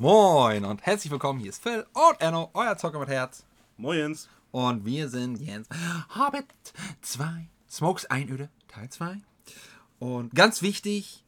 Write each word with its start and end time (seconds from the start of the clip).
Moin 0.00 0.64
und 0.64 0.80
herzlich 0.86 1.10
willkommen. 1.12 1.40
Hier 1.40 1.50
ist 1.50 1.62
Phil 1.62 1.84
und 1.92 2.20
Enno, 2.22 2.48
euer 2.54 2.74
Zocker 2.78 3.00
mit 3.00 3.10
Herz. 3.10 3.44
Moins. 3.76 4.30
Und 4.50 4.86
wir 4.86 5.10
sind 5.10 5.38
jetzt 5.42 5.68
Hobbit 6.16 6.46
2, 7.02 7.50
Smokes 7.68 8.06
Einöde, 8.06 8.48
Teil 8.66 8.88
2. 8.88 9.18
Und 9.98 10.34
ganz 10.34 10.62
wichtig, 10.62 11.22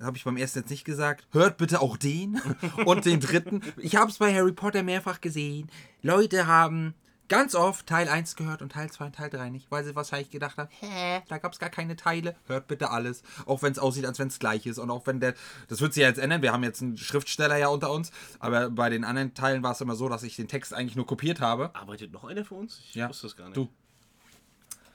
habe 0.00 0.16
ich 0.16 0.24
beim 0.24 0.36
ersten 0.36 0.58
jetzt 0.58 0.70
nicht 0.70 0.84
gesagt, 0.84 1.24
hört 1.30 1.56
bitte 1.56 1.80
auch 1.80 1.96
den 1.96 2.42
und 2.84 3.04
den 3.04 3.20
dritten. 3.20 3.62
Ich 3.76 3.94
habe 3.94 4.10
es 4.10 4.18
bei 4.18 4.34
Harry 4.34 4.50
Potter 4.50 4.82
mehrfach 4.82 5.20
gesehen. 5.20 5.70
Leute 6.02 6.48
haben 6.48 6.94
ganz 7.28 7.54
oft 7.54 7.86
Teil 7.86 8.08
1 8.08 8.36
gehört 8.36 8.62
und 8.62 8.72
Teil 8.72 8.90
2 8.90 9.06
und 9.06 9.14
Teil 9.16 9.30
3 9.30 9.50
nicht, 9.50 9.70
weil 9.70 9.84
sie 9.84 9.94
wahrscheinlich 9.96 10.30
gedacht 10.30 10.56
haben, 10.56 10.68
hä, 10.80 11.22
da 11.28 11.38
gab 11.38 11.52
es 11.52 11.58
gar 11.58 11.70
keine 11.70 11.96
Teile. 11.96 12.36
Hört 12.46 12.68
bitte 12.68 12.90
alles, 12.90 13.22
auch 13.46 13.62
wenn 13.62 13.72
es 13.72 13.78
aussieht, 13.78 14.06
als 14.06 14.18
wenn 14.18 14.28
es 14.28 14.38
gleich 14.38 14.66
ist 14.66 14.78
und 14.78 14.90
auch 14.90 15.06
wenn 15.06 15.20
der, 15.20 15.34
das 15.68 15.80
wird 15.80 15.94
sich 15.94 16.02
ja 16.02 16.08
jetzt 16.08 16.18
ändern, 16.18 16.42
wir 16.42 16.52
haben 16.52 16.62
jetzt 16.64 16.82
einen 16.82 16.96
Schriftsteller 16.96 17.56
ja 17.56 17.68
unter 17.68 17.90
uns, 17.90 18.10
aber 18.38 18.70
bei 18.70 18.90
den 18.90 19.04
anderen 19.04 19.34
Teilen 19.34 19.62
war 19.62 19.72
es 19.72 19.80
immer 19.80 19.96
so, 19.96 20.08
dass 20.08 20.22
ich 20.22 20.36
den 20.36 20.48
Text 20.48 20.72
eigentlich 20.74 20.96
nur 20.96 21.06
kopiert 21.06 21.40
habe. 21.40 21.70
Arbeitet 21.74 22.12
noch 22.12 22.24
einer 22.24 22.44
für 22.44 22.54
uns? 22.54 22.80
Ich 22.88 22.94
Ja. 22.94 23.08
wusste 23.08 23.26
das 23.26 23.36
gar 23.36 23.46
nicht. 23.46 23.56
Du. 23.56 23.68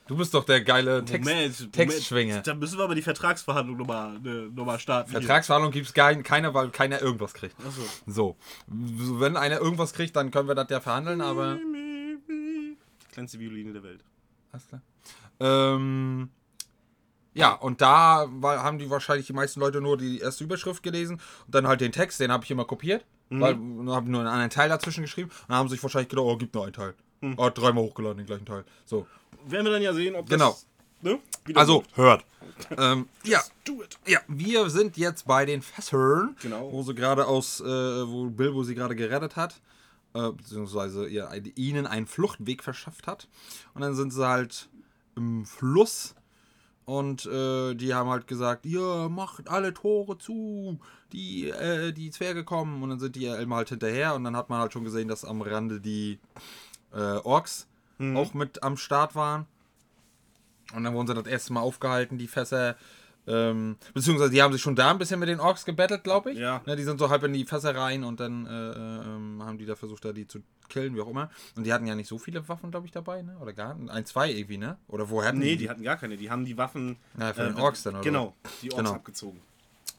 Du 0.07 0.17
bist 0.17 0.33
doch 0.33 0.43
der 0.43 0.61
geile 0.61 1.05
Text, 1.05 1.29
Moment, 1.29 1.71
Textschwinge. 1.71 2.31
Moment. 2.31 2.47
Da 2.47 2.53
müssen 2.53 2.77
wir 2.77 2.83
aber 2.83 2.95
die 2.95 3.01
Vertragsverhandlung 3.01 3.77
nochmal 3.77 4.19
ne, 4.19 4.49
noch 4.53 4.65
mal 4.65 4.77
starten. 4.77 5.09
Vertragsverhandlung 5.09 5.71
gibt 5.71 5.87
es 5.87 5.93
keiner, 5.93 6.53
weil 6.53 6.69
keiner 6.71 7.01
irgendwas 7.01 7.33
kriegt. 7.33 7.55
Achso. 7.65 7.81
So, 8.07 8.35
wenn 8.67 9.37
einer 9.37 9.59
irgendwas 9.59 9.93
kriegt, 9.93 10.15
dann 10.17 10.29
können 10.31 10.49
wir 10.49 10.55
das 10.55 10.67
ja 10.69 10.81
verhandeln, 10.81 11.21
aber... 11.21 11.57
Kleinste 13.11 13.39
Violine 13.39 13.73
der 13.73 13.83
Welt. 13.83 14.03
Alles 14.51 14.67
klar. 14.67 14.81
Ähm, 15.39 16.29
ja, 17.33 17.53
und 17.53 17.81
da 17.81 18.27
war, 18.29 18.61
haben 18.63 18.77
die 18.77 18.89
wahrscheinlich 18.89 19.27
die 19.27 19.33
meisten 19.33 19.59
Leute 19.59 19.81
nur 19.81 19.97
die 19.97 20.19
erste 20.19 20.43
Überschrift 20.43 20.83
gelesen 20.83 21.19
und 21.45 21.55
dann 21.55 21.67
halt 21.67 21.81
den 21.81 21.91
Text, 21.91 22.19
den 22.19 22.31
habe 22.31 22.43
ich 22.43 22.51
immer 22.51 22.65
kopiert, 22.65 23.05
weil 23.29 23.53
habe 23.53 24.09
nur 24.09 24.19
einen 24.19 24.27
anderen 24.27 24.49
Teil 24.49 24.67
dazwischen 24.67 25.01
geschrieben 25.03 25.29
und 25.29 25.49
dann 25.49 25.57
haben 25.57 25.69
sich 25.69 25.81
wahrscheinlich 25.81 26.09
gedacht, 26.09 26.25
oh, 26.25 26.37
gibt 26.37 26.53
nur 26.53 26.65
einen 26.65 26.73
Teil. 26.73 26.93
Oh, 27.37 27.49
dreimal 27.53 27.83
hochgeladen, 27.83 28.17
den 28.17 28.25
gleichen 28.25 28.45
Teil. 28.45 28.65
So. 28.85 29.07
Werden 29.45 29.65
wir 29.65 29.71
dann 29.71 29.81
ja 29.81 29.93
sehen, 29.93 30.15
ob 30.15 30.27
das... 30.27 30.37
Genau. 30.37 30.57
Ne? 31.03 31.19
Wieder 31.45 31.59
Also, 31.59 31.79
gut. 31.81 31.97
hört. 31.97 32.25
ähm, 32.77 33.07
ja, 33.23 33.41
ja, 34.05 34.19
wir 34.27 34.69
sind 34.69 34.97
jetzt 34.97 35.25
bei 35.25 35.45
den 35.45 35.61
Fässern, 35.61 36.35
Genau. 36.41 36.71
wo 36.71 36.83
sie 36.83 36.93
gerade 36.93 37.25
aus, 37.25 37.61
äh, 37.61 37.63
wo 37.65 38.29
Bilbo 38.29 38.63
sie 38.63 38.75
gerade 38.75 38.95
gerettet 38.95 39.35
hat, 39.35 39.61
äh, 40.13 40.31
beziehungsweise 40.31 41.07
ihr, 41.07 41.29
ihnen 41.55 41.87
einen 41.87 42.07
Fluchtweg 42.07 42.63
verschafft 42.63 43.07
hat. 43.07 43.27
Und 43.73 43.81
dann 43.81 43.95
sind 43.95 44.11
sie 44.11 44.27
halt 44.27 44.69
im 45.15 45.45
Fluss 45.45 46.15
und 46.85 47.25
äh, 47.25 47.73
die 47.75 47.93
haben 47.93 48.09
halt 48.09 48.27
gesagt, 48.27 48.65
ihr 48.65 49.07
macht 49.09 49.49
alle 49.49 49.73
Tore 49.73 50.17
zu, 50.17 50.79
die, 51.11 51.49
äh, 51.49 51.91
die 51.91 52.11
Zwerge 52.11 52.43
kommen. 52.43 52.81
Und 52.83 52.89
dann 52.89 52.99
sind 52.99 53.15
die 53.15 53.25
Elmer 53.25 53.57
halt 53.57 53.69
hinterher 53.69 54.15
und 54.15 54.23
dann 54.23 54.35
hat 54.35 54.49
man 54.49 54.59
halt 54.59 54.73
schon 54.73 54.83
gesehen, 54.83 55.07
dass 55.07 55.23
am 55.23 55.41
Rande 55.41 55.79
die 55.79 56.19
äh, 56.93 56.97
Orks 56.97 57.67
auch 58.15 58.33
mit 58.33 58.63
am 58.63 58.77
Start 58.77 59.13
waren. 59.15 59.45
Und 60.73 60.83
dann 60.83 60.93
wurden 60.93 61.07
sie 61.07 61.13
das 61.13 61.27
erste 61.27 61.53
Mal 61.53 61.61
aufgehalten, 61.61 62.17
die 62.17 62.27
Fässer. 62.27 62.75
Ähm, 63.27 63.77
beziehungsweise 63.93 64.31
die 64.31 64.41
haben 64.41 64.51
sich 64.51 64.61
schon 64.61 64.75
da 64.75 64.89
ein 64.91 64.97
bisschen 64.97 65.19
mit 65.19 65.29
den 65.29 65.39
Orks 65.39 65.63
gebettelt, 65.63 66.03
glaube 66.03 66.31
ich. 66.31 66.39
Ja. 66.39 66.61
Ne, 66.65 66.75
die 66.75 66.83
sind 66.83 66.99
so 66.99 67.09
halb 67.09 67.23
in 67.23 67.33
die 67.33 67.45
Fässer 67.45 67.75
rein 67.75 68.03
und 68.03 68.19
dann 68.19 68.45
äh, 68.47 68.49
ähm, 68.49 69.43
haben 69.45 69.57
die 69.59 69.65
da 69.65 69.75
versucht, 69.75 70.03
da 70.05 70.11
die 70.11 70.27
zu 70.27 70.39
killen, 70.69 70.95
wie 70.95 71.01
auch 71.01 71.07
immer. 71.07 71.29
Und 71.55 71.65
die 71.65 71.71
hatten 71.73 71.85
ja 71.85 71.93
nicht 71.95 72.07
so 72.07 72.17
viele 72.17 72.47
Waffen, 72.49 72.71
glaube 72.71 72.87
ich, 72.87 72.91
dabei, 72.91 73.21
ne? 73.21 73.37
Oder 73.39 73.53
gar 73.53 73.77
ein, 73.89 74.05
zwei 74.05 74.31
irgendwie, 74.31 74.57
ne? 74.57 74.77
Oder 74.87 75.09
wo 75.09 75.23
hatten 75.23 75.37
Nee, 75.39 75.55
die 75.55 75.69
hatten 75.69 75.83
gar 75.83 75.97
keine. 75.97 76.17
Die 76.17 76.31
haben 76.31 76.45
die 76.45 76.57
Waffen... 76.57 76.97
Na, 77.15 77.33
von 77.33 77.45
den 77.45 77.55
Orks 77.59 77.83
dann, 77.83 77.95
oder? 77.95 78.03
Genau, 78.03 78.33
die 78.63 78.71
Orks 78.71 78.83
Genau. 78.83 78.95
abgezogen. 78.95 79.39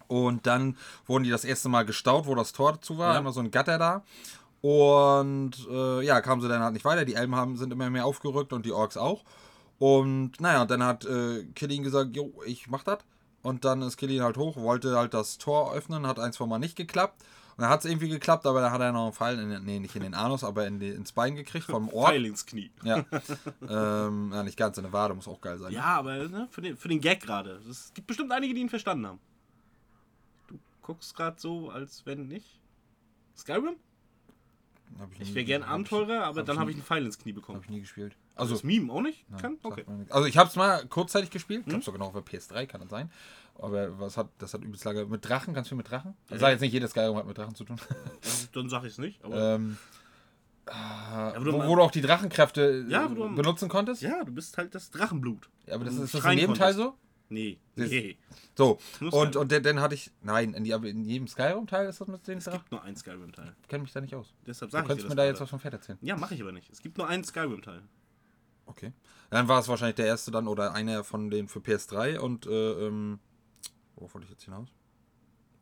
Und 0.09 0.47
dann 0.47 0.77
wurden 1.07 1.25
die 1.25 1.31
das 1.31 1.45
erste 1.45 1.69
Mal 1.69 1.85
gestaut, 1.85 2.27
wo 2.27 2.35
das 2.35 2.53
Tor 2.53 2.81
zu 2.83 2.99
war, 2.99 3.15
Ja. 3.15 3.21
immer 3.21 3.33
so 3.33 3.41
ein 3.41 3.51
Gatter 3.51 3.79
da. 3.79 4.03
Und 4.61 5.53
äh, 5.71 6.03
ja, 6.05 6.21
kamen 6.21 6.41
sie 6.41 6.49
dann 6.49 6.63
halt 6.63 6.73
nicht 6.73 6.85
weiter. 6.85 7.05
Die 7.05 7.15
Elben 7.15 7.35
haben, 7.37 7.57
sind 7.57 7.73
immer 7.73 7.89
mehr 7.91 8.07
aufgerückt 8.07 8.53
und 8.53 8.65
die 8.67 8.73
Orks 8.73 8.97
auch. 8.97 9.25
Und 9.79 10.41
naja, 10.41 10.65
dann 10.65 10.83
hat 10.85 11.05
äh, 11.05 11.45
Killin 11.55 11.83
gesagt, 11.83 12.15
jo, 12.17 12.33
ich 12.47 12.69
mach 12.69 12.83
das. 12.85 12.99
Und 13.43 13.65
dann 13.65 13.83
ist 13.83 13.97
Killin 13.97 14.23
halt 14.23 14.37
hoch, 14.37 14.57
wollte 14.57 14.97
halt 14.97 15.15
das 15.15 15.39
Tor 15.39 15.75
öffnen, 15.75 16.07
hat 16.07 16.19
eins 16.19 16.37
von 16.37 16.49
mal 16.49 16.59
nicht 16.59 16.77
geklappt. 16.77 17.23
Und 17.57 17.63
dann 17.63 17.71
hat 17.71 17.81
es 17.81 17.91
irgendwie 17.91 18.09
geklappt, 18.09 18.47
aber 18.47 18.63
dann 18.63 18.73
hat 18.73 18.81
er 18.81 18.93
noch 18.93 19.05
einen 19.05 19.13
Pfeil, 19.13 19.39
in 19.39 19.51
den, 19.51 19.65
nee, 19.65 19.79
nicht 19.79 19.95
in 19.95 20.03
den 20.03 20.15
Anus, 20.15 20.43
aber 20.43 20.67
in 20.67 20.81
die, 20.81 20.89
ins 20.89 21.13
Bein 21.13 21.35
gekriegt 21.35 21.67
vom 21.67 21.89
Ork. 21.91 22.11
Pfeil 22.11 22.25
ins 22.25 22.47
Knie. 22.47 22.71
Ja. 22.83 23.05
ähm, 23.69 24.31
ja, 24.33 24.43
nicht 24.43 24.57
ganz, 24.57 24.79
in 24.79 24.85
der 24.85 24.93
Wade 24.93 25.13
muss 25.15 25.29
auch 25.29 25.41
geil 25.41 25.59
sein. 25.59 25.73
Ja, 25.73 25.85
aber 25.85 26.29
ne, 26.29 26.49
für, 26.51 26.63
den, 26.63 26.77
für 26.77 26.89
den 26.89 27.01
Gag 27.01 27.21
gerade. 27.21 27.61
Es 27.69 27.93
gibt 27.93 28.07
bestimmt 28.07 28.33
einige, 28.33 28.55
die 28.55 28.61
ihn 28.61 28.71
verstanden 28.71 29.07
haben. 29.07 29.21
Du 30.49 30.59
guckst 30.81 31.15
gerade 31.15 31.39
so, 31.39 31.69
als 31.69 32.07
wenn 32.07 32.27
nicht. 32.27 32.59
Skyrim? 33.37 33.77
Ich 35.15 35.21
Ich 35.21 35.35
wäre 35.35 35.45
gern 35.45 35.63
Abenteurer, 35.63 36.25
aber 36.25 36.41
hab 36.41 36.47
dann 36.47 36.59
habe 36.59 36.71
ich 36.71 36.77
einen 36.77 36.85
Pfeil 36.85 37.05
ins 37.05 37.19
Knie 37.19 37.33
bekommen. 37.33 37.59
Hab 37.59 37.65
ich 37.65 37.71
nie 37.71 37.81
gespielt. 37.81 38.17
Also 38.35 38.55
Also, 38.55 38.55
das 38.55 38.65
Meme 38.65 38.93
auch 38.93 39.03
nicht? 39.03 39.25
Nein, 39.31 39.59
Okay. 39.63 39.85
Also 40.09 40.27
ich 40.27 40.37
habe 40.39 40.49
es 40.49 40.57
mal 40.57 40.87
kurzzeitig 40.87 41.31
gespielt. 41.31 41.61
Ich 41.61 41.69
glaube 41.69 41.85
sogar 41.85 41.99
noch 41.99 42.15
auf 42.15 42.25
der 42.25 42.41
PS3, 42.41 42.67
kann 42.67 42.81
das 42.81 42.91
sein. 42.91 43.11
Aber 43.59 43.99
was 44.01 44.17
hat, 44.17 44.29
das 44.39 44.55
hat 44.55 44.63
übelst 44.63 44.85
lange. 44.85 45.05
Mit 45.05 45.29
Drachen, 45.29 45.53
ganz 45.55 45.69
viel 45.69 45.77
mit 45.77 45.91
Drachen. 45.91 46.15
Ich 46.31 46.41
sage 46.41 46.53
jetzt 46.53 46.63
nicht, 46.63 46.73
jedes 46.73 46.93
Skyrim 46.93 47.15
hat 47.17 47.27
mit 47.27 47.37
Drachen 47.37 47.55
zu 47.55 47.65
tun. 47.65 47.77
Dann 48.55 48.69
sag 48.71 48.83
ich 48.85 48.93
es 48.93 48.99
nicht. 48.99 49.23
Aber 49.25 49.55
ähm, 49.57 49.77
du 50.67 51.53
wo, 51.53 51.67
wo 51.67 51.77
du 51.77 51.83
auch 51.83 51.91
die 51.91 52.01
Drachenkräfte 52.01 52.87
Ja, 52.89 53.07
äh, 53.07 53.15
du- 53.15 53.35
benutzen 53.35 53.69
konntest. 53.69 54.01
ja, 54.03 54.25
du 54.25 54.33
bist 54.33 54.57
halt 54.57 54.75
das 54.75 54.91
Drachenblut. 54.91 55.51
Ja, 55.67 55.75
aber 55.75 55.85
das 55.85 55.95
ist 55.95 56.15
das 56.15 56.25
in 56.25 56.39
jedem 56.39 56.55
Teil 56.55 56.73
so? 56.75 56.95
Nee. 57.29 57.59
Nee. 57.77 58.19
So. 58.55 58.79
Und, 59.01 59.13
sein. 59.35 59.37
und 59.37 59.53
dann, 59.65 59.81
hatte 59.81 59.95
ich. 59.95 60.11
Nein, 60.21 60.53
in, 60.53 60.65
die, 60.65 60.75
aber 60.75 60.87
in 60.89 61.05
jedem 61.05 61.27
Skyrim-Teil 61.27 61.89
ist 61.89 62.01
das 62.01 62.09
mit 62.09 62.27
den 62.29 62.39
Es 62.39 62.45
Drachen. 62.45 62.59
gibt 62.61 62.73
nur 62.73 62.83
einen 62.83 62.95
Skyrim-Teil. 62.97 63.55
Ich 63.63 63.69
kenne 63.69 63.83
mich 63.85 63.93
da 63.93 64.01
nicht 64.03 64.15
aus. 64.15 64.35
Deshalb 64.47 64.71
Du 64.71 64.73
sage 64.73 64.83
ich 64.83 64.87
dir 64.89 64.89
könntest 64.89 65.09
mir 65.09 65.15
da 65.17 65.25
jetzt 65.25 65.41
was 65.41 65.49
vom 65.49 65.59
Pferd 65.59 65.73
erzählen. 65.75 65.99
Ja, 66.03 66.17
mache 66.17 66.35
ich 66.35 66.43
aber 66.43 66.53
nicht. 66.53 66.69
Es 66.71 66.83
gibt 66.83 66.99
nur 66.99 67.09
einen 67.09 67.25
Skyrim-Teil. 67.25 67.83
Okay. 68.67 68.93
Dann 69.31 69.49
war 69.49 69.61
es 69.61 69.69
wahrscheinlich 69.69 69.97
der 69.97 70.07
erste 70.07 70.31
dann 70.31 70.47
oder 70.49 70.73
einer 70.75 71.05
von 71.05 71.31
den 71.31 71.49
für 71.49 71.61
PS3 71.61 72.19
und 72.19 72.47
äh, 72.47 72.87
ähm, 72.87 73.19
worauf 73.97 74.15
wollte 74.15 74.27
ich 74.27 74.31
jetzt 74.31 74.45
hinaus? 74.45 74.69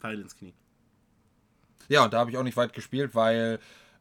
Pfeil 0.00 0.20
ins 0.20 0.36
Knie. 0.36 0.54
Ja, 1.88 2.04
und 2.04 2.12
da 2.12 2.18
habe 2.20 2.30
ich 2.30 2.36
auch 2.36 2.42
nicht 2.42 2.56
weit 2.56 2.72
gespielt, 2.72 3.14
weil 3.14 3.58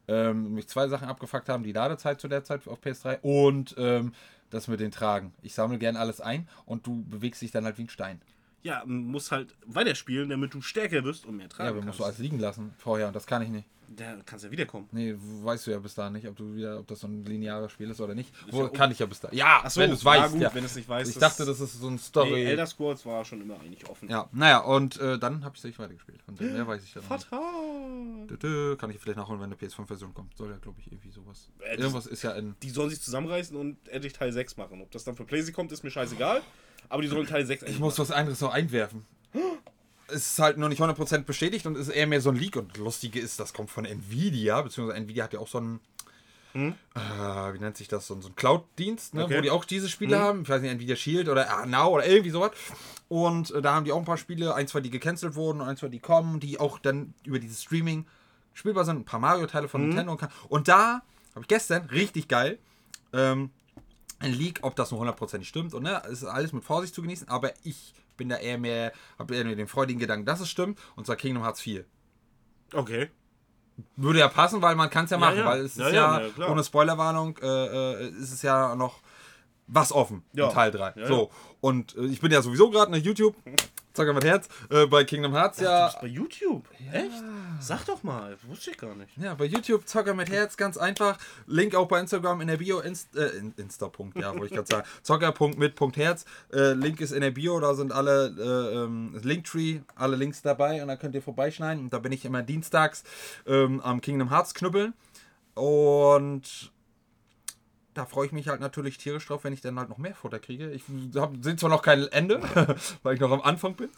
ähm, 0.08 0.54
mich 0.54 0.68
zwei 0.68 0.88
Sachen 0.88 1.08
abgefuckt 1.08 1.50
haben. 1.50 1.64
Die 1.64 1.72
Ladezeit 1.72 2.20
zu 2.22 2.28
der 2.28 2.44
Zeit 2.44 2.68
auf 2.68 2.82
PS3 2.82 3.20
und 3.22 3.76
ähm, 3.78 4.14
das 4.50 4.68
mit 4.68 4.80
den 4.80 4.92
Tragen. 4.92 5.34
Ich 5.42 5.54
sammle 5.54 5.78
gern 5.78 5.96
alles 5.96 6.22
ein 6.22 6.48
und 6.66 6.86
du 6.88 7.04
bewegst 7.06 7.42
dich 7.42 7.52
dann 7.52 7.66
halt 7.66 7.78
wie 7.78 7.84
ein 7.84 7.90
Stein. 7.90 8.22
Ja, 8.62 8.84
muss 8.86 9.32
halt 9.32 9.56
weiterspielen, 9.66 10.30
damit 10.30 10.54
du 10.54 10.62
stärker 10.62 11.04
wirst 11.04 11.26
und 11.26 11.38
mehr 11.38 11.48
tragen 11.48 11.66
Ja, 11.66 11.70
aber 11.72 11.80
kannst. 11.80 11.88
musst 11.88 12.00
du 12.00 12.04
alles 12.06 12.18
liegen 12.18 12.40
lassen 12.40 12.74
vorher 12.78 13.08
und 13.08 13.16
das 13.16 13.26
kann 13.26 13.42
ich 13.42 13.50
nicht. 13.50 13.68
Da 13.92 14.18
kannst 14.24 14.46
ja 14.46 14.52
wiederkommen. 14.52 14.88
Nee, 14.92 15.16
weißt 15.18 15.66
du 15.66 15.72
ja 15.72 15.80
bis 15.80 15.96
dahin 15.96 16.14
nicht, 16.14 16.28
ob 16.28 16.36
du 16.36 16.54
wieder, 16.56 16.80
ob 16.80 16.88
das 16.88 17.00
so 17.00 17.08
ein 17.08 17.26
lineares 17.26 17.72
Spiel 17.72 17.90
ist 17.90 18.00
oder 18.00 18.14
nicht. 18.14 18.32
Ist 18.46 18.54
Wo, 18.54 18.64
ja 18.64 18.70
kann 18.70 18.92
ich 18.92 19.00
ja 19.00 19.08
bis 19.08 19.20
dahin. 19.20 19.38
Ja, 19.38 19.68
so, 19.68 19.82
wenn 19.82 19.90
du 19.90 19.96
es 19.96 20.06
weißt. 20.06 20.34
gut, 20.34 20.42
ja. 20.42 20.54
wenn 20.54 20.64
nicht 20.64 20.88
weißt, 20.88 21.10
Ich 21.10 21.18
dachte, 21.18 21.44
das 21.44 21.60
ist 21.60 21.80
so 21.80 21.88
ein 21.88 21.98
Story. 21.98 22.32
Nee, 22.32 22.46
Elder 22.46 22.68
Scrolls 22.68 23.04
war 23.06 23.26
schon 23.26 23.42
immer 23.42 23.60
eigentlich 23.60 23.90
offen. 23.90 24.08
ja, 24.08 24.30
naja, 24.32 24.60
und 24.60 25.00
äh, 25.00 25.18
dann 25.18 25.44
habe 25.44 25.56
ich 25.56 25.62
es 25.62 25.64
nicht 25.66 25.80
weitergespielt. 25.80 26.22
Von 26.22 26.36
dem 26.36 26.54
her 26.54 26.68
weiß 26.68 26.84
ich 26.84 26.94
dann 26.94 27.04
noch 27.04 27.10
nicht. 27.10 27.26
Fatal. 27.26 28.38
Dö, 28.38 28.76
Kann 28.76 28.92
ich 28.92 29.00
vielleicht 29.00 29.18
nachholen, 29.18 29.42
wenn 29.42 29.52
eine 29.52 29.56
PS5-Version 29.56 30.14
kommt. 30.14 30.38
Soll 30.38 30.52
ja, 30.52 30.58
glaube 30.58 30.80
ich, 30.80 30.92
irgendwie 30.92 31.10
sowas. 31.10 31.50
Äh, 31.60 31.78
Irgendwas 31.78 32.06
ist 32.06 32.22
ja 32.22 32.32
in. 32.34 32.56
Die 32.62 32.70
sollen 32.70 32.92
sich 32.92 33.02
zusammenreißen 33.02 33.58
und 33.58 33.88
endlich 33.90 34.14
Teil 34.14 34.32
6 34.32 34.58
machen. 34.58 34.82
Ob 34.82 34.92
das 34.92 35.04
dann 35.04 35.16
für 35.16 35.26
PlayStation 35.26 35.56
kommt, 35.56 35.72
ist 35.72 35.84
mir 35.84 35.92
scheißegal. 35.92 36.42
Aber 36.90 37.02
die 37.02 37.08
sollen 37.08 37.28
Teil 37.28 37.46
6 37.46 37.64
Ich 37.64 37.80
muss 37.80 37.98
was 37.98 38.12
anderes 38.12 38.40
noch 38.42 38.54
einwerfen. 38.54 39.06
Es 40.12 40.32
ist 40.34 40.40
halt 40.40 40.58
noch 40.58 40.70
nicht 40.70 40.82
100% 40.82 41.24
bestätigt 41.24 41.66
und 41.66 41.76
ist 41.78 41.90
eher 41.90 42.08
mehr 42.08 42.22
so 42.22 42.30
ein 42.30 42.36
Leak. 42.36 42.56
Und 42.56 42.72
das 42.74 42.78
Lustige 42.80 43.20
ist, 43.20 43.40
das 43.40 43.54
kommt 43.54 43.70
von 43.72 43.86
Nvidia, 43.86 44.62
beziehungsweise 44.62 44.98
Nvidia 45.00 45.24
hat 45.26 45.34
ja 45.34 45.40
auch 45.40 45.48
so 45.48 45.58
einen, 45.60 45.80
äh, 46.54 46.60
wie 47.54 47.60
nennt 47.60 47.78
sich 47.78 47.88
das, 47.88 48.08
so, 48.08 48.14
einen- 48.14 48.22
so 48.24 48.30
einen 48.30 48.36
Cloud-Dienst, 48.36 49.14
ne, 49.14 49.26
Okay. 49.26 49.38
wo 49.38 49.42
die 49.42 49.52
auch 49.52 49.66
diese 49.66 49.88
Spiele 49.90 50.20
haben. 50.20 50.42
Ich 50.44 50.50
weiß 50.50 50.62
nicht, 50.62 50.72
Nvidia 50.72 50.96
Shield 50.96 51.30
oder 51.30 51.50
ah, 51.50 51.66
Now 51.66 51.90
oder 51.90 52.08
irgendwie 52.08 52.32
sowas. 52.32 52.52
Und 53.08 53.52
äh, 53.52 53.62
da 53.62 53.76
haben 53.76 53.86
die 53.86 53.92
auch 53.92 53.98
ein 54.00 54.06
paar 54.06 54.18
Spiele, 54.18 54.56
ein, 54.56 54.68
zwei, 54.68 54.82
die 54.82 54.90
gecancelt 54.90 55.36
wurden 55.36 55.62
und 55.62 55.68
ein, 55.68 55.78
zwei, 55.78 55.90
die 55.90 56.00
kommen, 56.00 56.40
die 56.40 56.60
auch 56.60 56.80
dann 56.80 57.14
über 57.24 57.40
dieses 57.40 57.62
Streaming 57.64 58.06
spielbar 58.54 58.86
sind. 58.86 58.98
Ein 58.98 59.06
paar 59.06 59.20
Mario-Teile 59.20 59.68
von 59.68 59.82
Nintendo. 59.88 60.12
Und, 60.14 60.28
und 60.50 60.68
da 60.68 61.02
habe 61.36 61.42
ich 61.42 61.48
gestern, 61.48 61.86
richtig 61.86 62.28
geil, 62.28 62.58
ähm, 63.14 63.52
ein 64.20 64.34
Leak, 64.34 64.60
ob 64.64 64.76
das 64.76 64.92
nur 64.92 65.00
hundertprozentig 65.00 65.48
stimmt. 65.48 65.74
Und 65.74 65.84
ne, 65.84 66.02
es 66.06 66.24
ist 66.24 66.26
alles 66.26 66.52
mit 66.52 66.64
Vorsicht 66.64 66.94
zu 66.94 67.02
genießen, 67.02 67.30
aber 67.30 67.54
ich 67.64 67.94
bin 68.20 68.30
da 68.30 68.36
eher 68.38 68.60
mehr, 68.60 68.94
habe 69.18 69.36
eher 69.36 69.44
den 69.44 69.68
freudigen 69.68 70.00
Gedanken, 70.00 70.26
dass 70.28 70.40
es 70.40 70.50
stimmt. 70.50 70.78
Und 70.96 71.06
zwar 71.08 71.16
Kingdom 71.16 71.42
Hearts 71.44 71.62
4. 71.62 71.84
Okay. 72.74 73.10
Würde 73.96 74.20
ja 74.20 74.28
passen, 74.28 74.62
weil 74.62 74.76
man 74.76 74.90
kann 74.92 75.06
es 75.06 75.12
ja 75.12 75.18
Ja, 75.18 75.22
machen, 75.26 75.38
ja. 75.40 75.46
weil 75.46 75.62
es 75.62 75.76
Ja, 75.78 75.88
ist 75.88 75.94
ja, 75.94 76.20
ja, 76.22 76.28
ja, 76.38 76.50
ohne 76.52 76.64
Spoilerwarnung, 76.64 77.38
äh, 77.42 77.48
äh, 77.48 78.10
ist 78.10 78.32
es 78.32 78.42
ja 78.44 78.76
noch 78.76 79.00
was 79.68 79.92
offen 79.92 80.24
Ja. 80.34 80.50
Teil 80.50 80.72
3. 80.72 80.94
Ja, 80.96 81.08
so, 81.08 81.32
und 81.62 81.96
äh, 81.96 82.06
ich 82.06 82.20
bin 82.22 82.32
ja 82.32 82.42
sowieso 82.42 82.70
gerade 82.70 82.96
in 82.96 83.04
YouTube, 83.04 83.36
Zocker 83.94 84.14
mit 84.14 84.24
Herz, 84.24 84.48
äh, 84.70 84.86
bei 84.86 85.04
Kingdom 85.04 85.34
Hearts 85.34 85.58
Du 85.58 85.64
ja. 85.66 85.88
bist 85.88 86.00
bei 86.02 86.08
YouTube? 86.08 86.64
Echt? 86.94 87.12
Sag 87.60 87.86
doch 87.86 88.04
mal, 88.04 88.38
wusste 88.48 88.72
ich 88.72 88.78
gar 88.78 88.94
nicht. 88.96 89.10
Ja, 89.18 89.34
bei 89.34 89.46
YouTube 89.46 89.88
Zocker 89.88 90.14
mit 90.14 90.30
Herz, 90.30 90.56
ganz 90.58 90.78
einfach. 90.78 91.18
Link 91.48 91.76
auch 91.76 91.88
bei 91.88 92.00
Instagram 92.00 92.42
in 92.42 92.48
der 92.48 92.58
Bio, 92.58 92.80
Inst, 92.80 93.16
äh, 93.16 93.30
in- 93.30 93.54
Insta. 93.58 93.90
Punkt, 93.90 94.18
ja, 94.18 94.32
wollte 94.34 94.46
ich 94.46 94.52
gerade 94.54 94.68
sagen. 94.68 94.88
Zocker.mit.herz. 95.04 96.26
Äh, 96.54 96.74
Link 96.74 97.02
ist 97.02 97.12
in 97.12 97.22
der 97.22 97.32
Bio, 97.32 97.60
da 97.60 97.74
sind 97.74 97.92
alle 97.92 98.28
äh, 98.38 98.84
ähm, 98.84 99.20
Linktree, 99.24 99.80
alle 99.96 100.16
Links 100.16 100.42
dabei 100.44 100.82
und 100.82 100.88
da 100.88 100.96
könnt 100.96 101.16
ihr 101.16 101.22
vorbeischneiden. 101.22 101.84
Und 101.86 101.94
da 101.94 102.00
bin 102.00 102.12
ich 102.12 102.24
immer 102.26 102.44
dienstags 102.44 103.04
ähm, 103.48 103.82
am 103.82 104.02
Kingdom 104.02 104.30
Hearts 104.30 104.54
knüppeln. 104.54 104.94
Und 105.56 106.72
da 107.94 108.06
freue 108.06 108.28
ich 108.28 108.32
mich 108.32 108.48
halt 108.48 108.62
natürlich 108.62 108.98
tierisch 108.98 109.28
drauf, 109.28 109.44
wenn 109.44 109.54
ich 109.54 109.62
dann 109.62 109.78
halt 109.80 109.90
noch 109.90 109.98
mehr 109.98 110.16
Futter 110.16 110.40
kriege. 110.40 110.72
Ich 110.72 110.84
sehe 110.86 111.56
zwar 111.56 111.70
noch 111.70 111.82
kein 111.82 112.08
Ende, 112.08 112.42
weil 113.04 113.16
ich 113.16 113.20
noch 113.20 113.32
am 113.32 113.42
Anfang 113.42 113.76
bin. 113.76 113.90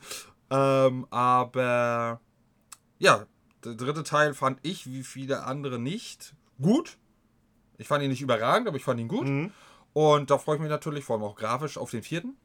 Ähm, 0.50 1.08
aber 1.10 2.22
ja, 3.00 3.26
der 3.64 3.76
dritte 3.76 4.04
Teil 4.04 4.34
fand 4.34 4.60
ich, 4.64 4.92
wie 4.92 5.04
viele 5.04 5.44
andere 5.44 5.80
nicht, 5.80 6.34
gut. 6.62 6.98
Ich 7.78 7.88
fand 7.88 8.04
ihn 8.04 8.10
nicht 8.10 8.22
überragend, 8.22 8.68
aber 8.68 8.78
ich 8.78 8.84
fand 8.84 9.00
ihn 9.00 9.08
gut. 9.08 9.28
Mhm. 9.28 9.52
Und 9.94 10.32
da 10.32 10.38
freue 10.38 10.56
ich 10.56 10.62
mich 10.62 10.70
natürlich, 10.70 11.04
vor 11.04 11.16
allem 11.16 11.26
auch 11.26 11.36
grafisch, 11.36 11.78
auf 11.78 11.92
den 11.92 12.04
vierten. 12.04 12.38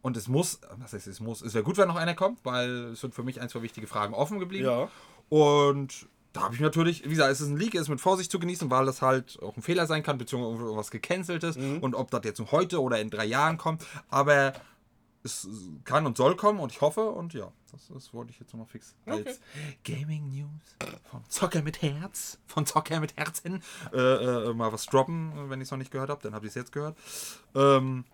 Und 0.00 0.16
es 0.16 0.28
muss, 0.28 0.60
was 0.78 0.92
heißt 0.92 1.06
es 1.06 1.20
muss, 1.20 1.42
es 1.42 1.54
wäre 1.54 1.64
gut, 1.64 1.76
wenn 1.76 1.88
noch 1.88 1.96
einer 1.96 2.14
kommt, 2.14 2.44
weil 2.44 2.92
es 2.92 3.00
sind 3.00 3.14
für 3.14 3.22
mich 3.22 3.40
ein, 3.40 3.48
zwei 3.48 3.62
wichtige 3.62 3.86
Fragen 3.86 4.14
offen 4.14 4.40
geblieben. 4.40 4.66
Ja. 4.66 4.90
Und 5.28 6.08
da 6.32 6.42
habe 6.42 6.54
ich 6.54 6.60
natürlich, 6.60 7.04
wie 7.04 7.10
gesagt, 7.10 7.30
es 7.30 7.40
ist 7.40 7.48
ein 7.48 7.56
Leak, 7.56 7.74
es 7.74 7.82
ist 7.82 7.88
mit 7.88 8.00
Vorsicht 8.00 8.30
zu 8.30 8.38
genießen, 8.38 8.70
weil 8.70 8.86
das 8.86 9.02
halt 9.02 9.38
auch 9.42 9.56
ein 9.56 9.62
Fehler 9.62 9.86
sein 9.86 10.02
kann, 10.02 10.18
beziehungsweise 10.18 10.62
irgendwas 10.62 10.90
gecancelt 10.90 11.44
ist 11.44 11.58
und 11.58 11.94
ob 11.94 12.10
das 12.10 12.22
jetzt 12.24 12.40
heute 12.52 12.80
oder 12.80 13.00
in 13.00 13.10
drei 13.10 13.26
Jahren 13.26 13.58
kommt. 13.58 13.84
Aber 14.08 14.54
es 15.24 15.48
kann 15.84 16.06
und 16.06 16.16
soll 16.16 16.36
kommen 16.36 16.58
und 16.58 16.72
ich 16.72 16.80
hoffe 16.80 17.10
und 17.10 17.34
ja, 17.34 17.52
das, 17.70 17.88
das 17.92 18.12
wollte 18.12 18.32
ich 18.32 18.40
jetzt 18.40 18.52
nochmal 18.52 18.66
fix 18.66 18.94
als 19.06 19.40
Gaming 19.84 20.30
News 20.30 20.76
von 21.10 21.22
Zocker 21.28 21.62
mit 21.62 21.82
Herz, 21.82 22.38
von 22.46 22.66
Zocker 22.66 23.00
mit 23.00 23.16
Herz 23.16 23.40
hin, 23.40 23.62
äh, 23.92 23.98
äh, 23.98 24.54
mal 24.54 24.72
was 24.72 24.86
droppen, 24.86 25.48
wenn 25.48 25.60
ich 25.60 25.66
es 25.66 25.70
noch 25.70 25.78
nicht 25.78 25.90
gehört 25.90 26.10
habe, 26.10 26.22
dann 26.22 26.34
habe 26.34 26.46
ich 26.46 26.50
es 26.50 26.54
jetzt 26.54 26.72
gehört. 26.72 26.96
Ähm, 27.54 28.04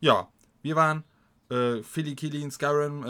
ja, 0.00 0.28
wir 0.62 0.76
waren 0.76 1.04
äh, 1.50 1.82
Philly, 1.82 2.14
Killin, 2.14 2.50
Skyrim, 2.50 3.04
äh, 3.04 3.08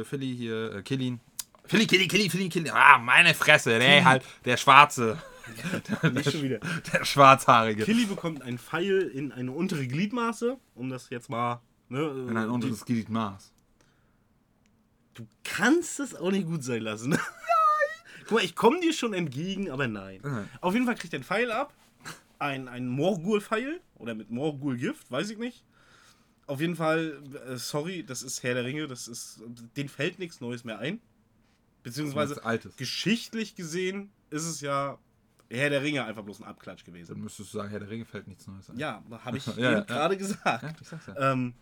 äh, 0.00 0.04
Philly 0.04 0.36
hier, 0.36 0.74
äh, 0.76 0.82
Killin. 0.82 1.20
Philly, 1.68 1.86
Killy, 1.86 2.08
Killy, 2.08 2.30
Philly, 2.30 2.48
Killy. 2.48 2.70
Ah, 2.70 2.98
meine 2.98 3.34
Fresse. 3.34 3.78
Nee, 3.78 4.02
halt, 4.02 4.24
der 4.44 4.56
Schwarze. 4.56 5.22
Nicht 6.12 6.32
schon 6.32 6.42
wieder. 6.42 6.60
Der 6.92 7.04
Schwarzhaarige. 7.04 7.84
Killy 7.84 8.06
bekommt 8.06 8.42
einen 8.42 8.58
Pfeil 8.58 9.02
in 9.02 9.32
eine 9.32 9.52
untere 9.52 9.86
Gliedmaße, 9.86 10.56
um 10.74 10.88
das 10.90 11.10
jetzt 11.10 11.28
mal. 11.30 11.60
Ne, 11.88 12.00
In 12.28 12.36
ein 12.36 12.50
unteres 12.50 12.84
Gliedmaß. 12.84 13.52
Du 15.14 15.26
kannst 15.42 16.00
es 16.00 16.14
auch 16.14 16.30
nicht 16.30 16.46
gut 16.46 16.62
sein 16.62 16.82
lassen. 16.82 17.18
Guck 18.24 18.32
mal, 18.32 18.44
ich 18.44 18.54
komme 18.54 18.80
dir 18.80 18.92
schon 18.92 19.14
entgegen, 19.14 19.70
aber 19.70 19.88
nein. 19.88 20.20
Nein. 20.22 20.48
Auf 20.60 20.74
jeden 20.74 20.86
Fall 20.86 20.94
kriegt 20.96 21.12
er 21.14 21.18
einen 21.18 21.24
Pfeil 21.24 21.50
ab. 21.50 21.74
Ein, 22.38 22.68
ein 22.68 22.86
Morgul-Pfeil. 22.86 23.80
Oder 23.96 24.14
mit 24.14 24.30
Morgul-Gift, 24.30 25.10
weiß 25.10 25.30
ich 25.30 25.38
nicht. 25.38 25.64
Auf 26.46 26.60
jeden 26.60 26.76
Fall, 26.76 27.20
äh, 27.48 27.56
sorry, 27.56 28.04
das 28.04 28.22
ist 28.22 28.42
Herr 28.42 28.54
der 28.54 28.64
Ringe. 28.64 28.86
Das 28.86 29.08
ist, 29.08 29.42
denen 29.76 29.88
fällt 29.88 30.18
nichts 30.18 30.40
Neues 30.40 30.64
mehr 30.64 30.78
ein. 30.78 31.00
Beziehungsweise, 31.82 32.40
geschichtlich 32.76 33.54
gesehen 33.54 34.10
ist 34.30 34.44
es 34.44 34.60
ja 34.60 34.98
Herr 35.50 35.70
der 35.70 35.82
Ringe 35.82 36.04
einfach 36.04 36.22
bloß 36.22 36.40
ein 36.40 36.44
Abklatsch 36.44 36.84
Dann 36.84 36.92
gewesen. 36.92 37.20
müsstest 37.22 37.54
du 37.54 37.58
sagen, 37.58 37.70
Herr 37.70 37.80
der 37.80 37.88
Ringe 37.88 38.04
fällt 38.04 38.28
nichts 38.28 38.46
Neues 38.46 38.68
ein. 38.68 38.78
Ja, 38.78 39.02
habe 39.24 39.38
ich 39.38 39.46
Ja, 39.46 39.52
eben 39.52 39.62
ja, 39.62 39.80
gerade 39.80 40.16
gesagt. 40.16 40.82
Ja. 41.06 41.32
Ähm, 41.32 41.54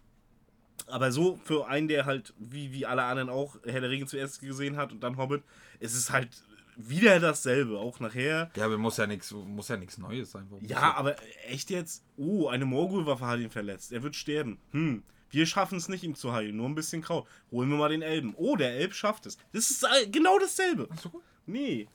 aber 0.88 1.12
so 1.12 1.36
für 1.36 1.68
einen, 1.68 1.88
der 1.88 2.04
halt, 2.04 2.34
wie, 2.38 2.72
wie 2.72 2.84
alle 2.84 3.04
anderen 3.04 3.28
auch, 3.28 3.56
Herr 3.64 3.80
der 3.80 3.90
Ringe 3.90 4.06
zuerst 4.06 4.40
gesehen 4.40 4.76
hat 4.76 4.92
und 4.92 5.00
dann 5.02 5.16
Hobbit, 5.16 5.42
ist 5.78 5.94
es 5.94 6.10
halt 6.10 6.30
wieder 6.76 7.20
dasselbe, 7.20 7.78
auch 7.78 8.00
nachher. 8.00 8.50
Ja, 8.54 8.66
aber 8.66 8.76
muss 8.76 8.96
ja 8.98 9.06
nichts 9.06 9.30
muss 9.32 9.68
ja 9.68 9.76
nichts 9.76 9.98
Neues 9.98 10.32
sein. 10.32 10.46
Warum 10.50 10.64
Ja, 10.64 10.94
aber 10.94 11.16
echt 11.46 11.70
jetzt? 11.70 12.04
Oh, 12.16 12.48
eine 12.48 12.66
Morgul-Waffe 12.66 13.26
hat 13.26 13.40
ihn 13.40 13.50
verletzt. 13.50 13.92
Er 13.92 14.02
wird 14.02 14.14
sterben. 14.14 14.58
Hm. 14.72 15.02
Wir 15.30 15.46
schaffen 15.46 15.78
es 15.78 15.88
nicht, 15.88 16.04
ihm 16.04 16.14
zu 16.14 16.32
heilen. 16.32 16.56
Nur 16.56 16.68
ein 16.68 16.74
bisschen 16.74 17.02
Kraut. 17.02 17.26
Holen 17.50 17.68
wir 17.70 17.76
mal 17.76 17.88
den 17.88 18.02
Elben. 18.02 18.34
Oh, 18.36 18.56
der 18.56 18.72
Elb 18.76 18.94
schafft 18.94 19.26
es. 19.26 19.36
Das 19.52 19.70
ist 19.70 19.84
genau 20.12 20.38
dasselbe. 20.38 20.88
So 21.02 21.08
gut. 21.10 21.22
Nee. 21.46 21.88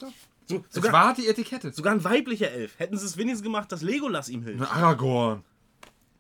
So, 0.48 0.60
Das 0.60 0.74
sogar, 0.76 0.92
war 0.94 1.14
die 1.14 1.28
Etikette. 1.28 1.72
sogar 1.72 1.94
ein 1.94 2.04
weiblicher 2.04 2.52
Elf. 2.52 2.78
Hätten 2.78 2.98
sie 2.98 3.06
es 3.06 3.16
wenigstens 3.18 3.44
gemacht, 3.44 3.72
dass 3.72 3.82
Legolas 3.82 4.28
ihm 4.30 4.44
hilft. 4.44 4.62
Aragorn. 4.70 5.44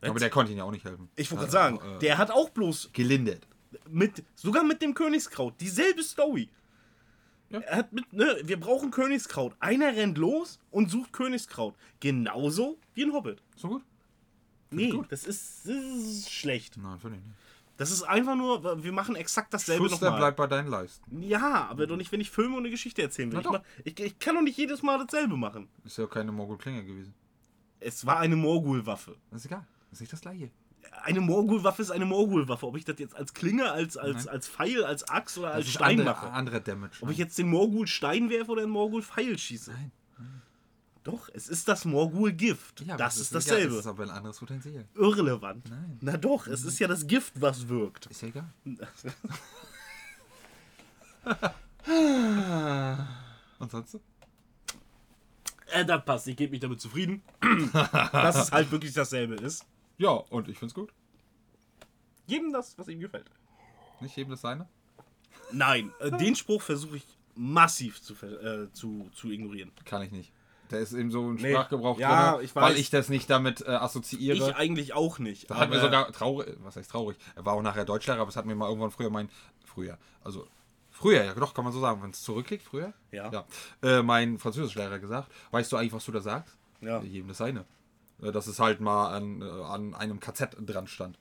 Aber 0.01 0.19
der 0.19 0.29
konnte 0.29 0.51
ihn 0.51 0.57
ja 0.57 0.63
auch 0.63 0.71
nicht 0.71 0.85
helfen. 0.85 1.09
Ich 1.15 1.29
wollte 1.31 1.45
Also, 1.45 1.57
gerade 1.57 1.75
sagen, 1.77 1.95
äh, 1.97 1.99
der 1.99 2.17
hat 2.17 2.31
auch 2.31 2.49
bloß 2.49 2.89
gelindert. 2.93 3.47
mit, 3.89 4.23
sogar 4.35 4.63
mit 4.63 4.81
dem 4.81 4.93
Königskraut, 4.93 5.53
dieselbe 5.61 6.01
Story. 6.03 6.49
Ja. 7.49 7.59
Er 7.59 7.77
hat 7.77 7.93
mit, 7.93 8.11
ne, 8.13 8.37
wir 8.43 8.59
brauchen 8.59 8.91
Königskraut. 8.91 9.53
Einer 9.59 9.95
rennt 9.95 10.17
los 10.17 10.57
und 10.71 10.89
sucht 10.89 11.11
Königskraut. 11.13 11.75
Genauso 11.99 12.79
wie 12.93 13.03
ein 13.03 13.11
Hobbit. 13.13 13.41
So 13.57 13.67
gut? 13.67 13.83
Nee, 14.71 14.89
gut. 14.89 15.12
das 15.12 15.25
ist, 15.25 15.68
das 15.68 15.75
ist 15.75 16.31
schlecht. 16.31 16.77
Nein, 16.77 17.00
finde 17.00 17.18
ich 17.18 17.23
nicht. 17.23 17.35
Das 17.77 17.89
ist 17.89 18.03
einfach 18.03 18.35
nur, 18.35 18.83
wir 18.83 18.91
machen 18.91 19.15
exakt 19.15 19.53
dasselbe 19.53 19.89
Schuster 19.89 20.06
nochmal. 20.06 20.19
bleibt 20.19 20.38
bei 20.38 20.47
deinen 20.47 20.68
Leisten. 20.68 21.21
Ja, 21.23 21.68
aber 21.69 21.88
doch 21.88 21.97
nicht, 21.97 22.12
wenn 22.12 22.21
ich 22.21 22.29
Filme 22.29 22.56
und 22.56 22.62
eine 22.62 22.69
Geschichte 22.69 23.01
erzählen 23.01 23.31
will. 23.31 23.39
Ich, 23.39 23.45
mach, 23.50 23.62
ich, 23.83 24.00
ich 24.00 24.19
kann 24.19 24.35
doch 24.35 24.41
nicht 24.44 24.57
jedes 24.57 24.83
Mal 24.83 25.00
dasselbe 25.03 25.35
machen. 25.35 25.68
Ist 25.83 25.97
ja 25.97 26.06
keine 26.06 26.31
Morgul-Klinge 26.31 26.83
gewesen. 26.85 27.13
Es 27.79 28.06
war 28.06 28.19
eine 28.19 28.35
Morgul-Waffe. 28.35 29.15
Ist 29.31 29.45
egal. 29.45 29.65
Das 29.89 29.97
ist 29.97 30.01
nicht 30.01 30.13
das 30.13 30.21
gleiche. 30.21 30.51
Eine 31.03 31.21
Morgul-Waffe 31.21 31.81
ist 31.81 31.89
eine 31.89 32.06
Morgul-Waffe. 32.06 32.67
Ob 32.67 32.77
ich 32.77 32.85
das 32.85 33.00
jetzt 33.00 33.15
als 33.15 33.33
Klinge, 33.33 33.71
als, 33.71 33.97
als, 33.97 34.27
als 34.27 34.47
Pfeil, 34.47 34.83
als 34.83 35.07
Axt 35.09 35.39
oder 35.39 35.47
als 35.47 35.59
Das 35.62 35.67
ist 35.69 35.74
Stein 35.74 36.00
andere, 36.01 36.15
mache. 36.15 36.31
andere 36.31 36.62
Damage. 36.62 36.97
Ob 37.01 37.09
ich 37.09 37.17
jetzt 37.17 37.38
den 37.39 37.47
Morgul 37.50 37.88
Stein 37.88 38.29
werfe 38.29 38.51
oder 38.51 38.62
den 38.62 38.69
Morgul 38.69 39.01
Pfeil 39.01 39.38
schieße. 39.39 39.71
Nein. 39.71 39.91
Doch, 41.03 41.30
es 41.33 41.48
ist 41.48 41.68
das 41.68 41.86
Morgul 41.86 42.31
Gift. 42.31 42.81
Ja, 42.81 42.95
das 42.95 43.18
ist 43.18 43.33
dasselbe. 43.33 43.75
Das 43.75 43.86
ist 43.86 43.88
aber 43.88 44.03
ein 44.03 44.12
anderes 44.12 44.42
Utensil. 44.42 44.86
Irrelevant. 44.95 45.68
Nein. 45.69 45.98
Na 46.01 46.18
doch, 46.18 46.45
es 46.45 46.63
ist 46.63 46.77
ja 46.80 46.88
das 46.88 47.07
Gift, 47.07 47.42
was 47.42 47.68
wirkt. 47.68 48.06
Ist 48.07 48.21
ja 48.21 48.27
egal. 48.27 48.53
Und 53.59 53.71
sonst? 53.71 54.00
Äh, 55.72 55.86
das 55.86 56.05
passt, 56.05 56.27
ich 56.27 56.36
gebe 56.36 56.51
mich 56.51 56.60
damit 56.60 56.81
zufrieden. 56.81 57.24
dass 57.74 58.36
es 58.36 58.51
halt 58.51 58.72
wirklich 58.72 58.93
dasselbe 58.93 59.36
ist. 59.36 59.65
Ja, 59.98 60.12
und 60.12 60.50
ich 60.50 60.60
find's 60.60 60.74
gut. 60.74 60.91
Jedem 62.27 62.53
das, 62.53 62.77
was 62.77 62.88
ihm 62.88 63.00
gefällt. 63.00 63.29
Nicht 64.00 64.15
jedem 64.15 64.31
das 64.31 64.41
seine. 64.41 64.67
Nein, 65.51 65.91
äh, 66.00 66.12
den 66.12 66.36
Spruch 66.36 66.62
versuche 66.62 66.98
ich 66.98 67.05
massiv 67.36 68.01
zu, 68.01 68.13
äh, 68.13 68.72
zu, 68.74 69.10
zu 69.13 69.31
ignorieren. 69.31 69.72
Kann 69.86 70.01
ich 70.01 70.12
nicht. 70.12 70.31
Der 70.71 70.79
ist 70.79 70.93
eben 70.93 71.11
so 71.11 71.29
im 71.29 71.35
Nee. 71.35 71.51
Sprachgebrauch 71.51 71.99
Ja, 71.99 72.33
drin, 72.33 72.45
ich 72.45 72.55
weil 72.55 72.77
ich 72.77 72.89
das 72.89 73.09
nicht 73.09 73.29
damit 73.29 73.61
äh, 73.61 73.65
Ich 73.75 73.81
assoziiere. 73.81 74.55
eigentlich 74.55 74.93
auch 74.93 75.19
nicht. 75.19 75.49
Da 75.49 75.57
hat 75.57 75.69
mir 75.69 75.79
sogar 75.79 76.11
traurig, 76.11 76.55
was 76.63 76.75
heißt 76.75 76.89
traurig? 76.91 77.17
Er 77.35 77.45
war 77.45 77.53
auch 77.53 77.61
nachher 77.61 77.85
Deutschlehrer, 77.85 78.19
aber 78.21 78.29
es 78.29 78.35
hat 78.35 78.45
mir 78.45 78.55
mal 78.55 78.67
irgendwann 78.67 78.91
früher 78.91 79.09
mein, 79.09 79.29
früher, 79.65 79.97
also 80.23 80.47
früher, 80.89 81.23
ja 81.23 81.33
doch, 81.33 81.53
kann 81.53 81.63
man 81.63 81.73
so 81.73 81.79
sagen, 81.79 82.01
wenn 82.03 82.11
es 82.11 82.21
zurückliegt, 82.21 82.63
früher, 82.63 82.93
Ja. 83.11 83.29
ja 83.31 83.45
äh, 83.81 84.01
mein 84.03 84.37
Französischlehrer 84.39 84.99
gesagt, 84.99 85.31
weißt 85.51 85.71
du 85.71 85.77
eigentlich, 85.77 85.93
was 85.93 86.05
du 86.05 86.11
da 86.11 86.21
sagst? 86.21 86.57
Ja. 86.81 87.01
Jedem 87.01 87.27
das 87.27 87.37
seine. 87.37 87.65
Äh, 88.21 88.31
Dass 88.31 88.47
es 88.47 88.59
halt 88.59 88.79
mal 88.81 89.09
an, 89.15 89.41
äh, 89.41 89.45
an 89.45 89.93
einem 89.95 90.19
KZ 90.19 90.55
dran 90.59 90.87
stand. 90.87 91.17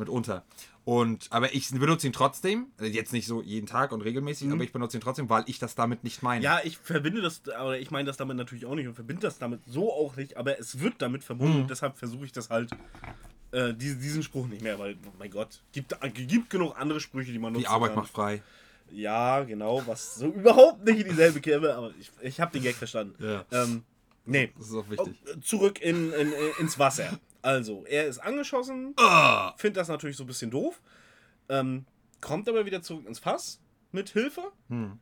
Mitunter. 0.00 0.44
Und, 0.84 1.28
aber 1.30 1.54
ich 1.54 1.70
benutze 1.70 2.06
ihn 2.06 2.12
trotzdem, 2.12 2.66
äh, 2.80 2.86
jetzt 2.86 3.12
nicht 3.12 3.26
so 3.26 3.42
jeden 3.42 3.66
Tag 3.66 3.92
und 3.92 4.00
regelmäßig, 4.00 4.50
aber 4.50 4.64
ich 4.64 4.72
benutze 4.72 4.96
ihn 4.96 5.00
trotzdem, 5.00 5.28
weil 5.30 5.44
ich 5.46 5.58
das 5.58 5.74
damit 5.76 6.02
nicht 6.04 6.22
meine. 6.22 6.40
Mhm. 6.40 6.44
Ja, 6.44 6.60
ich 6.64 6.78
verbinde 6.78 7.20
das, 7.22 7.42
oder 7.46 7.78
ich 7.78 7.90
meine 7.90 8.06
das 8.06 8.16
damit 8.16 8.36
natürlich 8.36 8.66
auch 8.66 8.74
nicht 8.74 8.88
und 8.88 8.94
verbinde 8.94 9.22
das 9.22 9.38
damit 9.38 9.60
so 9.66 9.92
auch 9.92 10.16
nicht, 10.16 10.36
aber 10.36 10.58
es 10.58 10.80
wird 10.80 10.94
damit 10.98 11.22
verbunden 11.22 11.54
Mhm. 11.56 11.60
und 11.62 11.70
deshalb 11.70 11.96
versuche 11.98 12.24
ich 12.24 12.32
das 12.32 12.50
halt, 12.50 12.70
äh, 13.52 13.74
diesen, 13.74 14.00
diesen 14.00 14.22
Spruch 14.22 14.46
nicht 14.48 14.62
mehr, 14.62 14.78
weil, 14.78 14.96
oh 15.06 15.12
mein 15.18 15.30
Gott, 15.30 15.60
gibt, 15.72 15.94
gibt 16.14 16.50
genug 16.50 16.76
andere 16.78 16.98
Sprüche, 17.00 17.30
die 17.32 17.38
man 17.38 17.52
nutzen 17.52 17.64
Die 17.64 17.68
Arbeit 17.68 17.90
kann. 17.90 18.00
macht 18.02 18.12
frei. 18.12 18.42
Ja, 18.92 19.44
genau, 19.44 19.82
was 19.86 20.16
so 20.16 20.26
überhaupt 20.32 20.84
nicht 20.84 21.00
in 21.00 21.08
dieselbe 21.10 21.40
Käme, 21.40 21.74
aber 21.74 21.92
ich, 22.00 22.10
ich 22.22 22.40
habe 22.40 22.52
den 22.52 22.62
Gag 22.62 22.74
verstanden. 22.74 23.14
Ja. 23.22 23.44
Ähm, 23.52 23.84
nee, 24.24 24.52
Das 24.56 24.68
ist 24.68 24.74
auch 24.74 24.88
wichtig. 24.90 25.14
Oh, 25.34 25.40
zurück 25.40 25.80
in, 25.80 26.12
in, 26.12 26.32
in, 26.32 26.50
ins 26.60 26.78
Wasser. 26.78 27.18
Also, 27.42 27.84
er 27.86 28.06
ist 28.06 28.18
angeschossen, 28.18 28.94
Ah! 28.98 29.54
findet 29.56 29.78
das 29.78 29.88
natürlich 29.88 30.16
so 30.16 30.24
ein 30.24 30.26
bisschen 30.26 30.50
doof, 30.50 30.80
ähm, 31.48 31.86
kommt 32.20 32.48
aber 32.48 32.66
wieder 32.66 32.82
zurück 32.82 33.06
ins 33.06 33.18
Fass 33.18 33.60
mit 33.92 34.10
Hilfe 34.10 34.52
Hm. 34.68 34.98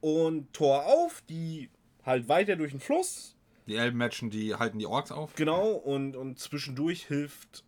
und 0.00 0.52
Tor 0.52 0.84
auf, 0.86 1.22
die 1.28 1.68
halt 2.04 2.28
weiter 2.28 2.56
durch 2.56 2.70
den 2.72 2.80
Fluss, 2.80 3.36
Die 3.66 3.76
Elben 3.76 3.98
matchen, 3.98 4.30
die 4.30 4.54
halten 4.54 4.78
die 4.78 4.86
Orks 4.86 5.12
auf. 5.12 5.34
genau, 5.34 5.72
und, 5.72 6.16
und 6.16 6.38
zwischendurch 6.38 7.06
hilft 7.06 7.64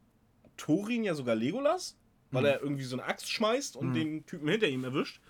Thorin 0.57 1.05
ja 1.05 1.15
sogar 1.15 1.35
Legolas, 1.35 1.97
weil 2.31 2.45
er 2.47 2.63
irgendwie 2.63 2.85
so 2.85 2.97
eine 2.97 3.05
Axt 3.05 3.31
schmeißt 3.31 3.77
und 3.77 3.95
den 3.95 4.25
Typen 4.27 4.49
hinter 4.49 4.67
ihm 4.69 4.85
erwischt. 4.85 5.21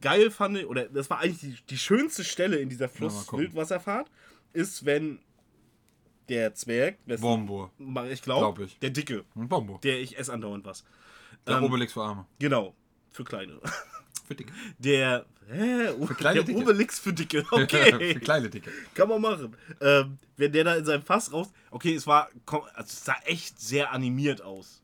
geil 0.00 0.30
fand, 0.30 0.56
ich, 0.58 0.66
oder 0.66 0.86
das 0.88 1.08
war 1.10 1.20
eigentlich 1.20 1.40
die, 1.40 1.56
die 1.70 1.78
schönste 1.78 2.24
Stelle 2.24 2.56
in 2.56 2.68
dieser 2.68 2.86
mal 2.86 2.90
gucken. 3.26 3.46
Ist, 4.56 4.86
wenn 4.86 5.18
der 6.30 6.54
Zwerg, 6.54 6.96
Bombo. 7.20 7.70
ich 8.10 8.22
glaube, 8.22 8.40
Glaub 8.40 8.58
ich. 8.60 8.78
der 8.78 8.90
Dicke, 8.90 9.24
Bombo. 9.34 9.78
der 9.82 10.00
ich 10.00 10.18
esse 10.18 10.32
andauernd 10.32 10.64
was. 10.64 10.84
Der 11.46 11.58
ähm, 11.58 11.64
Obelix 11.64 11.92
für 11.92 12.02
Arme. 12.02 12.26
Genau, 12.38 12.74
für 13.10 13.24
kleine. 13.24 13.60
Für 14.26 14.34
dicke. 14.34 14.52
Der, 14.78 15.24
hä? 15.48 15.92
kleine 16.16 16.36
der 16.36 16.44
Dicke. 16.44 16.58
Obelix 16.58 16.98
für 16.98 17.12
Dicke, 17.12 17.46
okay. 17.52 18.14
für 18.14 18.20
kleine 18.20 18.50
Dicke. 18.50 18.72
Kann 18.94 19.08
man 19.08 19.20
machen. 19.20 19.54
Ähm, 19.80 20.18
wenn 20.36 20.50
der 20.50 20.64
da 20.64 20.74
in 20.74 20.84
seinem 20.84 21.02
Fass 21.02 21.32
raus. 21.32 21.52
Okay, 21.70 21.94
es 21.94 22.06
war. 22.06 22.28
Also 22.74 22.88
es 22.88 23.04
sah 23.04 23.16
echt 23.24 23.60
sehr 23.60 23.92
animiert 23.92 24.42
aus. 24.42 24.82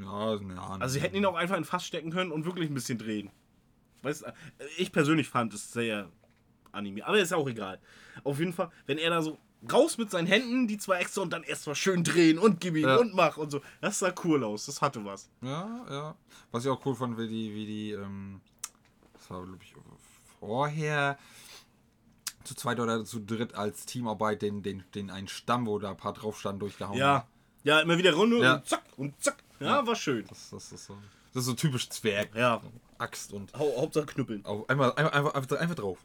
Ja, 0.00 0.34
ja. 0.34 0.76
Also 0.80 0.94
sie 0.94 1.00
hätten 1.02 1.14
ihn 1.14 1.26
auch 1.26 1.36
einfach 1.36 1.56
in 1.56 1.62
ein 1.62 1.66
Fass 1.66 1.86
stecken 1.86 2.10
können 2.10 2.32
und 2.32 2.46
wirklich 2.46 2.68
ein 2.68 2.74
bisschen 2.74 2.98
drehen. 2.98 3.30
Weißt 4.02 4.24
ich 4.76 4.90
persönlich 4.90 5.28
fand 5.28 5.54
es 5.54 5.72
sehr 5.72 6.10
animiert. 6.74 7.06
Aber 7.06 7.18
ist 7.18 7.32
auch 7.32 7.48
egal. 7.48 7.78
Auf 8.24 8.38
jeden 8.38 8.52
Fall, 8.52 8.70
wenn 8.86 8.98
er 8.98 9.10
da 9.10 9.22
so 9.22 9.38
raus 9.72 9.96
mit 9.96 10.10
seinen 10.10 10.26
Händen, 10.26 10.66
die 10.68 10.76
zwei 10.78 10.98
extra 10.98 11.22
und 11.22 11.32
dann 11.32 11.42
erst 11.42 11.66
mal 11.66 11.74
schön 11.74 12.04
drehen 12.04 12.38
und 12.38 12.60
gib 12.60 12.76
ihm 12.76 12.84
Ja. 12.86 12.96
und 12.96 13.14
mach 13.14 13.36
und 13.38 13.50
so. 13.50 13.60
Das 13.80 13.98
sah 13.98 14.12
cool 14.24 14.44
aus. 14.44 14.66
Das 14.66 14.82
hatte 14.82 15.04
was. 15.04 15.30
Ja, 15.40 15.84
ja. 15.88 16.14
Was 16.50 16.64
ich 16.64 16.70
auch 16.70 16.84
cool 16.84 16.94
fand, 16.94 17.16
wie 17.18 17.26
die, 17.28 17.54
wie 17.54 17.66
die, 17.66 17.90
ähm, 17.92 18.40
das 19.14 19.30
war, 19.30 19.42
glaube 19.44 19.58
ich, 19.62 19.74
vorher 20.40 21.18
zu 22.44 22.54
zweit 22.54 22.78
oder 22.78 23.04
zu 23.06 23.20
dritt 23.20 23.54
als 23.54 23.86
Teamarbeit 23.86 24.42
den, 24.42 24.62
den, 24.62 24.84
den 24.94 25.10
einen 25.10 25.28
Stamm, 25.28 25.66
wo 25.66 25.78
da 25.78 25.90
ein 25.90 25.96
paar 25.96 26.12
drauf 26.12 26.38
standen, 26.38 26.60
durchgehauen 26.60 26.98
Ja. 26.98 27.26
Ja, 27.62 27.80
immer 27.80 27.96
wieder 27.96 28.12
Runde 28.12 28.42
Ja. 28.42 28.54
und 28.56 28.66
zack 28.66 28.82
und 28.98 29.22
zack. 29.22 29.42
Ja, 29.60 29.86
war 29.86 29.96
schön. 29.96 30.26
Das, 30.28 30.50
das, 30.50 30.70
ist 30.72 30.84
so, 30.84 30.98
das 31.32 31.40
ist 31.42 31.46
so 31.46 31.54
typisch 31.54 31.88
Zwerg. 31.88 32.34
Ja. 32.34 32.60
Axt 32.98 33.32
und 33.32 33.50
Hau 33.58 33.74
Hauptsache 33.80 34.04
knüppeln. 34.04 34.44
auf, 34.44 34.68
einmal, 34.68 34.92
einfach, 34.96 35.34
einfach, 35.34 35.56
einfach 35.58 35.74
drauf. 35.76 35.98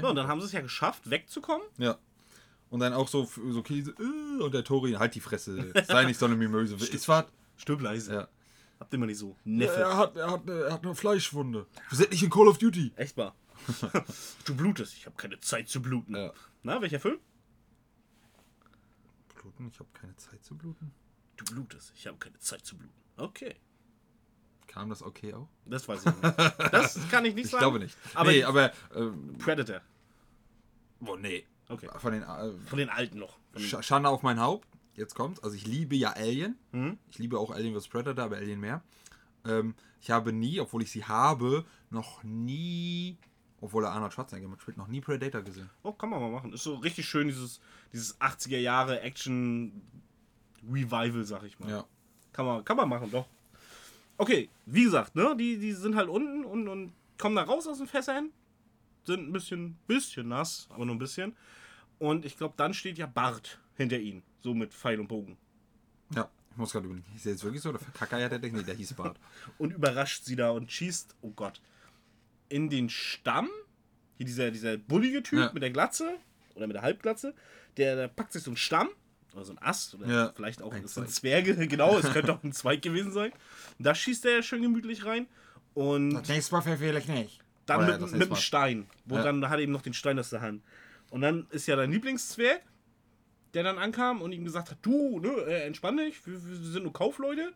So, 0.00 0.08
und 0.08 0.16
dann 0.16 0.26
haben 0.26 0.40
sie 0.40 0.46
es 0.46 0.52
ja 0.52 0.60
geschafft, 0.60 1.08
wegzukommen. 1.08 1.66
Ja. 1.78 1.98
Und 2.70 2.80
dann 2.80 2.92
auch 2.92 3.08
so, 3.08 3.28
so 3.50 3.62
Käse, 3.62 3.94
äh, 3.98 4.42
und 4.42 4.52
der 4.52 4.64
Tori, 4.64 4.92
halt 4.92 5.14
die 5.14 5.20
Fresse, 5.20 5.72
sei 5.86 6.04
nicht 6.04 6.18
so 6.18 6.26
eine 6.26 6.34
Mimöse. 6.34 6.74
Ist 6.74 7.08
was? 7.08 7.26
Stimmt 7.56 7.82
leise. 7.82 8.14
Ja. 8.14 8.28
Habt 8.80 8.92
ihr 8.92 8.98
mal 8.98 9.06
nicht 9.06 9.18
so. 9.18 9.36
Neffe. 9.44 9.80
Er 9.80 9.96
hat, 9.96 10.16
er, 10.16 10.30
hat, 10.30 10.48
er 10.48 10.72
hat 10.72 10.84
eine 10.84 10.94
Fleischwunde. 10.94 11.66
Wir 11.90 11.98
sind 11.98 12.10
nicht 12.10 12.22
in 12.22 12.30
Call 12.30 12.48
of 12.48 12.58
Duty. 12.58 12.92
Echt 12.96 13.16
mal. 13.16 13.32
du 14.44 14.56
blutest. 14.56 14.94
Ich 14.94 15.06
habe 15.06 15.16
keine 15.16 15.38
Zeit 15.40 15.68
zu 15.68 15.80
bluten. 15.80 16.16
Ja. 16.16 16.32
Na, 16.62 16.80
welcher 16.82 17.00
Film? 17.00 17.18
Bluten? 19.40 19.68
Ich 19.72 19.78
habe 19.78 19.90
keine 19.92 20.16
Zeit 20.16 20.44
zu 20.44 20.56
bluten. 20.56 20.92
Du 21.36 21.44
blutest. 21.44 21.92
Ich 21.96 22.06
habe 22.06 22.18
keine 22.18 22.38
Zeit 22.38 22.64
zu 22.64 22.76
bluten. 22.76 22.94
Okay. 23.16 23.54
Kam 24.66 24.88
das 24.88 25.02
okay 25.02 25.34
auch? 25.34 25.48
Das 25.66 25.86
weiß 25.88 26.00
ich 26.06 26.12
nicht. 26.22 26.72
Das 26.72 27.08
kann 27.10 27.24
ich 27.24 27.34
nicht 27.34 27.44
Ich 27.46 27.50
sagen. 27.50 27.62
glaube 27.62 27.78
nicht. 27.78 27.96
Aber 28.14 28.30
nee, 28.30 28.42
aber. 28.44 28.72
Ähm, 28.94 29.36
Predator. 29.38 29.80
oh, 31.06 31.16
nee. 31.16 31.44
Okay. 31.68 31.88
Von 31.96 32.12
den. 32.12 32.22
Äh, 32.22 32.52
Von 32.66 32.78
den 32.78 32.88
alten 32.90 33.18
noch. 33.18 33.38
Sch 33.56 33.76
Schande 33.82 34.08
auf 34.08 34.22
mein 34.22 34.40
Haupt. 34.40 34.66
Jetzt 34.96 35.14
kommt's. 35.14 35.42
Also, 35.42 35.56
ich 35.56 35.66
liebe 35.66 35.96
ja 35.96 36.10
Alien. 36.10 36.56
Mhm. 36.72 36.98
Ich 37.10 37.18
liebe 37.18 37.38
auch 37.38 37.50
Alien 37.50 37.78
vs. 37.78 37.88
Predator, 37.88 38.24
aber 38.24 38.36
Alien 38.36 38.60
mehr. 38.60 38.82
Ähm, 39.46 39.74
ich 40.00 40.10
habe 40.10 40.32
nie, 40.32 40.60
obwohl 40.60 40.82
ich 40.82 40.90
sie 40.90 41.04
habe, 41.04 41.64
noch 41.90 42.22
nie. 42.22 43.16
Obwohl 43.60 43.84
er 43.84 43.92
Arnold 43.92 44.12
Schwarzenegger 44.12 44.48
mitspielt, 44.48 44.76
noch 44.76 44.88
nie 44.88 45.00
Predator 45.00 45.40
gesehen. 45.42 45.70
oh, 45.82 45.92
kann 45.92 46.10
man 46.10 46.20
mal 46.20 46.30
machen. 46.30 46.52
Ist 46.52 46.64
so 46.64 46.74
richtig 46.74 47.08
schön, 47.08 47.28
dieses, 47.28 47.60
dieses 47.92 48.20
80er 48.20 48.58
Jahre 48.58 49.00
Action 49.00 49.80
Revival, 50.70 51.24
sag 51.24 51.44
ich 51.44 51.58
mal. 51.58 51.70
Ja. 51.70 51.84
Kann 52.32 52.44
man, 52.44 52.64
kann 52.64 52.76
man 52.76 52.88
machen, 52.88 53.10
doch. 53.10 53.26
Okay, 54.16 54.48
wie 54.66 54.84
gesagt, 54.84 55.14
ne, 55.16 55.34
die, 55.36 55.58
die 55.58 55.72
sind 55.72 55.96
halt 55.96 56.08
unten 56.08 56.44
und, 56.44 56.68
und 56.68 56.92
kommen 57.18 57.36
da 57.36 57.42
raus 57.42 57.66
aus 57.66 57.78
den 57.78 57.86
Fässern. 57.86 58.30
Sind 59.04 59.28
ein 59.28 59.32
bisschen, 59.32 59.76
bisschen 59.86 60.28
nass, 60.28 60.66
aber 60.70 60.84
nur 60.86 60.94
ein 60.94 60.98
bisschen. 60.98 61.36
Und 61.98 62.24
ich 62.24 62.36
glaube, 62.36 62.54
dann 62.56 62.74
steht 62.74 62.96
ja 62.98 63.06
Bart 63.06 63.58
hinter 63.76 63.98
ihnen. 63.98 64.22
So 64.42 64.54
mit 64.54 64.72
Pfeil 64.72 65.00
und 65.00 65.08
Bogen. 65.08 65.36
Ja. 66.14 66.30
Ich 66.50 66.56
muss 66.56 66.70
gerade 66.72 66.86
überlegen. 66.86 67.06
Ist 67.16 67.24
der 67.24 67.32
jetzt 67.32 67.42
wirklich 67.42 67.62
so? 67.62 67.70
Oder 67.70 67.80
verkacker 67.80 68.18
ja 68.18 68.28
der 68.28 68.38
Ding? 68.38 68.54
Nee, 68.54 68.62
der 68.62 68.76
hieß 68.76 68.94
Bart. 68.94 69.18
Und 69.58 69.72
überrascht 69.72 70.24
sie 70.24 70.36
da 70.36 70.50
und 70.50 70.70
schießt, 70.70 71.16
oh 71.22 71.32
Gott, 71.32 71.60
in 72.48 72.68
den 72.70 72.88
Stamm. 72.88 73.48
Hier 74.16 74.26
dieser, 74.26 74.52
dieser 74.52 74.76
bullige 74.76 75.24
Typ 75.24 75.38
Ja. 75.40 75.50
mit 75.52 75.64
der 75.64 75.70
Glatze 75.70 76.16
oder 76.54 76.68
mit 76.68 76.76
der 76.76 76.82
Halbglatze. 76.82 77.34
Der, 77.76 77.96
der 77.96 78.06
packt 78.06 78.32
sich 78.32 78.44
so 78.44 78.50
einen 78.50 78.56
Stamm 78.56 78.88
oder 79.34 79.44
so 79.44 79.52
einen 79.52 79.62
Ast 79.62 79.94
oder 79.94 80.06
Ja, 80.06 80.32
vielleicht 80.34 80.62
auch 80.62 80.72
ein 80.72 80.84
ein. 80.84 81.08
Zwerge, 81.08 81.54
genau, 81.68 81.98
es 81.98 82.12
könnte 82.12 82.32
auch 82.32 82.42
ein 82.42 82.52
Zweig 82.52 82.82
gewesen 82.82 83.12
sein. 83.12 83.32
Und 83.78 83.86
da 83.86 83.94
schießt 83.94 84.24
er 84.26 84.42
schön 84.42 84.62
gemütlich 84.62 85.04
rein. 85.04 85.26
Und 85.74 86.28
nächste 86.28 86.54
Mal 86.54 86.60
verfehle 86.62 86.98
ich 86.98 87.08
nicht. 87.08 87.40
dann 87.66 87.78
Oder 87.78 87.92
mit, 87.92 88.02
das 88.02 88.10
mit 88.12 88.20
nächste 88.20 88.34
einem. 88.34 88.42
Stein. 88.42 88.86
Wo 89.06 89.16
Ja. 89.16 89.22
dann 89.22 89.48
hat 89.48 89.58
er 89.58 89.62
eben 89.62 89.72
noch 89.72 89.82
den 89.82 89.94
Stein 89.94 90.18
aus 90.18 90.30
der 90.30 90.40
Hand. 90.40 90.62
Und 91.10 91.20
dann 91.22 91.46
ist 91.50 91.66
ja 91.66 91.76
dein 91.76 91.90
Lieblingszwerg, 91.92 92.62
der 93.54 93.62
dann 93.62 93.78
ankam 93.78 94.20
und 94.22 94.32
ihm 94.32 94.44
gesagt 94.44 94.70
hat, 94.70 94.78
du, 94.82 95.20
ne, 95.20 95.28
äh, 95.46 95.66
entspann 95.66 95.96
dich, 95.96 96.26
wir, 96.26 96.34
wir 96.44 96.56
sind 96.70 96.82
nur 96.84 96.92
Kaufleute. 96.92 97.52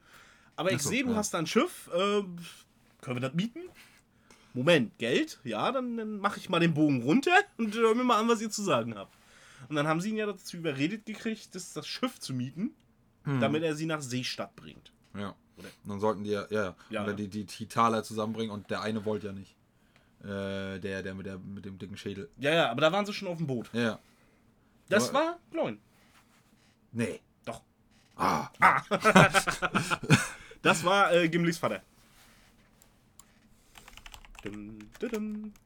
Aber 0.56 0.73
ich 0.73 0.82
so, 0.82 0.88
sehe, 0.90 1.04
du 1.04 1.11
ja. 1.11 1.16
hast 1.16 1.35
da 1.35 1.38
ein 1.38 1.47
Schiff, 1.47 1.88
ähm, 1.94 2.37
können 3.00 3.16
wir 3.16 3.20
das 3.28 3.35
mieten? 3.35 3.61
Moment, 4.54 4.97
Geld? 4.99 5.38
Ja, 5.44 5.70
dann, 5.70 5.97
dann 5.97 6.18
mache 6.18 6.38
ich 6.38 6.49
mal 6.49 6.58
den 6.58 6.75
Bogen 6.75 7.02
runter 7.02 7.37
und 7.58 7.75
hör 7.75 7.94
mir 7.94 8.02
mal 8.04 8.18
an, 8.18 8.28
was 8.28 8.40
ihr 8.40 8.50
zu 8.50 8.62
sagen 8.62 8.97
habt. 8.97 9.14
Und 9.68 9.76
dann 9.76 9.86
haben 9.88 10.00
sie 10.00 10.10
ihn 10.10 10.16
ja 10.16 10.26
dazu 10.26 10.56
überredet 10.56 11.06
gekriegt, 11.06 11.54
das, 11.54 11.72
das 11.72 11.86
Schiff 11.86 12.18
zu 12.20 12.32
mieten, 12.34 12.70
Hm. 13.24 13.40
damit 13.40 13.62
er 13.62 13.74
sie 13.74 13.86
nach 13.86 14.00
Seestadt 14.00 14.54
bringt. 14.56 14.92
Ja. 15.14 15.34
Oder- 15.56 15.68
dann 15.84 16.00
sollten 16.00 16.22
die 16.24 16.30
ja, 16.30 16.46
ja, 16.50 16.74
Ja, 16.90 17.02
oder 17.02 17.10
ja. 17.12 17.16
die, 17.16 17.28
die 17.28 17.44
Titaler 17.46 18.02
zusammenbringen 18.04 18.52
und 18.52 18.70
der 18.70 18.80
eine 18.82 19.04
wollte 19.04 19.26
ja 19.28 19.32
nicht. 19.32 19.56
Äh, 20.22 20.78
der, 20.80 21.02
der 21.02 21.14
mit, 21.14 21.26
der 21.26 21.38
mit 21.38 21.64
dem 21.64 21.78
dicken 21.78 21.96
Schädel. 21.96 22.28
Ja, 22.38 22.52
ja, 22.52 22.70
aber 22.70 22.80
da 22.80 22.90
waren 22.92 23.04
sie 23.06 23.12
schon 23.12 23.28
auf 23.28 23.38
dem 23.38 23.46
Boot. 23.46 23.68
Ja. 23.72 23.98
Das 24.88 25.10
Aber- 25.10 25.18
war 25.18 25.38
Gloin. 25.50 25.78
Nee. 26.92 27.20
Doch. 27.44 27.62
Ah. 28.16 28.48
Das 30.62 30.82
war 30.84 31.12
äh, 31.12 31.28
Gimlis 31.28 31.56
Vater. 31.58 31.82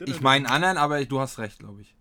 Ich 0.05 0.21
meine 0.21 0.49
anderen, 0.51 0.77
aber 0.77 1.05
du 1.05 1.21
hast 1.21 1.39
recht, 1.39 1.59
glaube 1.59 1.83
ich. 1.83 1.95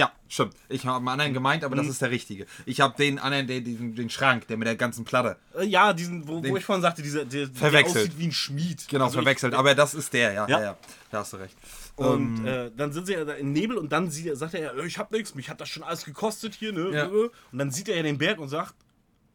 Ja, 0.00 0.12
stimmt. 0.28 0.54
Ich 0.70 0.86
habe 0.86 0.96
einen 0.96 1.08
anderen 1.08 1.34
gemeint, 1.34 1.62
aber 1.62 1.76
das 1.76 1.84
Mhm. 1.84 1.90
ist 1.90 2.00
der 2.00 2.10
richtige. 2.10 2.46
Ich 2.64 2.80
habe 2.80 2.94
den 2.96 3.18
anderen, 3.18 3.46
den, 3.46 3.62
den, 3.64 3.94
den 3.94 4.08
Schrank, 4.08 4.46
der 4.46 4.56
mit 4.56 4.66
der 4.66 4.74
ganzen 4.76 5.04
Platte. 5.04 5.36
Äh, 5.58 5.66
ja, 5.66 5.92
diesen, 5.92 6.26
wo, 6.26 6.40
Den- 6.40 6.52
wo 6.52 6.56
ich 6.56 6.64
vorhin 6.64 6.80
sagte, 6.80 7.02
dieser, 7.02 7.26
der, 7.26 7.48
der 7.48 7.54
Verwechselt. 7.54 7.96
aussieht 8.06 8.18
wie 8.18 8.26
ein 8.28 8.32
Schmied. 8.32 8.88
Genau, 8.88 9.04
Also 9.04 9.18
ich- 9.18 9.22
verwechselt. 9.24 9.52
aber 9.54 9.74
das 9.74 9.92
ist 9.94 10.12
der, 10.14 10.32
ja. 10.32 10.48
Ja. 10.48 10.60
Ja. 10.62 10.76
Da 11.10 11.18
hast 11.18 11.34
du 11.34 11.36
recht. 11.36 11.54
Und 11.96 12.38
Ähm, 12.38 12.46
äh, 12.46 12.70
dann 12.74 12.92
sind 12.94 13.06
sie 13.06 13.12
ja 13.12 13.24
da 13.26 13.34
im 13.34 13.52
Nebel 13.52 13.76
und 13.76 13.92
dann 13.92 14.10
sieht, 14.10 14.34
sagt 14.38 14.54
er, 14.54 14.74
ja, 14.74 14.84
ich 14.84 14.96
hab 14.98 15.10
nichts, 15.12 15.34
mich 15.34 15.50
hat 15.50 15.60
das 15.60 15.68
schon 15.68 15.82
alles 15.82 16.04
gekostet 16.06 16.54
hier, 16.54 16.72
ne? 16.72 16.90
Ja. 16.96 17.06
Und 17.08 17.58
dann 17.58 17.70
sieht 17.70 17.88
er 17.90 17.96
ja 17.96 18.02
den 18.02 18.16
Berg 18.16 18.38
und 18.38 18.48
sagt, 18.48 18.74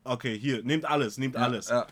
okay, 0.03 0.35
hier, 0.39 0.63
nehmt 0.63 0.85
alles, 0.85 1.19
nehmt 1.19 1.35
alles. 1.37 1.69
Ja, 1.69 1.85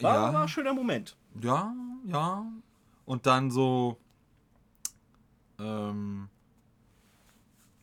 War, 0.00 0.14
ja. 0.14 0.32
war 0.32 0.42
ein 0.42 0.48
schöner 0.48 0.72
Moment. 0.74 1.16
ja, 1.42 1.74
ja. 2.06 2.46
Und 3.06 3.26
dann 3.26 3.50
so. 3.50 3.98
Ähm. 5.58 6.28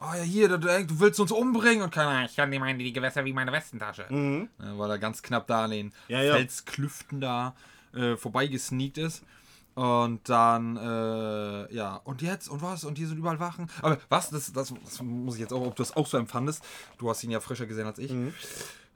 Oh 0.10 0.16
ja, 0.16 0.24
hier, 0.24 0.48
du, 0.48 0.58
du 0.58 1.00
willst 1.00 1.20
uns 1.20 1.32
umbringen 1.32 1.84
und 1.84 1.92
keiner. 1.92 2.26
Ich 2.26 2.36
kann 2.36 2.52
dir 2.52 2.60
meine 2.60 2.78
die 2.78 2.94
Gewässer 2.94 3.26
wie 3.26 3.34
meine 3.34 3.52
Westentasche. 3.52 4.06
Mhm. 4.10 4.50
Ja, 4.60 4.78
weil 4.78 4.92
er 4.92 5.00
ganz 5.00 5.22
knapp 5.22 5.48
da 5.48 5.66
an 5.66 5.72
den 5.72 5.94
Ja, 6.08 6.22
ja. 6.22 6.34
Felsklüften 6.36 7.20
da 7.20 7.56
äh, 7.94 8.16
vorbeigesneakt 8.16 8.98
ist. 8.98 9.24
Und 9.76 10.28
dann, 10.28 10.76
äh, 10.78 11.74
ja, 11.74 11.98
und 12.04 12.22
jetzt, 12.22 12.48
und 12.48 12.62
was? 12.62 12.84
Und 12.84 12.98
hier 12.98 13.08
sind 13.08 13.18
überall 13.18 13.40
Wachen. 13.40 13.70
Aber 13.82 13.98
was, 14.10 14.30
das, 14.30 14.52
das, 14.52 14.74
das 14.84 15.02
muss 15.02 15.36
ich 15.36 15.42
jetzt 15.42 15.54
auch, 15.54 15.62
ob 15.62 15.76
du 15.76 15.84
das 15.84 15.96
auch 15.96 16.08
so 16.08 16.18
empfandest. 16.18 16.64
Du 16.98 17.10
hast 17.10 17.24
ihn 17.24 17.32
ja 17.32 17.40
frischer 17.40 17.68
gesehen 17.68 17.86
als 17.86 18.00
ich. 18.00 18.12
Mhm. 18.12 18.34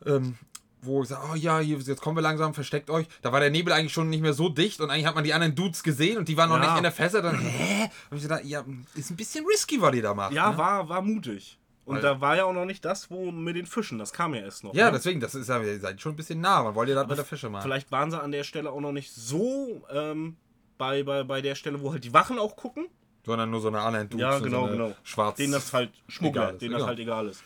Ähm, 0.06 0.38
wo 0.82 1.04
ich 1.04 1.10
sage, 1.10 1.22
oh 1.32 1.36
ja, 1.36 1.60
hier, 1.60 1.78
jetzt 1.78 2.02
kommen 2.02 2.18
wir 2.18 2.22
langsam, 2.22 2.54
versteckt 2.54 2.90
euch. 2.90 3.08
Da 3.22 3.32
war 3.32 3.40
der 3.40 3.50
Nebel 3.50 3.72
eigentlich 3.74 3.94
schon 3.94 4.10
nicht 4.10 4.22
mehr 4.22 4.34
so 4.34 4.50
dicht 4.50 4.82
und 4.82 4.90
eigentlich 4.90 5.06
hat 5.06 5.16
man 5.16 5.24
die 5.24 5.34
anderen 5.34 5.56
Dudes 5.56 5.84
gesehen 5.84 6.18
und 6.18 6.28
die 6.28 6.38
waren 6.38 6.50
noch 6.50 6.58
Ja. 6.58 6.68
nicht 6.70 6.78
in 6.78 6.84
der 6.84 6.92
Fässer. 6.92 7.22
Dann, 7.22 7.40
hä? 7.40 7.90
Und 8.10 8.18
ich 8.18 8.24
gedacht, 8.24 8.44
ja, 8.46 8.64
ist 8.96 9.10
ein 9.12 9.16
bisschen 9.16 9.46
risky, 9.46 9.82
was 9.82 9.94
ihr 9.96 10.02
da 10.02 10.14
macht. 10.14 10.34
Ja, 10.34 10.52
ne? 10.52 10.58
war, 10.58 10.90
war 10.90 11.02
mutig. 11.02 11.58
Und 11.86 11.96
Weil- 11.96 12.02
da 12.04 12.22
war 12.22 12.36
ja 12.38 12.46
auch 12.46 12.54
noch 12.54 12.66
nicht 12.66 12.86
das, 12.86 13.10
wo 13.10 13.32
mit 13.32 13.56
den 13.56 13.66
Fischen, 13.66 13.98
das 14.00 14.14
kam 14.14 14.34
ja 14.34 14.42
erst 14.42 14.64
noch. 14.64 14.74
Ja, 14.74 14.86
ne? 14.86 14.92
deswegen, 14.94 15.20
das 15.20 15.36
ist 15.36 15.50
ja, 15.50 15.62
ihr 15.62 15.80
seid 15.80 16.00
schon 16.00 16.14
ein 16.14 16.16
bisschen 16.16 16.40
nah. 16.40 16.64
Man 16.64 16.76
wollt 16.76 16.90
ihr 16.90 16.96
das 16.96 17.08
mit 17.08 17.18
der 17.18 17.26
Fische 17.26 17.50
machen. 17.50 17.64
Vielleicht 17.64 17.92
waren 17.92 18.12
sie 18.12 18.22
an 18.22 18.32
der 18.32 18.44
Stelle 18.44 18.72
auch 18.72 18.82
noch 18.82 18.92
nicht 18.92 19.12
so 19.14 19.84
ähm, 19.92 20.38
bei, 20.78 21.04
bei, 21.04 21.24
bei 21.24 21.42
der 21.42 21.56
Stelle, 21.56 21.82
wo 21.82 21.92
halt 21.92 22.04
die 22.04 22.14
Wachen 22.14 22.38
auch 22.40 22.56
gucken. 22.56 22.88
sondern 23.26 23.50
nur 23.50 23.62
so 23.62 23.68
eine 23.68 23.82
anderen 23.82 24.10
Dudes. 24.10 24.22
Ja, 24.22 24.38
so 24.38 24.44
genau, 24.44 24.64
eine 24.66 24.72
genau. 24.72 24.96
Schwarz. 25.04 25.38
Denen 25.38 25.54
das 25.54 25.74
halt 25.74 25.92
ist, 26.08 26.22
denen 26.22 26.72
das 26.72 26.82
ja. 26.82 26.88
halt 26.88 27.00
egal 27.00 27.28
ist. 27.28 27.44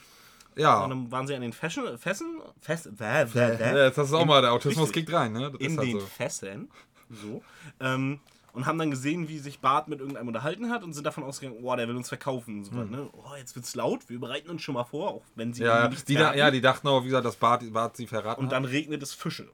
Ja. 0.56 0.84
Und 0.84 0.90
dann 0.90 1.12
waren 1.12 1.28
sie 1.28 1.36
an 1.36 1.42
den 1.42 1.54
Fashion, 1.54 1.98
Fessen, 1.98 2.42
Fest, 2.60 2.90
ja, 3.00 3.86
jetzt 3.86 3.98
hast 3.98 4.12
du 4.12 4.18
auch 4.18 4.26
mal, 4.26 4.42
der 4.42 4.54
Autismus 4.54 4.90
Richtig. 4.90 5.06
kickt 5.06 5.14
rein, 5.18 5.34
ne? 5.34 5.52
Das 5.52 5.62
in 5.62 5.78
halt 5.78 5.88
den 5.88 6.00
so. 6.00 6.06
Fässern. 6.06 6.70
So. 7.10 7.44
Ähm, 7.80 8.20
und 8.54 8.66
haben 8.66 8.78
dann 8.78 8.90
gesehen, 8.90 9.28
wie 9.28 9.38
sich 9.38 9.60
Bart 9.60 9.90
mit 9.90 10.00
irgendeinem 10.00 10.30
unterhalten 10.30 10.70
hat 10.70 10.84
und 10.84 10.94
sind 10.94 11.04
davon 11.04 11.26
ausgegangen, 11.26 11.60
oh, 11.62 11.76
der 11.76 11.88
will 11.90 11.96
uns 11.96 12.08
verkaufen. 12.08 12.60
Und 12.60 12.64
so, 12.66 12.74
ne? 12.74 13.10
Oh, 13.12 13.36
jetzt 13.38 13.56
wird's 13.56 13.76
laut, 13.76 14.10
wir 14.10 14.20
bereiten 14.20 14.50
uns 14.50 14.62
schon 14.62 14.76
mal 14.76 14.86
vor, 14.86 15.10
auch 15.10 15.24
wenn 15.36 15.54
sie. 15.54 15.64
Ja, 15.64 15.90
nichts 15.90 16.06
die, 16.06 16.14
da, 16.14 16.22
merken. 16.22 16.40
ja, 16.40 16.52
die 16.52 16.62
dachten 16.62 16.88
auch, 16.88 17.02
wie 17.02 17.08
gesagt, 17.08 17.26
dass 17.26 17.36
Bart, 17.36 17.72
Bart 17.74 17.98
sie 17.98 18.08
verraten 18.08 18.40
Und 18.40 18.48
hat. 18.48 18.54
dann 18.54 18.66
regnet 18.66 19.04
es 19.04 19.14
Fische. 19.14 19.50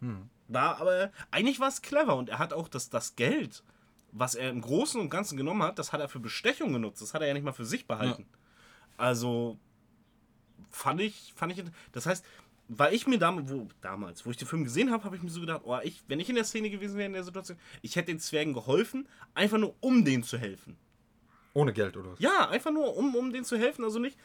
Hm. 0.00 0.30
War 0.48 0.80
aber, 0.80 1.10
eigentlich 1.30 1.60
war 1.60 1.68
es 1.68 1.82
clever 1.82 2.16
und 2.16 2.30
er 2.30 2.38
hat 2.38 2.54
auch 2.54 2.68
das, 2.68 2.88
das 2.88 3.16
Geld 3.16 3.62
was 4.12 4.34
er 4.34 4.50
im 4.50 4.60
Großen 4.60 5.00
und 5.00 5.10
Ganzen 5.10 5.36
genommen 5.36 5.62
hat, 5.62 5.78
das 5.78 5.92
hat 5.92 6.00
er 6.00 6.08
für 6.08 6.20
Bestechung 6.20 6.72
genutzt. 6.72 7.02
Das 7.02 7.14
hat 7.14 7.22
er 7.22 7.28
ja 7.28 7.34
nicht 7.34 7.44
mal 7.44 7.52
für 7.52 7.64
sich 7.64 7.86
behalten. 7.86 8.26
Also 8.96 9.58
fand 10.70 11.00
ich, 11.00 11.32
fand 11.36 11.52
ich, 11.52 11.64
das 11.92 12.06
heißt, 12.06 12.24
weil 12.68 12.94
ich 12.94 13.06
mir 13.06 13.18
damals, 13.18 13.50
wo, 13.50 13.66
damals, 13.80 14.26
wo 14.26 14.30
ich 14.30 14.36
den 14.36 14.46
Film 14.46 14.64
gesehen 14.64 14.90
habe, 14.90 15.04
habe 15.04 15.16
ich 15.16 15.22
mir 15.22 15.30
so 15.30 15.40
gedacht, 15.40 15.62
oh, 15.64 15.78
ich, 15.82 16.02
wenn 16.06 16.20
ich 16.20 16.28
in 16.28 16.34
der 16.34 16.44
Szene 16.44 16.68
gewesen 16.70 16.96
wäre 16.96 17.06
in 17.06 17.14
der 17.14 17.24
Situation, 17.24 17.58
ich 17.80 17.96
hätte 17.96 18.12
den 18.12 18.20
Zwergen 18.20 18.52
geholfen, 18.52 19.08
einfach 19.34 19.58
nur 19.58 19.74
um 19.80 20.04
denen 20.04 20.22
zu 20.22 20.36
helfen. 20.38 20.76
Ohne 21.54 21.72
Geld 21.72 21.96
oder 21.96 22.12
was? 22.12 22.20
Ja, 22.20 22.48
einfach 22.50 22.70
nur 22.70 22.96
um, 22.96 23.14
um 23.14 23.32
denen 23.32 23.44
zu 23.44 23.56
helfen, 23.56 23.84
also 23.84 23.98
nicht, 23.98 24.18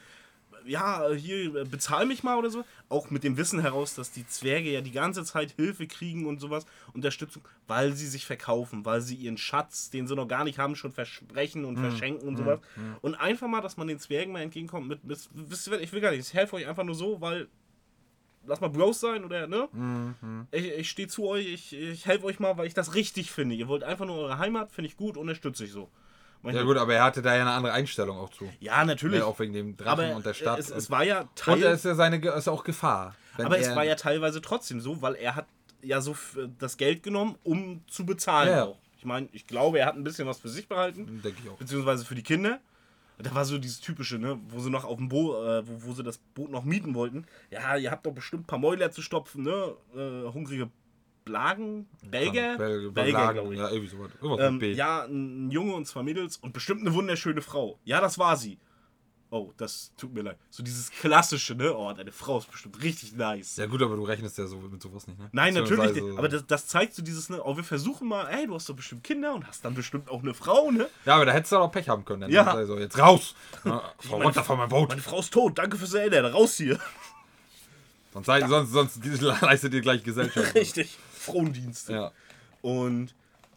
ja, 0.66 1.12
hier, 1.12 1.56
äh, 1.56 1.64
bezahl 1.66 2.06
mich 2.06 2.24
mal 2.24 2.38
oder 2.38 2.50
so. 2.50 2.64
Auch 2.90 3.10
mit 3.10 3.24
dem 3.24 3.38
Wissen 3.38 3.60
heraus, 3.60 3.96
dass 3.96 4.12
die 4.12 4.26
Zwerge 4.28 4.72
ja 4.72 4.82
die 4.82 4.92
ganze 4.92 5.24
Zeit 5.24 5.52
Hilfe 5.52 5.88
kriegen 5.88 6.26
und 6.26 6.40
sowas, 6.40 6.66
Unterstützung, 6.94 7.44
weil 7.68 7.94
sie 7.94 8.08
sich 8.08 8.26
verkaufen, 8.26 8.86
weil 8.86 9.02
sie 9.02 9.16
ihren 9.16 9.38
Schatz, 9.38 9.90
den 9.90 10.08
sie 10.08 10.16
noch 10.16 10.28
gar 10.28 10.44
nicht 10.44 10.60
haben, 10.60 10.76
schon 10.76 10.92
versprechen 10.92 11.66
und 11.66 11.78
verschenken 11.90 12.28
und 12.28 12.38
sowas. 12.38 12.60
Und 13.02 13.16
einfach 13.16 13.48
mal, 13.48 13.62
dass 13.62 13.78
man 13.78 13.88
den 13.88 14.00
Zwergen 14.00 14.34
mal 14.34 14.42
entgegenkommt 14.42 14.88
mit, 14.88 15.04
mit 15.04 15.20
wisst 15.34 15.68
ihr 15.68 15.80
ich 15.82 15.92
will 15.94 16.02
gar 16.02 16.12
nicht, 16.12 16.28
ich 16.28 16.34
helfe 16.34 16.56
euch 16.56 16.68
einfach 16.68 16.84
nur 16.84 16.96
so, 16.96 17.20
weil 17.22 17.48
lass 18.46 18.62
mal 18.62 18.70
Bros 18.70 19.00
sein 19.00 19.24
oder 19.24 19.48
ne? 19.48 19.70
Ich, 20.52 20.66
ich 20.66 20.90
stehe 20.90 21.08
zu 21.08 21.26
euch, 21.28 21.48
ich, 21.48 21.74
ich 21.74 22.06
helfe 22.06 22.26
euch 22.26 22.40
mal, 22.40 22.58
weil 22.58 22.68
ich 22.68 22.74
das 22.74 22.94
richtig 22.96 23.32
finde. 23.32 23.56
Ihr 23.56 23.68
wollt 23.68 23.84
einfach 23.84 24.06
nur 24.06 24.18
eure 24.18 24.38
Heimat, 24.38 24.72
finde 24.72 24.90
ich 24.90 24.98
gut, 24.98 25.18
unterstütze 25.18 25.66
ich 25.66 25.72
so. 25.72 25.90
Manche- 26.44 26.60
Ja 26.60 26.66
gut, 26.66 26.78
aber 26.78 26.94
er 26.94 27.04
hatte 27.04 27.22
da 27.22 27.34
ja 27.36 27.42
eine 27.42 27.52
andere 27.52 27.74
Einstellung 27.74 28.18
auch 28.18 28.30
zu. 28.30 28.48
ja, 28.60 28.84
natürlich. 28.86 29.20
Ja, 29.20 29.26
auch 29.26 29.40
wegen 29.40 29.54
dem 29.54 29.76
Drachen 29.78 29.90
aber 30.06 30.16
und 30.16 30.26
der 30.26 30.34
Stadt. 30.34 30.60
Es, 30.60 30.70
es 30.70 30.92
war 30.92 31.04
ja 31.04 31.28
Teil. 31.36 31.56
und 31.56 31.64
es 31.64 31.80
ist 31.80 31.86
ja 31.86 31.96
seine 31.96 32.18
ist 32.18 32.48
auch 32.48 32.64
Gefahr. 32.64 33.16
aber 33.38 33.58
es 33.58 33.76
war 33.76 33.84
ja 33.84 33.96
teilweise 33.96 34.42
trotzdem 34.42 34.80
so, 34.82 35.02
weil 35.02 35.16
er 35.16 35.36
hat 35.36 35.48
ja 35.82 36.00
so 36.02 36.16
das 36.60 36.78
Geld 36.78 37.02
genommen, 37.04 37.36
um 37.44 37.82
zu 37.88 38.06
bezahlen 38.06 38.50
Ja. 38.50 38.64
auch. 38.66 38.78
Ich 38.98 39.06
meine, 39.06 39.28
ich 39.34 39.48
glaube, 39.48 39.80
er 39.80 39.86
hat 39.88 39.96
ein 39.96 40.04
bisschen 40.04 40.28
was 40.28 40.38
für 40.40 40.48
sich 40.50 40.68
behalten, 40.70 41.22
Denke 41.24 41.40
ich 41.44 41.50
auch. 41.50 41.58
beziehungsweise 41.58 42.06
für 42.06 42.16
die 42.16 42.24
Kinder. 42.24 42.60
Da 43.20 43.34
war 43.36 43.46
so 43.46 43.58
dieses 43.58 43.80
typische, 43.80 44.18
ne, 44.18 44.38
wo 44.50 44.60
sie 44.60 44.70
noch 44.70 44.84
auf 44.86 44.98
dem 44.98 45.08
Boot, 45.08 45.36
äh, 45.46 45.66
wo, 45.68 45.90
wo 45.90 45.94
sie 45.94 46.04
das 46.04 46.18
Boot 46.18 46.50
noch 46.52 46.64
mieten 46.66 46.94
wollten. 46.96 47.26
Ja, 47.52 47.78
ihr 47.78 47.92
habt 47.92 48.06
doch 48.06 48.12
bestimmt 48.12 48.44
ein 48.44 48.48
paar 48.48 48.60
Mäuler 48.60 48.92
zu 48.92 49.02
stopfen, 49.02 49.44
ne? 49.44 49.76
Äh, 49.96 50.34
hungrige 50.34 50.70
Blagen, 51.26 51.88
Belgier, 52.04 52.56
Bel 52.58 52.92
Belgier, 52.92 53.14
Belagen, 53.18 53.34
glaube 53.40 53.54
ich. 53.54 53.60
Ja, 53.60 53.70
irgendwie 53.70 53.90
sowas. 53.90 54.12
Irgendwas 54.22 54.46
Ähm, 54.48 54.54
mit 54.54 54.60
B. 54.62 54.74
ja, 54.74 55.04
ein 55.06 55.52
Junge 55.52 55.74
und 55.76 55.86
zwei 55.88 56.04
Mädels 56.04 56.38
und 56.38 56.54
bestimmt 56.54 56.82
eine 56.82 56.94
wunderschöne 56.94 57.42
Frau. 57.42 57.80
Ja, 57.86 58.02
das 58.02 58.18
war 58.18 58.36
sie. 58.38 58.58
Oh, 59.30 59.52
das 59.58 59.92
tut 59.98 60.14
mir 60.14 60.22
leid. 60.22 60.38
So 60.52 60.62
dieses 60.62 60.92
klassische, 60.92 61.56
ne? 61.56 61.76
Oh, 61.76 61.92
deine 61.92 62.12
Frau 62.12 62.38
ist 62.38 62.52
bestimmt 62.52 62.84
richtig 62.84 63.16
nice. 63.16 63.56
Ja 63.58 63.66
gut, 63.66 63.82
aber 63.82 63.96
du 63.96 64.04
rechnest 64.04 64.38
ja 64.38 64.46
so 64.46 64.58
mit 64.58 64.80
sowas 64.80 65.08
nicht, 65.08 65.18
ne? 65.18 65.28
Nein, 65.32 65.56
natürlich 65.56 65.92
nicht. 65.92 66.18
Aber 66.20 66.30
das, 66.30 66.46
das 66.46 66.68
zeigt 66.68 66.94
so 66.94 67.02
dieses, 67.02 67.30
ne? 67.30 67.42
Oh, 67.44 67.58
wir 67.58 67.64
versuchen 67.64 68.08
mal, 68.08 68.28
ey, 68.28 68.46
du 68.46 68.54
hast 68.54 68.70
doch 68.70 68.76
bestimmt 68.76 69.04
Kinder 69.04 69.34
und 69.34 69.48
hast 69.48 69.66
dann 69.66 69.74
bestimmt 69.74 70.08
auch 70.08 70.22
eine 70.22 70.36
Frau, 70.36 70.70
ne? 70.70 70.88
Ja, 71.06 71.16
aber 71.16 71.26
da 71.26 71.32
hättest 71.32 71.52
du 71.52 71.58
auch 71.58 71.72
Pech 71.72 71.90
haben 71.90 72.06
können. 72.06 72.22
Dann 72.22 72.30
Ja. 72.32 72.44
Also, 72.54 72.78
jetzt 72.78 73.00
raus! 73.00 73.34
Ja, 73.66 73.82
fahr 73.98 74.22
runter 74.22 74.44
von 74.44 74.58
meinem 74.60 74.70
Boot! 74.70 74.90
Meine 74.90 75.02
Frau 75.02 75.20
ist 75.20 75.34
tot, 75.34 75.58
danke 75.58 75.78
fürs 75.78 75.96
Erinnern, 75.96 76.26
raus 76.32 76.58
hier. 76.58 76.78
Sonst, 78.14 78.28
sei, 78.28 78.48
sonst, 78.48 78.72
sonst 78.72 79.04
leistet 79.42 79.74
ihr 79.74 79.82
gleich 79.82 80.04
Gesellschaft. 80.04 80.54
Richtig. 80.56 80.96
Frauendienste. 81.24 81.94
Ja. 81.94 82.12
Und, 82.62 83.14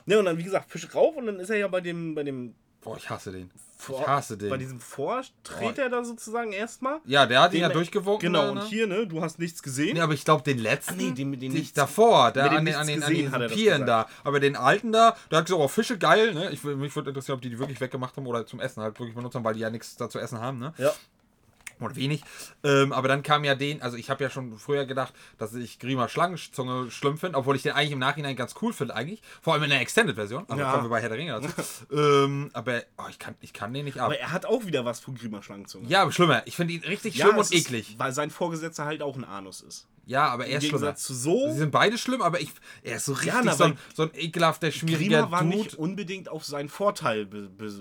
ne, 0.07 0.19
und 0.19 0.25
dann, 0.25 0.39
wie 0.39 0.45
gesagt, 0.45 0.71
Fisch 0.71 0.89
rauf 0.95 1.17
und 1.17 1.27
dann 1.27 1.39
ist 1.41 1.51
er 1.51 1.57
ja 1.59 1.69
bei 1.69 1.81
dem, 1.81 2.15
bei 2.15 2.23
dem, 2.23 2.55
Boah, 2.83 2.97
ich 2.97 3.11
hasse 3.11 3.33
den. 3.33 3.51
Vor- 3.79 4.01
ich 4.01 4.07
hasse 4.07 4.39
den. 4.39 4.49
bei 4.49 4.57
diesem 4.57 4.81
Vortreter 4.81 5.91
da 5.91 6.03
sozusagen 6.05 6.53
erstmal. 6.53 6.99
ja, 7.05 7.27
der 7.27 7.41
hat 7.43 7.53
ihn 7.53 7.57
Den- 7.61 7.63
ja 7.63 7.69
durchgewunken. 7.69 8.21
Genau, 8.33 8.43
da, 8.45 8.49
und 8.51 8.55
ne? 8.59 8.65
hier, 8.65 8.87
ne, 8.87 9.07
du 9.07 9.21
hast 9.21 9.39
nichts 9.39 9.63
gesehen. 9.63 9.95
Nee, 9.95 10.01
aber 10.01 10.15
ich 10.15 10.25
glaube, 10.25 10.43
den 10.45 10.59
letzten. 10.59 10.95
Ah, 10.95 10.97
nee, 10.97 11.11
den 11.11 11.29
mit 11.31 11.43
den 11.43 11.53
die- 11.53 11.59
nichts- 11.59 11.75
davor, 11.75 12.31
der 12.33 12.51
an 12.53 12.65
den, 12.65 12.75
an 12.75 12.87
den, 12.87 13.03
an 13.03 13.13
den 13.13 13.33
er 13.33 13.49
Pieren 13.49 13.85
da. 13.87 14.07
Aber 14.25 14.41
den 14.41 14.57
alten 14.57 14.93
da, 14.93 15.17
der 15.31 15.39
hat 15.39 15.47
gesagt, 15.47 15.61
oh, 15.61 15.69
Fische 15.69 15.99
geil, 15.99 16.33
ne? 16.33 16.51
Ich, 16.53 16.65
mich 16.65 16.95
würde 16.97 17.11
interessieren, 17.11 17.37
ob 17.37 17.43
die 17.43 17.51
die 17.51 17.59
wirklich 17.59 17.81
weggemacht 17.81 18.17
haben 18.17 18.27
oder 18.27 18.47
zum 18.47 18.61
Essen 18.61 18.83
halt 18.83 18.99
wirklich 18.99 19.15
benutzt 19.17 19.35
haben, 19.35 19.45
weil 19.45 19.55
die 19.55 19.61
ja 19.61 19.69
nichts 19.71 19.97
da 19.97 20.09
zu 20.09 20.19
essen 20.19 20.41
haben, 20.41 20.59
ne? 20.59 20.73
Ja. 20.79 20.93
Oder 21.81 21.97
wenig. 21.97 22.23
Ähm, 22.65 22.93
aber 22.93 23.09
dann 23.09 23.23
kam 23.23 23.45
ja 23.45 23.55
den, 23.55 23.83
also 23.83 23.97
ich 23.97 24.09
habe 24.09 24.25
ja 24.25 24.31
schon 24.31 24.57
früher 24.59 24.87
gedacht, 24.87 25.13
dass 25.39 25.55
ich 25.55 25.79
Grima 25.79 26.09
Schlangenzunge 26.09 26.91
schlimm 26.91 27.19
finde, 27.19 27.39
obwohl 27.39 27.57
ich 27.57 27.63
den 27.63 27.73
eigentlich 27.73 27.93
im 27.93 27.99
Nachhinein 27.99 28.35
ganz 28.37 28.55
cool 28.63 28.73
finde, 28.73 28.95
eigentlich. 28.95 29.21
Vor 29.43 29.53
allem 29.55 29.63
in 29.65 29.71
der 29.71 29.81
Extended-Version. 29.81 30.45
Also 30.49 30.63
Ja. 30.63 30.71
kommen 30.73 30.85
wir 30.85 30.91
bei 30.91 31.01
Herr 31.01 31.09
der 31.11 31.19
Ringe 31.19 31.33
dazu. 31.33 31.87
ähm, 31.93 32.51
aber 32.53 32.83
oh, 32.99 33.05
ich, 33.11 33.19
kann, 33.19 33.35
ich 33.41 33.53
kann 33.53 33.75
den 33.75 33.85
nicht 33.85 33.99
ab. 33.99 34.07
Aber 34.07 34.19
er 34.19 34.33
hat 34.33 34.47
auch 34.47 34.65
wieder 34.65 34.85
was 34.85 35.01
von 35.01 35.15
Grima 35.15 35.43
Schlangenzunge. 35.43 35.87
Ja, 35.89 36.03
aber 36.03 36.13
schlimmer. 36.13 36.43
Ich 36.47 36.57
finde 36.57 36.75
ihn 36.75 36.83
richtig 36.83 37.17
schlimm 37.17 37.39
es 37.39 37.51
und 37.51 37.57
ist, 37.57 37.67
eklig. 37.67 37.95
Weil 37.99 38.13
sein 38.13 38.31
Vorgesetzter 38.31 38.85
halt 38.87 39.03
auch 39.03 39.17
ein 39.17 39.25
Anus 39.25 39.61
ist. 39.61 39.87
Ja, 40.07 40.29
aber 40.29 40.47
er 40.47 40.59
ist 40.59 40.69
schlimmer. 40.69 40.95
Zu 40.95 41.15
so. 41.15 41.51
Sie 41.51 41.59
sind 41.59 41.73
beide 41.73 41.99
schlimm, 41.99 42.23
aber 42.23 42.41
ich, 42.41 42.51
er 42.83 42.97
ist 42.97 43.07
so 43.07 43.13
richtig 43.13 43.35
na, 43.45 43.55
so, 43.55 43.65
ein, 43.65 43.79
so 43.95 44.05
ein 44.05 44.11
ekelhafter, 44.15 44.71
schmieriger 44.71 45.23
Grima 45.23 45.31
war 45.33 45.43
Dude. 45.43 45.57
nicht 45.57 45.75
unbedingt 45.75 46.29
auf 46.29 46.45
seinen 46.45 46.69
Vorteil 46.69 47.27
be 47.27 47.49
be 47.49 47.73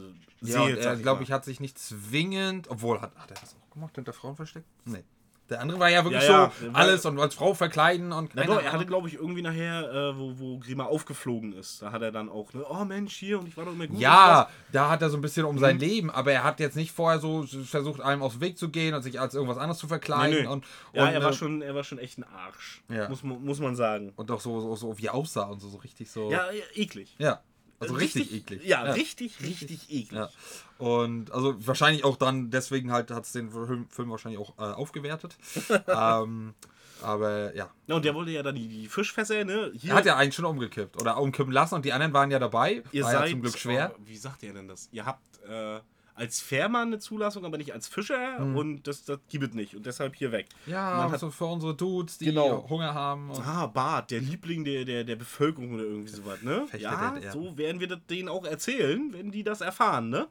ja, 0.42 0.68
er, 0.68 0.96
glaube 0.98 1.24
ich, 1.24 1.32
hat 1.32 1.46
sich 1.46 1.60
nicht 1.60 1.80
zwingend, 1.80 2.70
obwohl, 2.70 3.02
hat, 3.02 3.16
hat 3.16 3.32
er 3.32 3.38
das 3.40 3.56
auch 3.56 3.65
gemacht, 3.76 3.96
hinter 3.96 4.14
Frauen 4.14 4.36
versteckt? 4.36 4.66
Nee. 4.86 5.04
Der 5.48 5.62
andere 5.62 5.80
war 5.80 5.92
ja 5.92 6.04
wirklich 6.04 6.24
Ja, 6.24 6.46
ja, 6.46 6.52
so, 6.60 6.70
alles 6.74 7.06
und 7.06 7.20
als 7.20 7.36
Frau 7.36 7.54
verkleiden 7.54 8.12
und 8.12 8.32
Na 8.34 8.42
keine 8.42 8.56
doch, 8.56 8.64
er 8.64 8.72
hatte, 8.72 8.88
glaube 8.88 9.08
ich, 9.08 9.14
irgendwie 9.14 9.44
nachher, 9.44 9.92
äh, 9.94 10.18
wo, 10.18 10.40
wo 10.40 10.58
Grima 10.58 10.86
aufgeflogen 10.86 11.54
ist, 11.54 11.84
da 11.84 11.92
hat 11.92 12.02
er 12.02 12.12
dann 12.12 12.30
auch, 12.30 12.52
ne, 12.54 12.66
oh 12.68 12.84
Mensch, 12.84 13.16
hier 13.16 13.38
und 13.38 13.48
ich 13.48 13.56
war 13.56 13.66
doch 13.66 13.74
immer 13.74 13.86
gut. 13.86 14.00
Ja, 14.00 14.50
da 14.72 14.90
hat 14.90 15.04
er 15.04 15.12
so 15.12 15.18
ein 15.20 15.22
bisschen 15.22 15.46
um 15.46 15.54
Mhm. 15.58 15.60
sein 15.60 15.78
Leben, 15.78 16.10
aber 16.10 16.32
er 16.32 16.44
hat 16.44 16.60
jetzt 16.60 16.76
nicht 16.76 16.92
vorher 16.94 17.20
so 17.20 17.44
versucht, 17.44 18.02
einem 18.02 18.24
aus 18.24 18.32
dem 18.32 18.42
Weg 18.42 18.58
zu 18.58 18.70
gehen 18.70 18.96
und 18.96 19.04
sich 19.04 19.20
als 19.20 19.36
irgendwas 19.36 19.60
anderes 19.60 19.78
zu 19.78 19.88
verkleiden 19.88 20.36
Nee, 20.36 20.42
nee. 20.42 20.48
und, 20.48 20.66
ja, 20.94 21.04
und, 21.04 21.10
er 21.14 21.22
war, 21.22 21.30
äh, 21.30 21.34
schon, 21.34 21.62
er 21.62 21.76
war 21.76 21.84
schon 21.84 22.00
echt 22.00 22.18
ein 22.18 22.24
Arsch. 22.24 22.82
Ja. 22.90 23.08
Muss, 23.08 23.22
man- 23.22 23.46
muss 23.46 23.60
man 23.60 23.76
sagen. 23.76 24.14
und 24.16 24.32
auch 24.32 24.42
so, 24.42 24.60
so, 24.62 24.76
so 24.76 24.98
wie 24.98 25.06
er 25.06 25.14
aussah 25.14 25.44
und 25.44 25.60
so, 25.60 25.70
so 25.70 25.78
richtig 25.78 26.10
so. 26.10 26.32
Ja, 26.32 26.50
ja, 26.50 26.64
eklig. 26.74 27.14
Ja. 27.20 27.42
Also 27.80 27.94
richtig, 27.96 28.34
eklig. 28.34 28.64
Ja, 28.66 28.82
richtig, 28.84 29.42
richtig 29.42 29.90
eklig. 29.90 30.12
Ja. 30.12 30.30
Und 30.78 31.32
also 31.32 31.56
wahrscheinlich 31.66 32.04
auch 32.04 32.18
dann, 32.18 32.50
deswegen 32.50 32.92
halt 32.92 33.12
hat 33.12 33.26
es 33.26 33.32
den 33.32 33.52
Film, 33.52 34.10
wahrscheinlich 34.10 34.40
auch 34.40 34.58
äh, 34.58 34.74
aufgewertet. 34.74 35.38
ähm, 35.88 36.54
aber 37.02 37.54
ja. 37.56 37.70
Na, 37.88 37.96
und 37.96 38.06
der 38.06 38.16
wollte 38.16 38.32
ja 38.32 38.44
dann 38.44 38.56
die, 38.56 38.68
die 38.68 38.88
Fischfässer, 38.88 39.44
ne? 39.44 39.72
Hier, 39.76 39.92
Er 39.92 39.98
hat 39.98 40.06
ja 40.06 40.16
eigentlich 40.16 40.36
schon 40.36 40.46
umgekippt 40.46 41.00
oder 41.02 41.18
umkippen 41.18 41.52
lassen 41.52 41.76
und 41.76 41.86
die 41.86 41.94
anderen 41.94 42.14
waren 42.14 42.32
ja 42.32 42.40
dabei. 42.40 42.84
ihr 42.92 43.04
War 43.04 43.12
seid, 43.12 43.22
ja 43.22 43.32
zum 43.32 43.42
Glück 43.42 43.58
schwer. 43.58 43.94
Oh, 43.96 44.02
wie 44.06 44.18
sagt 44.18 44.44
ihr 44.44 44.54
denn 44.54 44.68
das? 44.68 44.90
Ihr 44.92 45.06
habt 45.06 45.22
äh, 45.48 45.80
als 46.16 46.40
Fährmann 46.42 46.88
eine 46.88 47.00
Zulassung, 47.00 47.46
aber 47.46 47.58
nicht 47.58 47.74
als 47.74 47.88
Fischer 47.88 48.38
Hm. 48.40 48.56
und 48.56 48.88
das, 48.88 49.04
das 49.04 49.20
gibt 49.30 49.44
es 49.50 49.54
nicht 49.54 49.76
und 49.76 49.86
deshalb 49.86 50.16
hier 50.16 50.32
weg. 50.32 50.48
Ja, 50.66 50.98
Man 50.98 51.12
hat- 51.12 51.20
so 51.20 51.30
für 51.30 51.46
unsere 51.46 51.76
Dudes, 51.76 52.18
die 52.18 52.26
Genau. 52.26 52.68
Hunger 52.70 52.94
haben. 52.94 53.32
Ah, 53.34 53.68
Bart, 53.68 54.12
der 54.12 54.22
Liebling 54.22 54.64
der, 54.64 54.86
der, 54.86 55.04
der 55.04 55.16
Bevölkerung 55.18 55.74
oder 55.74 55.84
irgendwie 55.84 56.10
sowas, 56.10 56.42
ne? 56.42 56.66
Fechter 56.68 57.20
ja. 57.22 57.32
so 57.32 57.58
werden 57.58 57.80
wir 57.82 57.88
das 57.88 58.00
denen 58.10 58.30
auch 58.30 58.46
erzählen, 58.46 59.12
wenn 59.14 59.32
die 59.32 59.44
das 59.44 59.62
erfahren, 59.62 60.10
ne? 60.10 60.28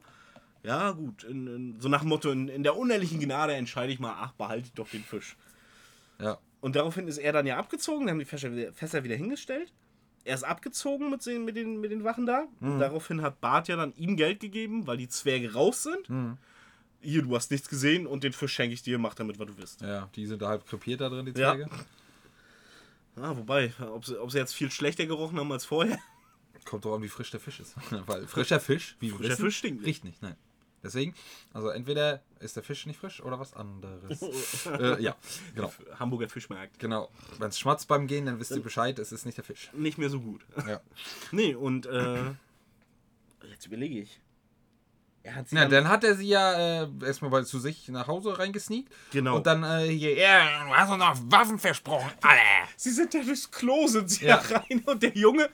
Ja, 0.63 0.91
gut. 0.91 1.23
In, 1.23 1.45
in, 1.47 1.79
so 1.79 1.87
nach 1.89 1.99
dem 2.01 2.09
Motto, 2.09 2.31
in, 2.31 2.47
in 2.47 2.63
der 2.63 2.75
unehrlichen 2.75 3.19
Gnade 3.19 3.53
entscheide 3.53 3.93
ich 3.93 3.99
mal, 3.99 4.15
ach, 4.19 4.31
behalte 4.33 4.71
doch 4.75 4.89
den 4.89 5.03
Fisch. 5.03 5.37
ja. 6.19 6.37
Und 6.61 6.75
daraufhin 6.75 7.07
ist 7.07 7.19
er 7.19 7.31
dann 7.31 7.45
ja 7.45 7.57
abgezogen, 7.57 8.07
dann 8.07 8.13
haben 8.15 8.19
die 8.19 8.25
Fässer 8.25 8.51
wieder, 8.51 8.73
Fässer 8.73 9.03
wieder 9.03 9.15
hingestellt. 9.15 9.71
Er 10.25 10.35
ist 10.35 10.43
abgezogen 10.43 11.09
mit 11.09 11.25
den, 11.25 11.45
mit 11.45 11.55
den, 11.55 11.79
mit 11.79 11.91
den 11.91 12.03
Wachen 12.03 12.25
da. 12.25 12.47
Mhm. 12.59 12.79
Daraufhin 12.79 13.21
hat 13.21 13.39
Bart 13.41 13.67
ja 13.69 13.75
dann 13.77 13.93
ihm 13.95 14.17
Geld 14.17 14.39
gegeben, 14.41 14.85
weil 14.87 14.97
die 14.97 15.07
Zwerge 15.07 15.53
raus 15.53 15.83
sind. 15.83 16.09
Mhm. 16.09 16.37
Hier, 16.99 17.21
du 17.21 17.35
hast 17.35 17.51
nichts 17.51 17.69
gesehen 17.69 18.07
und 18.07 18.23
den 18.23 18.33
Fisch 18.33 18.53
schenke 18.53 18.73
ich 18.73 18.81
dir, 18.81 18.97
mach 18.97 19.13
damit, 19.13 19.37
was 19.39 19.45
du 19.47 19.57
willst. 19.57 19.81
ja, 19.81 20.09
die 20.15 20.25
sind 20.25 20.41
da 20.41 20.47
halb 20.49 20.65
krepiert 20.67 20.99
da 21.01 21.09
drin, 21.09 21.25
die 21.27 21.39
Ja. 21.39 21.53
Zwerge. 21.53 21.69
Ah, 23.17 23.33
wobei, 23.37 23.71
ob 23.93 24.03
sie, 24.05 24.19
ob 24.19 24.31
sie 24.31 24.39
jetzt 24.39 24.53
viel 24.53 24.69
schlechter 24.71 25.05
gerochen 25.05 25.39
haben 25.39 25.51
als 25.51 25.63
vorher. 25.63 25.97
Kommt 26.65 26.83
drauf 26.83 26.95
an, 26.95 27.03
wie 27.03 27.07
frisch 27.07 27.29
der 27.31 27.39
Fisch 27.39 27.59
ist. 27.59 27.75
Weil 28.07 28.25
frischer 28.27 28.59
Fisch, 28.59 28.97
wie 28.99 29.11
Frischer 29.11 29.29
wissen, 29.29 29.45
Fisch 29.45 29.57
stinkt 29.57 29.77
nicht. 29.81 29.87
riecht 29.87 30.03
nicht. 30.05 30.21
Nein. 30.21 30.35
Deswegen, 30.85 31.15
also 31.51 31.69
entweder 31.69 32.21
ist 32.39 32.55
der 32.55 32.63
Fisch 32.63 32.85
nicht 32.85 32.99
frisch 32.99 33.19
oder 33.21 33.39
was 33.39 33.55
anderes. 33.55 34.21
äh, 34.67 35.01
ja, 35.01 35.15
genau. 35.55 35.73
Hamburger 35.99 36.29
Fischmarkt. 36.29 36.77
Genau. 36.77 37.09
Wenn 37.39 37.49
es 37.49 37.57
schmatzt 37.59 37.87
beim 37.87 38.05
Gehen, 38.05 38.27
dann 38.27 38.39
wisst 38.39 38.51
ihr 38.51 38.61
Bescheid, 38.61 38.99
es 38.99 39.11
ist 39.11 39.25
nicht 39.25 39.37
der 39.37 39.43
Fisch. 39.43 39.71
Nicht 39.73 39.97
mehr 39.97 40.09
so 40.09 40.21
gut. 40.21 40.45
Ja. 40.67 40.79
Nee, 41.31 41.55
und 41.55 41.87
äh, 41.87 42.33
jetzt 43.49 43.65
überlege 43.65 43.99
ich. 43.99 44.19
Er 45.25 45.35
hat 45.35 45.49
sie 45.49 45.55
Ja, 45.55 45.61
dann, 45.63 45.71
dann 45.71 45.87
hat 45.89 46.03
er 46.03 46.15
sie 46.15 46.27
ja 46.27 46.83
äh, 46.83 46.87
erstmal 47.03 47.31
bei 47.31 47.41
zu 47.41 47.57
sich 47.59 47.87
nach 47.89 48.07
Hause 48.07 48.37
reingesneakt. 48.37 48.91
Genau. 49.11 49.37
Und 49.37 49.47
dann 49.47 49.63
äh, 49.63 49.87
hier, 49.87 50.15
ja, 50.15 50.65
du 50.65 50.73
hast 50.75 50.89
uns 50.91 50.99
noch 50.99 51.31
Waffen 51.31 51.57
versprochen, 51.57 52.11
alle. 52.21 52.39
Sie 52.77 52.91
sind 52.91 53.13
ja 53.13 53.23
durchs 53.23 53.49
Klo, 53.49 53.87
sind 53.87 54.09
sie 54.09 54.25
Ja. 54.25 54.39
ja 54.49 54.57
rein 54.57 54.83
und 54.85 55.01
der 55.01 55.15
Junge 55.17 55.49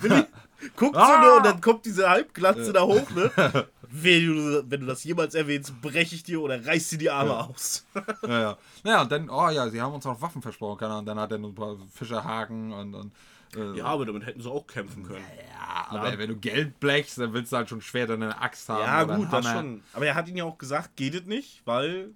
Willi, 0.00 0.24
guckt 0.76 0.94
so 0.96 1.00
Ah. 1.00 1.20
ne, 1.20 1.32
und 1.36 1.46
dann 1.46 1.60
kommt 1.60 1.86
diese 1.86 2.08
Halbglatze 2.10 2.72
da 2.72 2.82
hoch, 2.82 3.08
ne? 3.10 3.30
Wenn 3.94 4.26
du, 4.26 4.64
wenn 4.70 4.80
du 4.80 4.86
das 4.86 5.04
jemals 5.04 5.34
erwähnst, 5.34 5.78
breche 5.82 6.14
ich 6.14 6.22
dir 6.22 6.40
oder 6.40 6.64
reiß 6.66 6.88
dir 6.88 6.96
die 6.98 7.10
Arme 7.10 7.36
aus. 7.46 7.84
Ja, 8.26 8.40
ja. 8.40 8.58
Naja, 8.82 9.02
und 9.02 9.12
dann, 9.12 9.28
oh 9.28 9.50
ja, 9.50 9.68
sie 9.68 9.82
haben 9.82 9.92
uns 9.92 10.06
noch 10.06 10.18
Waffen 10.22 10.40
versprochen. 10.40 10.78
keine 10.78 10.92
Ahnung. 10.92 11.00
Und 11.00 11.06
dann 11.08 11.20
hat 11.20 11.30
er 11.30 11.36
noch 11.36 11.50
ein 11.50 11.54
paar 11.54 11.76
Fischerhaken 11.94 12.72
und. 12.72 12.94
und 12.94 13.12
äh, 13.56 13.78
Ja, 13.78 13.84
aber 13.86 14.04
damit 14.06 14.26
hätten 14.26 14.40
sie 14.40 14.50
auch 14.50 14.66
kämpfen 14.66 15.02
können. 15.04 15.24
ja, 15.50 15.86
aber 15.88 16.18
wenn 16.18 16.28
du 16.28 16.36
Geld 16.36 16.78
blechst, 16.80 17.18
dann 17.18 17.32
willst 17.32 17.52
du 17.52 17.56
halt 17.56 17.68
schon 17.68 17.80
schwer 17.80 18.06
deine 18.06 18.40
Axt 18.40 18.68
haben. 18.68 18.82
Ja, 18.82 19.16
gut, 19.16 19.32
das 19.32 19.46
schon. 19.50 19.82
Aber 19.92 20.06
er 20.06 20.14
hat 20.14 20.28
ihnen 20.28 20.38
ja 20.38 20.44
auch 20.44 20.58
gesagt, 20.58 20.96
geht 20.96 21.14
es 21.14 21.24
nicht, 21.26 21.62
weil 21.64 22.10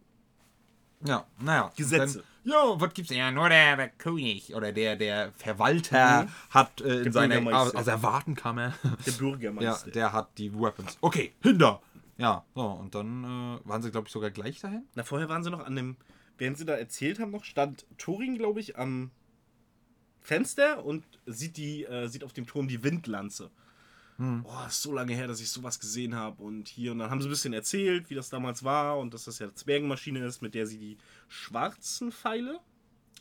Ja, 1.04 1.26
naja. 1.38 1.70
Gesetze. 1.76 2.24
Jo, 2.44 2.76
was 2.80 2.94
gibt's? 2.94 3.10
Ja, 3.12 3.30
nur 3.32 3.48
der, 3.48 3.76
der 3.76 3.88
König 3.88 4.54
oder 4.54 4.72
der, 4.72 4.94
der 4.96 5.32
Verwalter 5.32 6.22
Mhm. 6.24 6.28
hat 6.50 6.80
äh, 6.80 7.02
in 7.02 7.12
seiner 7.12 7.40
Bürgermeister. 7.40 7.78
aus 7.78 7.84
der 7.84 8.02
Wartenkammer. 8.02 8.72
Der 9.04 9.12
ja, 9.12 9.18
Bürgermeister. 9.18 9.90
der 9.90 10.12
hat 10.12 10.28
die 10.38 10.54
Weapons. 10.54 10.96
Okay, 11.00 11.32
hinter. 11.42 11.82
Ja, 12.18 12.44
so, 12.54 12.62
und 12.62 12.94
dann 12.94 13.24
äh, 13.24 13.68
waren 13.68 13.82
sie, 13.82 13.90
glaube 13.90 14.06
ich, 14.06 14.12
sogar 14.12 14.30
gleich 14.30 14.60
dahin. 14.60 14.84
Na, 14.94 15.02
vorher 15.02 15.28
waren 15.28 15.42
sie 15.44 15.50
noch 15.50 15.66
an 15.66 15.74
dem, 15.76 15.96
während 16.38 16.56
sie 16.56 16.64
da 16.64 16.74
erzählt 16.74 17.18
haben, 17.18 17.30
noch 17.32 17.44
stand 17.44 17.84
Thorin, 17.98 18.38
glaube 18.38 18.60
ich, 18.60 18.78
am 18.78 19.10
Fenster 20.26 20.84
und 20.84 21.04
sieht 21.26 21.56
die, 21.56 21.84
äh, 21.84 22.08
sieht 22.08 22.24
auf 22.24 22.32
dem 22.32 22.46
Turm 22.46 22.66
die 22.68 22.82
Windlanze. 22.82 23.50
Boah, 24.18 24.64
ist 24.66 24.80
so 24.80 24.94
lange 24.94 25.12
her, 25.12 25.26
dass 25.28 25.40
ich 25.42 25.50
sowas 25.50 25.78
gesehen 25.78 26.14
habe. 26.14 26.42
Und 26.42 26.68
hier, 26.68 26.92
und 26.92 27.00
dann 27.00 27.10
haben 27.10 27.20
sie 27.20 27.28
ein 27.28 27.30
bisschen 27.30 27.52
erzählt, 27.52 28.08
wie 28.08 28.14
das 28.14 28.30
damals 28.30 28.64
war 28.64 28.98
und 28.98 29.12
dass 29.12 29.24
das 29.24 29.38
ja 29.40 29.54
Zwergenmaschine 29.54 30.24
ist, 30.24 30.40
mit 30.40 30.54
der 30.54 30.66
sie 30.66 30.78
die 30.78 30.96
schwarzen 31.28 32.10
Pfeile, 32.10 32.58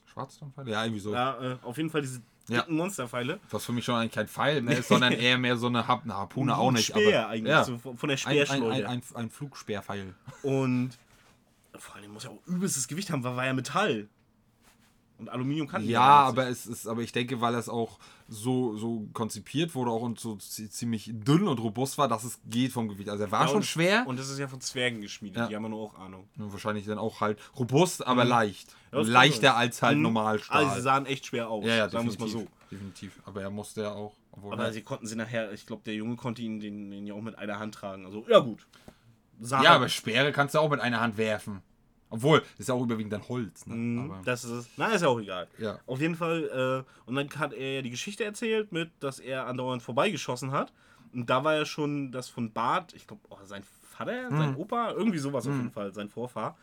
Schwarztonpfeil? 0.05 0.69
Ja, 0.69 0.83
irgendwie 0.85 1.01
so. 1.01 1.13
ja, 1.13 1.53
äh, 1.53 1.57
auf 1.63 1.75
jeden 1.75 1.89
Fall 1.89 2.01
diese 2.01 2.21
Ja. 2.47 2.61
dicken 2.61 2.77
Monsterpfeile. 2.77 3.39
Was 3.51 3.65
für 3.65 3.73
mich 3.73 3.83
schon 3.83 3.95
eigentlich 3.95 4.13
kein 4.13 4.29
Pfeil 4.29 4.61
mehr 4.61 4.77
ist, 4.79 4.87
sondern 4.87 5.11
eher 5.27 5.37
mehr 5.37 5.57
so 5.57 5.67
eine, 5.67 5.85
Hap 5.85 6.03
eine 6.05 6.13
Harpune 6.15 6.57
auch 6.57 6.69
Ein 6.69 6.75
nicht. 6.75 6.85
Speer 6.87 7.23
aber, 7.23 7.29
eigentlich, 7.31 7.51
Ja, 7.51 7.65
so 7.65 7.77
von 7.77 7.97
der 8.03 8.03
ein, 8.03 8.09
ein, 8.09 8.09
ein, 8.13 8.17
Speerschleuder. 8.45 8.89
ein, 8.89 9.01
ein 9.15 9.29
Flugspeerpfeil. 9.29 10.15
Und 10.43 10.91
vor 11.77 11.95
allem 11.95 12.11
muss 12.13 12.23
ja 12.23 12.29
auch 12.29 12.39
übelstes 12.47 12.87
Gewicht 12.87 13.09
haben, 13.11 13.21
weil 13.25 13.35
war 13.35 13.45
ja 13.45 13.53
Metall. 13.53 14.07
Und 15.17 15.29
Aluminium 15.29 15.67
kann 15.67 15.83
Ja, 15.87 16.01
aber 16.01 16.49
es 16.49 16.65
ist, 16.65 16.87
aber 16.87 17.01
ich 17.01 17.13
denke, 17.13 17.39
weil 17.39 17.55
es 17.55 17.69
auch 17.69 17.99
so, 18.27 18.75
so 18.75 19.07
konzipiert 19.13 19.73
wurde 19.73 19.91
auch 19.91 20.01
und 20.01 20.19
so 20.19 20.35
zi- 20.35 20.69
ziemlich 20.69 21.09
dünn 21.13 21.47
und 21.47 21.57
robust 21.59 21.97
war, 21.97 22.09
dass 22.09 22.25
es 22.25 22.39
geht 22.45 22.73
vom 22.73 22.89
Gewicht. 22.89 23.07
Also 23.09 23.23
er 23.23 23.31
war 23.31 23.43
Ja, 23.43 23.47
schon 23.47 23.57
und- 23.57 23.63
schwer. 23.65 24.03
Und 24.07 24.19
das 24.19 24.29
ist 24.29 24.39
ja 24.39 24.47
von 24.49 24.59
Zwergen 24.59 24.99
geschmiedet, 24.99 25.37
Ja. 25.37 25.47
die 25.47 25.55
haben 25.55 25.63
ja 25.63 25.69
nur 25.69 25.79
auch 25.83 25.97
Ahnung. 25.97 26.27
Und 26.37 26.51
wahrscheinlich 26.51 26.85
dann 26.85 26.97
auch 26.97 27.21
halt 27.21 27.39
robust, 27.57 28.05
aber 28.05 28.25
leicht. 28.25 28.67
Mhm. 28.67 28.73
Ja, 28.91 28.97
das 28.99 29.05
kann 29.07 29.13
Leichter 29.13 29.41
sein. 29.49 29.55
als 29.55 29.81
halt 29.81 29.97
Mhm. 29.97 30.03
Normalstahl. 30.03 30.63
Also 30.65 30.75
sie 30.75 30.81
sahen 30.81 31.05
echt 31.05 31.25
schwer 31.27 31.49
aus, 31.49 31.63
ja, 31.65 31.75
ja, 31.75 31.89
sagen 31.89 32.05
wir 32.05 32.11
es 32.11 32.17
definitiv. 32.17 32.35
mal 32.35 32.43
so. 32.45 32.75
Definitiv. 32.75 33.21
Aber 33.25 33.41
er 33.41 33.49
musste 33.51 33.81
ja 33.83 33.93
auch. 33.93 34.15
Aber 34.33 34.65
er- 34.65 34.73
sie 34.73 34.81
konnten 34.81 35.07
sie 35.07 35.15
nachher, 35.15 35.53
ich 35.53 35.65
glaube, 35.65 35.83
der 35.85 35.93
Junge 35.95 36.17
konnte 36.17 36.41
ihn 36.41 36.59
den, 36.59 36.91
den 36.91 37.07
ja 37.07 37.13
auch 37.13 37.21
mit 37.21 37.37
einer 37.37 37.57
Hand 37.57 37.75
tragen. 37.75 38.05
Also, 38.05 38.25
ja 38.29 38.39
gut. 38.39 38.67
Sah 39.39 39.63
ja, 39.63 39.75
aber 39.75 39.87
Speere 39.87 40.31
kannst 40.33 40.55
du 40.55 40.59
auch 40.59 40.69
mit 40.69 40.81
einer 40.81 40.99
Hand 40.99 41.17
werfen. 41.17 41.61
Obwohl, 42.15 42.39
das 42.39 42.59
ist 42.61 42.69
ja 42.69 42.75
auch 42.75 42.83
überwiegend 42.83 43.13
dann 43.13 43.27
Holz. 43.27 43.65
Ne? 43.67 43.75
Mhm, 43.75 44.13
das 44.25 44.43
ist 44.43 44.51
es. 44.51 44.69
Na, 44.77 44.87
ist 44.93 45.01
ja 45.01 45.07
auch 45.07 45.19
egal. 45.19 45.47
ja. 45.57 45.79
Auf 45.85 45.99
jeden 46.01 46.15
Fall, 46.15 46.85
äh, 46.85 47.09
und 47.09 47.15
dann 47.15 47.29
hat 47.37 47.53
er 47.53 47.75
ja 47.75 47.81
die 47.81 47.89
Geschichte 47.91 48.23
erzählt, 48.23 48.71
mit, 48.71 48.89
dass 48.99 49.19
er 49.19 49.47
andauernd 49.47 49.81
vorbeigeschossen 49.83 50.51
hat. 50.51 50.73
Und 51.13 51.29
da 51.29 51.43
war 51.43 51.55
ja 51.55 51.65
schon 51.65 52.11
das 52.11 52.27
von 52.29 52.51
Bart, 52.51 52.93
ich 52.93 53.07
glaube, 53.07 53.21
oh, 53.29 53.37
sein 53.45 53.63
Vater, 53.81 54.29
Mhm. 54.29 54.37
sein 54.37 54.55
Opa, 54.57 54.91
irgendwie 54.91 55.19
sowas 55.19 55.47
auf 55.47 55.53
jeden 55.53 55.71
Fall, 55.71 55.93
sein 55.93 56.09
Vorfahr. 56.09 56.57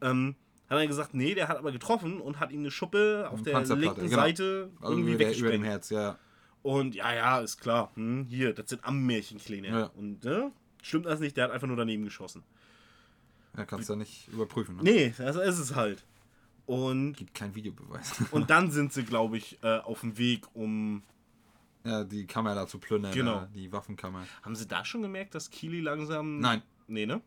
Ähm, 0.00 0.34
hat 0.70 0.78
er 0.78 0.86
gesagt, 0.86 1.14
nee, 1.14 1.34
der 1.34 1.48
hat 1.48 1.56
aber 1.58 1.72
getroffen 1.72 2.20
und 2.20 2.40
hat 2.40 2.50
ihm 2.52 2.60
eine 2.60 2.70
Schuppe 2.70 3.28
auf 3.30 3.42
der 3.42 3.60
linken 3.60 4.02
genau. 4.08 4.16
Seite 4.16 4.70
Also 4.80 4.92
irgendwie 4.94 5.12
über, 5.14 5.18
der, 5.24 5.28
über 5.38 5.50
dem 5.50 5.62
weggesprengt. 5.62 5.64
Herz, 5.64 5.90
ja. 5.90 6.18
Und 6.62 6.94
ja, 6.94 7.14
ja, 7.14 7.40
ist 7.40 7.58
klar. 7.58 7.90
Hm, 7.94 8.26
hier, 8.28 8.52
das 8.54 8.68
sind 8.70 8.84
Ammärchenkleine. 8.84 9.68
Ja. 9.68 9.84
Und 9.96 10.24
ne, 10.24 10.50
stimmt 10.82 11.06
das 11.06 11.20
nicht, 11.20 11.36
der 11.36 11.44
hat 11.44 11.50
einfach 11.52 11.66
nur 11.66 11.76
daneben 11.76 12.04
geschossen. 12.04 12.42
Ja, 13.58 13.64
kannst 13.64 13.88
du 13.88 13.92
ja 13.94 13.98
nicht 13.98 14.28
überprüfen. 14.28 14.76
Ne? 14.76 14.82
Nee, 14.84 15.14
das 15.18 15.36
ist 15.36 15.58
es 15.58 15.74
halt. 15.74 16.04
Und, 16.66 17.14
Gibt 17.14 17.34
keinen 17.34 17.54
Videobeweis. 17.54 18.12
und 18.30 18.50
dann 18.50 18.70
sind 18.70 18.92
sie, 18.92 19.02
glaube 19.04 19.36
ich, 19.38 19.58
äh, 19.62 19.78
auf 19.78 20.00
dem 20.00 20.16
Weg, 20.18 20.46
um. 20.54 21.02
ja, 21.84 22.04
die 22.04 22.26
Kammer 22.26 22.54
da 22.54 22.66
zu 22.66 22.78
plündern. 22.78 23.12
Genau. 23.12 23.40
da, 23.40 23.48
die 23.54 23.72
Waffenkammer. 23.72 24.26
Haben 24.42 24.54
sie 24.54 24.66
da 24.68 24.84
schon 24.84 25.02
gemerkt, 25.02 25.34
dass 25.34 25.50
Kili 25.50 25.80
langsam. 25.80 26.40
Nein. 26.40 26.62
Nee, 26.90 27.04
ne? 27.04 27.20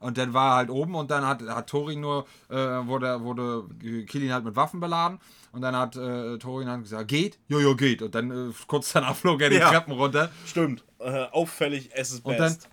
Und 0.00 0.16
dann 0.16 0.32
war 0.32 0.52
er 0.52 0.56
halt 0.56 0.70
oben 0.70 0.94
und 0.94 1.10
dann 1.10 1.26
hat, 1.26 1.42
hat 1.42 1.68
Thorin 1.68 2.00
nur, 2.00 2.26
äh, 2.48 2.56
wurde, 2.56 3.22
wurde 3.22 3.68
Killin 4.06 4.32
halt 4.32 4.44
mit 4.46 4.56
Waffen 4.56 4.80
beladen 4.80 5.18
und 5.52 5.60
dann 5.60 5.76
hat 5.76 5.94
äh, 5.96 6.38
Thorin 6.38 6.70
halt 6.70 6.84
gesagt, 6.84 7.06
geht? 7.08 7.38
Jojo, 7.48 7.76
geht. 7.76 8.00
Und 8.00 8.14
dann 8.14 8.30
äh, 8.30 8.52
kurz 8.66 8.92
danach 8.94 9.14
flog 9.14 9.42
er 9.42 9.50
die 9.50 9.56
Ja. 9.56 9.68
Treppen 9.68 9.92
runter. 9.92 10.30
Stimmt. 10.46 10.84
Äh, 11.00 11.24
auffällig, 11.32 11.90
es 11.92 12.12
ist 12.12 12.24
Und 12.24 12.38
best. 12.38 12.70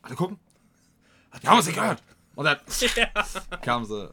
Alle 0.00 0.14
gucken. 0.14 0.38
Die 1.42 1.48
haben 1.48 1.58
nicht 1.64 1.74
gehört. 1.74 2.02
Und 2.34 2.44
dann 2.46 2.58
kamen 3.62 3.84
sie. 3.86 4.12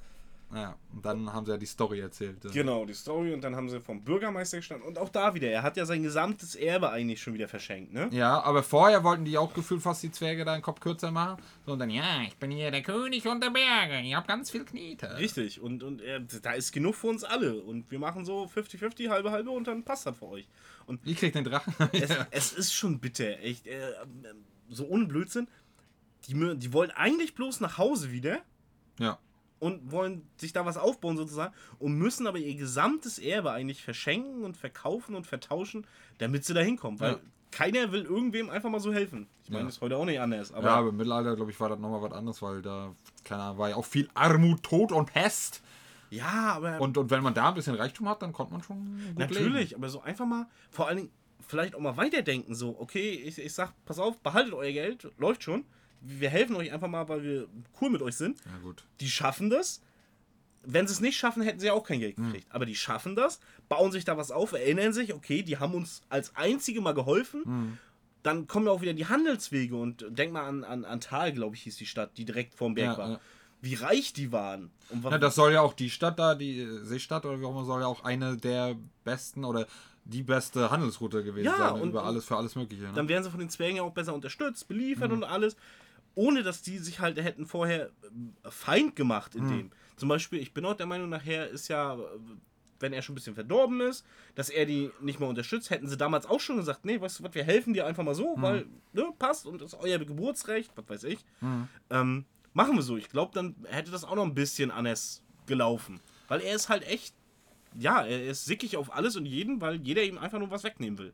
Naja, 0.54 0.76
und 0.94 1.06
dann 1.06 1.32
haben 1.32 1.46
sie 1.46 1.54
ja 1.54 1.58
die 1.58 1.66
Story 1.66 2.02
erzählt. 2.02 2.44
äh. 2.44 2.50
Genau, 2.50 2.84
die 2.84 2.94
Story. 2.94 3.34
Und 3.34 3.40
dann 3.42 3.56
haben 3.56 3.70
sie 3.70 3.80
vom 3.80 4.04
Bürgermeister 4.04 4.58
gestanden. 4.58 4.86
Und 4.86 4.98
auch 4.98 5.08
da 5.08 5.34
wieder, 5.34 5.48
er 5.50 5.64
hat 5.64 5.78
ja 5.78 5.86
sein 5.86 6.04
gesamtes 6.04 6.56
Erbe 6.56 6.90
eigentlich 6.90 7.22
schon 7.22 7.34
wieder 7.34 7.48
verschenkt, 7.48 7.94
ne? 7.94 8.10
Ja, 8.12 8.42
aber 8.44 8.62
vorher 8.62 9.02
wollten 9.06 9.24
die 9.24 9.38
auch 9.38 9.54
gefühlt 9.54 9.82
fast 9.82 10.04
die 10.04 10.12
Zwerge 10.12 10.44
da 10.44 10.54
den 10.54 10.62
Kopf 10.62 10.82
kürzer 10.82 11.10
machen. 11.10 11.42
So, 11.66 11.72
und 11.72 11.80
dann, 11.80 11.90
ja, 11.90 12.24
ich 12.28 12.36
bin 12.36 12.52
hier 12.52 12.70
der 12.70 12.82
König 12.82 13.26
unter 13.30 13.50
Berge. 13.50 14.02
Ich 14.02 14.14
hab 14.14 14.28
ganz 14.28 14.52
viel 14.52 14.66
Knete. 14.66 15.18
Richtig. 15.18 15.62
Und, 15.62 15.84
und 15.84 16.02
er, 16.02 16.20
da 16.20 16.52
ist 16.52 16.74
genug 16.74 16.96
für 16.96 17.08
uns 17.08 17.24
alle. 17.24 17.62
Und 17.62 17.90
wir 17.90 18.00
machen 18.00 18.26
so 18.26 18.44
50-50, 18.54 19.08
halbe, 19.10 19.32
halbe 19.32 19.52
und 19.52 19.68
dann 19.68 19.84
passt 19.86 20.06
das 20.06 20.18
für 20.18 20.28
euch. 20.28 20.50
Und 20.86 21.00
Ich 21.08 21.16
krieg 21.18 21.32
den 21.32 21.46
Drachen. 21.46 21.74
es, 21.94 22.10
es 22.32 22.52
ist 22.52 22.74
schon 22.74 23.00
bitter, 23.00 23.40
echt. 23.40 23.68
Äh, 23.68 23.94
so 24.68 24.86
ohne 24.88 25.06
Blödsinn. 25.06 25.48
Die, 26.28 26.58
die 26.58 26.74
wollen 26.74 26.92
eigentlich 26.92 27.36
bloß 27.36 27.60
nach 27.62 27.78
Hause 27.78 28.12
wieder 28.12 28.40
ja. 29.00 29.18
und 29.60 29.92
wollen 29.92 30.28
sich 30.38 30.54
da 30.54 30.66
was 30.66 30.78
aufbauen 30.78 31.18
sozusagen 31.18 31.54
und 31.80 31.94
müssen 31.94 32.28
aber 32.28 32.38
ihr 32.38 32.56
gesamtes 32.56 33.18
Erbe 33.20 33.52
eigentlich 33.52 33.82
verschenken 33.84 34.44
und 34.44 34.56
verkaufen 34.58 35.16
und 35.16 35.26
vertauschen, 35.26 35.86
damit 36.20 36.46
sie 36.46 36.54
da 36.54 36.62
hinkommen. 36.62 37.00
Weil 37.00 37.14
Ja. 37.14 37.20
keiner 37.52 37.92
will 37.92 38.04
irgendwem 38.04 38.50
einfach 38.50 38.70
mal 38.70 38.80
so 38.80 38.94
helfen. 38.94 39.28
Ich 39.44 39.50
meine, 39.50 39.62
Ja. 39.62 39.66
das 39.68 39.76
ist 39.78 39.82
heute 39.82 39.98
auch 39.98 40.06
nicht 40.06 40.20
anders. 40.20 40.52
Aber 40.54 40.68
ja, 40.68 40.76
aber 40.76 40.90
im 40.90 40.98
Mittelalter, 40.98 41.36
glaube 41.36 41.52
ich, 41.52 41.60
war 41.60 41.70
das 41.70 41.80
nochmal 41.80 42.02
was 42.02 42.12
anderes, 42.12 42.42
weil 42.42 42.62
da, 42.62 42.94
keine 43.24 43.42
Ahnung, 43.44 43.58
war 43.58 43.70
ja 43.70 43.76
auch 43.76 43.86
viel 43.86 44.08
Armut, 44.14 44.62
Tod 44.64 44.92
und 44.92 45.12
Pest. 45.12 45.62
ja, 46.12 46.54
aber 46.54 46.80
Und, 46.80 46.98
und 46.98 47.10
wenn 47.10 47.24
man 47.24 47.34
da 47.34 47.50
ein 47.50 47.56
bisschen 47.56 47.76
Reichtum 47.76 48.08
hat, 48.08 48.22
dann 48.22 48.32
konnte 48.32 48.54
man 48.54 48.62
schon 48.62 48.78
gut 49.08 49.18
natürlich, 49.18 49.76
aber 49.76 49.90
so 49.90 50.02
einfach 50.02 50.26
mal, 50.26 50.48
vor 50.70 50.88
allen 50.88 50.98
Dingen, 50.98 51.12
vielleicht 51.48 51.74
auch 51.76 51.80
mal 51.80 51.98
weiterdenken. 51.98 52.54
So, 52.56 52.80
okay, 52.80 53.10
ich, 53.12 53.38
ich 53.40 53.54
sag, 53.54 53.74
pass 53.86 53.98
auf, 54.00 54.20
behaltet 54.22 54.54
euer 54.54 54.72
Geld, 54.72 55.12
läuft 55.18 55.44
schon. 55.44 55.66
Wir 56.02 56.30
helfen 56.30 56.56
euch 56.56 56.72
einfach 56.74 56.88
mal, 56.88 57.08
weil 57.10 57.24
wir 57.24 57.48
cool 57.80 57.90
mit 57.90 58.02
euch 58.02 58.16
sind. 58.16 58.40
Ja, 58.46 58.58
gut. 58.64 58.84
die 59.00 59.10
schaffen 59.10 59.50
das. 59.50 59.82
Wenn 60.64 60.86
sie 60.88 60.94
es 60.94 61.00
nicht 61.02 61.18
schaffen, 61.18 61.42
hätten 61.42 61.60
sie 61.60 61.72
auch 61.72 61.84
kein 61.84 62.00
Geld 62.00 62.18
gekriegt. 62.18 62.46
Aber 62.52 62.66
die 62.68 62.76
schaffen 62.76 63.16
das, 63.16 63.40
bauen 63.68 63.92
sich 63.92 64.06
da 64.06 64.16
was 64.18 64.30
auf, 64.30 64.52
erinnern 64.54 64.94
sich, 64.94 65.12
okay, 65.14 65.42
die 65.42 65.58
haben 65.58 65.74
uns 65.74 66.02
als 66.10 66.36
einzige 66.36 66.82
mal 66.82 66.94
geholfen. 66.94 67.80
Dann 68.24 68.46
kommen 68.48 68.68
ja 68.68 68.72
auch 68.72 68.82
wieder 68.82 68.94
die 68.94 69.08
Handelswege 69.08 69.76
und 69.76 70.06
denk 70.10 70.32
mal 70.34 70.44
an, 70.46 70.64
an, 70.64 70.86
an 70.86 71.00
Tal, 71.02 71.34
glaube 71.34 71.56
ich, 71.56 71.64
hieß 71.64 71.78
die 71.78 71.88
Stadt, 71.88 72.12
die 72.18 72.26
direkt 72.26 72.54
vorm 72.54 72.76
Berg 72.76 72.92
Ja, 72.92 72.98
war. 73.00 73.10
ja. 73.14 73.20
Wie 73.64 73.74
reich 73.76 74.14
die 74.14 74.32
waren. 74.32 74.70
Ja, 75.04 75.18
das 75.20 75.34
soll 75.36 75.54
ja 75.54 75.62
auch 75.62 75.74
die 75.74 75.90
Stadt 75.92 76.18
da, 76.20 76.34
die 76.36 76.60
äh, 76.62 76.84
Seestadt 76.84 77.26
oder 77.26 77.40
wie 77.40 77.46
auch 77.46 77.52
immer, 77.52 77.66
soll 77.66 77.82
ja 77.82 77.88
auch 77.88 78.04
eine 78.04 78.38
der 78.38 78.76
besten 79.04 79.46
oder 79.46 79.66
die 80.06 80.24
beste 80.24 80.70
Handelsroute 80.72 81.24
gewesen 81.24 81.46
Ja, 81.46 81.58
sein. 81.74 81.82
und- 81.82 81.90
über 81.90 82.04
alles 82.04 82.26
für 82.26 82.38
alles 82.38 82.56
Mögliche. 82.56 82.84
Ne? 82.86 82.92
dann 82.96 83.08
werden 83.08 83.24
sie 83.24 83.30
von 83.32 83.40
den 83.40 83.50
Zwergen 83.50 83.78
ja 83.78 83.84
auch 83.84 83.94
besser 83.94 84.14
unterstützt, 84.16 84.68
beliefert 84.68 85.10
Mhm. 85.10 85.18
und 85.18 85.24
alles. 85.24 85.56
Ohne 86.16 86.44
dass 86.44 86.62
die 86.62 86.78
sich 86.78 87.00
halt 87.00 87.18
hätten 87.22 87.46
vorher 87.46 87.90
ähm, 88.06 88.34
Feind 88.50 88.96
gemacht 88.96 89.36
Mhm. 89.36 89.42
in 89.42 89.48
dem. 89.50 89.72
Zum 89.96 90.10
Beispiel, 90.10 90.40
ich 90.40 90.54
bin 90.54 90.66
auch 90.66 90.76
der 90.76 90.86
Meinung, 90.88 91.10
nachher 91.10 91.48
ist 91.50 91.68
ja, 91.68 91.96
äh, 91.96 92.00
wenn 92.80 92.94
er 92.94 93.02
schon 93.04 93.14
ein 93.14 93.16
bisschen 93.16 93.36
verdorben 93.36 93.80
ist, 93.82 94.04
dass 94.36 94.50
er 94.50 94.66
die 94.66 94.90
nicht 95.02 95.20
mehr 95.20 95.30
unterstützt, 95.30 95.70
hätten 95.70 95.88
sie 95.88 95.98
damals 95.98 96.26
auch 96.26 96.40
schon 96.40 96.58
gesagt, 96.58 96.84
nee, 96.84 97.00
weißt 97.00 97.20
du 97.20 97.24
was, 97.24 97.34
wir 97.36 97.44
helfen 97.44 97.74
dir 97.74 97.86
einfach 97.86 98.04
mal 98.04 98.16
so, 98.16 98.36
Mhm. 98.36 98.42
weil, 98.42 98.66
ne, 98.94 99.06
passt 99.20 99.46
und 99.46 99.62
das 99.62 99.74
ist 99.74 99.80
euer 99.80 100.00
Geburtsrecht, 100.00 100.72
was 100.76 100.90
weiß 100.90 101.04
ich. 101.06 101.20
Ähm, 101.90 102.26
machen 102.54 102.76
wir 102.76 102.82
so. 102.82 102.98
Ich 102.98 103.10
glaube, 103.10 103.32
dann 103.34 103.56
hätte 103.68 103.92
das 103.92 104.04
auch 104.04 104.16
noch 104.16 104.26
ein 104.26 104.34
bisschen 104.34 104.72
anders 104.72 105.24
gelaufen. 105.46 106.00
Weil 106.28 106.42
er 106.42 106.56
ist 106.56 106.70
halt 106.70 106.84
echt, 106.88 107.14
ja, 107.78 108.04
er 108.06 108.26
ist 108.26 108.46
sickig 108.46 108.78
auf 108.78 108.94
alles 108.94 109.16
und 109.16 109.26
jeden, 109.26 109.62
weil 109.62 109.76
jeder 109.82 110.04
ihm 110.04 110.18
einfach 110.18 110.40
nur 110.40 110.50
was 110.52 110.64
wegnehmen 110.64 110.98
will. 110.98 111.14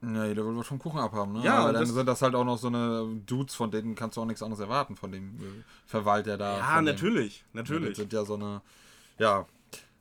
Ja, 0.00 0.24
jeder 0.26 0.46
will 0.46 0.56
was 0.56 0.66
vom 0.66 0.78
Kuchen 0.78 1.00
abhaben, 1.00 1.32
ne? 1.32 1.42
Ja, 1.44 1.58
Aber 1.58 1.72
dann 1.72 1.82
das- 1.82 1.90
sind 1.92 2.06
das 2.06 2.22
halt 2.22 2.34
auch 2.36 2.44
noch 2.44 2.56
so 2.58 2.68
eine 2.68 3.20
Dudes, 3.26 3.54
von 3.54 3.70
denen 3.70 3.94
kannst 3.96 4.16
du 4.16 4.20
auch 4.20 4.26
nichts 4.26 4.42
anderes 4.42 4.60
erwarten, 4.60 4.94
von 4.96 5.10
dem 5.10 5.36
äh, 5.36 5.42
Verwalter 5.86 6.38
da. 6.38 6.58
Ja, 6.58 6.64
von 6.64 6.84
dem- 6.84 6.94
natürlich, 6.94 7.44
natürlich. 7.52 7.96
Sind 7.96 8.12
ja 8.12 8.24
so 8.24 8.34
eine. 8.34 8.60
Ja. 9.18 9.46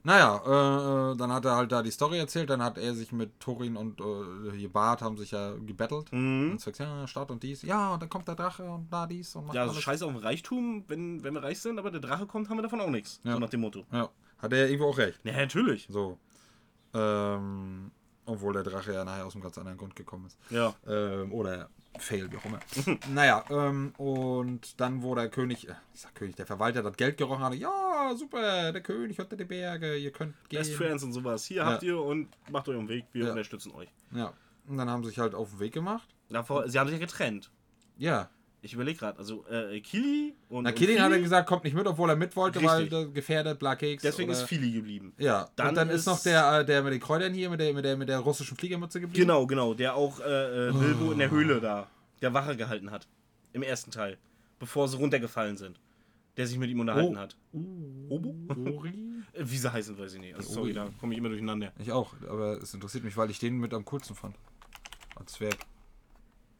Naja, 0.03 0.37
äh, 0.45 1.11
äh, 1.11 1.17
dann 1.17 1.33
hat 1.33 1.43
er 1.43 1.55
halt 1.57 1.71
da 1.71 1.81
die 1.81 1.91
Story 1.91 2.17
erzählt, 2.19 2.49
dann 2.49 2.61
hat 2.63 2.77
er 2.77 2.93
sich 2.93 3.11
mit 3.11 3.37
Thorin 3.41 3.75
und 3.75 3.99
äh, 3.99 4.55
hier 4.55 4.69
Bart 4.71 5.01
haben 5.01 5.17
sich 5.17 5.31
ja 5.31 5.53
gebettelt. 5.53 6.13
Mhm. 6.13 6.51
Und 6.51 6.61
sagt, 6.61 6.77
ja, 6.77 7.05
Stadt 7.07 7.29
und 7.31 7.41
dies. 7.43 7.63
Ja, 7.63 7.93
und 7.95 8.01
dann 8.01 8.07
kommt 8.09 8.25
der 8.27 8.35
Drache 8.35 8.63
und 8.69 8.87
da 8.93 9.05
dies 9.07 9.35
und 9.35 9.47
macht 9.47 9.55
Ja, 9.55 9.63
also 9.63 9.73
alles. 9.73 9.83
scheiße 9.83 10.05
auf 10.05 10.13
den 10.13 10.21
Reichtum, 10.21 10.85
wenn, 10.87 11.23
wenn 11.23 11.33
wir 11.33 11.43
reich 11.43 11.59
sind, 11.59 11.77
aber 11.79 11.91
der 11.91 11.99
Drache 11.99 12.25
kommt, 12.27 12.49
haben 12.49 12.57
wir 12.57 12.61
davon 12.61 12.79
auch 12.79 12.89
nichts. 12.89 13.19
Ja. 13.23 13.33
So 13.33 13.39
nach 13.39 13.49
dem 13.49 13.61
Motto. 13.61 13.83
Ja, 13.91 14.09
hat 14.37 14.53
er 14.53 14.67
irgendwo 14.69 14.89
auch 14.91 14.97
recht. 14.97 15.19
Ja, 15.23 15.33
natürlich. 15.35 15.87
So. 15.89 16.17
Ähm, 16.93 17.91
obwohl 18.27 18.53
der 18.53 18.63
Drache 18.63 18.93
ja 18.93 19.03
nachher 19.03 19.25
aus 19.25 19.33
einem 19.33 19.43
ganz 19.43 19.57
anderen 19.57 19.77
Grund 19.77 19.95
gekommen 19.95 20.27
ist. 20.27 20.37
Ja. 20.51 20.75
Ähm, 20.87 21.31
oder 21.33 21.69
Fail, 21.97 22.31
wie 22.31 22.37
auch 22.37 22.45
immer. 22.45 22.59
naja, 23.11 23.43
ähm, 23.49 23.91
und 23.97 24.79
dann, 24.79 25.01
wo 25.01 25.15
der 25.15 25.29
König, 25.29 25.67
äh, 25.67 25.73
ich 25.95 26.01
sag 26.01 26.13
König, 26.13 26.35
der 26.35 26.45
Verwalter 26.45 26.83
das 26.83 26.95
Geld 26.95 27.17
gerochen 27.17 27.43
hatte, 27.43 27.55
ja, 27.55 28.13
super, 28.15 28.71
der 28.71 28.81
König 28.81 29.19
unter 29.19 29.35
die 29.35 29.45
Berge, 29.45 29.97
ihr 29.97 30.11
könnt 30.11 30.35
gehen. 30.49 30.59
Best 30.59 30.75
Friends 30.75 31.03
und 31.03 31.13
sowas. 31.13 31.45
Hier 31.45 31.57
Ja. 31.57 31.65
habt 31.65 31.83
ihr 31.83 31.99
und 31.99 32.27
macht 32.51 32.69
euren 32.69 32.87
Weg, 32.87 33.05
wir 33.13 33.25
Ja. 33.25 33.31
unterstützen 33.31 33.71
euch. 33.71 33.89
Ja, 34.11 34.33
und 34.67 34.77
dann 34.77 34.89
haben 34.89 35.03
sie 35.03 35.09
sich 35.09 35.17
halt 35.19 35.33
auf 35.33 35.49
den 35.51 35.59
Weg 35.59 35.73
gemacht. 35.73 36.07
Davor, 36.29 36.69
sie 36.69 36.77
haben 36.77 36.87
sich 36.87 36.99
ja 36.99 37.03
getrennt. 37.05 37.49
Ja, 37.97 38.29
Ich 38.67 38.73
überlege 38.73 38.99
gerade, 38.99 39.17
also 39.17 39.45
äh, 39.47 39.79
Kili 39.79 40.35
und. 40.49 40.65
Na, 40.65 40.73
Killing 40.73 40.99
hat 40.99 41.09
er 41.09 41.19
gesagt, 41.21 41.47
kommt 41.47 41.63
nicht 41.63 41.73
mit, 41.73 41.87
obwohl 41.87 42.09
er 42.09 42.17
mit 42.17 42.35
wollte, 42.35 42.61
weil 42.61 42.81
Richtig. 42.83 42.89
der 42.89 43.05
gefährdet, 43.07 43.57
Black 43.59 43.79
Keks. 43.79 44.03
Deswegen 44.03 44.29
oder, 44.29 44.37
ist 44.41 44.45
Fili 44.45 44.71
geblieben. 44.73 45.13
Ja, 45.17 45.47
Dann 45.55 45.69
und 45.69 45.75
dann 45.75 45.89
ist, 45.89 46.01
ist- 46.01 46.05
noch 46.07 46.21
der, 46.21 46.59
äh, 46.59 46.65
der 46.65 46.83
mit 46.83 46.91
den 46.91 46.99
Kräutern 46.99 47.33
hier, 47.33 47.49
mit 47.49 47.61
der, 47.61 47.73
mit 47.73 47.85
der, 47.85 47.95
mit 47.95 48.09
der 48.09 48.19
russischen 48.19 48.57
Fliegermütze 48.57 48.99
geblieben. 48.99 49.21
Genau, 49.21 49.47
genau, 49.47 49.73
der 49.73 49.95
auch 49.95 50.19
äh, 50.19 50.67
äh, 50.67 50.71
Bilbo 50.73 51.13
in 51.13 51.19
der 51.19 51.31
Höhle 51.31 51.61
da, 51.61 51.87
der 52.21 52.33
Wache 52.33 52.57
gehalten 52.57 52.91
hat. 52.91 53.07
Im 53.53 53.63
ersten 53.63 53.89
Teil. 53.89 54.17
Bevor 54.59 54.89
sie 54.89 54.97
runtergefallen 54.97 55.55
sind. 55.55 55.79
Der 56.35 56.45
sich 56.45 56.57
mit 56.57 56.69
ihm 56.69 56.81
unterhalten 56.81 57.15
Oh. 57.15 57.19
hat. 57.19 57.37
Obo? 58.09 58.35
Ori? 58.75 58.93
Äh, 59.33 59.43
Wie 59.45 59.57
sie 59.57 59.71
heißen, 59.71 59.97
weiß 59.97 60.13
ich 60.15 60.19
nicht. 60.19 60.35
Also, 60.35 60.51
sorry, 60.53 60.73
da 60.73 60.89
komme 60.99 61.13
ich 61.13 61.19
immer 61.19 61.29
durcheinander. 61.29 61.71
Ich 61.79 61.91
auch, 61.91 62.13
aber 62.29 62.61
es 62.61 62.73
interessiert 62.73 63.03
mich, 63.03 63.15
weil 63.17 63.29
ich 63.29 63.39
den 63.39 63.57
mit 63.57 63.73
am 63.73 63.85
coolsten 63.85 64.13
fand. 64.15 64.35
Als 65.15 65.33
Zwerg. 65.33 65.55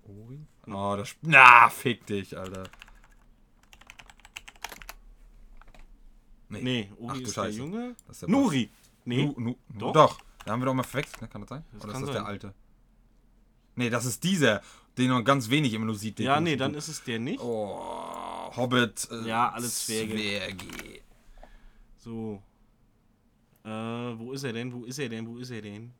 Ori? 0.08 0.40
Oh, 0.68 0.96
das. 0.98 1.16
Na, 1.22 1.70
fick 1.70 2.06
dich, 2.06 2.38
Alter. 2.38 2.64
Nee, 6.50 6.90
Uri 6.98 7.12
Ach 7.12 7.18
du 7.18 7.24
ist 7.24 7.34
Scheiße. 7.34 7.58
der 7.58 7.66
Junge. 7.66 7.96
Das 8.08 8.16
ist 8.18 8.22
der 8.22 8.30
Nuri. 8.30 8.70
Nee. 9.06 9.26
Nu, 9.26 9.34
nu, 9.38 9.56
Doch. 9.78 9.92
doch. 9.94 10.20
Da 10.46 10.54
haben 10.54 10.62
wir 10.62 10.66
doch 10.66 10.74
mal 10.74 10.84
verwechselt, 10.84 11.22
ne? 11.22 11.28
Kann 11.28 11.42
das 11.42 11.50
sein? 11.50 11.66
Das 11.74 11.84
Oder 11.84 11.94
kann 11.94 12.02
ist 12.04 12.08
das 12.08 12.16
sein. 12.16 12.24
der 12.24 12.30
alte? 12.32 12.54
Nee, 13.76 13.90
das 13.90 14.06
ist 14.06 14.24
dieser, 14.24 14.62
den 14.98 15.12
man 15.12 15.26
ganz 15.26 15.50
wenig 15.50 15.74
immer 15.74 15.86
nur 15.86 15.96
sieht. 15.96 16.20
den 16.20 16.26
Ja, 16.26 16.40
nee, 16.40 16.56
dann 16.56 16.74
ist 16.74 16.88
es 16.88 17.04
der 17.04 17.20
nicht. 17.20 17.42
Oh, 17.42 18.50
Hobbit. 18.56 19.08
Äh, 19.12 19.28
Ja, 19.28 19.50
alle 19.52 19.68
Zwerge. 19.68 20.14
Zwerge. 20.16 21.02
So. 21.98 22.42
Äh, 23.66 23.70
wo 23.70 24.32
ist 24.32 24.44
er 24.46 24.54
denn? 24.54 24.72
Wo 24.72 24.86
ist 24.86 25.00
er 25.00 25.10
denn? 25.10 25.28
Wo 25.28 25.38
ist 25.38 25.50
er 25.52 25.62
denn? 25.62 25.94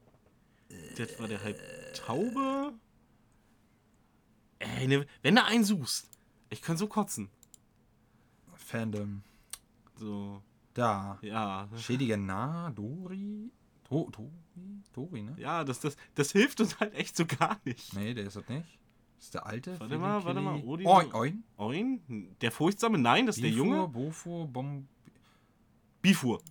Das 0.98 1.20
war 1.20 1.28
der 1.28 1.44
halb 1.44 1.60
Taube. 1.94 2.72
Ey, 4.60 4.88
ne, 4.88 5.06
wenn 5.22 5.36
du 5.36 5.44
einen 5.44 5.64
suchst. 5.64 6.10
Ich 6.50 6.62
kann 6.62 6.78
so 6.78 6.88
kotzen. 6.88 7.30
Fandom. 8.56 9.24
So, 9.96 10.42
Da. 10.74 11.18
ja. 11.22 11.68
Schädiger 11.78 12.18
Na, 12.18 12.70
Dori? 12.72 13.52
Do, 13.90 14.10
Dori? 14.10 14.84
Dori, 14.94 15.22
ne? 15.24 15.36
Ja, 15.38 15.64
das, 15.64 15.80
das, 15.80 15.96
das 16.16 16.32
hilft 16.32 16.60
uns 16.60 16.80
halt 16.80 16.94
echt 16.94 17.16
so 17.16 17.26
gar 17.26 17.60
nicht. 17.66 17.94
Nee, 17.94 18.14
der 18.14 18.26
ist 18.26 18.36
das 18.36 18.48
nicht. 18.50 18.80
Das 19.16 19.26
ist 19.26 19.34
der 19.34 19.46
alte. 19.46 19.80
Warte 19.80 19.98
mal, 19.98 20.24
warte 20.24 20.42
mal, 20.42 20.60
Odin. 20.62 20.86
Oin, 20.86 21.14
Oin. 21.14 21.44
Oin? 21.58 22.36
Der 22.42 22.52
Furchtsame? 22.52 22.98
Nein, 22.98 23.26
das 23.26 23.38
ist 23.38 23.44
der 23.44 23.50
Bifur, 23.50 23.66
Junge. 23.66 23.88
Bofur, 23.88 24.48
Bom... 24.48 24.88
Bifur. 26.02 26.42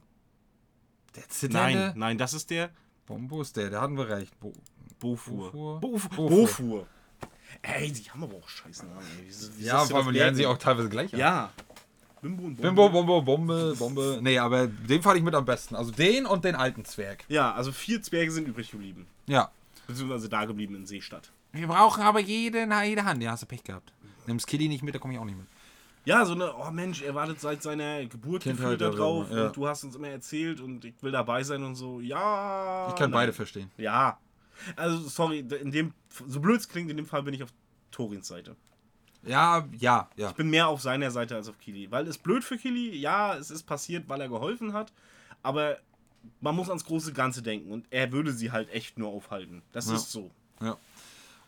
Der 1.14 1.28
zitternde. 1.28 1.78
Nein, 1.78 1.92
nein, 1.98 2.18
das 2.18 2.34
ist 2.34 2.50
der 2.50 2.70
Bombo 3.06 3.40
ist 3.40 3.56
der, 3.56 3.70
der 3.70 3.80
hatten 3.80 3.96
wir 3.96 4.08
recht. 4.08 4.38
Bo 4.40 4.52
Bofur. 4.98 5.52
Bofur. 5.52 5.80
Bofur. 5.80 6.10
Bofur. 6.10 6.28
Bofur. 6.28 6.86
Ey, 7.62 7.92
die 7.92 8.10
haben 8.10 8.22
aber 8.22 8.36
auch 8.36 8.48
scheiß 8.48 8.82
Namen. 8.84 8.98
Ey. 9.24 9.64
Ja, 9.64 9.84
vor 9.84 9.98
allem, 9.98 10.12
die 10.12 10.18
merken? 10.18 10.36
sich 10.36 10.46
auch 10.46 10.58
teilweise 10.58 10.88
gleich 10.88 11.12
an. 11.12 11.20
Ja. 11.20 11.50
Bimbo 12.22 12.44
und 12.44 12.56
Bimbo, 12.60 12.88
Bombo, 12.88 13.22
Bombe, 13.22 13.74
Bombe. 13.78 14.18
Nee, 14.22 14.38
aber 14.38 14.66
den 14.66 15.02
fand 15.02 15.18
ich 15.18 15.22
mit 15.22 15.34
am 15.34 15.44
besten. 15.44 15.76
Also 15.76 15.92
den 15.92 16.26
und 16.26 16.44
den 16.44 16.54
alten 16.54 16.84
Zwerg. 16.84 17.24
Ja, 17.28 17.52
also 17.52 17.72
vier 17.72 18.02
Zwerge 18.02 18.30
sind 18.30 18.48
übrig 18.48 18.70
geblieben. 18.70 19.06
Ja. 19.26 19.50
Beziehungsweise 19.86 20.28
da 20.28 20.44
geblieben 20.44 20.74
in 20.74 20.86
Seestadt. 20.86 21.30
Wir 21.52 21.68
brauchen 21.68 22.02
aber 22.02 22.20
jede, 22.20 22.66
jede 22.84 23.04
Hand. 23.04 23.22
Ja, 23.22 23.32
hast 23.32 23.42
du 23.42 23.46
Pech 23.46 23.62
gehabt. 23.62 23.92
Nimmst 24.26 24.46
Kitty 24.46 24.68
nicht 24.68 24.82
mit, 24.82 24.94
da 24.94 24.98
komme 24.98 25.14
ich 25.14 25.20
auch 25.20 25.24
nicht 25.24 25.38
mit. 25.38 25.46
Ja, 26.04 26.24
so 26.24 26.34
eine, 26.34 26.54
oh 26.54 26.70
Mensch, 26.70 27.02
er 27.02 27.14
wartet 27.14 27.40
seit 27.40 27.62
seiner 27.62 28.04
Geburt 28.06 28.44
Kindheit 28.44 28.80
da 28.80 28.90
drauf 28.90 29.26
ja. 29.30 29.46
und 29.46 29.56
du 29.56 29.66
hast 29.66 29.82
uns 29.82 29.96
immer 29.96 30.08
erzählt 30.08 30.60
und 30.60 30.84
ich 30.84 30.94
will 31.00 31.10
dabei 31.10 31.42
sein 31.42 31.64
und 31.64 31.74
so. 31.74 32.00
Ja. 32.00 32.86
Ich 32.88 32.94
kann 32.94 33.10
nein. 33.10 33.18
beide 33.18 33.32
verstehen. 33.32 33.70
Ja. 33.76 34.18
Also, 34.76 35.08
sorry, 35.08 35.40
in 35.40 35.70
dem, 35.70 35.92
so 36.28 36.40
blöd 36.40 36.60
es 36.60 36.68
klingt, 36.68 36.90
in 36.90 36.96
dem 36.96 37.06
Fall 37.06 37.22
bin 37.22 37.34
ich 37.34 37.42
auf 37.42 37.50
Torins 37.90 38.28
Seite. 38.28 38.56
Ja, 39.24 39.66
ja, 39.78 40.08
ja. 40.16 40.28
Ich 40.30 40.36
bin 40.36 40.50
mehr 40.50 40.68
auf 40.68 40.80
seiner 40.80 41.10
Seite 41.10 41.34
als 41.34 41.48
auf 41.48 41.58
Kili. 41.58 41.90
Weil 41.90 42.06
es 42.06 42.16
blöd 42.18 42.44
für 42.44 42.56
Kili, 42.58 42.96
ja, 42.96 43.34
es 43.36 43.50
ist 43.50 43.64
passiert, 43.64 44.08
weil 44.08 44.20
er 44.20 44.28
geholfen 44.28 44.72
hat, 44.72 44.92
aber 45.42 45.78
man 46.40 46.54
muss 46.54 46.68
ans 46.68 46.84
große 46.84 47.12
Ganze 47.12 47.42
denken 47.42 47.72
und 47.72 47.86
er 47.90 48.12
würde 48.12 48.32
sie 48.32 48.52
halt 48.52 48.70
echt 48.70 48.98
nur 48.98 49.08
aufhalten. 49.10 49.62
Das 49.72 49.88
Ja. 49.88 49.94
ist 49.96 50.10
so. 50.12 50.30
Ja. 50.60 50.76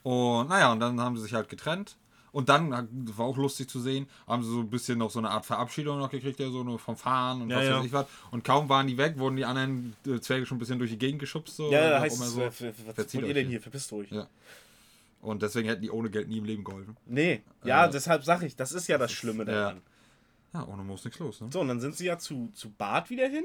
Und 0.02 0.48
naja, 0.48 0.72
und 0.72 0.80
dann 0.80 1.00
haben 1.00 1.16
sie 1.16 1.22
sich 1.22 1.34
halt 1.34 1.48
getrennt. 1.48 1.96
Und 2.32 2.48
dann 2.48 2.70
war 3.16 3.26
auch 3.26 3.36
lustig 3.36 3.68
zu 3.70 3.80
sehen, 3.80 4.06
haben 4.26 4.42
sie 4.42 4.50
so 4.50 4.60
ein 4.60 4.70
bisschen 4.70 4.98
noch 4.98 5.10
so 5.10 5.18
eine 5.18 5.30
Art 5.30 5.46
Verabschiedung 5.46 5.98
noch 5.98 6.10
gekriegt, 6.10 6.38
ja, 6.40 6.50
so 6.50 6.62
nur 6.62 6.78
vom 6.78 6.96
Fahren 6.96 7.42
und 7.42 7.50
Ja, 7.50 7.56
was 7.58 7.64
ja. 7.66 7.78
weiß 7.78 7.84
ich 7.86 7.92
was. 7.92 8.06
Und 8.30 8.44
kaum 8.44 8.68
waren 8.68 8.86
die 8.86 8.98
weg, 8.98 9.18
wurden 9.18 9.36
die 9.36 9.44
anderen 9.44 9.96
äh, 10.06 10.20
Zwerge 10.20 10.44
schon 10.46 10.56
ein 10.56 10.60
bisschen 10.60 10.78
durch 10.78 10.90
die 10.90 10.98
Gegend 10.98 11.20
geschubst. 11.20 11.56
So, 11.56 11.70
Ja, 11.72 11.90
da 11.90 12.00
heißt 12.00 12.20
es, 12.20 12.32
so. 12.32 12.40
äh, 12.42 12.46
was 12.46 12.56
verzieht 12.94 13.20
wollt 13.22 13.28
ihr 13.28 13.34
denn 13.34 13.48
hier. 13.48 13.60
Verpisst 13.60 13.92
euch. 13.92 14.10
Ja. 14.10 14.26
Und 15.20 15.42
deswegen 15.42 15.68
hätten 15.68 15.82
die 15.82 15.90
ohne 15.90 16.10
Geld 16.10 16.28
nie 16.28 16.38
im 16.38 16.44
Leben 16.44 16.62
geholfen. 16.64 16.96
Nee, 17.06 17.42
ja, 17.64 17.86
Äh, 17.86 17.90
deshalb 17.90 18.22
sag 18.24 18.42
ich, 18.42 18.54
das 18.56 18.72
ist 18.72 18.86
ja 18.88 18.98
das 18.98 19.10
Schlimme 19.10 19.44
daran. 19.44 19.80
Ja, 20.54 20.66
ohne 20.66 20.82
muss 20.84 21.04
nichts 21.04 21.18
los, 21.20 21.40
ne? 21.40 21.48
So, 21.52 21.60
und 21.60 21.68
dann 21.68 21.80
sind 21.80 21.96
sie 21.96 22.06
ja 22.06 22.18
zu, 22.18 22.50
zu 22.54 22.70
Bart 22.70 23.10
wieder 23.10 23.28
hin. 23.28 23.44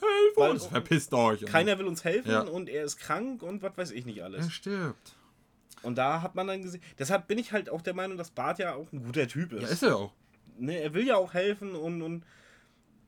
Hilf 0.00 0.50
uns, 0.50 0.66
verpisst 0.66 1.12
euch. 1.12 1.44
Keiner 1.44 1.78
will 1.78 1.86
uns 1.86 2.04
helfen 2.04 2.48
und 2.48 2.68
er 2.70 2.84
ist 2.84 2.96
krank 2.96 3.42
und 3.42 3.62
was 3.62 3.76
weiß 3.76 3.90
ich 3.90 4.06
nicht 4.06 4.22
alles. 4.22 4.46
Er 4.46 4.50
stirbt. 4.50 5.14
Und 5.82 5.96
da 5.98 6.22
hat 6.22 6.34
man 6.34 6.46
dann 6.46 6.62
gesehen. 6.62 6.82
Deshalb 6.98 7.26
bin 7.28 7.38
ich 7.38 7.52
halt 7.52 7.70
auch 7.70 7.82
der 7.82 7.94
Meinung, 7.94 8.18
dass 8.18 8.30
Bart 8.30 8.58
ja 8.58 8.74
auch 8.74 8.92
ein 8.92 9.02
guter 9.02 9.26
Typ 9.26 9.52
ist. 9.52 9.62
Ja, 9.62 9.68
ist 9.68 9.82
er 9.82 9.96
auch. 9.96 10.12
ne, 10.58 10.78
er 10.80 10.92
will 10.94 11.06
ja 11.06 11.16
auch 11.16 11.32
helfen 11.34 11.74
und, 11.74 12.02
und 12.02 12.24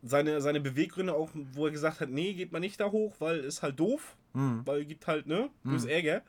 seine, 0.03 0.41
seine 0.41 0.61
Beweggründe 0.61 1.15
auch, 1.15 1.31
wo 1.53 1.67
er 1.67 1.73
gesagt 1.73 2.01
hat, 2.01 2.09
nee, 2.11 2.33
geht 2.35 2.51
man 2.53 2.61
nicht 2.63 2.81
da 2.81 2.91
hoch, 2.91 3.15
weil 3.19 3.41
ist 3.41 3.63
halt 3.63 3.79
doof, 3.79 4.17
Hm. 4.35 4.63
weil 4.65 4.85
gibt 4.87 5.07
halt, 5.07 5.27
ne, 5.27 5.51
bloß 5.63 5.85
Ärger. 5.85 6.23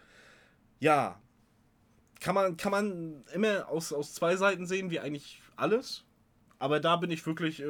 Ja, 0.79 1.19
kann 2.19 2.35
man, 2.35 2.57
kann 2.57 2.71
man 2.71 3.23
immer 3.33 3.69
aus, 3.69 3.93
aus 3.93 4.13
zwei 4.13 4.35
Seiten 4.35 4.65
sehen, 4.67 4.91
wie 4.91 4.99
eigentlich 4.99 5.41
alles. 5.55 6.03
Aber 6.63 6.79
da 6.79 6.95
bin 6.95 7.11
ich 7.11 7.25
wirklich, 7.25 7.61
äh, 7.61 7.65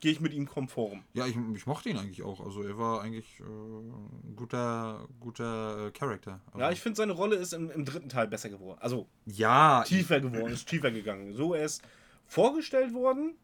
gehe 0.00 0.10
ich 0.10 0.20
mit 0.22 0.32
ihm 0.32 0.46
konform. 0.48 1.02
Ja, 1.12 1.26
ich, 1.26 1.36
ich 1.54 1.66
mochte 1.66 1.90
ihn 1.90 1.98
eigentlich 1.98 2.22
auch. 2.22 2.40
Also 2.40 2.62
er 2.62 2.78
war 2.78 3.02
eigentlich 3.02 3.40
äh, 3.40 3.42
ein 3.44 4.36
guter, 4.36 5.06
guter 5.20 5.88
äh, 5.88 5.90
Charakter. 5.90 6.40
Also, 6.46 6.58
Ja, 6.58 6.70
ich 6.70 6.80
finde, 6.80 6.96
seine 6.96 7.12
Rolle 7.12 7.36
ist 7.36 7.52
im, 7.52 7.70
im 7.70 7.84
dritten 7.84 8.08
Teil 8.08 8.26
besser 8.26 8.48
geworden. 8.48 8.78
Also 8.80 9.06
ja, 9.26 9.84
tiefer 9.84 10.20
geworden, 10.20 10.46
ist 10.54 10.66
tiefer 10.66 10.90
gegangen. 10.90 11.34
So, 11.34 11.52
er 11.52 11.66
ist 11.66 11.82
vorgestellt 12.26 12.94
worden 12.94 13.34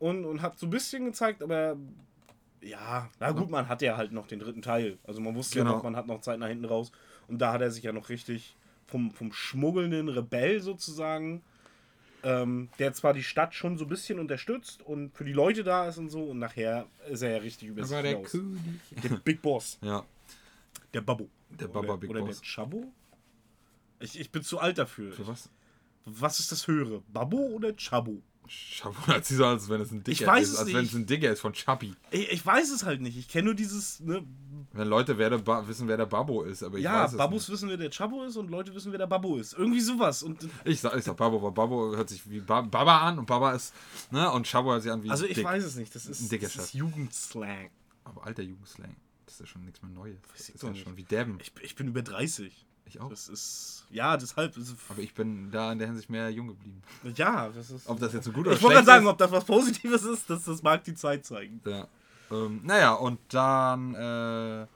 und, 0.00 0.24
und 0.24 0.42
hat 0.42 0.58
so 0.58 0.66
ein 0.66 0.70
bisschen 0.70 1.04
gezeigt, 1.04 1.40
aber 1.40 1.76
ja, 2.60 3.08
na 3.20 3.30
gut, 3.30 3.48
man 3.48 3.68
hat 3.68 3.80
ja 3.80 3.96
halt 3.96 4.10
noch 4.10 4.26
den 4.26 4.40
dritten 4.40 4.60
Teil. 4.62 4.98
Also 5.04 5.20
man 5.20 5.36
wusste 5.36 5.60
Genau. 5.60 5.70
ja 5.70 5.76
noch, 5.76 5.84
man 5.84 5.94
hat 5.94 6.08
noch 6.08 6.20
Zeit 6.20 6.40
nach 6.40 6.48
hinten 6.48 6.64
raus. 6.64 6.90
Und 7.28 7.38
da 7.38 7.52
hat 7.52 7.60
er 7.60 7.70
sich 7.70 7.84
ja 7.84 7.92
noch 7.92 8.08
richtig 8.08 8.56
vom, 8.86 9.12
vom 9.12 9.32
schmuggelnden 9.32 10.08
Rebell 10.08 10.60
sozusagen, 10.60 11.42
ähm, 12.26 12.68
der 12.80 12.92
zwar 12.92 13.12
die 13.14 13.22
Stadt 13.22 13.54
schon 13.54 13.78
so 13.78 13.84
ein 13.84 13.88
bisschen 13.88 14.18
unterstützt 14.18 14.82
und 14.82 15.16
für 15.16 15.24
die 15.24 15.32
Leute 15.32 15.62
da 15.62 15.86
ist 15.88 15.96
und 15.98 16.08
so, 16.08 16.24
und 16.24 16.40
nachher 16.40 16.86
ist 17.08 17.22
er 17.22 17.30
ja 17.30 17.38
richtig 17.38 17.68
über 17.68 17.82
er 17.82 17.86
sich 17.86 17.96
der 18.00 18.10
hinaus. 18.10 18.30
König. 18.32 18.60
Der 19.02 19.08
Big 19.10 19.40
Boss. 19.42 19.78
Ja, 19.80 20.04
Der 20.92 21.02
Babbo. 21.02 21.28
Der 21.50 21.68
Baba 21.68 21.86
oder, 21.90 21.96
Big 21.98 22.10
oder 22.10 22.20
Boss. 22.22 22.40
der 22.40 22.46
Chabo? 22.48 22.92
Ich, 24.00 24.18
ich 24.18 24.30
bin 24.32 24.42
zu 24.42 24.58
alt 24.58 24.76
dafür. 24.78 25.12
für 25.12 25.26
was? 25.28 25.48
Was 26.04 26.40
ist 26.40 26.50
das 26.50 26.66
höhere? 26.66 27.02
Babbo 27.12 27.36
oder 27.36 27.72
Chabo? 27.76 28.20
Chabo 28.48 28.96
sich 29.22 29.36
so, 29.36 29.44
als 29.46 29.68
wenn 29.68 29.80
es 29.80 29.92
ein 29.92 30.02
Dicker 30.02 30.26
weiß 30.26 30.48
ist. 30.50 30.58
Als 30.58 30.72
wenn 30.72 30.80
nicht. 30.82 30.92
es 30.92 30.98
ein 30.98 31.06
Dicker 31.06 31.30
ist 31.30 31.40
von 31.40 31.52
Chubby. 31.52 31.94
Ich, 32.10 32.30
ich 32.30 32.44
weiß 32.46 32.70
es 32.70 32.84
halt 32.84 33.00
nicht. 33.00 33.16
Ich 33.16 33.28
kenne 33.28 33.46
nur 33.46 33.54
dieses, 33.54 34.00
ne? 34.00 34.24
Wenn 34.76 34.88
Leute 34.88 35.18
wer 35.18 35.30
wissen, 35.68 35.88
wer 35.88 35.96
der 35.96 36.06
Babbo 36.06 36.42
ist, 36.42 36.62
aber 36.62 36.78
ich 36.78 36.84
ja, 36.84 37.04
weiß 37.04 37.12
es 37.12 37.16
Babus 37.16 37.48
wissen, 37.50 37.68
wer 37.68 37.76
der 37.76 37.90
Chabo 37.90 38.24
ist 38.24 38.36
und 38.36 38.50
Leute 38.50 38.74
wissen, 38.74 38.92
wer 38.92 38.98
der 38.98 39.06
Babbo 39.06 39.36
ist. 39.36 39.54
Irgendwie 39.54 39.80
sowas. 39.80 40.22
Und 40.22 40.42
nicht. 40.42 40.54
Ich 40.64 40.80
sag, 40.80 40.96
ich 40.96 41.04
sag 41.04 41.16
Babbo, 41.16 41.42
weil 41.42 41.52
Babbo 41.52 41.96
hört 41.96 42.08
sich 42.08 42.28
wie 42.28 42.40
ba 42.40 42.60
Baba 42.60 43.00
an 43.00 43.18
und 43.18 43.26
Baba 43.26 43.52
ist, 43.52 43.74
ne, 44.10 44.30
und 44.30 44.46
Chabo 44.46 44.72
hört 44.72 44.82
sich 44.82 44.92
an 44.92 45.02
wie 45.02 45.10
also 45.10 45.24
ich 45.24 45.34
dick. 45.34 45.44
weiß 45.44 45.64
es 45.64 45.76
nicht. 45.76 45.94
Das 45.94 46.06
ist, 46.06 46.32
Ein 46.32 46.40
das 46.40 46.56
ist. 46.56 46.74
Jugendslang. 46.74 47.70
Aber 48.04 48.26
alter 48.26 48.42
Jugendslang, 48.42 48.94
das 49.24 49.34
ist 49.34 49.40
ja 49.40 49.46
schon 49.46 49.64
nichts 49.64 49.82
mehr 49.82 49.90
Neues. 49.90 50.18
Das 50.36 50.48
ist 50.48 50.62
ja 50.62 50.70
nicht. 50.70 50.84
schon 50.84 50.96
wie 50.96 51.04
Deben. 51.04 51.38
Ich, 51.40 51.52
ich 51.62 51.74
bin 51.74 51.88
über 51.88 52.02
30. 52.02 52.66
Ich 52.86 53.00
auch. 53.00 53.10
Das 53.10 53.28
ist. 53.28 53.84
Ja, 53.90 54.16
deshalb. 54.16 54.56
Ist, 54.56 54.76
Aber 54.88 55.00
ich 55.00 55.12
bin 55.14 55.50
da 55.50 55.72
in 55.72 55.78
der 55.78 55.88
Hinsicht 55.88 56.08
mehr 56.08 56.30
jung 56.30 56.48
geblieben. 56.48 56.82
ja, 57.16 57.48
das 57.48 57.70
ist. 57.70 57.88
Ob 57.88 57.98
das 57.98 58.12
jetzt 58.12 58.26
ein 58.28 58.32
guter 58.32 58.50
oder 58.50 58.56
ich 58.56 58.62
wollte 58.62 58.76
gerade 58.76 58.86
sagen, 58.86 59.06
ob 59.06 59.18
das 59.18 59.30
was 59.32 59.44
Positives 59.44 60.04
ist, 60.04 60.30
das, 60.30 60.44
das 60.44 60.62
mag 60.62 60.84
die 60.84 60.94
Zeit 60.94 61.24
zeigen. 61.24 61.60
Ja. 61.66 61.88
Ähm, 62.30 62.60
naja, 62.64 62.92
und 62.94 63.18
dann, 63.28 63.94
äh, 63.94 64.66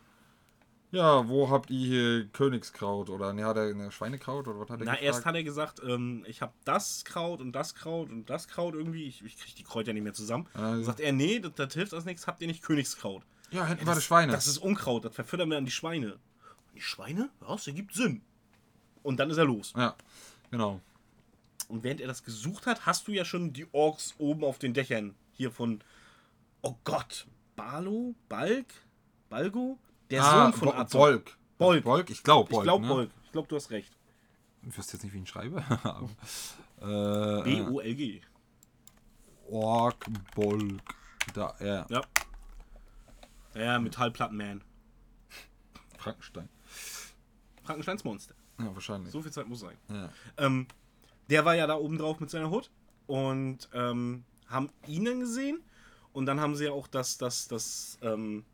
ja, 0.92 1.28
wo 1.28 1.50
habt 1.50 1.70
ihr 1.70 1.86
hier 1.86 2.26
Königskraut? 2.28 3.10
Oder, 3.10 3.32
ne, 3.32 3.44
hat 3.44 3.56
er 3.56 3.68
eine 3.68 3.90
Schweinekraut 3.92 4.48
oder 4.48 4.58
was 4.60 4.70
hat 4.70 4.80
er 4.80 4.84
Na, 4.86 4.92
gefragt? 4.92 5.02
erst 5.02 5.26
hat 5.26 5.34
er 5.34 5.42
gesagt, 5.44 5.80
ähm, 5.86 6.24
ich 6.26 6.42
habe 6.42 6.52
das 6.64 7.04
Kraut 7.04 7.40
und 7.40 7.52
das 7.52 7.74
Kraut 7.74 8.10
und 8.10 8.28
das 8.28 8.48
Kraut 8.48 8.74
irgendwie. 8.74 9.06
Ich, 9.06 9.24
ich 9.24 9.36
kriege 9.38 9.56
die 9.56 9.62
Kräuter 9.64 9.92
nicht 9.92 10.02
mehr 10.02 10.12
zusammen. 10.14 10.46
Dann 10.54 10.82
sagt 10.84 11.00
er, 11.00 11.12
nee, 11.12 11.38
das, 11.40 11.52
das 11.54 11.74
hilft 11.74 11.92
uns 11.92 12.04
nichts, 12.04 12.26
habt 12.26 12.40
ihr 12.40 12.46
nicht 12.48 12.62
Königskraut. 12.62 13.22
ja, 13.52 13.64
hinten 13.66 13.86
war 13.86 13.94
das 13.94 14.04
Schweine. 14.04 14.32
Das 14.32 14.46
ist 14.46 14.58
Unkraut, 14.58 15.04
das 15.04 15.14
verfüttern 15.14 15.48
wir 15.50 15.58
an 15.58 15.64
die 15.64 15.70
Schweine. 15.70 16.14
Und 16.14 16.74
die 16.76 16.80
Schweine? 16.80 17.30
Ja, 17.40 17.48
das 17.48 17.66
ergibt 17.66 17.94
Sinn. 17.94 18.22
Und 19.02 19.18
dann 19.18 19.30
ist 19.30 19.38
er 19.38 19.44
los. 19.44 19.72
ja, 19.76 19.94
genau. 20.50 20.80
Und 21.68 21.84
während 21.84 22.00
er 22.00 22.08
das 22.08 22.24
gesucht 22.24 22.66
hat, 22.66 22.84
hast 22.84 23.06
du 23.06 23.12
ja 23.12 23.24
schon 23.24 23.52
die 23.52 23.64
Orks 23.72 24.14
oben 24.18 24.42
auf 24.42 24.58
den 24.58 24.74
Dächern 24.74 25.14
hier 25.32 25.52
von, 25.52 25.80
oh 26.62 26.74
Gott, 26.82 27.28
Balo, 27.60 28.14
Balk, 28.26 28.72
Balgo? 29.28 29.78
Der 30.08 30.22
Sohn 30.22 30.52
von 30.54 30.68
Bo-. 30.68 30.84
Bolk. 30.98 31.36
Bolk. 31.58 31.84
Bolk? 31.84 32.08
Ich 32.08 32.22
glaube 32.22 32.48
Ich 32.48 32.54
Bolk. 32.54 32.64
glaube 32.64 32.86
ne? 32.86 32.88
Bolk. 32.94 33.10
Ich 33.26 33.32
glaube, 33.32 33.48
du 33.48 33.56
hast 33.56 33.70
recht. 33.70 33.94
Ich 34.66 34.78
wüsste 34.78 34.94
jetzt 34.94 35.02
nicht, 35.04 35.12
wie 35.12 35.18
ich 35.18 35.22
ihn 35.24 35.26
schreibe. 35.26 35.62
Aber, 35.82 36.08
Äh, 36.80 37.42
B-O-L-G. 37.44 38.22
Ork 39.50 40.06
Bolk. 40.34 40.80
Da, 41.34 41.54
ja. 41.60 41.86
Ja. 41.90 42.02
Ja, 43.54 43.78
Metallplattenman. 43.78 44.62
Frankenstein. 45.98 46.48
Frankensteins 47.62 48.04
Monster. 48.04 48.34
Ja, 48.58 48.74
wahrscheinlich. 48.74 49.12
So 49.12 49.20
viel 49.20 49.32
Zeit 49.32 49.46
muss 49.46 49.60
sein. 49.60 49.76
Ja. 49.90 50.08
Ähm, 50.38 50.66
der 51.28 51.44
war 51.44 51.54
ja 51.56 51.66
da 51.66 51.74
oben 51.74 51.98
drauf 51.98 52.20
mit 52.20 52.30
seiner 52.30 52.48
Hut 52.48 52.70
und 53.06 53.68
ähm, 53.74 54.24
haben 54.48 54.70
ihn 54.86 55.04
dann 55.04 55.20
gesehen 55.20 55.62
und 56.12 56.26
dann 56.26 56.40
haben 56.40 56.54
sie 56.56 56.64
ja 56.66 56.72
auch 56.72 56.86
das, 56.86 57.18
das, 57.18 57.48
das, 57.48 57.98
ähm, 58.02 58.44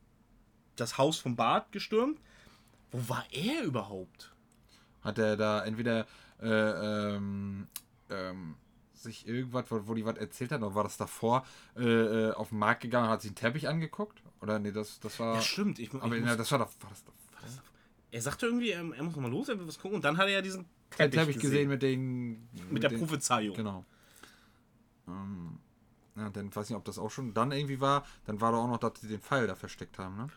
das 0.77 0.99
Haus 0.99 1.19
vom 1.19 1.37
Bart 1.37 1.73
gestürmt. 1.73 2.21
Wo 2.91 3.09
war 3.09 3.25
er 3.31 3.65
überhaupt? 3.65 4.33
Hat 5.03 5.19
er 5.19 5.37
da 5.37 5.65
entweder 5.65 6.07
äh, 6.41 7.15
ähm, 7.17 7.67
ähm, 8.11 8.57
sich 8.93 9.27
irgendwas, 9.27 9.71
wo, 9.71 9.87
wo 9.87 9.95
die 9.95 10.05
was 10.05 10.17
erzählt 10.17 10.53
hat, 10.53 10.63
oder 10.63 10.75
war 10.75 10.85
das 10.85 10.97
davor 10.97 11.47
äh, 11.77 11.83
äh, 11.83 12.33
auf 12.33 12.51
den 12.51 12.59
Markt 12.59 12.83
gegangen 12.83 13.07
und 13.07 13.13
hat 13.13 13.23
sich 13.23 13.31
einen 13.31 13.37
Teppich 13.37 13.69
angeguckt? 13.69 14.23
Oder 14.41 14.59
nee, 14.59 14.73
das, 14.73 15.01
das 15.01 15.19
war. 15.19 15.37
Ja, 15.37 15.43
stimmt. 15.43 15.79
Ich, 15.79 15.89
ich 15.89 15.95
aber 15.95 16.09
muss, 16.09 16.19
na, 16.25 16.37
das 16.37 16.51
war 16.53 16.59
doch. 16.59 16.71
War 16.81 16.91
das 16.91 17.05
doch 17.05 17.13
war 17.33 17.43
das 17.43 17.61
er 18.11 18.23
sagte 18.23 18.47
irgendwie, 18.47 18.71
er, 18.71 18.79
er 18.79 19.03
muss 19.03 19.15
noch 19.15 19.23
mal 19.23 19.31
los, 19.31 19.49
er 19.49 19.59
will 19.59 19.67
was 19.67 19.79
gucken 19.79 19.97
und 19.97 20.05
dann 20.05 20.17
hat 20.17 20.27
er 20.27 20.35
ja 20.35 20.43
diesen 20.43 20.65
Teppich, 20.91 21.21
Teppich 21.21 21.39
gesehen 21.39 21.69
mit 21.69 21.83
den. 21.83 22.49
mit 22.71 22.83
der 22.83 22.91
den, 22.91 22.99
Prophezeiung. 22.99 23.55
Genau. 23.55 23.85
Ähm, 25.07 25.59
ja, 26.17 26.31
dann 26.31 26.55
weiß 26.55 26.71
nicht, 26.71 26.77
ob 26.77 26.85
das 26.85 26.99
auch 26.99 27.11
schon 27.11 27.35
dann 27.35 27.53
irgendwie 27.53 27.81
war. 27.81 28.05
Dann 28.25 28.41
war 28.41 28.53
da 28.53 28.59
auch 28.59 28.69
noch, 28.69 28.79
dass 28.79 29.01
sie 29.01 29.09
den 29.09 29.21
Pfeil 29.21 29.47
da 29.47 29.55
versteckt 29.55 29.99
haben, 29.99 30.17
ne? 30.17 30.29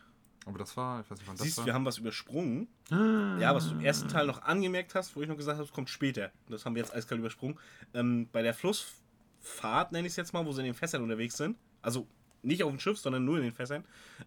Aber 0.46 0.58
das 0.58 0.76
war, 0.78 1.02
ich 1.02 1.12
weiß 1.12 1.20
nicht, 1.20 1.28
wann 1.28 1.36
das 1.36 1.46
Siehst, 1.46 1.58
war. 1.60 1.66
wir 1.66 1.74
haben 1.74 1.86
was 1.86 1.98
übersprungen. 1.98 2.68
Ja, 2.90 3.54
was 3.54 3.68
du 3.68 3.76
im 3.76 3.82
ersten 3.82 4.08
Teil 4.08 4.26
noch 4.26 4.42
angemerkt 4.42 4.96
hast, 4.96 5.16
wo 5.16 5.22
ich 5.22 5.28
noch 5.28 5.38
gesagt 5.38 5.58
habe, 5.58 5.66
es 5.66 5.74
kommt 5.74 5.90
später. 5.90 6.32
Das 6.48 6.66
haben 6.66 6.76
wir 6.76 6.82
jetzt 6.82 6.94
eiskalt 6.94 7.20
übersprungen. 7.20 7.60
Ähm, 7.94 8.28
bei 8.32 8.42
der 8.42 8.54
Flussfahrt, 8.54 9.92
nenne 9.92 10.08
ich 10.08 10.14
es 10.14 10.18
jetzt 10.18 10.34
mal, 10.34 10.46
wo 10.46 10.52
sie 10.52 10.62
in 10.62 10.66
den 10.66 10.74
Fässern 10.74 11.04
unterwegs 11.04 11.38
sind. 11.38 11.58
Also 11.82 12.08
nicht 12.42 12.64
auf 12.64 12.70
dem 12.72 12.80
Schiff, 12.80 12.98
sondern 12.98 13.26
nur 13.26 13.38
in 13.38 13.44
den 13.44 13.54
Fässern. 13.54 13.84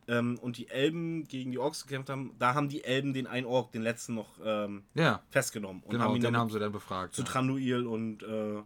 Ähm, 0.06 0.38
und 0.40 0.58
die 0.58 0.68
Elben 0.68 1.24
gegen 1.24 1.50
die 1.50 1.58
Orks 1.58 1.82
gekämpft 1.82 2.10
haben. 2.10 2.34
Da 2.38 2.54
haben 2.54 2.68
die 2.68 2.84
Elben 2.84 3.14
den 3.14 3.26
einen 3.26 3.46
Ork, 3.46 3.72
den 3.72 3.82
letzten, 3.82 4.14
noch 4.14 4.38
ähm, 4.44 4.84
ja, 4.94 5.22
festgenommen. 5.30 5.82
Und 5.82 5.92
genau, 5.92 6.04
haben 6.04 6.16
ihn 6.16 6.22
den 6.22 6.36
haben 6.36 6.50
sie 6.50 6.58
dann 6.58 6.72
befragt. 6.72 7.14
zu 7.14 7.22
ja. 7.22 7.28
Tranduil 7.28 7.86
und 7.86 8.22
äh, 8.22 8.62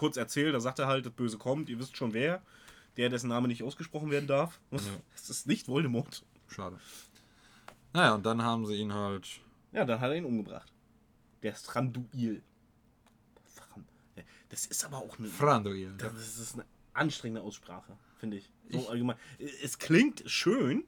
kurz 0.00 0.16
erzählt. 0.16 0.54
Da 0.54 0.60
sagt 0.60 0.78
er 0.78 0.86
halt, 0.86 1.04
das 1.04 1.12
Böse 1.12 1.36
kommt. 1.36 1.68
Ihr 1.68 1.78
wisst 1.78 1.96
schon 1.96 2.14
wer. 2.14 2.42
Der, 2.96 3.10
dessen 3.10 3.28
Name 3.28 3.48
nicht 3.48 3.62
ausgesprochen 3.62 4.10
werden 4.10 4.26
darf. 4.26 4.58
Es 5.14 5.28
ist 5.30 5.46
nicht 5.46 5.68
Voldemort. 5.68 6.24
Schade. 6.48 6.80
Naja, 7.92 8.14
und 8.14 8.24
dann 8.24 8.42
haben 8.42 8.66
sie 8.66 8.76
ihn 8.76 8.94
halt. 8.94 9.28
Ja, 9.72 9.84
dann 9.84 10.00
hat 10.00 10.10
er 10.10 10.16
ihn 10.16 10.24
umgebracht. 10.24 10.72
Der 11.42 11.54
Stranduil. 11.54 12.42
Das 14.48 14.66
ist 14.66 14.84
aber 14.84 14.98
auch 14.98 15.18
eine. 15.18 15.28
Franduil. 15.28 15.94
Das 15.98 16.12
ist 16.38 16.54
eine 16.54 16.64
anstrengende 16.92 17.42
Aussprache, 17.42 17.96
finde 18.16 18.38
ich. 18.38 18.50
So 18.70 18.88
allgemein. 18.88 19.16
Es 19.62 19.78
klingt 19.78 20.24
schön. 20.26 20.84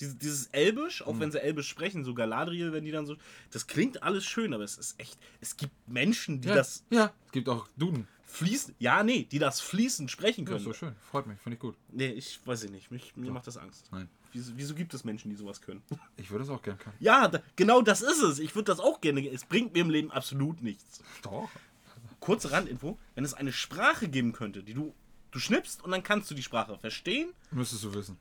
Dieses, 0.00 0.46
Elbisch, 0.52 1.02
auch 1.02 1.18
wenn 1.18 1.32
sie 1.32 1.42
Elbisch 1.42 1.68
sprechen, 1.68 2.04
so 2.04 2.14
Galadriel, 2.14 2.72
wenn 2.72 2.84
die 2.84 2.92
dann 2.92 3.04
so. 3.04 3.16
Das 3.50 3.66
klingt 3.66 4.04
alles 4.04 4.24
schön, 4.24 4.54
aber 4.54 4.62
es 4.62 4.78
ist 4.78 5.00
echt. 5.00 5.18
Es 5.40 5.56
gibt 5.56 5.72
Menschen, 5.88 6.40
die 6.40 6.48
Ja, 6.48 6.54
das 6.54 6.84
ja, 6.90 7.12
es 7.26 7.32
gibt 7.32 7.48
auch 7.48 7.66
Duden. 7.76 8.06
Fließen. 8.28 8.74
Ja, 8.78 9.02
nee, 9.02 9.24
die 9.24 9.38
das 9.38 9.60
fließend 9.60 10.10
sprechen 10.10 10.42
Ja, 10.44 10.46
können. 10.46 10.58
ist 10.58 10.64
so 10.64 10.72
schön. 10.72 10.94
Freut 11.10 11.26
mich, 11.26 11.38
finde 11.40 11.54
ich 11.54 11.60
gut. 11.60 11.76
nee, 11.90 12.08
ich 12.08 12.38
weiß 12.46 12.62
ich 12.64 12.70
nicht. 12.70 12.90
Mich, 12.90 13.16
mir 13.16 13.32
macht 13.32 13.46
das 13.46 13.56
Angst. 13.56 13.88
Nein. 13.90 14.08
Wieso, 14.32 14.52
wieso 14.56 14.74
gibt 14.74 14.92
es 14.94 15.04
Menschen, 15.04 15.30
die 15.30 15.36
sowas 15.36 15.60
können? 15.60 15.82
Ich 16.16 16.30
würde 16.30 16.44
es 16.44 16.50
auch 16.50 16.62
gerne 16.62 16.78
können. 16.78 16.94
Ja, 17.00 17.26
da, 17.28 17.40
genau 17.56 17.80
das 17.82 18.02
ist 18.02 18.20
es. 18.22 18.38
Ich 18.38 18.54
würde 18.54 18.64
das 18.72 18.78
auch 18.80 19.00
gerne. 19.00 19.26
Es 19.28 19.44
bringt 19.44 19.72
mir 19.74 19.80
im 19.80 19.90
Leben 19.90 20.10
absolut 20.12 20.62
nichts. 20.62 21.02
Doch. 21.22 21.48
kurze 22.20 22.50
Randinfo, 22.52 22.98
wenn 23.14 23.24
es 23.24 23.32
eine 23.34 23.52
Sprache 23.52 24.08
geben 24.08 24.32
könnte, 24.32 24.62
die 24.62 24.74
du, 24.74 24.94
du 25.30 25.38
schnippst 25.38 25.82
und 25.82 25.90
dann 25.92 26.02
kannst 26.02 26.30
du 26.30 26.34
die 26.34 26.42
Sprache 26.42 26.76
verstehen, 26.78 27.30
Müsstest 27.50 27.84
du 27.84 27.94
wissen. 27.94 28.18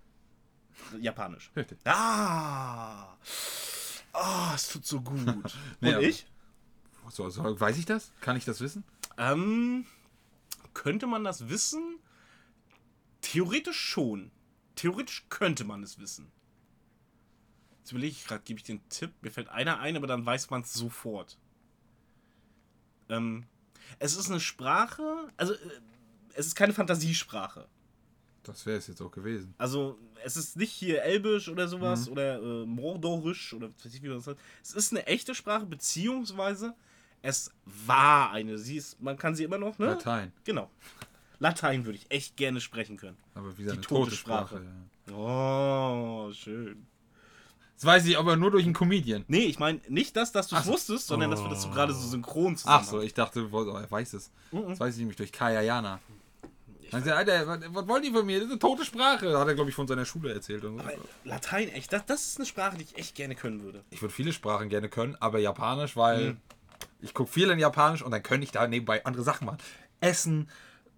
Japanisch. 1.01 1.51
Richtig. 1.55 1.79
Ah, 1.85 3.15
ah, 4.13 4.51
es 4.55 4.69
tut 4.69 4.85
so 4.85 5.01
gut. 5.01 5.19
Und 5.27 5.55
Nee, 5.81 5.93
aber- 5.93 6.03
ich? 6.03 6.25
So, 7.09 7.29
so, 7.29 7.59
weiß 7.59 7.77
ich 7.77 7.85
das? 7.85 8.11
Kann 8.21 8.35
ich 8.37 8.45
das 8.45 8.59
wissen? 8.61 8.83
Ähm, 9.17 9.85
könnte 10.77 11.07
man 11.07 11.23
das 11.23 11.49
wissen? 11.49 11.99
Theoretisch 13.21 13.79
schon. 13.79 14.31
Theoretisch 14.75 15.25
könnte 15.27 15.63
man 15.63 15.81
es 15.81 15.97
wissen. 15.97 16.31
Jetzt 17.79 17.91
überlege 17.91 18.11
ich 18.11 18.25
gerade, 18.27 18.43
gebe 18.43 18.59
ich 18.59 18.63
den 18.63 18.87
Tipp? 18.87 19.11
Mir 19.21 19.31
fällt 19.31 19.49
einer 19.49 19.79
ein, 19.79 19.97
aber 19.97 20.05
dann 20.05 20.23
weiß 20.23 20.51
man 20.51 20.61
es 20.61 20.73
sofort. 20.73 21.39
Ähm, 23.09 23.47
es 23.97 24.15
ist 24.15 24.29
eine 24.29 24.39
Sprache, 24.39 25.31
also 25.35 25.53
äh, 25.53 25.57
es 26.35 26.45
ist 26.45 26.55
keine 26.55 26.73
Fantasiesprache. 26.73 27.67
Das 28.43 28.67
wäre 28.67 28.77
es 28.77 28.85
jetzt 28.85 29.01
auch 29.01 29.11
gewesen. 29.11 29.55
Also 29.57 29.97
es 30.23 30.37
ist 30.37 30.57
nicht 30.57 30.71
hier 30.71 31.01
Elbisch 31.01 31.49
oder 31.49 31.67
sowas 31.67 32.07
oder 32.07 32.39
äh, 32.39 32.65
Mordorisch 32.67 33.53
oder 33.53 33.69
was 33.73 33.83
weiß 33.83 33.95
ich, 33.95 34.03
wie 34.03 34.09
man 34.09 34.17
das 34.17 34.25
sagt. 34.25 34.41
Es 34.61 34.73
ist 34.73 34.93
eine 34.93 35.07
echte 35.07 35.33
Sprache, 35.33 35.65
beziehungsweise 35.65 36.75
es 37.27 37.51
war 37.65 38.31
eine. 38.31 38.57
Sie 38.57 38.77
ist, 38.77 39.01
man 39.01 39.17
kann 39.17 39.35
sie 39.35 39.43
immer 39.43 39.57
noch, 39.57 39.77
ne? 39.79 39.87
Latein. 39.87 40.31
Genau. 40.45 40.69
Latein 41.39 41.85
würde 41.85 41.97
ich 41.97 42.09
echt 42.09 42.37
gerne 42.37 42.61
sprechen 42.61 42.97
können. 42.97 43.17
Aber 43.35 43.57
wie 43.57 43.63
eine 43.63 43.73
tote 43.81 43.87
tote 43.87 44.15
Sprache. 44.15 44.55
Sprache. 44.57 44.65
ja. 45.09 45.13
Oh, 45.15 46.31
schön. 46.33 46.87
Das 47.75 47.85
weiß 47.85 48.05
ich 48.07 48.17
aber 48.17 48.37
nur 48.37 48.49
durch 48.51 48.63
einen 48.63 48.73
Comedian. 48.73 49.23
Nee, 49.27 49.43
ich 49.45 49.59
meine 49.59 49.79
nicht 49.87 50.15
das, 50.15 50.31
dass 50.31 50.47
du 50.47 50.55
es 50.55 50.61
Ach 50.61 50.65
so. 50.65 50.71
wusstest, 50.73 51.07
sondern 51.07 51.29
dass 51.29 51.41
wir 51.41 51.49
das 51.49 51.61
so 51.61 51.69
gerade 51.69 51.93
so 51.93 52.07
synchron 52.07 52.53
Ach 52.53 52.57
zusammen 52.57 52.85
so, 52.85 53.01
ich 53.01 53.13
dachte, 53.13 53.47
oh, 53.51 53.63
er 53.77 53.91
weiß 53.91 54.13
es. 54.13 54.31
Mhm. 54.51 54.69
Das 54.69 54.79
weiß 54.79 54.93
ich 54.95 54.99
nämlich 54.99 55.17
durch 55.17 55.31
Kaya 55.31 55.61
Jana. 55.61 55.99
Er, 56.91 57.17
Alter, 57.17 57.45
was, 57.47 57.59
was 57.73 57.87
wollen 57.87 58.01
die 58.03 58.11
von 58.11 58.25
mir? 58.25 58.37
Das 58.37 58.45
ist 58.45 58.51
eine 58.51 58.59
tote 58.59 58.85
Sprache. 58.85 59.37
Hat 59.37 59.47
er, 59.47 59.53
glaube 59.55 59.69
ich, 59.69 59.75
von 59.75 59.87
seiner 59.87 60.05
Schule 60.05 60.33
erzählt. 60.33 60.63
Und 60.63 60.79
so. 60.79 60.85
Latein, 61.25 61.67
echt, 61.67 61.91
das, 61.91 62.05
das 62.05 62.25
ist 62.27 62.37
eine 62.37 62.45
Sprache, 62.45 62.77
die 62.77 62.83
ich 62.85 62.97
echt 62.97 63.13
gerne 63.13 63.35
können 63.35 63.61
würde. 63.61 63.83
Ich 63.89 64.01
würde 64.01 64.13
viele 64.13 64.31
Sprachen 64.31 64.69
gerne 64.69 64.87
können, 64.87 65.15
aber 65.19 65.37
Japanisch, 65.39 65.95
weil 65.97 66.31
Mhm. 66.31 66.37
Ich 67.01 67.13
gucke 67.13 67.31
viel 67.31 67.49
in 67.49 67.59
Japanisch 67.59 68.01
und 68.01 68.11
dann 68.11 68.23
könnte 68.23 68.43
ich 68.45 68.51
da 68.51 68.67
nebenbei 68.67 69.03
andere 69.05 69.23
Sachen 69.23 69.45
machen. 69.45 69.59
Essen, 69.99 70.49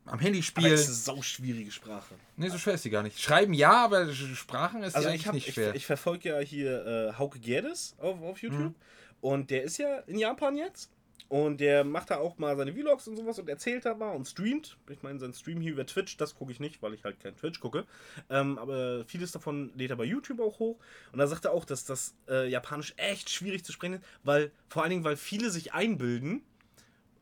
am 0.06 0.20
Handy 0.20 0.40
Aber 0.40 0.44
spielen. 0.46 0.74
es 0.74 0.82
ist 0.90 1.08
eine 1.10 1.18
sauschwierige 1.18 1.72
Sprache. 1.72 2.16
Nee, 2.36 2.50
so 2.50 2.58
schwer 2.58 2.74
ist 2.76 2.84
sie 2.84 2.90
gar 2.90 3.04
nicht. 3.04 3.20
Schreiben 3.22 3.54
ja, 3.54 3.84
aber 3.86 4.12
Sprachen 4.14 4.82
ist 4.84 4.96
Also 4.96 5.08
ja 5.10 5.14
ich, 5.14 5.22
eigentlich 5.22 5.28
hab, 5.28 5.34
nicht 5.36 5.48
ich, 5.50 5.54
schwer. 5.54 5.76
ich 5.76 5.86
verfolge 5.86 6.30
ja 6.30 6.40
hier 6.40 6.86
äh, 6.86 7.14
Hauke 7.18 7.40
Gerdes 7.40 7.96
auf, 8.00 8.22
auf 8.22 8.42
YouTube 8.42 8.60
Mhm. 8.60 8.76
und 9.22 9.50
der 9.52 9.64
ist 9.64 9.78
ja 9.78 10.00
in 10.08 10.18
Japan 10.18 10.56
jetzt 10.58 10.90
und 11.28 11.60
der 11.60 11.84
macht 11.84 12.10
da 12.10 12.18
auch 12.18 12.38
mal 12.38 12.56
seine 12.58 12.74
Vlogs 12.74 13.08
und 13.08 13.16
sowas 13.16 13.38
und 13.38 13.50
erzählt 13.50 13.86
da 13.86 13.94
mal 13.94 14.12
und 14.12 14.28
streamt. 14.28 14.78
Ich 14.90 15.04
meine, 15.04 15.20
sein 15.20 15.34
Stream 15.34 15.62
hier 15.62 15.74
über 15.74 15.86
Twitch, 15.86 16.18
das 16.18 16.36
gucke 16.36 16.52
ich 16.52 16.60
nicht, 16.60 16.82
weil 16.82 16.94
ich 16.94 17.04
halt 17.04 17.20
kein 17.20 17.36
Twitch 17.36 17.60
gucke. 17.60 17.86
Ähm, 18.30 18.58
aber 18.58 19.06
vieles 19.06 19.32
davon 19.32 19.72
lädt 19.76 19.92
er 19.92 19.98
bei 19.98 20.06
YouTube 20.06 20.40
auch 20.40 20.60
hoch 20.60 20.80
und 21.12 21.20
da 21.20 21.28
sagt 21.28 21.46
er 21.46 21.52
auch, 21.52 21.66
dass 21.66 21.86
das 21.86 22.16
äh, 22.28 22.50
Japanisch 22.50 22.94
echt 22.98 23.30
schwierig 23.30 23.64
zu 23.64 23.72
sprechen 23.72 23.96
ist, 23.96 24.04
weil 24.24 24.52
vor 24.70 24.84
allen 24.84 24.92
Dingen, 24.92 25.04
weil 25.04 25.18
viele 25.18 25.50
sich 25.52 25.74
einbilden, 25.74 26.42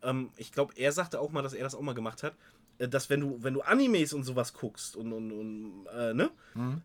ähm, 0.03 0.31
ich 0.37 0.51
glaube, 0.51 0.73
er 0.75 0.91
sagte 0.91 1.19
auch 1.19 1.31
mal, 1.31 1.41
dass 1.41 1.53
er 1.53 1.63
das 1.63 1.75
auch 1.75 1.81
mal 1.81 1.93
gemacht 1.93 2.23
hat, 2.23 2.35
äh, 2.79 2.87
dass 2.87 3.09
wenn 3.09 3.21
du, 3.21 3.43
wenn 3.43 3.53
du 3.53 3.61
Animes 3.61 4.13
und 4.13 4.23
sowas 4.23 4.53
guckst 4.53 4.95
und, 4.95 5.11
und, 5.13 5.31
und 5.31 5.87
äh, 5.87 6.13
ne? 6.13 6.31
Mhm. 6.53 6.81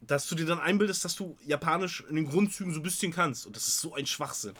Dass 0.00 0.26
du 0.26 0.34
dir 0.34 0.46
dann 0.46 0.58
einbildest, 0.58 1.04
dass 1.04 1.14
du 1.14 1.36
Japanisch 1.46 2.04
in 2.08 2.16
den 2.16 2.28
Grundzügen 2.28 2.74
so 2.74 2.80
ein 2.80 2.82
bisschen 2.82 3.12
kannst. 3.12 3.46
Und 3.46 3.54
das 3.54 3.68
ist 3.68 3.80
so 3.80 3.94
ein 3.94 4.06
Schwachsinn. 4.06 4.54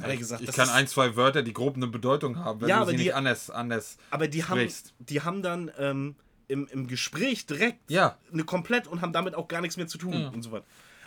Hat 0.00 0.08
er 0.10 0.16
gesagt, 0.16 0.40
ich 0.42 0.46
das 0.46 0.56
kann 0.56 0.68
ein, 0.70 0.86
zwei 0.88 1.16
Wörter, 1.16 1.42
die 1.42 1.52
grob 1.52 1.76
eine 1.76 1.86
Bedeutung 1.86 2.38
haben, 2.38 2.60
wenn 2.60 2.68
Ja, 2.68 2.80
du 2.84 2.90
sie 2.90 2.96
die- 2.96 3.04
nicht 3.04 3.14
anders, 3.14 3.50
anders 3.50 3.96
Aber 4.10 4.28
die 4.28 4.44
haben, 4.44 4.58
sprichst. 4.58 4.92
die 4.98 5.22
haben 5.22 5.42
dann 5.42 5.70
ähm, 5.78 6.14
im, 6.48 6.66
im 6.68 6.86
Gespräch 6.86 7.46
direkt 7.46 7.90
Ja. 7.90 8.16
eine 8.32 8.44
komplett 8.44 8.86
und 8.86 9.00
haben 9.02 9.12
damit 9.12 9.34
auch 9.34 9.48
gar 9.48 9.60
nichts 9.60 9.76
mehr 9.76 9.86
zu 9.86 9.98
tun 9.98 10.26
und 10.32 10.42
so 10.42 10.52
weiter. 10.52 10.64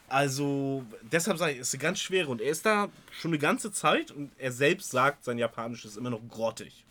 Also, 0.09 0.85
deshalb 1.11 1.37
sage 1.37 1.51
ich, 1.53 1.59
es 1.59 1.67
ist 1.67 1.73
eine 1.73 1.81
ganz 1.83 1.99
schwere. 1.99 2.29
Und 2.29 2.39
er 2.41 2.49
ist 2.49 2.65
da 2.65 2.87
schon 3.11 3.31
eine 3.31 3.39
ganze 3.39 3.71
Zeit 3.73 4.09
und 4.11 4.31
er 4.37 4.53
selbst 4.53 4.89
sagt, 4.91 5.25
sein 5.25 5.37
Japanisch 5.37 5.83
ist 5.83 5.97
immer 5.97 6.09
noch 6.09 6.21
grottig. 6.29 6.85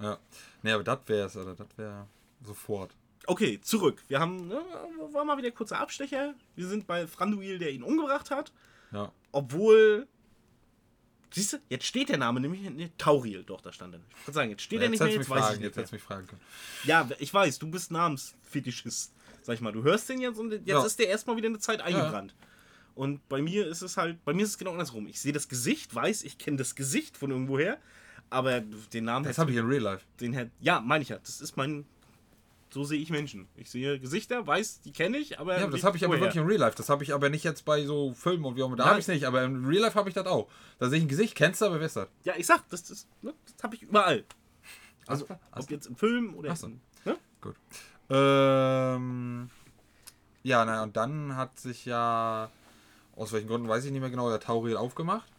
Ja. 0.00 0.18
Nee, 0.62 0.72
aber 0.72 0.84
das 0.84 0.98
wär's, 1.06 1.36
oder? 1.36 1.54
Das 1.54 1.68
wäre 1.76 2.06
sofort. 2.44 2.90
Okay, 3.26 3.60
zurück. 3.62 4.02
Wir 4.08 4.18
haben, 4.18 4.48
ne, 4.48 4.60
war 5.12 5.24
mal 5.24 5.36
wieder 5.38 5.50
kurzer 5.52 5.78
Abstecher. 5.78 6.34
Wir 6.56 6.66
sind 6.66 6.86
bei 6.86 7.06
Franduil, 7.06 7.58
der 7.58 7.70
ihn 7.70 7.82
umgebracht 7.82 8.30
hat. 8.30 8.52
Ja. 8.92 9.12
Obwohl. 9.32 10.06
Siehst 11.32 11.52
du, 11.52 11.58
jetzt 11.68 11.86
steht 11.86 12.08
der 12.08 12.18
Name 12.18 12.40
nämlich. 12.40 12.62
Ne, 12.70 12.90
Tauriel, 12.98 13.44
doch, 13.44 13.60
da 13.60 13.72
stand 13.72 13.94
er. 13.94 14.00
Ich 14.20 14.26
würde 14.26 14.34
sagen, 14.34 14.50
jetzt 14.50 14.62
steht 14.62 14.80
er 14.80 14.84
Jetzt 14.84 14.90
nicht 14.92 15.00
mehr, 15.00 15.08
jetzt 15.10 15.18
mich 15.18 15.30
weiß 15.30 15.38
fragen, 15.40 15.54
ich 15.56 15.60
jetzt 15.62 15.76
nicht 15.76 15.76
hättest 15.76 15.92
du 15.92 15.96
mich 15.96 16.02
fragen 16.02 16.26
können. 16.26 16.40
mehr. 16.84 17.06
Ja, 17.08 17.08
ich 17.18 17.32
weiß, 17.32 17.58
du 17.60 17.70
bist 17.70 17.90
Namensfetischist. 17.92 19.12
Sag 19.42 19.54
ich 19.54 19.60
mal, 19.60 19.72
du 19.72 19.82
hörst 19.82 20.08
den 20.08 20.20
jetzt 20.20 20.38
und 20.38 20.50
jetzt 20.52 20.66
Ja. 20.66 20.84
ist 20.84 20.98
der 20.98 21.08
erstmal 21.08 21.36
wieder 21.36 21.48
eine 21.48 21.58
Zeit 21.58 21.80
eingebrannt. 21.80 22.34
Und 22.94 23.26
bei 23.28 23.40
mir 23.40 23.66
ist 23.66 23.82
es 23.82 23.96
halt, 23.96 24.22
bei 24.24 24.34
mir 24.34 24.42
ist 24.42 24.50
es 24.50 24.58
genau 24.58 24.72
andersrum. 24.72 25.06
Ich 25.06 25.20
sehe 25.20 25.32
das 25.32 25.48
Gesicht, 25.48 25.94
weiß, 25.94 26.24
ich 26.24 26.36
kenne 26.38 26.56
das 26.58 26.74
Gesicht 26.74 27.16
von 27.16 27.30
irgendwoher, 27.30 27.78
aber 28.28 28.60
den 28.92 29.04
Namen 29.04 29.24
Das 29.24 29.38
habe 29.38 29.52
ich 29.52 29.56
in 29.56 29.66
Real 29.66 29.80
Life. 29.82 30.04
den 30.20 30.32
hätte, 30.32 30.50
ja, 30.60 30.80
meine 30.80 31.02
ich 31.02 31.08
ja, 31.10 31.18
das 31.18 31.40
ist 31.40 31.56
mein 31.56 31.86
so 32.72 32.84
sehe 32.84 32.98
ich 33.00 33.10
Menschen. 33.10 33.48
Ich 33.56 33.70
sehe 33.70 33.98
Gesichter, 33.98 34.46
weiß, 34.46 34.80
die 34.82 34.92
kenne 34.92 35.18
ich, 35.18 35.38
aber. 35.40 35.58
Ja, 35.60 35.66
das 35.66 35.84
habe 35.84 35.96
ich 35.96 36.04
aber 36.04 36.12
woher. 36.14 36.22
wirklich 36.22 36.40
im 36.40 36.46
Real 36.46 36.60
Life. 36.60 36.76
Das 36.76 36.88
habe 36.88 37.02
ich 37.04 37.12
aber 37.12 37.28
nicht 37.28 37.44
jetzt 37.44 37.64
bei 37.64 37.84
so 37.84 38.12
Filmen 38.14 38.44
und 38.44 38.56
wie 38.56 38.62
auch 38.62 38.68
immer. 38.68 38.76
Da 38.76 38.86
habe 38.86 38.98
ich 38.98 39.04
es 39.04 39.08
nicht, 39.08 39.24
aber 39.26 39.42
im 39.42 39.64
Real 39.66 39.82
Life 39.82 39.98
habe 39.98 40.08
ich 40.08 40.14
das 40.14 40.26
auch. 40.26 40.48
Da 40.78 40.88
sehe 40.88 40.98
ich 40.98 41.04
ein 41.04 41.08
Gesicht, 41.08 41.34
kennst 41.34 41.60
du, 41.60 41.66
aber 41.66 41.80
wer 41.80 41.86
ist 41.86 41.96
das? 41.96 42.08
Ja, 42.24 42.34
ich 42.36 42.46
sag, 42.46 42.68
das, 42.68 42.84
das, 42.84 43.06
ne, 43.22 43.34
das 43.44 43.62
habe 43.62 43.74
ich 43.74 43.82
überall. 43.82 44.24
Also, 45.06 45.24
klar. 45.24 45.40
ob 45.52 45.70
jetzt 45.70 45.86
im 45.86 45.96
Film 45.96 46.34
oder. 46.34 46.50
Ach 46.52 46.56
so. 46.56 46.66
in- 46.68 46.80
Ne? 47.04 47.16
Gut. 47.40 47.56
Ähm, 48.10 49.50
ja, 50.42 50.64
na 50.64 50.82
und 50.82 50.96
dann 50.96 51.36
hat 51.36 51.58
sich 51.58 51.84
ja, 51.86 52.50
aus 53.16 53.32
welchen 53.32 53.48
Gründen 53.48 53.68
weiß 53.68 53.84
ich 53.84 53.90
nicht 53.90 54.00
mehr 54.00 54.10
genau, 54.10 54.28
der 54.28 54.40
Tauriel 54.40 54.76
aufgemacht. 54.76 55.30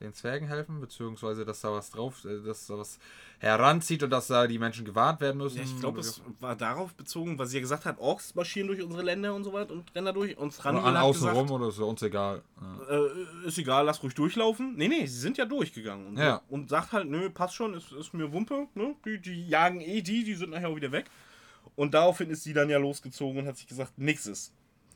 Den 0.00 0.12
Zwergen 0.12 0.46
helfen, 0.46 0.80
beziehungsweise 0.80 1.46
dass 1.46 1.62
da 1.62 1.72
was 1.72 1.90
drauf, 1.90 2.24
äh, 2.24 2.42
dass 2.44 2.66
da 2.66 2.76
was 2.76 2.98
heranzieht 3.38 4.02
und 4.02 4.10
dass 4.10 4.26
da 4.26 4.46
die 4.46 4.58
Menschen 4.58 4.84
gewarnt 4.84 5.20
werden 5.20 5.38
müssen. 5.38 5.56
Ja, 5.56 5.64
ich 5.64 5.80
glaube, 5.80 6.00
es 6.00 6.20
war 6.40 6.54
darauf 6.54 6.92
bezogen, 6.94 7.38
weil 7.38 7.46
sie 7.46 7.56
ja 7.56 7.60
gesagt 7.62 7.86
hat, 7.86 7.98
Orks 7.98 8.34
marschieren 8.34 8.68
durch 8.68 8.82
unsere 8.82 9.02
Länder 9.02 9.34
und 9.34 9.44
so 9.44 9.52
weiter 9.52 9.72
und 9.72 9.94
rennen 9.94 10.06
da 10.06 10.12
durch. 10.12 10.36
Und 10.36 10.54
Thranduil 10.54 10.84
an 10.84 10.96
außen 10.96 11.28
gesagt, 11.28 11.36
rum 11.36 11.50
oder 11.50 11.68
ist 11.68 11.78
uns 11.78 12.02
egal. 12.02 12.42
Ja. 12.60 12.96
äh, 12.96 13.46
ist 13.46 13.58
egal, 13.58 13.86
lass 13.86 14.02
ruhig 14.02 14.14
durchlaufen. 14.14 14.74
Nee, 14.76 14.88
nee, 14.88 15.06
sie 15.06 15.18
sind 15.18 15.38
ja 15.38 15.46
durchgegangen. 15.46 16.08
Und. 16.08 16.18
Ja. 16.18 16.42
und 16.48 16.68
sagt 16.68 16.92
halt, 16.92 17.08
nö, 17.08 17.30
passt 17.30 17.54
schon, 17.54 17.72
ist, 17.74 17.92
ist 17.92 18.12
mir 18.12 18.32
Wumpe. 18.32 18.68
Ne? 18.74 18.94
Die, 19.04 19.18
die 19.18 19.48
jagen 19.48 19.80
eh 19.80 20.02
die, 20.02 20.24
die 20.24 20.34
sind 20.34 20.50
nachher 20.50 20.68
auch 20.68 20.76
wieder 20.76 20.92
weg. 20.92 21.06
Und 21.74 21.94
daraufhin 21.94 22.30
ist 22.30 22.42
sie 22.42 22.52
dann 22.52 22.68
ja 22.68 22.78
losgezogen 22.78 23.38
und 23.38 23.46
hat 23.46 23.56
sich 23.56 23.66
gesagt, 23.66 23.98
nix 23.98 24.26
ist. 24.26 24.52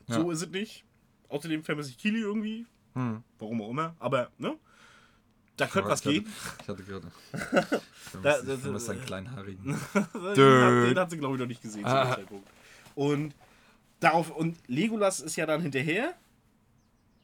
So 0.07 0.31
ist 0.31 0.41
es 0.41 0.49
nicht. 0.49 0.83
Außerdem 1.29 1.63
vermisse 1.63 1.91
ich 1.91 1.97
Kili 1.97 2.19
irgendwie. 2.19 2.65
Hm. 2.93 3.23
Warum 3.39 3.61
auch 3.61 3.69
immer. 3.69 3.95
Aber, 3.99 4.29
ne? 4.37 4.57
Da 5.61 5.67
könnte 5.67 5.89
was 5.89 6.01
gehen. 6.01 6.27
Ich 6.61 6.67
hatte 6.67 6.83
gerade. 6.83 7.07
Da- 8.23 8.39
Ich 8.39 8.45
da- 8.47 8.57
vermisse 8.57 8.91
einen 8.91 9.05
kleinen 9.05 9.31
Haarigen. 9.31 9.79
den, 10.35 10.97
hat, 10.99 11.09
sie, 11.11 11.17
glaube 11.17 11.35
ich, 11.35 11.39
noch 11.39 11.47
nicht 11.47 11.61
gesehen 11.61 11.85
Ah. 11.85 12.17
Und 12.95 13.33
darauf, 14.01 14.31
und 14.31 14.57
Legolas 14.67 15.19
ist 15.21 15.35
ja 15.37 15.45
dann 15.45 15.61
hinterher. 15.61 16.13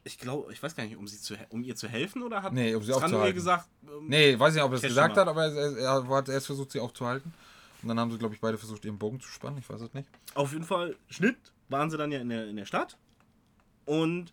Ich 0.04 0.18
glaube, 0.18 0.50
ich 0.52 0.62
weiß 0.62 0.74
gar 0.74 0.84
nicht, 0.84 0.96
um, 0.96 1.06
sie 1.06 1.20
zu, 1.20 1.34
um 1.50 1.62
ihr 1.62 1.76
zu 1.76 1.88
helfen 1.88 2.22
oder 2.22 2.42
hat 2.42 2.54
Nee, 2.54 2.74
um 2.74 2.82
sie 2.82 2.92
aufzuhalten. 2.94 3.34
gesagt, 3.34 3.68
ähm, 3.82 4.06
Nee, 4.08 4.38
weiß 4.38 4.54
nicht, 4.54 4.62
ob 4.62 4.70
er 4.70 4.76
es 4.76 4.82
gesagt 4.82 5.16
hat, 5.18 5.28
aber 5.28 5.44
er, 5.46 5.76
er, 5.76 5.76
er 6.04 6.08
hat 6.08 6.28
erst 6.30 6.46
versucht, 6.46 6.70
sie 6.72 6.80
aufzuhalten. 6.80 7.34
Und 7.82 7.88
dann 7.88 8.00
haben 8.00 8.10
sie, 8.10 8.16
glaube 8.18 8.34
ich, 8.34 8.40
beide 8.40 8.56
versucht, 8.56 8.84
ihren 8.86 8.98
Bogen 8.98 9.20
zu 9.20 9.28
spannen. 9.28 9.58
Ich 9.58 9.68
weiß 9.68 9.82
es 9.82 9.92
nicht. 9.92 10.08
Auf 10.34 10.52
jeden 10.52 10.64
Fall, 10.64 10.96
Schnitt, 11.10 11.36
waren 11.68 11.90
sie 11.90 11.98
dann 11.98 12.10
ja 12.10 12.20
in 12.20 12.30
der, 12.30 12.48
in 12.48 12.56
der 12.56 12.64
Stadt 12.64 12.96
und 13.84 14.32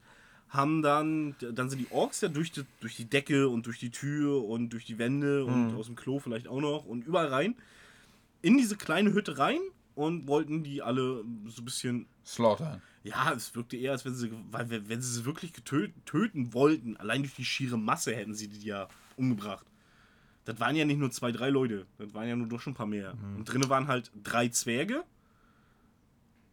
haben 0.55 0.81
dann, 0.81 1.35
dann 1.53 1.69
sind 1.69 1.79
die 1.79 1.91
Orks 1.91 2.21
ja 2.21 2.27
durch 2.29 2.51
die, 2.51 2.63
durch 2.79 2.95
die 2.95 3.05
Decke 3.05 3.49
und 3.49 3.65
durch 3.65 3.79
die 3.79 3.89
Tür 3.91 4.43
und 4.43 4.69
durch 4.69 4.85
die 4.85 4.97
Wände 4.97 5.45
und 5.45 5.75
aus 5.75 5.87
dem 5.87 5.95
Klo 5.95 6.19
vielleicht 6.19 6.47
auch 6.47 6.61
noch 6.61 6.85
und 6.85 7.05
überall 7.05 7.27
rein, 7.27 7.55
in 8.41 8.57
diese 8.57 8.75
kleine 8.75 9.13
Hütte 9.13 9.37
rein 9.37 9.59
und 9.95 10.27
wollten 10.27 10.63
die 10.63 10.81
alle 10.81 11.23
so 11.47 11.61
ein 11.61 11.65
bisschen, 11.65 12.05
Slaughter. 12.25 12.81
ja, 13.03 13.31
es 13.33 13.55
wirkte 13.55 13.77
eher, 13.77 13.91
als 13.93 14.05
wenn 14.05 14.13
sie, 14.15 14.31
weil 14.51 14.69
wenn 14.89 15.01
sie 15.01 15.11
sie 15.13 15.25
wirklich 15.25 15.51
töten 15.53 16.53
wollten, 16.53 16.97
allein 16.97 17.21
durch 17.23 17.35
die 17.35 17.45
schiere 17.45 17.77
Masse 17.77 18.15
hätten 18.15 18.33
sie 18.35 18.47
die 18.47 18.65
ja 18.65 18.87
umgebracht. 19.17 19.65
Das 20.43 20.59
waren 20.59 20.75
ja 20.75 20.85
nicht 20.85 20.99
nur 20.99 21.09
zwei, 21.11 21.31
drei 21.31 21.49
Leute, 21.49 21.87
das 21.97 22.13
waren 22.13 22.27
ja 22.27 22.35
nur 22.35 22.47
doch 22.47 22.61
schon 22.61 22.73
ein 22.73 22.75
paar 22.75 22.85
mehr. 22.85 23.15
Und 23.35 23.45
drinnen 23.45 23.69
waren 23.69 23.87
halt 23.87 24.11
drei 24.23 24.47
Zwerge 24.49 25.03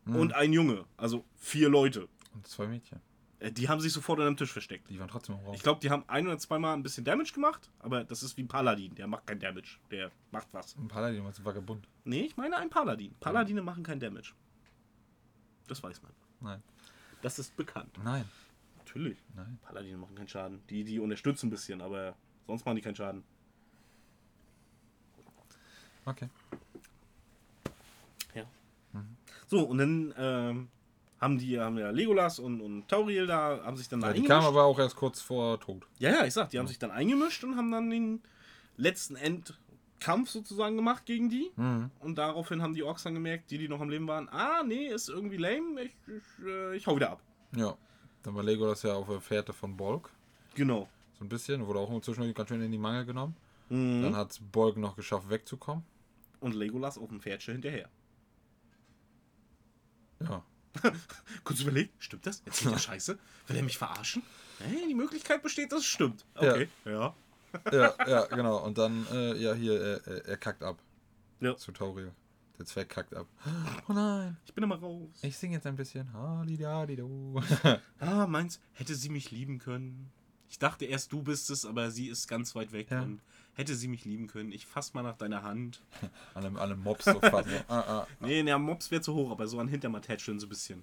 und 0.07 0.32
ein 0.34 0.53
Junge, 0.53 0.84
also 0.96 1.24
vier 1.36 1.68
Leute. 1.68 2.09
Und 2.34 2.46
zwei 2.46 2.66
Mädchen. 2.66 3.00
Äh, 3.43 3.53
Die 3.53 3.68
haben 3.68 3.80
sich 3.80 3.93
sofort 3.93 4.20
an 4.20 4.26
einem 4.28 4.36
Tisch 4.36 4.53
versteckt. 4.53 4.88
Die 4.88 4.99
waren 4.99 5.09
trotzdem 5.09 5.36
im 5.36 5.45
Raum. 5.45 5.55
Ich 5.55 5.62
glaube, 5.62 5.80
die 5.80 5.90
haben 5.90 6.05
ein 6.07 6.26
oder 6.26 6.38
zweimal 6.38 6.74
ein 6.74 6.82
bisschen 6.82 7.05
Damage 7.05 7.32
gemacht, 7.32 7.70
aber 7.80 8.05
das 8.05 8.22
ist 8.22 8.36
wie 8.36 8.43
ein 8.43 8.49
Paladin. 8.49 8.95
Der 8.95 9.07
macht 9.07 9.26
kein 9.26 9.40
Damage. 9.40 9.78
Der 9.90 10.11
macht 10.30 10.49
was. 10.53 10.76
ein 10.76 10.88
Paladin, 10.88 11.24
was 11.24 11.45
vagabund. 11.45 11.88
Nee, 12.05 12.22
ich 12.22 12.36
meine 12.36 12.57
ein 12.57 12.70
Paladin. 12.70 13.14
Paladine 13.20 13.62
machen 13.62 13.82
kein 13.82 13.99
Damage. 14.01 14.32
Das 15.68 15.82
weiß 15.82 16.03
man. 16.03 16.12
Nein. 16.40 16.62
Das 17.22 17.38
ist 17.38 17.57
bekannt. 17.57 17.99
Nein. 18.03 18.24
Natürlich. 18.78 19.18
Nein. 19.34 19.59
Paladine 19.62 19.97
machen 19.97 20.14
keinen 20.14 20.28
Schaden. 20.28 20.61
Die, 20.68 20.84
die 20.84 20.99
unterstützen 20.99 21.47
ein 21.47 21.51
bisschen, 21.51 21.80
aber 21.80 22.16
sonst 22.47 22.64
machen 22.64 22.76
die 22.76 22.82
keinen 22.82 22.97
Schaden. 22.97 23.22
Okay. 26.05 26.28
Ja. 28.34 28.45
So, 29.47 29.62
und 29.64 29.78
dann 29.78 30.14
ähm, 30.16 30.68
haben 31.22 31.38
die 31.38 31.58
haben 31.58 31.78
ja 31.78 31.90
Legolas 31.90 32.38
und, 32.38 32.60
und 32.60 32.88
Tauriel 32.88 33.26
da, 33.26 33.60
haben 33.64 33.76
sich 33.76 33.88
dann 33.88 34.00
da 34.00 34.08
Ja, 34.08 34.12
die 34.12 34.18
eingemischt. 34.18 34.40
kam 34.42 34.44
aber 34.44 34.64
auch 34.64 34.78
erst 34.78 34.96
kurz 34.96 35.20
vor 35.20 35.58
Tod. 35.60 35.86
Ja, 35.98 36.10
ja, 36.10 36.24
ich 36.26 36.34
sag, 36.34 36.50
die 36.50 36.58
haben 36.58 36.66
sich 36.66 36.78
dann 36.78 36.90
eingemischt 36.90 37.44
und 37.44 37.56
haben 37.56 37.70
dann 37.70 37.88
den 37.88 38.20
letzten 38.76 39.14
Endkampf 39.14 40.28
sozusagen 40.30 40.74
gemacht 40.76 41.06
gegen 41.06 41.30
die. 41.30 41.50
Und 42.00 42.16
daraufhin 42.16 42.60
haben 42.60 42.74
die 42.74 42.82
Orks 42.82 43.04
dann 43.04 43.14
gemerkt, 43.14 43.50
die, 43.52 43.58
die 43.58 43.68
noch 43.68 43.80
am 43.80 43.88
Leben 43.88 44.08
waren, 44.08 44.28
ah, 44.30 44.62
nee, 44.64 44.88
ist 44.88 45.08
irgendwie 45.08 45.36
lame, 45.36 45.82
ich, 45.82 45.94
ich, 46.08 46.44
äh, 46.44 46.76
ich 46.76 46.86
hau 46.86 46.96
wieder 46.96 47.12
ab. 47.12 47.22
Ja. 47.56 47.76
Dann 48.24 48.34
war 48.34 48.42
Legolas 48.42 48.82
ja 48.82 48.94
auf 48.94 49.08
der 49.08 49.20
Fährte 49.20 49.52
von 49.52 49.76
Bolg. 49.76 50.10
Genau. 50.54 50.88
So 51.18 51.24
ein 51.24 51.28
bisschen. 51.28 51.66
Wurde 51.66 51.78
auch 51.78 51.90
inzwischen 51.90 52.34
ganz 52.34 52.48
schön 52.48 52.60
in 52.62 52.70
die 52.72 52.78
Mangel 52.78 53.04
genommen. 53.04 53.36
Mhm. 53.68 54.02
Dann 54.02 54.16
hat 54.16 54.40
Bolg 54.52 54.76
noch 54.76 54.96
geschafft, 54.96 55.28
wegzukommen. 55.30 55.84
Und 56.40 56.54
Legolas 56.54 56.98
auf 56.98 57.08
dem 57.08 57.20
Pferdchen 57.20 57.54
hinterher. 57.54 57.88
Ja. 60.20 60.44
Kurz 61.44 61.60
überlegt, 61.60 62.02
stimmt 62.02 62.26
das? 62.26 62.42
Jetzt 62.46 62.64
ja 62.64 62.78
Scheiße. 62.78 63.18
Will 63.46 63.56
er 63.56 63.62
mich 63.62 63.78
verarschen? 63.78 64.22
Hey, 64.58 64.86
die 64.88 64.94
Möglichkeit 64.94 65.42
besteht, 65.42 65.72
dass 65.72 65.80
es 65.80 65.86
stimmt. 65.86 66.24
Okay. 66.34 66.68
Ja. 66.84 67.14
Ja, 67.70 67.94
ja, 68.06 68.26
genau. 68.26 68.64
Und 68.64 68.78
dann, 68.78 69.06
äh, 69.12 69.36
ja, 69.36 69.52
hier, 69.54 69.80
er, 69.80 70.26
er, 70.26 70.36
kackt 70.36 70.62
ab. 70.62 70.78
Ja. 71.40 71.56
Zu 71.56 71.72
Tauriel. 71.72 72.12
Der 72.58 72.66
Zwerg 72.66 72.88
kackt 72.88 73.14
ab. 73.14 73.26
Oh 73.88 73.92
nein. 73.92 74.36
Ich 74.46 74.54
bin 74.54 74.64
immer 74.64 74.76
raus. 74.76 75.10
Ich 75.22 75.36
singe 75.36 75.56
jetzt 75.56 75.66
ein 75.66 75.76
bisschen. 75.76 76.12
Halidadido. 76.12 77.42
Ah, 77.98 78.26
meins, 78.26 78.60
hätte 78.72 78.94
sie 78.94 79.08
mich 79.10 79.30
lieben 79.30 79.58
können. 79.58 80.10
Ich 80.48 80.58
dachte 80.58 80.84
erst, 80.84 81.12
du 81.12 81.22
bist 81.22 81.50
es, 81.50 81.64
aber 81.64 81.90
sie 81.90 82.08
ist 82.08 82.28
ganz 82.28 82.54
weit 82.54 82.72
weg. 82.72 82.90
Ja. 82.90 83.02
Und 83.02 83.20
hätte 83.55 83.74
sie 83.74 83.88
mich 83.88 84.05
lieben 84.05 84.26
können. 84.28 84.50
Ich 84.53 84.66
fass 84.66 84.94
mal 84.94 85.03
nach 85.03 85.16
deiner 85.16 85.42
Hand. 85.42 85.82
An 86.34 86.44
einem, 86.44 86.57
an 86.57 86.70
einem 86.72 86.82
Mobs 86.82 87.05
so 87.05 87.20
fast. 87.20 87.48
So. 87.48 87.55
Ah, 87.68 88.07
Nee, 88.20 88.42
der 88.42 88.59
Mops 88.59 88.90
wäre 88.90 89.03
zu 89.03 89.14
hoch, 89.14 89.30
aber 89.30 89.46
so 89.46 89.59
an 89.59 89.68
hinterm 89.68 90.00
tätscheln 90.00 90.38
so 90.40 90.46
ein 90.46 90.48
bisschen. 90.48 90.82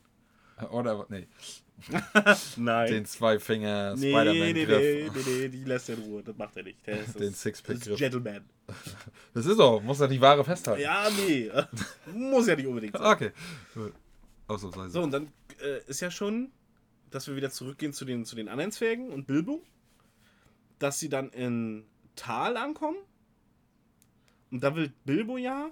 ah. 0.58 0.66
Oder, 0.68 1.06
nee. 1.10 1.28
Nein. 2.58 2.92
Den 2.92 3.06
Zweifinger 3.06 3.96
nee, 3.96 4.12
nee, 4.14 4.54
nee, 4.54 4.64
Spider-Man-Griff. 4.66 5.16
nee, 5.26 5.38
nee, 5.44 5.48
die 5.50 5.64
lässt 5.64 5.88
er 5.90 5.98
in 5.98 6.04
Ruhe. 6.04 6.22
Das 6.24 6.36
macht 6.38 6.58
er 6.58 6.64
nicht. 6.64 6.78
Ist, 6.88 7.18
Den 7.20 7.32
das 7.32 7.42
Sixpack-Griff. 7.42 7.98
Gentleman. 7.98 8.44
Das 9.34 9.46
ist 9.46 9.60
auch. 9.60 9.82
Muss 9.82 10.00
er 10.02 10.08
die 10.10 10.20
Ware 10.22 10.44
festhalten. 10.44 10.82
Ja, 10.82 11.08
nee. 11.26 11.50
Muss 12.14 12.48
ja 12.48 12.56
nicht 12.56 12.68
unbedingt 12.68 12.98
sein. 12.98 13.06
Okay. 13.06 13.32
Ausnahmsweise. 14.48 14.90
So, 14.92 15.02
und 15.04 15.12
dann 15.12 15.32
äh, 15.62 15.80
ist 15.88 16.02
ja 16.02 16.12
schon, 16.12 16.52
dass 17.12 17.28
wir 17.28 17.36
wieder 17.36 17.50
zurückgehen 17.50 17.94
zu 17.94 18.04
den, 18.06 18.26
zu 18.26 18.36
den 18.36 18.48
anderen 18.50 18.72
Zwergen 18.72 19.10
und 19.10 19.26
Bilbo. 19.26 19.64
Dass 20.80 21.00
sie 21.00 21.10
dann 21.10 21.30
in 21.30 21.86
Tal 22.20 22.58
ankommen. 22.58 22.98
Und 24.52 24.64
da 24.64 24.76
will 24.76 24.92
Bilbo 25.06 25.38
ja 25.38 25.70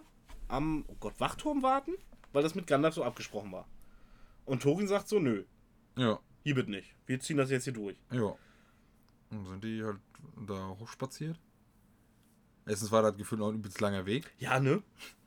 am, 0.47 0.85
oh 0.87 0.95
Gott, 0.99 1.19
Wachturm 1.19 1.61
warten, 1.63 1.91
weil 2.31 2.43
das 2.43 2.55
mit 2.55 2.67
Gandalf 2.67 2.95
so 2.95 3.03
abgesprochen 3.03 3.51
war. 3.51 3.67
Und 4.45 4.61
Thorin 4.63 4.87
sagt 4.87 5.07
so, 5.09 5.19
nö, 5.19 5.43
Ja. 5.97 6.19
hier 6.43 6.55
wird 6.55 6.69
nicht. 6.69 6.95
Wir 7.05 7.19
ziehen 7.19 7.37
das 7.37 7.49
jetzt 7.49 7.65
hier 7.65 7.73
durch. 7.73 7.97
Ja. 8.11 8.35
Und 9.29 9.45
sind 9.47 9.63
die 9.63 9.83
halt 9.83 9.97
da 10.47 10.75
hochspaziert? 10.79 11.37
Erstens 12.65 12.91
war 12.91 13.01
das 13.01 13.17
Gefühl 13.17 13.39
noch 13.39 13.49
ein 13.49 13.55
übelst 13.55 13.81
langer 13.81 14.05
Weg. 14.05 14.31
Ja, 14.39 14.59
ne? 14.59 14.81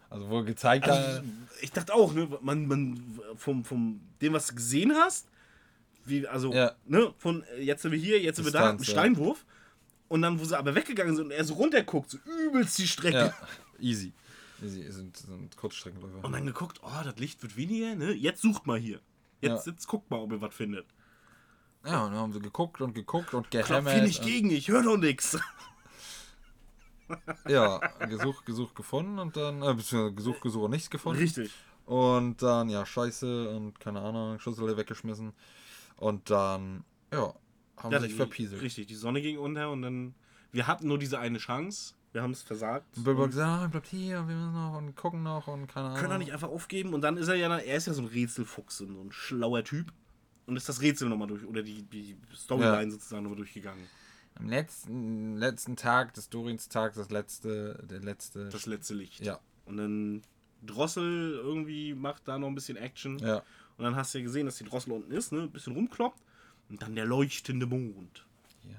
Also 0.08 0.28
wo 0.28 0.42
gezeigt 0.42 0.88
Also, 0.88 1.18
hat. 1.18 1.24
ich 1.60 1.70
dachte 1.72 1.94
auch, 1.94 2.12
ne, 2.14 2.28
man, 2.40 2.66
man 2.66 3.20
vom, 3.36 3.64
vom 3.64 4.00
dem, 4.20 4.32
was 4.32 4.48
du 4.48 4.54
gesehen 4.56 4.92
hast, 4.94 5.28
wie, 6.04 6.26
also, 6.26 6.52
Ja. 6.52 6.74
ne, 6.86 7.12
von 7.18 7.42
äh, 7.44 7.62
jetzt 7.62 7.82
sind 7.82 7.92
wir 7.92 7.98
hier, 7.98 8.20
jetzt 8.20 8.36
sind 8.36 8.44
wir 8.46 8.52
da, 8.52 8.70
ein 8.70 8.78
Distanz, 8.78 9.18
ja. 9.18 9.24
Und 10.10 10.22
dann, 10.22 10.40
wo 10.40 10.44
sie 10.44 10.58
aber 10.58 10.74
weggegangen 10.74 11.14
sind 11.14 11.26
und 11.26 11.30
er 11.30 11.44
so 11.44 11.54
runterguckt, 11.54 12.10
so 12.10 12.18
übelst 12.44 12.76
die 12.78 12.88
Strecke. 12.88 13.16
Ja. 13.16 13.34
Easy. 13.78 14.12
Easy. 14.60 14.82
Sind, 14.90 15.16
sind 15.16 15.56
Kurzstreckenläufer. 15.56 16.24
Und 16.24 16.32
dann 16.32 16.44
geguckt, 16.44 16.80
oh, 16.82 17.02
das 17.04 17.16
Licht 17.16 17.40
wird 17.42 17.56
weniger, 17.56 17.94
ne? 17.94 18.12
Jetzt 18.12 18.42
sucht 18.42 18.66
mal 18.66 18.76
hier. 18.78 19.00
Jetzt, 19.40 19.66
Ja. 19.66 19.72
jetzt 19.72 19.86
guckt 19.86 20.10
mal, 20.10 20.18
ob 20.18 20.32
ihr 20.32 20.40
was 20.40 20.52
findet. 20.52 20.86
Ja, 21.86 22.04
und 22.04 22.10
dann 22.12 22.20
haben 22.20 22.32
sie 22.32 22.40
geguckt 22.40 22.80
und 22.80 22.92
geguckt 22.92 23.32
und 23.34 23.50
Klopf 23.52 23.68
gehämmert. 23.68 23.94
hier 23.94 24.02
nicht 24.02 24.22
gegen, 24.22 24.50
ich 24.50 24.66
höre 24.68 24.82
doch 24.82 24.96
nix. 24.96 25.38
Ja, 27.48 27.78
gesucht, 28.06 28.46
gesucht, 28.46 28.74
gefunden 28.76 29.18
und 29.18 29.36
dann, 29.36 29.62
äh, 29.62 29.74
beziehungsweise 29.74 30.14
gesucht, 30.14 30.40
gesucht 30.42 30.64
und 30.66 30.70
nichts 30.70 30.90
gefunden. 30.90 31.20
Richtig. 31.20 31.50
Und 31.86 32.40
dann, 32.40 32.68
ja, 32.68 32.86
scheiße 32.86 33.48
und 33.50 33.80
keine 33.80 34.00
Ahnung, 34.00 34.38
Schüssel 34.38 34.76
weggeschmissen. 34.76 35.32
Und 35.96 36.30
dann, 36.30 36.84
ja, 37.12 37.34
haben 37.82 37.92
Ja, 37.92 38.00
sich 38.00 38.14
verpieselt. 38.14 38.62
Richtig, 38.62 38.86
die 38.86 38.94
Sonne 38.94 39.20
ging 39.22 39.38
unter 39.38 39.70
und 39.70 39.82
dann, 39.82 40.14
wir 40.52 40.66
hatten 40.66 40.88
nur 40.88 40.98
diese 40.98 41.18
eine 41.18 41.38
Chance. 41.38 41.94
Wir 42.12 42.22
haben 42.22 42.32
es 42.32 42.42
versagt. 42.42 42.86
Bilbo 42.96 43.26
gesagt, 43.26 43.62
ah, 43.64 43.66
bleibt 43.68 43.86
hier, 43.86 44.26
wir 44.26 44.34
müssen 44.34 44.52
noch 44.52 44.76
und 44.78 44.96
gucken 44.96 45.22
noch 45.22 45.46
und 45.46 45.68
keine 45.68 45.86
Ahnung. 45.86 45.98
können 45.98 46.10
doch 46.10 46.18
nicht 46.18 46.32
einfach 46.32 46.48
aufgeben. 46.48 46.92
Und 46.92 47.02
dann 47.02 47.16
ist 47.16 47.28
er 47.28 47.36
ja, 47.36 47.56
er 47.56 47.76
ist 47.76 47.86
ja 47.86 47.92
so 47.92 48.02
ein 48.02 48.08
Rätselfuchs 48.08 48.80
und 48.80 48.94
so 48.94 49.00
ein 49.00 49.12
schlauer 49.12 49.62
Typ. 49.62 49.92
Und 50.46 50.56
ist 50.56 50.68
das 50.68 50.80
Rätsel 50.80 51.08
nochmal 51.08 51.28
durch, 51.28 51.44
oder 51.44 51.62
die, 51.62 51.82
die 51.82 52.16
Storyline 52.34 52.82
Ja. 52.84 52.90
sozusagen 52.90 53.22
nochmal 53.22 53.36
durchgegangen. 53.36 53.84
Am 54.34 54.48
letzten, 54.48 55.36
letzten 55.36 55.76
Tag 55.76 56.14
des 56.14 56.28
Dorins 56.30 56.68
Tags, 56.68 56.96
das 56.96 57.10
letzte, 57.10 57.84
der 57.88 58.00
letzte. 58.00 58.48
Das 58.48 58.66
letzte 58.66 58.94
Licht. 58.94 59.20
ja. 59.24 59.38
Und 59.66 59.76
dann 59.76 60.22
Drossel 60.66 61.38
irgendwie 61.42 61.94
macht 61.94 62.26
da 62.26 62.38
noch 62.38 62.48
ein 62.48 62.54
bisschen 62.56 62.76
Action. 62.76 63.18
Ja. 63.20 63.36
Und 63.76 63.84
dann 63.84 63.94
hast 63.96 64.12
du 64.14 64.18
ja 64.18 64.24
gesehen, 64.24 64.46
dass 64.46 64.56
die 64.58 64.64
Drossel 64.64 64.92
unten 64.92 65.12
ist, 65.12 65.30
ne? 65.32 65.42
Ein 65.42 65.50
bisschen 65.52 65.74
rumkloppt. 65.74 66.20
Und 66.70 66.82
dann 66.82 66.94
der 66.94 67.04
leuchtende 67.04 67.66
Mond. 67.66 68.24
Ja. 68.64 68.78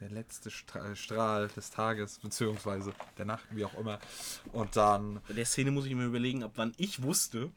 Der 0.00 0.10
letzte 0.10 0.50
Stra 0.50 0.94
Strahl 0.94 1.48
des 1.48 1.70
Tages, 1.70 2.18
beziehungsweise 2.18 2.94
der 3.16 3.24
Nacht, 3.24 3.44
wie 3.50 3.64
auch 3.64 3.74
immer. 3.74 3.98
Und 4.52 4.76
dann. 4.76 5.20
Bei 5.26 5.34
der 5.34 5.46
Szene 5.46 5.70
muss 5.70 5.86
ich 5.86 5.94
mir 5.94 6.04
überlegen, 6.04 6.42
ab 6.42 6.52
wann 6.56 6.74
ich 6.76 7.02
wusste, 7.02 7.50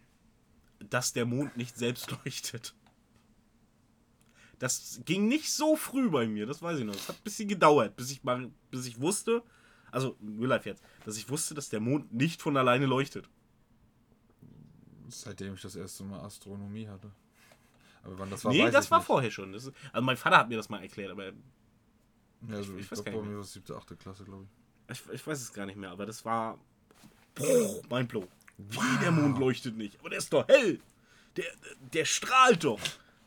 dass 0.80 1.13
der 1.13 1.26
Mond 1.26 1.57
nicht 1.57 1.78
selbst 1.78 2.09
leuchtet. 2.26 2.73
Das 4.59 5.01
ging 5.03 5.28
nicht 5.28 5.51
so 5.51 5.76
früh 5.76 6.09
bei 6.09 6.28
mir, 6.28 6.45
das 6.45 6.61
weiß 6.61 6.80
ich 6.80 6.86
noch. 6.86 6.95
Es 6.95 7.09
hat 7.09 7.17
ein 7.17 7.23
bisschen 7.23 7.49
gedauert, 7.49 7.97
bis 7.97 8.09
ich 8.11 8.23
mal, 8.23 8.49
bis 8.71 8.86
ich 8.86 9.01
wusste, 9.01 9.43
also 9.91 10.17
Real 10.21 10.47
Life 10.47 10.69
jetzt, 10.69 10.84
dass 11.03 11.17
ich 11.17 11.30
wusste, 11.30 11.53
dass 11.53 11.67
der 11.67 11.82
Mond 11.82 12.13
nicht 12.13 12.41
von 12.41 12.55
alleine 12.55 12.86
leuchtet. 12.86 13.30
Seitdem 15.09 15.55
ich 15.55 15.61
das 15.61 15.76
erste 15.76 16.05
Mal 16.05 16.21
Astronomie 16.21 16.88
hatte. 16.88 17.11
Aber 18.05 18.17
wann 18.19 18.29
das 18.29 18.45
war, 18.45 18.53
nee, 18.53 18.69
das 18.71 18.85
ich 18.85 18.91
war 18.91 18.99
nicht. 18.99 19.07
vorher 19.07 19.31
schon. 19.31 19.53
Ist, 19.53 19.71
also 19.91 20.05
mein 20.05 20.15
Vater 20.17 20.37
hat 20.37 20.49
mir 20.49 20.55
das 20.57 20.69
mal 20.69 20.81
erklärt, 20.81 21.11
aber 21.11 21.25
Ja, 22.47 22.55
also 22.57 22.73
ich 22.75 22.81
ich, 22.81 22.91
weiß 22.91 23.03
glaube, 23.03 23.03
gar 23.03 23.11
bei 23.13 23.19
nicht 23.21 23.29
mir 23.31 23.35
war 23.35 23.43
es 23.43 23.53
siebte, 23.53 23.75
achte 23.75 23.95
Klasse, 23.97 24.23
glaube 24.23 24.45
ich. 24.89 24.99
ich, 25.07 25.13
ich 25.13 25.27
weiß 25.27 25.41
es 25.41 25.51
gar 25.53 25.65
nicht 25.65 25.75
mehr. 25.77 25.89
Aber 25.89 26.05
das 26.05 26.23
war 26.23 26.57
boah, 27.35 27.81
mein 27.89 28.07
Blow. 28.07 28.27
Wie 28.57 28.97
der 29.01 29.11
Mond 29.11 29.37
leuchtet 29.37 29.75
nicht, 29.75 29.99
aber 29.99 30.09
der 30.09 30.19
ist 30.19 30.31
doch 30.31 30.47
hell. 30.47 30.79
Der, 31.35 31.45
der 31.93 32.05
strahlt 32.05 32.63
doch. 32.63 32.79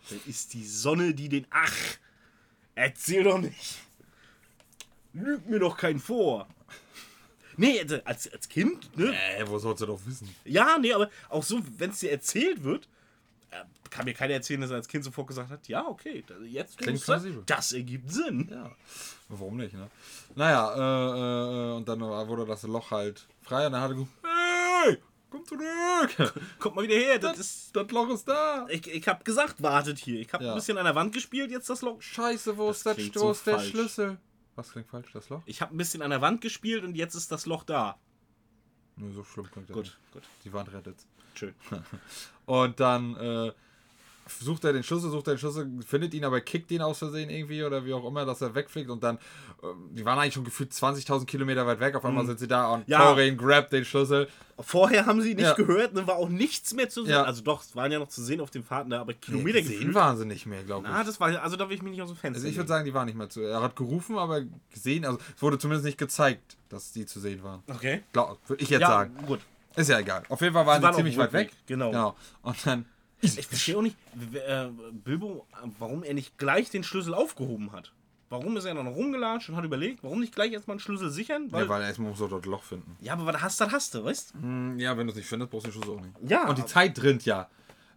Das 0.08 0.18
ist 0.26 0.54
die 0.54 0.64
Sonne, 0.64 1.12
die 1.12 1.28
den. 1.28 1.46
Ach, 1.50 1.74
erzähl 2.74 3.24
doch 3.24 3.38
nicht. 3.38 3.78
Lüg 5.12 5.46
mir 5.48 5.58
doch 5.58 5.76
keinen 5.76 5.98
vor. 5.98 6.48
Nee, 7.56 7.80
also 7.80 7.98
als, 8.04 8.32
als 8.32 8.48
Kind, 8.48 8.96
ne? 8.96 9.12
Äh, 9.36 9.46
wo 9.48 9.58
sollst 9.58 9.82
du 9.82 9.86
doch 9.86 10.00
wissen? 10.06 10.32
Ja, 10.44 10.78
nee, 10.78 10.92
aber 10.92 11.10
auch 11.28 11.42
so, 11.42 11.60
wenn 11.76 11.90
es 11.90 11.98
dir 11.98 12.12
erzählt 12.12 12.62
wird, 12.62 12.88
kann 13.90 14.04
mir 14.04 14.14
keiner 14.14 14.34
erzählen, 14.34 14.60
dass 14.60 14.70
er 14.70 14.76
als 14.76 14.88
Kind 14.88 15.04
sofort 15.04 15.26
gesagt 15.28 15.50
hat, 15.50 15.66
ja, 15.68 15.86
okay, 15.86 16.22
jetzt 16.46 16.78
Klingt 16.78 17.02
plausibel. 17.02 17.42
das 17.46 17.72
ergibt 17.72 18.10
Sinn. 18.12 18.48
Ja. 18.50 18.70
Warum 19.28 19.56
nicht, 19.56 19.74
ne? 19.74 19.88
Naja, 20.34 20.74
äh, 20.74 21.72
äh, 21.72 21.76
und 21.76 21.88
dann 21.88 22.00
wurde 22.00 22.44
das 22.46 22.62
Loch 22.64 22.90
halt 22.90 23.26
frei 23.42 23.66
und 23.66 23.72
dann 23.72 23.80
hat 23.82 23.90
er 23.90 23.94
gesagt, 23.94 24.10
hey, 24.22 24.98
komm 25.30 25.44
zurück! 25.46 26.34
Kommt 26.58 26.76
mal 26.76 26.82
wieder 26.84 26.94
her, 26.96 27.18
das 27.18 27.38
ist... 27.38 27.74
Das 27.76 27.90
Loch 27.90 28.10
ist 28.10 28.28
da! 28.28 28.66
Ich, 28.68 28.86
ich 28.86 29.08
hab 29.08 29.24
gesagt, 29.24 29.62
wartet 29.62 29.98
hier. 29.98 30.20
Ich 30.20 30.32
hab 30.32 30.40
Ja. 30.42 30.50
ein 30.52 30.54
bisschen 30.54 30.76
an 30.78 30.84
der 30.84 30.94
Wand 30.94 31.12
gespielt, 31.14 31.50
jetzt 31.50 31.70
das 31.70 31.80
Loch. 31.82 32.00
Scheiße, 32.02 32.56
wo 32.58 32.68
Das 32.68 32.78
ist, 32.78 32.86
das, 32.86 32.96
wo 33.22 33.32
so 33.32 33.44
der 33.44 33.54
falsch. 33.58 33.70
Schlüssel? 33.70 34.18
Was 34.56 34.72
klingt 34.72 34.88
falsch, 34.88 35.10
das 35.12 35.28
Loch? 35.30 35.42
Ich 35.46 35.62
hab 35.62 35.70
ein 35.70 35.76
bisschen 35.76 36.02
an 36.02 36.10
der 36.10 36.20
Wand 36.20 36.40
gespielt 36.40 36.84
und 36.84 36.94
jetzt 36.96 37.14
ist 37.14 37.30
das 37.32 37.46
Loch 37.46 37.64
da. 37.64 37.98
Nö, 38.96 39.12
so 39.12 39.22
schlimm 39.24 39.50
klingt 39.50 39.70
das 39.70 39.74
Gut, 39.74 39.84
nicht. 39.84 40.12
gut. 40.12 40.22
Die 40.44 40.52
Wand 40.52 40.72
rettet. 40.72 40.96
Schön. 41.38 41.54
Und 42.46 42.80
dann 42.80 43.14
äh, 43.16 43.52
sucht 44.40 44.64
er 44.64 44.72
den 44.72 44.82
Schlüssel, 44.82 45.10
sucht 45.10 45.26
er 45.28 45.34
den 45.34 45.38
Schlüssel, 45.38 45.68
findet 45.86 46.14
ihn, 46.14 46.24
aber 46.24 46.40
kickt 46.40 46.70
ihn 46.70 46.80
aus 46.82 46.98
Versehen 46.98 47.28
irgendwie 47.30 47.62
oder 47.62 47.84
wie 47.84 47.92
auch 47.94 48.06
immer, 48.06 48.24
dass 48.26 48.40
er 48.40 48.54
wegfliegt 48.54 48.88
und 48.90 49.02
dann, 49.02 49.16
äh, 49.16 49.66
die 49.92 50.04
waren 50.04 50.18
eigentlich 50.18 50.34
schon 50.34 50.44
gefühlt 50.44 50.72
20.000 50.72 51.24
Kilometer 51.26 51.66
weit 51.66 51.80
weg, 51.80 51.94
auf 51.94 52.04
einmal 52.04 52.26
sind 52.26 52.38
sie 52.38 52.48
da 52.48 52.68
und 52.72 52.80
Mhm. 52.88 52.92
Ja. 52.92 52.98
Thorin 53.10 53.36
grabt 53.36 53.72
den 53.72 53.84
Schlüssel. 53.84 54.28
Vorher 54.60 55.06
haben 55.06 55.20
sie 55.22 55.34
nicht 55.34 55.44
Ja. 55.44 55.54
gehört, 55.54 55.94
ne, 55.94 56.06
war 56.06 56.16
auch 56.16 56.28
nichts 56.28 56.74
mehr 56.74 56.88
zu 56.88 57.04
sehen. 57.04 57.12
Ja. 57.12 57.22
Also 57.24 57.42
doch, 57.42 57.62
es 57.62 57.76
waren 57.76 57.92
ja 57.92 57.98
noch 57.98 58.08
zu 58.08 58.22
sehen 58.22 58.40
auf 58.40 58.50
dem 58.50 58.64
Pfad, 58.64 58.88
ne, 58.88 58.98
aber 58.98 59.14
Kilometer 59.14 59.60
gesehen 59.62 59.78
gefühlt. 59.78 59.94
waren 59.94 60.16
sie 60.16 60.24
nicht 60.26 60.46
mehr, 60.46 60.62
glaube 60.64 60.86
ich. 60.88 60.92
Ah, 60.92 61.04
das 61.04 61.20
war, 61.20 61.28
also 61.42 61.56
da 61.56 61.68
will 61.68 61.76
ich 61.76 61.82
mich 61.82 61.92
nicht 61.92 62.02
aus 62.02 62.08
dem 62.08 62.16
Fenster 62.16 62.38
also 62.38 62.48
ich 62.48 62.56
würde 62.56 62.68
sagen, 62.68 62.84
die 62.84 62.92
waren 62.94 63.06
nicht 63.06 63.16
mehr 63.18 63.28
zu. 63.30 63.40
Er 63.42 63.62
hat 63.62 63.76
gerufen, 63.76 64.18
aber 64.18 64.42
gesehen, 64.72 65.04
also 65.04 65.18
es 65.36 65.42
wurde 65.42 65.58
zumindest 65.58 65.84
nicht 65.86 65.98
gezeigt, 65.98 66.56
dass 66.70 66.92
die 66.92 67.06
zu 67.06 67.20
sehen 67.20 67.42
waren. 67.42 67.62
Okay. 67.68 68.02
Würde 68.12 68.62
ich 68.62 68.68
jetzt 68.70 68.80
Ja, 68.82 68.88
sagen. 68.88 69.14
gut. 69.26 69.40
Ist 69.76 69.88
ja 69.90 69.98
egal. 69.98 70.22
Auf 70.28 70.40
jeden 70.40 70.54
Fall 70.54 70.66
waren 70.66 70.80
Sie 70.80 70.84
waren 70.86 70.94
ziemlich 70.94 71.16
weit 71.16 71.32
weg. 71.32 71.48
Rückweg, 71.48 71.66
genau. 71.66 71.90
genau. 71.90 72.16
Und 72.42 72.66
dann. 72.66 72.86
Ich 73.20 73.46
verstehe 73.48 73.76
auch 73.76 73.82
nicht, 73.82 73.96
äh, 74.34 74.68
Bilbo, 74.92 75.46
warum 75.80 76.04
er 76.04 76.14
nicht 76.14 76.38
gleich 76.38 76.70
den 76.70 76.84
Schlüssel 76.84 77.14
aufgehoben 77.14 77.72
hat. 77.72 77.92
Warum 78.30 78.56
ist 78.56 78.64
er 78.64 78.74
noch 78.74 78.84
rumgelatscht 78.94 79.48
und 79.48 79.56
hat 79.56 79.64
überlegt, 79.64 80.04
warum 80.04 80.20
nicht 80.20 80.34
gleich 80.34 80.52
erstmal 80.52 80.74
einen 80.74 80.80
Schlüssel 80.80 81.10
sichern? 81.10 81.50
Weil, 81.50 81.64
Ja, 81.64 81.68
weil 81.68 81.82
erstmal 81.82 82.10
muss 82.10 82.20
er 82.20 82.28
dort 82.28 82.46
Loch 82.46 82.62
finden. 82.62 82.96
ja, 83.00 83.14
aber 83.14 83.24
was 83.26 83.34
du 83.36 83.42
hast, 83.42 83.60
das 83.60 83.72
hast 83.72 83.94
du, 83.94 84.04
weißt 84.04 84.34
Hm, 84.34 84.78
Ja, 84.78 84.96
wenn 84.96 85.06
du 85.06 85.12
es 85.12 85.16
nicht 85.16 85.26
findest, 85.28 85.50
brauchst 85.50 85.66
du 85.66 85.70
den 85.70 85.82
Schlüssel 85.82 85.98
auch 85.98 86.00
nicht. 86.02 86.30
Ja, 86.30 86.46
Und 86.48 86.58
die 86.58 86.66
Zeit 86.66 86.96
drinnt 87.00 87.24
ja. 87.24 87.48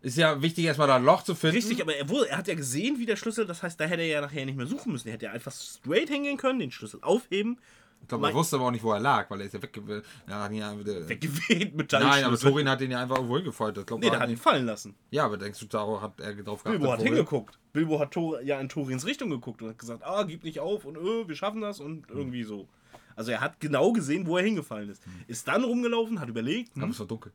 Ist 0.01 0.17
ja 0.17 0.41
wichtig, 0.41 0.65
erstmal 0.65 0.87
da 0.87 0.95
ein 0.95 1.03
Loch 1.03 1.21
zu 1.23 1.35
finden. 1.35 1.57
Richtig, 1.57 1.81
aber 1.81 1.95
er, 1.95 2.09
wurde, 2.09 2.29
er 2.29 2.37
hat 2.37 2.47
ja 2.47 2.55
gesehen, 2.55 2.97
wie 2.97 3.05
der 3.05 3.17
Schlüssel, 3.17 3.45
das 3.45 3.61
heißt, 3.61 3.79
da 3.79 3.85
hätte 3.85 4.01
er 4.01 4.07
ja 4.07 4.21
nachher 4.21 4.45
nicht 4.45 4.57
mehr 4.57 4.65
suchen 4.65 4.91
müssen. 4.93 5.09
Er 5.09 5.13
hätte 5.13 5.25
ja 5.25 5.31
einfach 5.33 5.51
straight 5.51 6.09
hingehen 6.09 6.37
können, 6.37 6.57
den 6.59 6.71
Schlüssel 6.71 6.99
aufheben, 7.03 7.59
Ich 8.01 8.07
glaube, 8.07 8.27
er 8.27 8.33
wusste 8.33 8.57
aber 8.57 8.65
auch 8.65 8.71
nicht, 8.71 8.83
wo 8.83 8.91
er 8.91 8.99
lag, 8.99 9.29
weil 9.29 9.41
er 9.41 9.45
ist 9.45 9.53
ja 9.53 9.61
weggeweht. 9.61 10.03
Ja, 10.27 10.49
ja 10.49 10.73
weggeweht 10.75 11.75
mit 11.75 11.91
Nein, 11.91 12.25
aber. 12.25 12.37
Thorin 12.37 12.67
hat 12.67 12.81
ihn 12.81 12.91
ja 12.91 13.01
einfach 13.01 13.17
irgendwo 13.17 13.37
hingefeuert. 13.37 13.77
Das 13.77 13.85
glaub, 13.85 14.01
Nee, 14.01 14.09
der 14.09 14.19
hat 14.19 14.29
ihn 14.29 14.37
fallen 14.37 14.65
lassen. 14.65 14.95
Ja, 15.11 15.25
aber 15.25 15.37
denkst 15.37 15.59
du, 15.59 15.65
darauf 15.67 16.01
hat 16.01 16.19
er 16.19 16.33
drauf 16.35 16.63
geachtet? 16.63 16.81
Bilbo 16.81 16.91
hat 16.91 17.01
hingeguckt. 17.01 17.59
Bilbo 17.71 17.99
hat 17.99 18.11
Tor, 18.11 18.41
ja 18.41 18.59
in 18.59 18.67
Torins 18.67 19.05
Richtung 19.05 19.29
geguckt 19.29 19.61
und 19.61 19.69
hat 19.69 19.79
gesagt, 19.79 20.03
ah, 20.03 20.23
gib 20.23 20.43
nicht 20.43 20.59
auf 20.59 20.83
und 20.83 20.97
äh, 20.97 21.27
wir 21.27 21.35
schaffen 21.35 21.61
das 21.61 21.79
und 21.79 22.09
irgendwie 22.09 22.43
so. 22.43 22.67
Also 23.15 23.31
er 23.31 23.41
hat 23.41 23.59
genau 23.59 23.91
gesehen, 23.91 24.25
wo 24.25 24.37
er 24.37 24.43
hingefallen 24.43 24.89
ist. 24.89 25.03
Ist 25.27 25.47
dann 25.47 25.63
rumgelaufen, 25.63 26.19
hat 26.19 26.29
überlegt, 26.29 26.71
Aber 26.75 26.85
hm, 26.85 26.91
es 26.91 26.99
war 26.99 27.07
dunkel. 27.07 27.31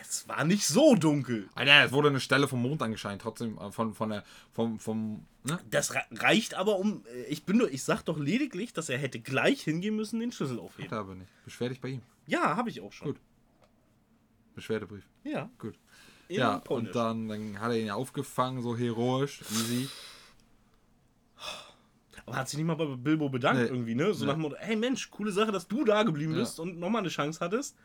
Es 0.00 0.28
war 0.28 0.44
nicht 0.44 0.66
so 0.66 0.94
dunkel. 0.94 1.48
Alter, 1.54 1.84
es 1.84 1.92
wurde 1.92 2.08
eine 2.08 2.20
Stelle 2.20 2.48
vom 2.48 2.62
Mond 2.62 2.82
angescheint, 2.82 3.22
trotzdem 3.22 3.56
äh, 3.58 3.70
von, 3.72 3.94
von 3.94 4.10
der, 4.10 4.24
vom, 4.52 4.78
vom, 4.78 5.24
ne? 5.44 5.58
Das 5.70 5.94
re- 5.94 6.04
reicht 6.12 6.54
aber 6.54 6.78
um, 6.78 7.04
äh, 7.14 7.22
ich 7.24 7.44
bin 7.44 7.56
nur, 7.58 7.70
ich 7.70 7.82
sag 7.82 8.02
doch 8.02 8.18
lediglich, 8.18 8.72
dass 8.72 8.88
er 8.88 8.98
hätte 8.98 9.20
gleich 9.20 9.62
hingehen 9.62 9.96
müssen, 9.96 10.20
den 10.20 10.32
Schlüssel 10.32 10.56
Hat 10.56 10.64
aufheben. 10.64 10.92
er 10.92 10.98
aber 10.98 11.14
nicht. 11.14 11.30
Beschwer 11.44 11.68
dich 11.68 11.80
bei 11.80 11.88
ihm. 11.88 12.02
Ja, 12.26 12.56
habe 12.56 12.70
ich 12.70 12.80
auch 12.80 12.92
schon. 12.92 13.08
Gut. 13.08 13.20
Beschwerdebrief. 14.54 15.04
Ja. 15.24 15.48
Gut. 15.58 15.78
In 16.28 16.36
ja, 16.36 16.58
Polnisch. 16.58 16.88
und 16.88 16.96
dann, 16.96 17.28
dann 17.28 17.60
hat 17.60 17.70
er 17.70 17.78
ihn 17.78 17.86
ja 17.86 17.94
aufgefangen, 17.94 18.62
so 18.62 18.76
heroisch, 18.76 19.40
easy. 19.52 19.88
Aber 22.26 22.36
hat 22.36 22.48
sich 22.48 22.58
nicht 22.58 22.66
mal 22.66 22.74
bei 22.74 22.84
Bilbo 22.96 23.28
bedankt 23.30 23.62
Nee. 23.62 23.68
irgendwie, 23.68 23.94
ne? 23.94 24.12
So 24.12 24.20
Nee. 24.24 24.26
nach 24.26 24.34
dem 24.34 24.42
Motto, 24.42 24.56
hey 24.58 24.76
Mensch, 24.76 25.10
coole 25.10 25.32
Sache, 25.32 25.52
dass 25.52 25.66
du 25.66 25.84
da 25.84 26.02
geblieben 26.02 26.32
Ja. 26.32 26.40
bist 26.40 26.60
und 26.60 26.78
nochmal 26.78 27.00
eine 27.00 27.08
Chance 27.08 27.40
hattest. 27.42 27.76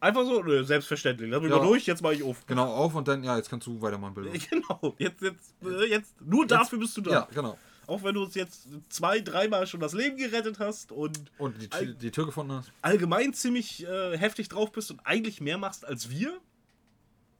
Einfach 0.00 0.24
so, 0.24 0.42
nö, 0.42 0.64
selbstverständlich. 0.64 1.30
Lass 1.30 1.42
mich 1.42 1.50
Ja. 1.50 1.58
mal 1.58 1.64
durch, 1.66 1.84
jetzt 1.86 2.02
mach 2.02 2.12
ich 2.12 2.22
auf. 2.22 2.46
Genau, 2.46 2.66
auf 2.72 2.94
und 2.94 3.06
dann, 3.06 3.22
ja, 3.22 3.36
jetzt 3.36 3.50
kannst 3.50 3.66
du 3.66 3.80
weitermachen, 3.82 4.14
Bilbo. 4.14 4.30
Genau, 4.50 4.94
jetzt, 4.98 5.20
jetzt, 5.20 5.54
äh, 5.64 5.84
jetzt, 5.86 6.14
nur 6.22 6.46
dafür 6.46 6.78
bist 6.78 6.96
du 6.96 7.02
da. 7.02 7.10
Ja, 7.10 7.28
genau. 7.34 7.58
Auch 7.86 8.02
wenn 8.04 8.14
du 8.14 8.22
uns 8.22 8.34
jetzt 8.34 8.68
zwei, 8.88 9.20
dreimal 9.20 9.66
schon 9.66 9.80
das 9.80 9.92
Leben 9.92 10.16
gerettet 10.16 10.58
hast 10.60 10.92
und 10.92 11.20
Und 11.38 11.60
die, 11.60 11.68
Tür- 11.68 11.92
die 11.94 12.10
Tür 12.12 12.24
gefunden 12.26 12.52
hast. 12.52 12.70
allgemein 12.82 13.34
ziemlich 13.34 13.84
äh, 13.86 14.16
heftig 14.16 14.48
drauf 14.48 14.70
bist 14.72 14.90
und 14.92 15.00
eigentlich 15.04 15.40
mehr 15.40 15.58
machst 15.58 15.84
als 15.84 16.08
wir. 16.08 16.38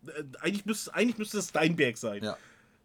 Äh, 0.06 0.24
eigentlich, 0.40 0.66
müsste, 0.66 0.92
eigentlich 0.94 1.18
müsste 1.18 1.36
das 1.36 1.52
dein 1.52 1.76
Berg 1.76 1.96
sein. 1.98 2.22
Ja. 2.24 2.36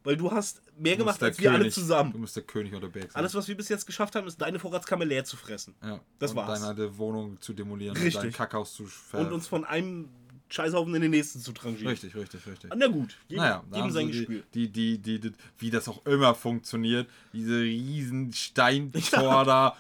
Weil 0.06 0.16
du 0.16 0.32
hast 0.32 0.62
mehr 0.78 0.94
Du 0.94 1.00
gemacht 1.00 1.22
als 1.22 1.38
wir 1.40 1.52
alle 1.52 1.70
zusammen. 1.70 2.14
Du 2.14 2.20
musst 2.20 2.36
der 2.38 2.44
König 2.44 2.74
unter 2.74 2.88
Berg. 2.88 3.10
Alles, 3.14 3.34
was 3.36 3.48
wir 3.50 3.58
bis 3.58 3.68
jetzt 3.68 3.86
geschafft 3.86 4.16
haben, 4.16 4.28
ist 4.28 4.40
deine 4.40 4.60
Vorratskammer 4.60 5.04
leer 5.04 5.26
zu 5.26 5.36
fressen. 5.36 5.76
ja. 5.84 6.00
das 6.20 6.32
und 6.32 6.38
war's. 6.38 6.62
deine 6.62 6.98
Wohnung 6.98 7.42
zu 7.42 7.52
demolieren 7.54 7.98
Richtig. 7.98 8.16
und 8.16 8.24
dein 8.24 8.32
Kackhaus 8.32 8.74
zu 8.74 8.86
ver 8.86 9.20
Und 9.20 9.34
uns 9.34 9.48
von 9.48 9.66
einem 9.66 10.08
Scheißhaufen 10.48 10.94
in 10.94 11.02
den 11.02 11.12
nächsten 11.12 11.40
zu 11.40 11.52
trangieren. 11.54 11.88
Richtig, 11.90 12.16
richtig, 12.16 12.46
richtig. 12.46 12.70
Na 12.76 12.86
gut, 12.88 13.18
jedem, 13.28 13.44
Naja, 13.44 13.64
jedem 13.74 13.90
sein 13.92 14.08
Gespür. 14.08 14.44
die, 14.54 14.70
die, 14.70 15.00
die, 15.00 15.20
die, 15.20 15.32
wie 15.58 15.72
das 15.72 15.88
auch 15.90 16.06
immer 16.06 16.36
funktioniert, 16.36 17.10
diese 17.34 17.60
riesen 17.62 18.32
Steintor 18.72 19.44
da, 19.44 19.76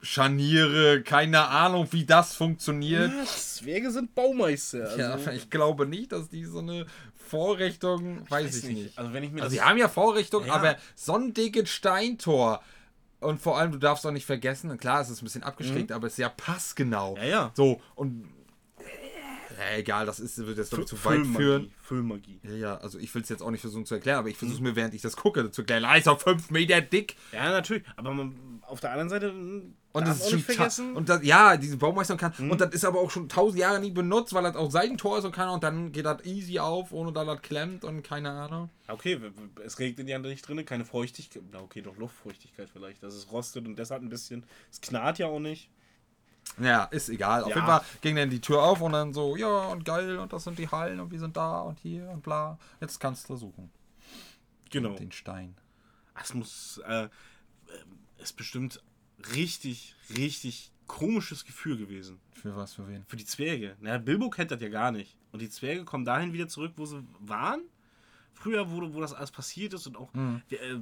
Scharniere, 0.00 1.02
keine 1.02 1.48
Ahnung, 1.48 1.88
wie 1.90 2.04
das 2.04 2.34
funktioniert. 2.34 3.10
Ja, 3.10 3.24
Zwerge 3.24 3.90
sind 3.90 4.14
Baumeister. 4.14 4.84
Also, 4.84 4.98
Ja, 4.98 5.32
ich 5.32 5.50
glaube 5.50 5.86
nicht, 5.86 6.12
dass 6.12 6.28
die 6.28 6.44
so 6.44 6.58
eine 6.60 6.86
Vorrichtung, 7.34 8.30
weiß, 8.30 8.56
ich 8.56 8.64
nicht. 8.64 8.98
Also 8.98 9.12
wenn 9.12 9.22
ich 9.24 9.30
mir 9.32 9.42
Also 9.42 9.54
sie 9.54 9.62
haben 9.62 9.76
ja 9.78 9.88
Vorrichtung, 9.88 10.46
Ja. 10.46 10.54
aber 10.54 10.76
so 10.94 11.14
ein 11.16 11.34
dickes 11.34 11.70
Steintor. 11.70 12.60
Und 13.20 13.40
vor 13.40 13.58
allem, 13.58 13.72
du 13.72 13.78
darfst 13.78 14.06
auch 14.06 14.10
nicht 14.10 14.26
vergessen, 14.26 14.70
und 14.70 14.80
klar, 14.80 15.00
es 15.00 15.08
ist 15.08 15.22
ein 15.22 15.24
bisschen 15.24 15.42
abgeschrägt, 15.42 15.92
aber 15.92 16.06
es 16.08 16.14
ist 16.14 16.18
ja 16.18 16.28
passgenau. 16.28 17.12
Mhm. 17.12 17.22
Ja, 17.22 17.24
ja. 17.24 17.52
So, 17.54 17.80
und 17.94 18.28
ja, 19.58 19.78
egal, 19.78 20.06
das 20.06 20.20
ist, 20.20 20.38
wird 20.38 20.58
jetzt 20.58 20.72
ich, 20.72 20.86
zu 20.86 20.96
weit 21.04 21.14
Füllmagie, 21.14 21.36
führen. 21.36 21.72
Füllmagie. 21.80 22.40
Ja, 22.42 22.54
ja, 22.54 22.76
also 22.78 22.98
ich 22.98 23.14
will 23.14 23.22
es 23.22 23.28
jetzt 23.28 23.42
auch 23.42 23.50
nicht 23.50 23.60
versuchen 23.60 23.86
zu 23.86 23.94
erklären, 23.94 24.18
aber 24.18 24.28
ich 24.28 24.36
versuche 24.36 24.62
mir, 24.62 24.76
während 24.76 24.94
ich 24.94 25.02
das 25.02 25.16
gucke, 25.16 25.50
zu 25.50 25.62
erklären. 25.62 25.84
Ah, 25.84 25.96
ist 25.96 26.08
auch 26.08 26.20
5 26.20 26.50
Meter 26.50 26.80
dick. 26.80 27.16
Ja, 27.32 27.50
natürlich. 27.50 27.84
Aber 27.96 28.12
man, 28.12 28.62
auf 28.62 28.80
der 28.80 28.90
anderen 28.90 29.08
Seite 29.08 29.30
hm, 29.30 29.74
Und 29.92 30.06
das 30.06 30.20
ist 30.20 30.30
schon 30.30 30.40
vergessen. 30.40 30.96
Und 30.96 31.08
das, 31.08 31.22
ja, 31.22 31.56
diese 31.56 31.76
Baumeister 31.76 32.16
kann. 32.16 32.32
Und 32.50 32.60
das 32.60 32.74
ist 32.74 32.84
aber 32.84 33.00
auch 33.00 33.10
schon 33.10 33.28
tausend 33.28 33.60
Jahre 33.60 33.80
nie 33.80 33.90
benutzt, 33.90 34.32
weil 34.34 34.42
das 34.42 34.56
auch 34.56 34.70
Seitentor 34.70 35.18
ist 35.18 35.24
und 35.24 35.32
kann. 35.32 35.48
Und 35.48 35.62
dann 35.62 35.92
geht 35.92 36.06
das 36.06 36.24
easy 36.24 36.58
auf, 36.58 36.92
ohne 36.92 37.12
dass 37.12 37.26
das 37.26 37.42
klemmt 37.42 37.84
und 37.84 38.02
keine 38.02 38.30
Ahnung. 38.30 38.70
okay, 38.88 39.20
es 39.64 39.78
regnet 39.78 40.08
ja 40.08 40.18
nicht 40.18 40.46
drin, 40.46 40.64
keine 40.64 40.84
Feuchtigkeit. 40.84 41.42
Na 41.52 41.60
okay, 41.60 41.82
doch 41.82 41.96
Luftfeuchtigkeit 41.96 42.68
vielleicht. 42.70 43.02
Das 43.02 43.14
ist 43.14 43.30
rostet 43.30 43.66
und 43.66 43.78
deshalb 43.78 44.02
ein 44.02 44.08
bisschen. 44.08 44.44
Es 44.70 44.80
knarrt 44.80 45.18
ja 45.18 45.26
auch 45.26 45.40
nicht. 45.40 45.70
Ja, 46.60 46.84
ist 46.84 47.08
egal. 47.08 47.42
Auf 47.42 47.50
Ja. 47.50 47.56
jeden 47.56 47.66
Fall 47.66 47.82
ging 48.00 48.16
dann 48.16 48.30
die 48.30 48.40
Tür 48.40 48.62
auf 48.62 48.80
und 48.80 48.92
dann 48.92 49.12
so, 49.12 49.36
ja, 49.36 49.66
und 49.68 49.84
geil, 49.84 50.18
und 50.18 50.32
das 50.32 50.44
sind 50.44 50.58
die 50.58 50.68
Hallen 50.68 51.00
und 51.00 51.10
wir 51.10 51.18
sind 51.18 51.36
da 51.36 51.60
und 51.62 51.78
hier 51.80 52.08
und 52.10 52.22
bla. 52.22 52.58
Jetzt 52.80 53.00
kannst 53.00 53.28
du 53.28 53.36
suchen. 53.36 53.70
Genau. 54.70 54.94
Den 54.94 55.12
Stein. 55.12 55.56
Es 56.20 56.34
muss. 56.34 56.78
Äh, 56.86 57.08
ist 58.18 58.36
bestimmt 58.36 58.80
richtig, 59.34 59.94
richtig 60.16 60.70
komisches 60.86 61.44
Gefühl 61.44 61.76
gewesen. 61.76 62.20
Für 62.32 62.54
was, 62.56 62.74
für 62.74 62.86
wen? 62.88 63.04
Für 63.08 63.16
die 63.16 63.24
Zwerge. 63.24 63.76
Na, 63.80 63.98
Bilbo 63.98 64.30
kennt 64.30 64.50
das 64.50 64.60
ja 64.60 64.68
gar 64.68 64.92
nicht. 64.92 65.16
Und 65.32 65.40
die 65.42 65.50
Zwerge 65.50 65.84
kommen 65.84 66.04
dahin 66.04 66.32
wieder 66.32 66.46
zurück, 66.48 66.72
wo 66.76 66.84
sie 66.86 67.04
waren. 67.20 67.62
Früher, 68.32 68.70
wo, 68.70 68.92
wo 68.94 69.00
das 69.00 69.12
alles 69.14 69.30
passiert 69.30 69.72
ist 69.74 69.86
und 69.86 69.96
auch 69.96 70.10
wie, 70.48 70.56
äh, 70.56 70.78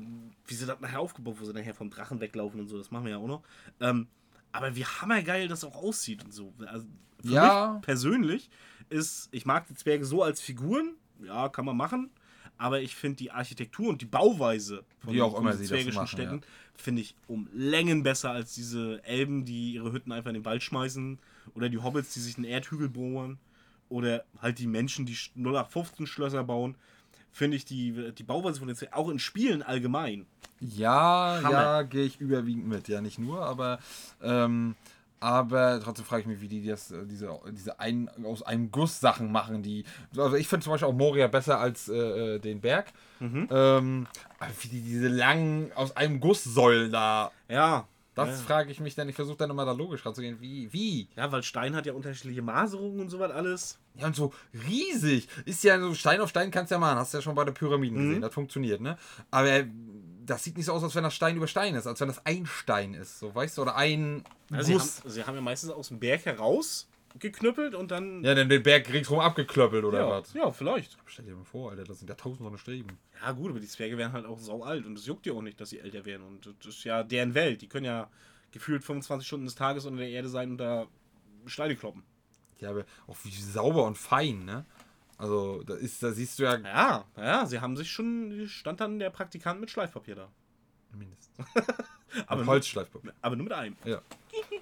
wie 0.47 0.55
sie 0.55 0.67
das 0.67 0.81
nachher 0.81 1.01
aufgebaut, 1.01 1.37
wo 1.39 1.45
sie 1.45 1.53
nachher 1.53 1.75
vom 1.75 1.91
Drachen 1.91 2.21
weglaufen 2.21 2.61
und 2.61 2.69
so, 2.69 2.79
das 2.79 2.91
machen 2.91 3.05
wir 3.05 3.13
ja 3.13 3.19
auch 3.19 3.27
noch. 3.27 3.43
Ähm, 3.81 4.09
aber 4.53 4.77
wie 4.77 4.85
hammergeil 4.85 5.49
das 5.49 5.65
auch 5.65 5.75
aussieht 5.77 6.25
und 6.25 6.33
so. 6.33 6.53
Also 6.67 6.87
für 7.25 7.33
Ja. 7.33 7.73
mich 7.75 7.83
persönlich 7.83 8.51
ist, 8.91 9.29
ich 9.33 9.47
mag 9.47 9.67
die 9.67 9.75
Zwerge 9.75 10.05
so 10.05 10.23
als 10.23 10.41
Figuren, 10.41 10.95
ja, 11.25 11.49
kann 11.49 11.65
man 11.65 11.77
machen. 11.77 12.11
Aber 12.59 12.81
ich 12.81 12.95
finde 12.95 13.17
die 13.17 13.31
Architektur 13.33 13.89
und 13.89 14.03
die 14.03 14.07
Bauweise 14.07 14.85
von, 15.01 15.15
Wie 15.15 15.23
auch 15.23 15.33
von 15.33 15.43
immer 15.43 15.57
den 15.57 15.67
zwergischen 15.67 15.95
machen, 15.95 16.07
Städten 16.09 16.35
ja. 16.43 16.47
finde 16.77 17.03
ich 17.03 17.17
um 17.27 17.49
Längen 17.53 18.03
besser 18.05 18.31
als 18.31 18.55
diese 18.55 19.03
Elben, 19.05 19.45
die 19.45 19.73
ihre 19.75 19.93
Hütten 19.93 20.13
einfach 20.13 20.29
in 20.29 20.35
den 20.35 20.45
Wald 20.45 20.63
schmeißen. 20.63 21.19
Oder 21.55 21.69
die 21.69 21.79
Hobbits, 21.79 22.15
die 22.15 22.21
sich 22.21 22.37
einen 22.37 22.45
Erdhügel 22.45 22.89
bohren. 22.89 23.39
Oder 23.89 24.25
halt 24.41 24.59
die 24.59 24.69
Menschen, 24.69 25.07
die 25.07 25.17
0815 25.35 26.07
Schlösser 26.07 26.45
bauen. 26.45 26.77
Finde 27.33 27.57
ich 27.57 27.65
die, 27.65 28.13
die 28.13 28.23
Bauweise 28.23 28.59
von 28.59 28.69
den 28.69 28.77
Zwergen, 28.77 28.95
auch 28.95 29.09
in 29.09 29.19
Spielen 29.19 29.63
allgemein. 29.63 30.27
Ja, 30.61 31.41
Hammer. 31.43 31.51
ja, 31.51 31.83
gehe 31.83 32.05
ich 32.05 32.21
überwiegend 32.21 32.69
mit. 32.69 32.89
Ja, 32.89 33.01
nicht 33.01 33.19
nur, 33.19 33.45
aber 33.45 33.79
ähm, 34.23 34.77
aber 35.23 35.81
trotzdem 35.81 36.05
frage 36.05 36.23
ich 36.23 36.27
mich, 36.27 36.41
wie 36.41 36.49
die 36.49 36.67
das, 36.67 36.91
äh, 36.91 37.07
diese, 37.07 37.31
diese 37.53 37.79
ein, 37.79 38.11
aus 38.25 38.43
einem 38.43 38.73
Guss 38.73 38.99
Sachen 38.99 39.31
machen, 39.31 39.63
die. 39.63 39.85
Also 40.17 40.35
ich 40.35 40.49
finde 40.49 40.65
zum 40.65 40.73
Beispiel 40.73 40.89
auch 40.89 40.95
Moria 40.95 41.29
besser 41.29 41.61
als 41.61 41.89
äh, 41.89 41.95
äh, 41.95 42.39
den 42.41 42.61
Berg. 42.61 42.93
Mhm. 43.21 43.49
Ähm, 43.49 44.07
aber 44.41 44.51
wie 44.61 44.69
die 44.69 44.81
diese 44.81 45.07
langen 45.07 45.71
aus 45.77 45.97
einem 45.97 46.19
Guss 46.19 46.43
Säulen 46.43 46.91
da. 46.91 47.31
Ja. 47.49 47.87
Das 48.15 48.29
ja. 48.29 48.37
frage 48.47 48.71
ich 48.71 48.79
mich 48.81 48.95
dann. 48.95 49.09
Ich 49.09 49.15
versuche 49.17 49.39
dann 49.39 49.51
immer 49.51 49.65
da 49.65 49.73
logisch 49.73 50.05
ranzugehen. 50.05 50.41
Wie? 50.41 50.71
Wie? 50.73 51.09
Ja, 51.17 51.33
weil 51.33 51.43
Stein 51.43 51.75
hat 51.75 51.87
ja 51.87 51.95
unterschiedliche 51.95 52.43
Maserungen 52.43 53.01
und 53.01 53.09
sowas 53.09 53.31
alles. 53.31 53.79
Ja, 53.95 54.07
und 54.07 54.17
so 54.17 54.33
riesig. 54.69 55.29
Ist 55.47 55.65
ja 55.65 55.81
so 55.81 55.95
Stein 55.95 56.21
auf 56.21 56.29
Stein 56.29 56.51
kannst 56.51 56.71
du 56.71 56.75
ja 56.75 56.79
machen. 56.79 56.99
Hast 56.99 57.15
du 57.15 57.19
ja 57.19 57.23
schon 57.23 57.35
bei 57.35 57.45
den 57.45 57.55
Pyramiden 57.55 57.97
Mhm. 57.99 58.09
gesehen. 58.09 58.21
Das 58.23 58.35
funktioniert, 58.35 58.81
ne? 58.83 58.99
Aber 59.31 59.65
das 60.27 60.45
sieht 60.45 60.57
nicht 60.57 60.67
so 60.67 60.73
aus, 60.73 60.83
als 60.85 60.95
wenn 60.95 61.05
das 61.05 61.15
Stein 61.15 61.37
über 61.37 61.47
Stein 61.47 61.75
ist, 61.75 61.87
als 61.87 62.01
wenn 62.01 62.09
das 62.09 62.25
ein 62.27 62.47
Stein 62.47 62.95
ist. 62.95 63.19
So, 63.19 63.35
weißt 63.35 63.57
du? 63.59 63.63
Oder 63.63 63.77
ein 63.77 64.25
Also 64.51 64.67
sie, 64.67 64.79
haben, 64.79 64.91
sie 65.11 65.25
haben 65.25 65.35
ja 65.35 65.41
meistens 65.41 65.71
aus 65.71 65.89
dem 65.89 65.99
Berg 65.99 66.25
heraus 66.27 66.89
geknüppelt 67.19 67.75
und 67.75 67.91
dann. 67.91 68.23
Ja, 68.25 68.35
dann 68.35 68.49
den 68.49 68.63
Berg 68.63 68.93
ringsrum 68.93 69.21
abgeklöppelt 69.21 69.85
oder 69.85 70.01
ja, 70.01 70.09
was? 70.11 70.33
ja, 70.35 70.51
vielleicht. 70.51 70.97
Stell 71.07 71.25
dir 71.25 71.35
mal 71.35 71.45
vor, 71.45 71.71
Alter, 71.71 71.85
das 71.85 71.99
sind 71.99 72.09
ja 72.09 72.15
tausend 72.15 72.47
eine 72.47 72.59
Streben. 72.59 72.99
Ja, 73.21 73.33
gut, 73.33 73.51
aber 73.51 73.61
die 73.61 73.69
Zwerge 73.69 73.99
werden 73.99 74.13
halt 74.13 74.27
auch 74.27 74.39
sau 74.39 74.63
alt 74.63 74.87
und 74.87 74.99
es 74.99 75.07
juckt 75.07 75.27
ja 75.27 75.33
auch 75.33 75.43
nicht, 75.43 75.61
dass 75.61 75.71
sie 75.71 75.79
älter 75.79 76.05
werden. 76.05 76.27
Und 76.27 76.55
das 76.61 76.75
ist 76.75 76.85
ja 76.85 77.03
deren 77.03 77.35
Welt. 77.35 77.63
Die 77.63 77.69
können 77.69 77.87
ja 77.87 78.11
gefühlt 78.51 78.85
25 78.85 79.27
Stunden 79.27 79.47
des 79.47 79.55
Tages 79.55 79.87
unter 79.87 80.01
der 80.01 80.11
Erde 80.11 80.29
sein 80.29 80.53
und 80.53 80.59
da 80.59 80.87
Steine 81.47 81.77
kloppen. 81.77 82.03
Ja, 82.61 82.71
aber 82.71 82.85
auch 83.07 83.17
wie 83.25 83.31
sauber 83.31 83.85
und 83.85 83.99
fein, 83.99 84.45
ne? 84.45 84.65
Also, 85.19 85.63
da 85.63 85.75
ist, 85.75 86.03
da 86.03 86.11
siehst 86.11 86.39
du 86.39 86.45
ja 86.45 86.57
Ja, 86.57 87.05
ja, 87.17 87.47
sie 87.47 87.61
haben 87.61 87.77
sich 87.77 87.91
schon. 87.91 88.47
Stand 88.49 88.81
dann 88.81 88.99
der 88.99 89.11
Praktikant 89.11 89.61
mit 89.61 89.71
Schleifpapier 89.71 90.15
da. 90.15 90.29
Mindestens. 90.97 91.47
Aber, 92.27 92.45
Holzschleifpapier. 92.47 93.13
aber 93.23 93.37
nur 93.37 93.45
mit 93.45 93.53
einem. 93.53 93.77
Ja. 93.85 94.01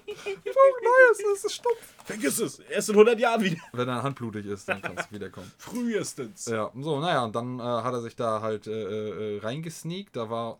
Ich 0.05 0.25
brauche 0.25 0.83
Neues, 0.83 1.17
das 1.33 1.45
ist 1.45 1.55
stumpf. 1.55 1.93
Vergiss 2.03 2.39
es, 2.39 2.59
erst 2.59 2.89
in 2.89 2.95
100 2.95 3.17
Jahren 3.19 3.41
wieder. 3.41 3.61
Wenn 3.71 3.87
deine 3.87 4.03
Hand 4.03 4.17
blutig 4.17 4.45
ist, 4.45 4.67
dann 4.67 4.81
kannst 4.81 5.09
du 5.09 5.15
wiederkommen. 5.15 5.51
Frühestens. 5.57 6.45
Ja, 6.45 6.69
so, 6.75 6.99
naja, 6.99 7.23
und 7.23 7.35
dann 7.35 7.59
äh, 7.59 7.63
hat 7.63 7.93
er 7.93 8.01
sich 8.01 8.15
da 8.15 8.41
halt 8.41 8.67
äh, 8.67 9.37
äh, 9.37 9.39
reingesneakt. 9.39 10.15
Da 10.15 10.29
war. 10.29 10.59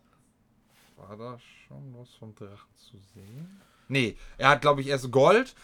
War 0.96 1.16
da 1.16 1.38
schon 1.38 1.94
was 1.98 2.08
vom 2.14 2.34
Drachen 2.34 2.74
zu 2.76 2.96
sehen? 3.14 3.60
Nee, 3.88 4.16
er 4.38 4.50
hat, 4.50 4.62
glaube 4.62 4.80
ich, 4.80 4.86
erst 4.86 5.10
Gold. 5.10 5.54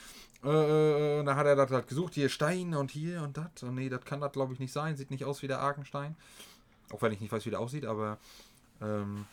Äh, 0.44 1.20
äh, 1.20 1.24
dann 1.24 1.36
hat 1.36 1.46
er 1.46 1.56
das 1.56 1.70
halt 1.70 1.88
gesucht. 1.88 2.14
Hier 2.14 2.28
Stein 2.28 2.74
und 2.74 2.90
hier 2.90 3.22
und 3.22 3.36
das. 3.36 3.62
Und 3.62 3.74
nee, 3.74 3.88
das 3.88 4.04
kann 4.04 4.20
das, 4.20 4.32
glaube 4.32 4.52
ich, 4.52 4.58
nicht 4.60 4.72
sein. 4.72 4.96
Sieht 4.96 5.10
nicht 5.10 5.24
aus 5.24 5.42
wie 5.42 5.48
der 5.48 5.60
Arkenstein. 5.60 6.14
Auch 6.92 7.00
wenn 7.02 7.12
ich 7.12 7.20
nicht 7.20 7.32
weiß, 7.32 7.46
wie 7.46 7.50
der 7.50 7.60
aussieht, 7.60 7.86
aber. 7.86 8.18
Ähm, 8.82 9.24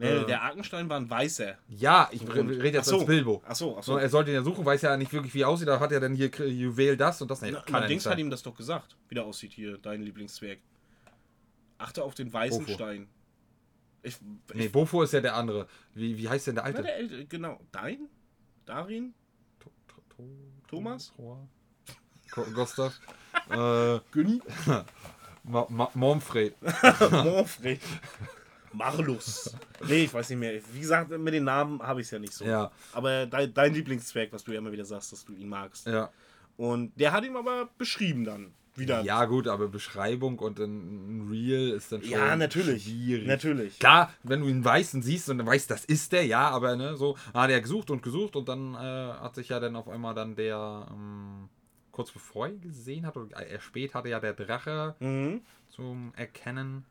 Nee, 0.00 0.06
Äh. 0.08 0.26
der 0.26 0.42
Arkenstein 0.42 0.88
war 0.88 0.96
ein 0.98 1.10
weißer. 1.10 1.56
ja, 1.68 2.08
ich 2.12 2.22
rede 2.32 2.68
jetzt 2.78 2.86
so. 2.88 2.98
als 2.98 3.06
Bilbo. 3.06 3.42
Achso, 3.44 3.76
achso. 3.78 3.92
So, 3.94 3.98
er 3.98 4.08
sollte 4.08 4.30
ihn 4.30 4.34
ja 4.36 4.42
suchen, 4.42 4.64
weiß 4.64 4.82
ja 4.82 4.96
nicht 4.96 5.12
wirklich, 5.12 5.34
wie 5.34 5.40
er 5.42 5.48
aussieht. 5.48 5.66
Da 5.66 5.80
hat 5.80 5.90
er 5.90 5.98
dann 6.00 6.14
hier 6.14 6.28
Juwel 6.28 6.96
das 6.96 7.20
und 7.20 7.30
das. 7.30 7.40
Nee, 7.42 7.50
Na, 7.50 7.60
kann 7.62 7.80
nicht 7.80 7.90
Dings 7.90 8.06
hat 8.06 8.16
ihm 8.18 8.30
das 8.30 8.42
doch 8.44 8.54
gesagt, 8.56 8.96
wie 9.08 9.16
der 9.16 9.24
aussieht 9.24 9.52
hier, 9.52 9.76
dein 9.78 10.02
Lieblingszwerg. 10.02 10.60
Achte 11.78 12.02
auf 12.04 12.14
den 12.14 12.32
weißen 12.32 12.60
Wofür? 12.62 12.74
Stein. 12.74 13.08
Ich, 14.02 14.14
ich, 14.14 14.54
Nee, 14.54 14.68
Bofo 14.68 15.02
ist 15.02 15.12
ja 15.12 15.20
der 15.20 15.34
andere. 15.34 15.66
Wie, 15.94 16.16
wie 16.16 16.28
heißt 16.28 16.46
denn 16.46 16.54
der 16.54 16.62
Na, 16.64 16.68
alte? 16.70 16.82
der 16.82 16.96
Älte, 16.96 17.24
genau. 17.26 17.60
Dein? 17.72 18.08
Darin? 18.66 19.14
To- 19.58 19.70
to- 19.88 20.02
to- 20.16 20.28
Thomas? 20.68 21.12
Gustav? 22.54 22.92
äh, 23.50 23.98
Günni? 24.12 24.40
Ma 25.42 25.66
Ma 25.68 25.90
Momfred. 25.94 26.54
Manfred. 26.62 27.80
Marlus. 28.78 29.54
Nee, 29.86 30.04
ich 30.04 30.14
weiß 30.14 30.30
nicht 30.30 30.38
mehr. 30.38 30.60
Wie 30.72 30.80
gesagt, 30.80 31.10
mit 31.10 31.34
den 31.34 31.44
Namen 31.44 31.82
habe 31.82 32.00
ich 32.00 32.06
es 32.06 32.10
ja 32.12 32.18
nicht 32.18 32.32
so. 32.32 32.44
Ja, 32.44 32.70
Aber 32.92 33.26
dein, 33.26 33.52
dein 33.52 33.74
Lieblingszwerg, 33.74 34.32
was 34.32 34.44
du 34.44 34.52
ja 34.52 34.58
immer 34.58 34.72
wieder 34.72 34.84
sagst, 34.84 35.12
dass 35.12 35.24
du 35.24 35.34
ihn 35.34 35.48
magst. 35.48 35.86
ja. 35.86 36.10
Und 36.56 36.92
der 36.98 37.12
hat 37.12 37.24
ihm 37.24 37.36
aber 37.36 37.68
beschrieben 37.78 38.24
dann. 38.24 38.52
Wieder. 38.74 39.02
Ja, 39.02 39.24
gut, 39.26 39.46
aber 39.48 39.68
Beschreibung 39.68 40.38
und 40.40 40.58
ein 40.60 41.28
Real 41.30 41.68
ist 41.70 41.90
dann 41.92 42.00
schon 42.02 42.10
Ja, 42.12 42.34
natürlich. 42.36 42.84
schwierig. 42.84 43.26
Natürlich. 43.26 43.78
Klar, 43.78 44.12
wenn 44.24 44.40
du 44.40 44.46
ihn 44.48 44.64
weißt 44.64 44.94
und 44.94 45.02
siehst 45.02 45.28
und 45.30 45.38
dann 45.38 45.46
weißt, 45.46 45.68
das 45.70 45.84
ist 45.84 46.10
der, 46.12 46.24
ja, 46.26 46.48
aber 46.48 46.74
ne, 46.76 46.96
so 46.96 47.16
hat 47.34 47.50
er 47.50 47.60
gesucht 47.60 47.90
und 47.90 48.02
gesucht 48.02 48.34
und 48.36 48.48
dann 48.48 48.74
äh, 48.74 48.78
hat 48.78 49.34
sich 49.36 49.48
ja 49.50 49.58
dann 49.60 49.74
auf 49.76 49.88
einmal 49.88 50.14
dann 50.14 50.34
der, 50.36 50.86
ähm, 50.90 51.48
kurz 51.92 52.10
bevor 52.12 52.46
er 52.46 52.52
ihn 52.52 52.60
gesehen 52.60 53.04
hat, 53.06 53.16
oder 53.16 53.36
er 53.36 53.60
spät 53.60 53.94
hatte 53.94 54.08
ja 54.08 54.18
der 54.20 54.32
Drache 54.34 54.94
Mhm. 55.00 55.42
zum 55.68 56.12
Erkennen. 56.16 56.84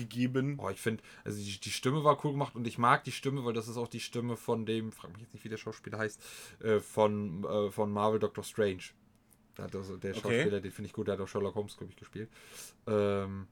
Gegeben. 0.00 0.58
Oh, 0.58 0.70
ich 0.70 0.80
finde, 0.80 1.02
also 1.24 1.38
die, 1.38 1.58
die 1.58 1.70
Stimme 1.70 2.04
war 2.04 2.24
cool 2.24 2.32
gemacht 2.32 2.54
und 2.54 2.66
ich 2.66 2.78
mag 2.78 3.04
die 3.04 3.12
Stimme, 3.12 3.44
weil 3.44 3.52
das 3.52 3.68
ist 3.68 3.76
auch 3.76 3.88
die 3.88 4.00
Stimme 4.00 4.36
von 4.36 4.66
dem, 4.66 4.92
frag 4.92 5.12
mich 5.12 5.22
jetzt 5.22 5.34
nicht, 5.34 5.44
wie 5.44 5.48
der 5.48 5.56
Schauspieler 5.56 5.98
heißt, 5.98 6.22
äh, 6.62 6.80
von, 6.80 7.44
äh, 7.44 7.70
von 7.70 7.92
Marvel 7.92 8.18
Doctor 8.18 8.44
Strange. 8.44 8.82
Der, 9.56 9.64
hat 9.64 9.76
also, 9.76 9.96
der 9.96 10.16
Okay. 10.16 10.20
Schauspieler, 10.20 10.60
den 10.60 10.72
finde 10.72 10.86
ich 10.86 10.92
gut, 10.92 11.06
der 11.06 11.14
hat 11.14 11.20
auch 11.20 11.28
Sherlock 11.28 11.54
Holmes, 11.54 11.76
glaube 11.76 11.92
ich, 11.92 11.96
gespielt. 11.96 12.30
Ähm, 12.86 13.46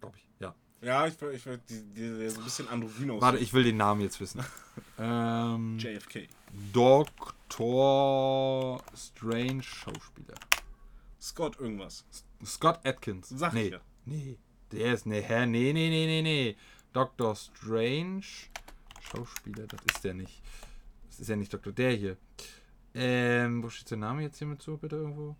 glaube 0.00 0.16
ich, 0.16 0.26
ja. 0.40 0.54
Ja, 0.82 1.06
ich, 1.06 1.20
ich 1.20 1.42
die, 1.42 1.82
die, 1.94 2.18
der 2.18 2.30
so 2.30 2.40
ein 2.40 2.44
bisschen 2.44 2.68
androgyn 2.68 3.10
aus. 3.10 3.22
Warte, 3.22 3.38
ich 3.38 3.52
will 3.52 3.64
den 3.64 3.76
Namen 3.76 4.00
jetzt 4.00 4.20
wissen. 4.20 4.44
ähm, 4.98 5.78
JFK. 5.78 6.28
Doctor 6.72 8.82
Strange 8.94 9.62
Schauspieler. 9.62 10.34
Scott 11.20 11.58
irgendwas. 11.58 12.04
Scott 12.44 12.80
Atkins. 12.84 13.30
Sag 13.30 13.54
nee. 13.54 13.66
ich 13.66 13.72
ja. 13.72 13.80
Nee. 14.04 14.38
Der 14.72 14.94
ist, 14.94 15.06
nee, 15.06 15.22
hä? 15.22 15.46
Nee, 15.46 15.72
nee, 15.72 15.88
nee, 15.88 16.06
nee, 16.06 16.22
nee. 16.22 16.56
Doctor 16.92 17.36
Strange 17.36 18.24
Schauspieler, 19.00 19.66
das 19.66 19.80
ist 19.92 20.04
der 20.04 20.14
nicht. 20.14 20.42
Das 21.08 21.20
ist 21.20 21.28
ja 21.28 21.36
nicht 21.36 21.52
Doktor, 21.52 21.72
der 21.72 21.92
hier. 21.92 22.16
Ähm, 22.94 23.62
wo 23.62 23.68
steht 23.68 23.90
der 23.90 23.98
Name 23.98 24.22
jetzt 24.22 24.38
hier 24.38 24.46
mit 24.46 24.62
so, 24.62 24.76
bitte 24.76 24.96
irgendwo? 24.96 25.36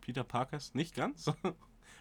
Peter 0.00 0.24
Parkers? 0.24 0.74
Nicht 0.74 0.94
ganz? 0.94 1.26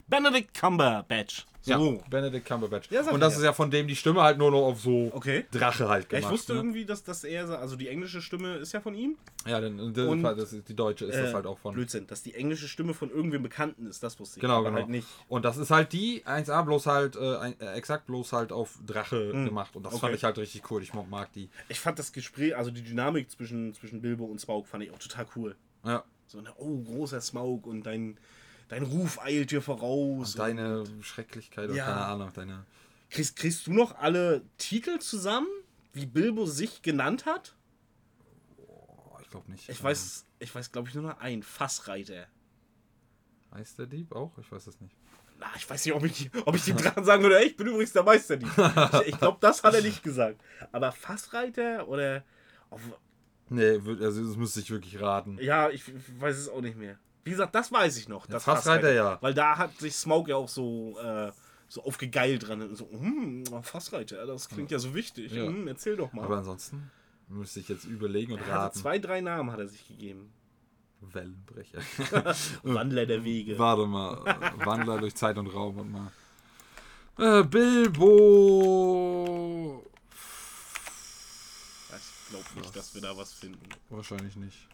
Benedict 0.08 0.56
Cumberbatch. 0.60 1.46
So. 1.62 1.72
Ja, 1.72 2.02
Benedict 2.10 2.44
Cumberbatch. 2.48 2.90
Ja, 2.90 3.02
Und 3.12 3.20
das 3.20 3.34
ja. 3.34 3.40
ist 3.40 3.46
ja 3.46 3.54
von 3.54 3.70
dem 3.70 3.88
die 3.88 3.96
Stimme 3.96 4.22
halt 4.24 4.40
nur 4.40 4.50
noch 4.50 4.64
auf 4.66 4.80
so 4.82 5.12
Okay. 5.14 5.46
Drache 5.52 5.88
halt 5.88 6.06
Ja, 6.12 6.18
gemacht. 6.18 6.24
ich 6.34 6.40
wusste 6.40 6.54
ne? 6.54 6.60
irgendwie, 6.60 6.84
dass, 6.86 7.04
dass 7.04 7.24
er, 7.24 7.48
also 7.60 7.76
die 7.76 7.90
englische 7.90 8.20
Stimme 8.20 8.56
ist 8.56 8.72
ja 8.72 8.82
von 8.82 8.96
ihm. 8.96 9.18
Ja, 9.46 9.62
dann, 9.62 9.94
das, 9.94 10.08
Und, 10.08 10.24
das 10.24 10.52
ist, 10.54 10.68
die 10.68 10.76
deutsche 10.76 11.06
ist 11.06 11.16
das 11.16 11.30
Äh, 11.30 11.34
halt 11.36 11.46
auch 11.46 11.60
von. 11.60 11.76
Blödsinn, 11.76 12.08
dass 12.08 12.24
die 12.24 12.34
englische 12.34 12.68
Stimme 12.68 12.96
von 12.96 13.12
irgendwem 13.12 13.44
Bekannten 13.44 13.86
ist, 13.86 14.02
das 14.02 14.20
wusste 14.20 14.38
ich. 14.40 14.42
Genau, 14.42 14.56
aber 14.56 14.70
genau. 14.70 14.78
Halt 14.82 14.90
nicht. 14.90 15.08
Und 15.28 15.46
das 15.46 15.58
ist 15.58 15.70
halt 15.70 15.94
die 15.94 16.24
1A 16.26 16.64
bloß 16.64 16.88
halt, 16.88 17.16
äh, 17.16 17.50
äh, 17.60 17.74
exakt 17.74 18.08
bloß 18.08 18.34
halt 18.34 18.52
auf 18.52 18.80
Drache 18.84 19.32
Mhm. 19.36 19.46
gemacht. 19.46 19.76
Und 19.76 19.84
das 19.84 19.94
Okay. 19.94 20.02
fand 20.02 20.16
ich 20.16 20.24
halt 20.24 20.40
richtig 20.40 20.72
cool. 20.72 20.82
Ich 20.82 20.96
mag- 20.96 21.08
mag 21.10 21.32
die. 21.34 21.50
Ich 21.68 21.80
fand 21.80 22.00
das 22.00 22.14
Gespräch, 22.14 22.56
also 22.58 22.72
die 22.72 22.82
Dynamik 22.84 23.30
zwischen, 23.30 23.76
zwischen 23.76 24.02
Bilbo 24.02 24.26
und 24.26 24.40
Smaug 24.42 24.66
fand 24.66 24.84
ich 24.86 24.92
auch 24.92 24.98
total 24.98 25.28
cool. 25.36 25.56
Ja. 25.86 26.04
So 26.30 26.38
eine, 26.38 26.54
oh, 26.58 26.84
großer 26.84 27.22
Smaug 27.22 27.66
und 27.66 27.88
dein, 27.88 28.20
dein 28.68 28.84
Ruf 28.84 29.20
eilt 29.20 29.50
dir 29.50 29.64
voraus. 29.64 30.36
Und 30.36 30.40
deine 30.40 30.84
Schrecklichkeit 31.02 31.70
oder 31.70 31.76
Ja. 31.76 31.86
keine 31.86 32.06
Ahnung, 32.06 32.32
deine. 32.36 32.66
Kriegst, 33.10 33.36
kriegst 33.36 33.66
du 33.66 33.74
noch 33.74 33.98
alle 33.98 34.44
Titel 34.60 35.00
zusammen, 35.00 35.48
wie 35.92 36.06
Bilbo 36.06 36.46
sich 36.46 36.84
genannt 36.84 37.26
hat? 37.26 37.56
Oh, 38.58 39.18
ich 39.24 39.30
glaube 39.32 39.52
nicht. 39.52 39.68
Ich 39.68 39.84
weiß, 39.84 40.26
ich 40.38 40.54
weiß, 40.54 40.72
glaube 40.72 40.88
ich, 40.90 40.94
nur 40.94 41.06
noch 41.06 41.20
einen. 41.20 41.42
Fassreiter. 41.42 42.28
Heißt 43.52 43.80
der 43.80 43.88
Dieb 43.88 44.12
auch? 44.12 44.38
Ich 44.38 44.52
weiß 44.52 44.68
es 44.68 44.80
nicht. 44.80 44.96
Na, 45.40 45.48
ich 45.56 45.68
weiß 45.68 45.84
nicht, 45.84 45.96
ob 45.96 46.04
ich, 46.04 46.30
ob 46.46 46.56
ich 46.56 46.64
dem 46.66 46.78
dran 46.78 47.04
sagen 47.04 47.24
würde, 47.24 47.44
ich 47.44 47.58
bin 47.58 47.66
übrigens 47.66 47.94
der 47.94 48.04
Meisterdieb. 48.04 48.52
ich 49.02 49.08
ich 49.14 49.18
glaube, 49.18 49.40
das 49.42 49.64
hat 49.64 49.74
er 49.74 49.82
nicht 49.82 50.04
gesagt. 50.04 50.40
Aber 50.72 50.92
Fassreiter 50.92 51.88
oder. 51.88 52.24
Nee, 53.50 53.80
also 54.02 54.24
das 54.26 54.38
müsste 54.38 54.60
ich 54.60 54.70
wirklich 54.70 55.00
raten. 55.02 55.38
ja, 55.42 55.70
ich, 55.70 55.84
weiß 56.20 56.38
es 56.38 56.50
auch 56.50 56.62
nicht 56.62 56.78
mehr. 56.78 56.98
Wie 57.24 57.32
gesagt, 57.32 57.54
das 57.56 57.72
weiß 57.72 57.98
ich 57.98 58.08
noch. 58.08 58.26
Das 58.28 58.44
Fassreiter, 58.44 58.94
ja. 58.94 59.18
Weil 59.22 59.34
da 59.34 59.58
hat 59.58 59.78
sich 59.78 59.96
Smoke 59.96 60.30
ja 60.30 60.36
auch 60.36 60.50
so, 60.50 60.98
äh, 61.00 61.32
so 61.68 61.84
aufgegeilt 61.84 62.48
dran. 62.48 62.62
Und 62.62 62.76
so, 62.76 62.90
hm, 62.90 63.44
Fassreiter, 63.62 64.26
das 64.26 64.50
klingt 64.50 64.72
ja, 64.72 64.80
so 64.80 64.96
wichtig. 64.96 65.32
Ja. 65.34 65.46
Hm, 65.46 65.68
erzähl 65.68 65.96
doch 65.96 66.14
mal. 66.14 66.26
Aber 66.26 66.38
ansonsten 66.38 66.90
müsste 67.28 67.60
ich 67.60 67.70
jetzt 67.70 67.86
überlegen 67.86 68.34
und 68.34 68.40
er 68.40 68.48
hatte 68.48 68.58
raten. 68.58 68.80
zwei, 68.80 69.00
drei 69.00 69.22
Namen 69.22 69.52
hat 69.52 69.60
er 69.60 69.68
sich 69.68 69.88
gegeben. 69.88 70.32
Wellenbrecher. 71.02 71.80
Wandler 72.64 73.06
der 73.06 73.24
Wege. 73.24 73.58
Warte 73.58 73.86
mal. 73.86 74.22
äh, 74.26 74.66
Wandler 74.66 74.98
durch 75.00 75.16
Zeit 75.16 75.38
und 75.38 75.48
Raum 75.48 75.78
und 75.78 75.92
mal. 75.92 76.12
Äh, 77.18 77.44
Bilbo. 77.44 78.10
Ich 82.30 82.36
glaube 82.36 82.60
nicht, 82.60 82.76
dass 82.76 82.94
wir 82.94 83.02
da 83.02 83.18
was 83.18 83.34
finden. 83.34 83.68
Wahrscheinlich 83.90 84.36
nicht. 84.36 84.68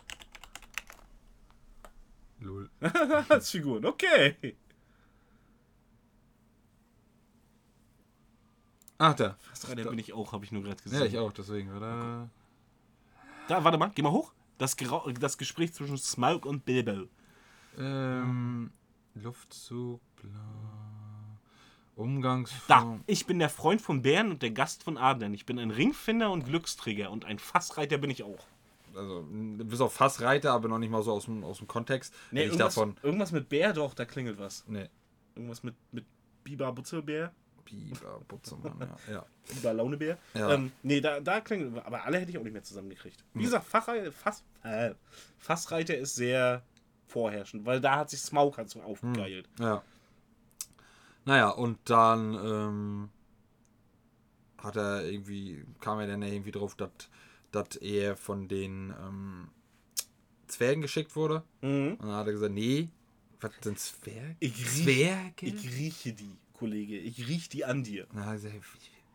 Lul. 2.42 2.70
Als 3.30 3.50
Figuren, 3.52 3.86
okay. 3.86 4.58
Ach, 8.98 9.14
da. 9.14 9.38
Fassreiter 9.40 9.90
bin 9.90 10.00
ich 10.00 10.12
auch, 10.12 10.34
habe 10.34 10.44
ich 10.44 10.52
nur 10.52 10.64
gerade 10.64 10.84
gesehen. 10.84 11.00
Ja, 11.00 11.06
ich 11.06 11.18
auch, 11.18 11.32
deswegen, 11.32 11.72
oder? 11.74 12.30
Da, 13.48 13.64
warte 13.64 13.78
mal, 13.78 13.90
geh 13.96 14.02
mal 14.02 14.12
hoch. 14.12 14.34
Das, 14.58 14.76
Gerau 14.76 15.10
das 15.12 15.38
Gespräch 15.38 15.74
zwischen 15.74 15.98
Smaug 15.98 16.46
und 16.46 16.66
Bilbo. 16.66 17.08
Ähm, 17.78 18.74
Luftzug, 19.14 20.02
bla. 20.18 20.85
Da, 21.96 22.02
Umgangsform. 22.02 23.04
ich 23.08 23.26
bin 23.26 23.40
der 23.40 23.50
Freund 23.50 23.82
von 23.82 24.02
Bären 24.02 24.32
und 24.32 24.42
der 24.42 24.52
Gast 24.52 24.84
von 24.84 24.98
Adlern. 24.98 25.34
Ich 25.34 25.46
bin 25.46 25.60
ein 25.60 25.72
Ringfinder 25.72 26.32
und 26.32 26.46
Glücksträger 26.46 27.10
und 27.12 27.26
ein 27.26 27.40
Fassreiter 27.40 27.98
bin 27.98 28.10
ich 28.10 28.24
auch. 28.24 28.46
Also, 28.94 29.20
m, 29.20 29.58
bis 29.58 29.82
auf 29.82 29.94
Fassreiter, 29.94 30.52
aber 30.52 30.68
noch 30.68 30.80
nicht 30.80 30.90
mal 30.90 31.04
so 31.04 31.14
aus 31.14 31.26
dem, 31.26 31.44
aus 31.44 31.60
dem 31.60 31.68
Kontext. 31.68 32.14
Nee, 32.32 32.42
ich 32.42 32.46
irgendwas, 32.48 32.76
davon. 32.76 32.98
irgendwas 33.04 33.32
mit 33.32 33.50
Bär 33.50 33.74
doch, 33.74 33.94
da 33.94 34.06
klingelt 34.06 34.40
was. 34.40 34.66
Nee. 34.68 34.90
Irgendwas 35.36 35.64
mit, 35.64 35.76
mit 35.92 36.06
Biber 36.44 36.72
Butzelbär, 36.72 37.34
Biber, 37.66 38.22
Butzemann, 38.28 38.78
ja. 39.08 39.14
ja. 39.14 39.26
Biber 39.54 39.74
Launebär. 39.74 40.18
Ja. 40.34 40.54
Ähm, 40.54 40.72
nee, 40.84 41.02
da, 41.02 41.20
da 41.20 41.42
klingelt 41.42 41.84
aber 41.84 42.04
alle 42.06 42.20
hätte 42.20 42.32
ich 42.32 42.38
auch 42.38 42.44
nicht 42.44 42.54
mehr 42.54 42.64
zusammengekriegt. 42.64 43.24
Wie 43.34 43.44
gesagt, 43.44 43.66
Fachreiter, 43.66 44.12
Fass, 44.12 44.44
äh, 44.64 44.94
Fassreiter 45.40 45.98
ist 45.98 46.16
sehr 46.16 46.62
vorherrschend, 47.08 47.66
weil 47.66 47.82
da 47.82 47.98
hat 47.98 48.10
sich 48.10 48.22
Smaug 48.22 48.58
halt 48.58 48.70
so 48.70 48.82
aufgegeilt. 48.82 49.50
Ja. 49.60 49.82
Naja, 51.26 51.50
und 51.50 51.80
dann 51.86 52.34
ähm, 52.36 53.10
hat 54.58 54.76
er 54.78 55.04
irgendwie, 55.06 55.66
kam 55.82 56.00
er 56.00 56.08
dann 56.08 56.22
irgendwie 56.22 56.52
drauf, 56.52 56.76
dass 56.76 56.92
dass 57.52 57.78
er 57.78 58.18
von 58.18 58.48
den 58.50 58.94
ähm, 59.02 59.48
Zwergen 60.48 60.82
geschickt 60.82 61.16
wurde. 61.16 61.44
Mhm. 61.62 61.94
Und 62.00 62.02
dann 62.02 62.12
hat 62.16 62.28
er 62.28 62.34
gesagt, 62.34 62.54
nee, 62.54 62.90
was 63.40 63.52
sind 63.62 63.80
Zwerge? 63.80 64.36
Ich 64.42 64.54
riech- 64.56 64.84
Zwerge? 64.84 65.46
Ich 65.46 65.64
rieche 65.78 66.14
die, 66.14 66.36
Kollege. 66.54 66.98
Ich 66.98 67.26
rieche 67.28 67.50
die 67.50 67.64
an 67.66 67.84
dir. 67.84 68.08
Hat 68.14 68.28
er 68.28 68.34
gesagt, 68.34 68.56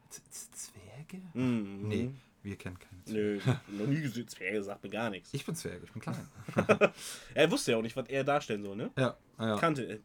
Z- 0.08 0.22
Z- 0.30 0.48
Zwerge? 0.56 1.22
Mhm. 1.34 1.88
Nee, 1.88 2.10
wir 2.42 2.56
kennen 2.56 2.78
keine 2.78 3.04
Zwerge. 3.04 3.40
Nö, 3.68 3.78
noch 3.78 3.86
nie 3.86 4.00
gesehen. 4.00 4.28
Zwerge 4.28 4.62
sagt 4.62 4.82
mir 4.82 4.90
gar 4.90 5.10
nichts. 5.10 5.30
Ich 5.32 5.44
bin 5.44 5.54
Zwerge, 5.54 5.84
ich 5.84 5.92
bin 5.92 6.00
klein. 6.02 6.28
Er 7.34 7.50
wusste 7.50 7.72
ja 7.72 7.78
auch 7.78 7.82
nicht, 7.82 7.96
was 7.96 8.08
er 8.08 8.24
darstellen 8.24 8.62
soll, 8.62 8.76
ne? 8.76 8.90
ja, 8.96 9.16
ja. 9.38 9.58
Kannte. 9.58 10.00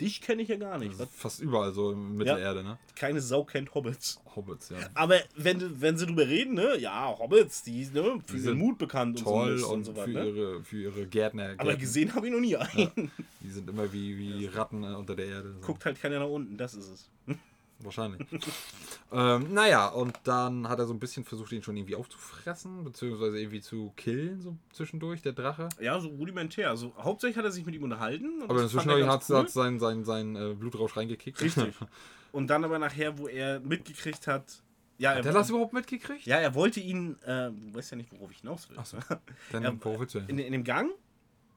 Dich 0.00 0.20
kenne 0.20 0.42
ich 0.42 0.48
ja 0.48 0.56
gar 0.56 0.76
nicht. 0.76 0.98
Was, 0.98 1.08
Fast 1.10 1.40
überall 1.40 1.72
so 1.72 1.92
in 1.92 2.16
Mittelerde, 2.16 2.62
ne? 2.62 2.78
keine 2.94 3.22
Sau 3.22 3.44
kennt 3.44 3.74
Hobbits. 3.74 4.20
Hobbits, 4.34 4.68
ja. 4.68 4.76
Aber 4.92 5.18
wenn, 5.36 5.80
wenn 5.80 5.96
sie 5.96 6.04
drüber 6.04 6.28
reden, 6.28 6.52
ne? 6.52 6.76
Ja, 6.76 7.16
Hobbits, 7.18 7.62
die 7.62 7.86
ne, 7.86 7.88
für 7.92 8.02
Die 8.02 8.32
ihren 8.34 8.42
sind 8.42 8.58
Mut 8.58 8.76
bekannt 8.76 9.22
Toll 9.22 9.52
und 9.52 9.58
so, 9.58 9.66
und, 9.68 9.72
und 9.72 9.84
so 9.84 9.96
was, 9.96 10.04
für, 10.04 10.10
ne? 10.10 10.26
ihre, 10.26 10.64
für 10.64 10.76
ihre 10.82 11.06
Gärtner. 11.06 11.54
Aber 11.56 11.70
Gärten. 11.70 11.80
gesehen 11.80 12.14
habe 12.14 12.26
ich 12.26 12.32
noch 12.32 12.40
nie 12.40 12.56
einen. 12.56 13.10
Die 13.40 13.50
sind 13.50 13.70
immer 13.70 13.90
wie, 13.90 14.18
wie 14.18 14.44
Ratten 14.46 14.84
unter 14.84 15.16
der 15.16 15.26
Erde. 15.26 15.54
So. 15.54 15.60
Guckt 15.60 15.86
halt 15.86 15.98
keiner 15.98 16.18
nach 16.18 16.28
unten, 16.28 16.58
das 16.58 16.74
ist 16.74 16.90
es. 16.90 17.10
Wahrscheinlich. 17.80 18.26
ähm, 19.12 19.52
naja, 19.52 19.88
und 19.88 20.18
dann 20.24 20.68
hat 20.68 20.78
er 20.78 20.86
so 20.86 20.94
ein 20.94 20.98
bisschen 20.98 21.24
versucht, 21.24 21.52
ihn 21.52 21.62
schon 21.62 21.76
irgendwie 21.76 21.94
aufzufressen, 21.94 22.84
beziehungsweise 22.84 23.38
irgendwie 23.38 23.60
zu 23.60 23.92
killen, 23.96 24.40
so 24.40 24.56
zwischendurch, 24.72 25.22
der 25.22 25.32
Drache. 25.32 25.68
Ja, 25.80 26.00
so 26.00 26.08
rudimentär. 26.08 26.70
Also 26.70 26.94
hauptsächlich 26.98 27.36
hat 27.36 27.44
er 27.44 27.52
sich 27.52 27.66
mit 27.66 27.74
ihm 27.74 27.82
unterhalten. 27.82 28.42
und 28.42 28.50
Aber 28.50 28.62
inzwischen 28.62 28.88
er 28.88 29.06
hat 29.06 29.06
ganz 29.06 29.30
cool. 29.30 29.44
es 29.44 29.52
sein, 29.52 29.78
sein, 29.78 30.04
sein 30.04 30.36
äh, 30.36 30.54
Blutrausch 30.54 30.96
reingekickt. 30.96 31.40
Richtig. 31.40 31.74
Und 32.32 32.48
dann 32.48 32.64
aber 32.64 32.78
nachher, 32.78 33.16
wo 33.16 33.28
er 33.28 33.60
mitgekriegt 33.60 34.26
hat, 34.26 34.62
ja, 34.98 35.14
Hat 35.14 35.24
er 35.24 35.32
das 35.32 35.48
überhaupt 35.48 35.72
mitgekriegt? 35.72 36.26
ja, 36.26 36.36
er 36.36 36.54
wollte 36.54 36.80
ihn, 36.80 37.16
äh, 37.22 37.50
du 37.50 37.74
weißt 37.74 37.92
ja 37.92 37.96
nicht, 37.96 38.10
worauf 38.12 38.30
ich 38.30 38.38
hinaus 38.40 38.68
will. 38.68 38.78
Achso. 38.78 38.98
Dann 39.52 39.62
Ja, 39.62 39.72
wo 39.80 39.98
willst 39.98 40.14
du 40.14 40.18
in, 40.18 40.38
in 40.38 40.52
dem 40.52 40.64
Gang 40.64 40.90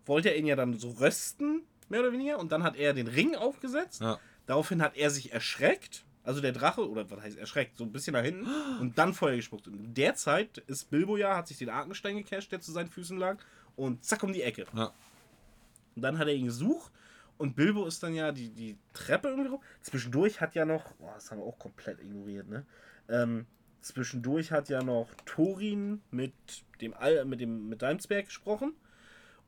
wollte 0.09 0.29
er 0.29 0.37
ihn 0.37 0.45
ja 0.45 0.57
dann 0.57 0.77
so 0.77 0.89
rösten, 0.89 1.61
mehr 1.87 2.01
oder 2.01 2.11
weniger, 2.11 2.39
und 2.39 2.51
dann 2.51 2.63
hat 2.63 2.75
er 2.75 2.93
den 2.93 3.07
Ring 3.07 3.35
aufgesetzt. 3.35 4.01
Ja. 4.01 4.19
Daraufhin 4.47 4.81
hat 4.81 4.97
er 4.97 5.09
sich 5.11 5.31
erschreckt, 5.31 6.03
also 6.23 6.41
der 6.41 6.51
Drache, 6.51 6.87
oder 6.87 7.09
was 7.09 7.21
heißt 7.21 7.37
erschreckt, 7.37 7.77
so 7.77 7.83
ein 7.83 7.91
bisschen 7.91 8.13
nach 8.13 8.23
hinten, 8.23 8.47
und 8.79 8.97
dann 8.97 9.13
Feuer 9.13 9.35
gespuckt. 9.35 9.67
Und 9.67 9.75
in 9.75 9.93
der 9.93 10.15
Zeit 10.15 10.59
ist 10.67 10.89
Bilbo 10.89 11.17
ja, 11.17 11.35
hat 11.35 11.47
sich 11.47 11.57
den 11.57 11.69
Arkenstein 11.69 12.17
gecasht, 12.17 12.51
der 12.51 12.61
zu 12.61 12.71
seinen 12.71 12.89
Füßen 12.89 13.17
lag, 13.17 13.37
und 13.75 14.03
zack 14.03 14.23
um 14.23 14.33
die 14.33 14.41
Ecke. 14.41 14.65
Ja. 14.75 14.93
Und 15.95 16.01
dann 16.01 16.17
hat 16.17 16.27
er 16.27 16.33
ihn 16.33 16.45
gesucht, 16.45 16.91
und 17.37 17.55
Bilbo 17.55 17.85
ist 17.85 18.03
dann 18.03 18.13
ja 18.13 18.33
die, 18.33 18.49
die 18.49 18.77
Treppe 18.93 19.29
irgendwie 19.29 19.49
rum. 19.49 19.61
Zwischendurch 19.81 20.41
hat 20.41 20.55
ja 20.55 20.65
noch, 20.65 20.91
boah, 20.95 21.13
das 21.15 21.31
haben 21.31 21.39
wir 21.39 21.45
auch 21.45 21.57
komplett 21.57 22.01
ignoriert, 22.01 22.49
ne? 22.49 22.65
Ähm, 23.07 23.45
zwischendurch 23.79 24.51
hat 24.51 24.67
ja 24.67 24.83
noch 24.83 25.09
Thorin 25.25 26.01
mit 26.11 26.33
dem, 26.81 26.93
mit 27.25 27.39
dem 27.39 27.69
mit 27.69 27.81
Deimsberg 27.81 28.25
gesprochen 28.25 28.73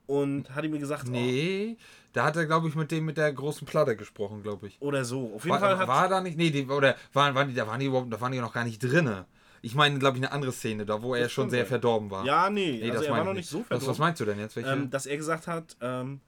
und 0.06 0.54
hat 0.54 0.64
ihm 0.64 0.78
gesagt, 0.78 1.08
Nee, 1.08 1.76
da 2.12 2.24
hat 2.24 2.36
er, 2.36 2.46
glaube 2.46 2.68
ich, 2.68 2.74
mit 2.74 2.90
dem 2.90 3.04
mit 3.06 3.16
der 3.16 3.32
großen 3.32 3.66
Platte 3.66 3.96
gesprochen, 3.96 4.42
glaube 4.42 4.66
ich. 4.66 4.76
oh, 4.80 4.86
oder 4.86 5.04
so. 5.04 5.32
Auf 5.34 5.44
jeden 5.44 5.50
War, 5.54 5.60
Fall 5.60 5.78
hat 5.78 5.88
war 5.88 6.08
da 6.08 6.20
nicht? 6.20 6.36
Nee, 6.36 6.50
die, 6.50 6.66
oder 6.66 6.96
waren, 7.12 7.34
waren 7.34 7.48
die, 7.48 7.54
da 7.54 7.66
waren 7.66 7.80
die 7.80 7.86
überhaupt, 7.86 8.12
da 8.12 8.20
waren 8.20 8.32
die 8.32 8.40
noch 8.40 8.52
gar 8.52 8.64
nicht 8.64 8.82
drinne. 8.82 9.24
Ich 9.64 9.74
meine, 9.76 9.98
glaube 9.98 10.16
ich, 10.18 10.22
eine 10.24 10.32
andere 10.32 10.50
Szene, 10.52 10.84
da 10.84 11.00
wo 11.02 11.14
er 11.14 11.28
schon 11.28 11.48
sehr 11.48 11.60
sein. 11.60 11.68
verdorben 11.68 12.10
war. 12.10 12.24
ja, 12.24 12.50
nee, 12.50 12.80
nee, 12.82 12.90
also 12.90 13.04
er 13.04 13.12
war 13.12 13.24
noch 13.24 13.30
ich 13.30 13.36
nicht 13.38 13.48
so 13.48 13.60
was, 13.60 13.66
verdorben, 13.68 13.88
was 13.88 13.98
meinst 13.98 14.20
du 14.20 14.24
denn 14.24 14.38
jetzt? 14.40 14.56
Ähm, 14.56 14.90
dass 14.90 15.06
er 15.06 15.16
gesagt 15.16 15.46
hat, 15.46 15.76
ähm, 15.80 16.20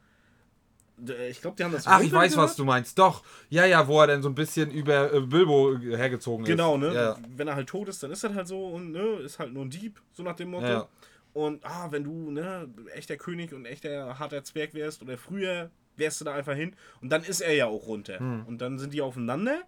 d- 0.97 1.29
ich 1.29 1.41
glaube, 1.41 1.57
die 1.57 1.65
haben 1.65 1.73
das 1.73 1.87
Ach, 1.87 1.99
ich 2.01 2.13
weiß, 2.13 2.15
runtergehört. 2.33 2.49
was 2.51 2.57
du 2.57 2.65
meinst. 2.65 2.99
Doch. 2.99 3.25
Ja, 3.51 3.67
ja, 3.67 3.87
wo 3.89 4.01
er 4.01 4.07
dann 4.07 4.23
so 4.23 4.29
ein 4.29 4.35
bisschen 4.37 4.71
über 4.71 5.13
äh, 5.13 5.21
Bilbo 5.21 5.77
hergezogen 5.79 6.45
Genau, 6.47 6.75
ist. 6.77 6.81
ne? 6.83 6.95
Ja. 6.95 7.17
Wenn 7.37 7.49
er 7.49 7.57
halt 7.57 7.69
tot 7.69 7.89
ist, 7.89 8.03
dann 8.03 8.13
ist 8.13 8.23
das 8.23 8.33
halt 8.35 8.47
so 8.47 8.69
und 8.69 8.93
ne, 8.93 9.01
ist 9.25 9.39
halt 9.41 9.53
nur 9.53 9.65
ein 9.65 9.71
Dieb, 9.71 10.01
so 10.13 10.23
nach 10.23 10.37
dem 10.37 10.51
Motto. 10.51 10.67
Ja. 10.67 10.89
Und 11.35 11.65
ah, 11.67 11.89
wenn 11.93 12.05
du 12.05 12.31
ne, 12.31 12.69
echter 12.95 13.17
König 13.19 13.53
und 13.53 13.67
echter 13.67 14.19
harter 14.19 14.43
Zwerg 14.45 14.73
wärst 14.73 15.03
oder 15.03 15.19
früher, 15.19 15.71
wärst 15.97 16.21
du 16.21 16.25
da 16.25 16.35
einfach 16.35 16.55
hin. 16.55 16.75
Und 17.03 17.11
dann 17.11 17.23
ist 17.25 17.41
er 17.43 17.53
ja 17.55 17.67
auch 17.67 17.87
runter. 17.87 18.19
Hm. 18.21 18.47
Und 18.47 18.59
dann 18.63 18.79
sind 18.79 18.95
die 18.95 19.03
aufeinander. 19.03 19.63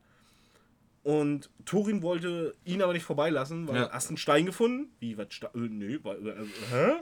Und 1.03 1.51
Thorin 1.65 2.03
wollte 2.03 2.55
ihn 2.65 2.83
aber 2.83 2.93
nicht 2.93 3.05
vorbeilassen, 3.05 3.69
weil 3.69 3.77
Ja. 3.77 3.83
er 3.85 3.93
hast 3.93 4.09
einen 4.09 4.17
Stein 4.17 4.47
gefunden. 4.47 4.91
Wie, 5.01 5.17
was? 5.19 5.29
Ste- 5.31 5.51
Äh, 5.55 5.59
nee, 5.69 5.99
weil, 6.03 6.27
äh, 6.27 6.45
hä? 6.73 6.93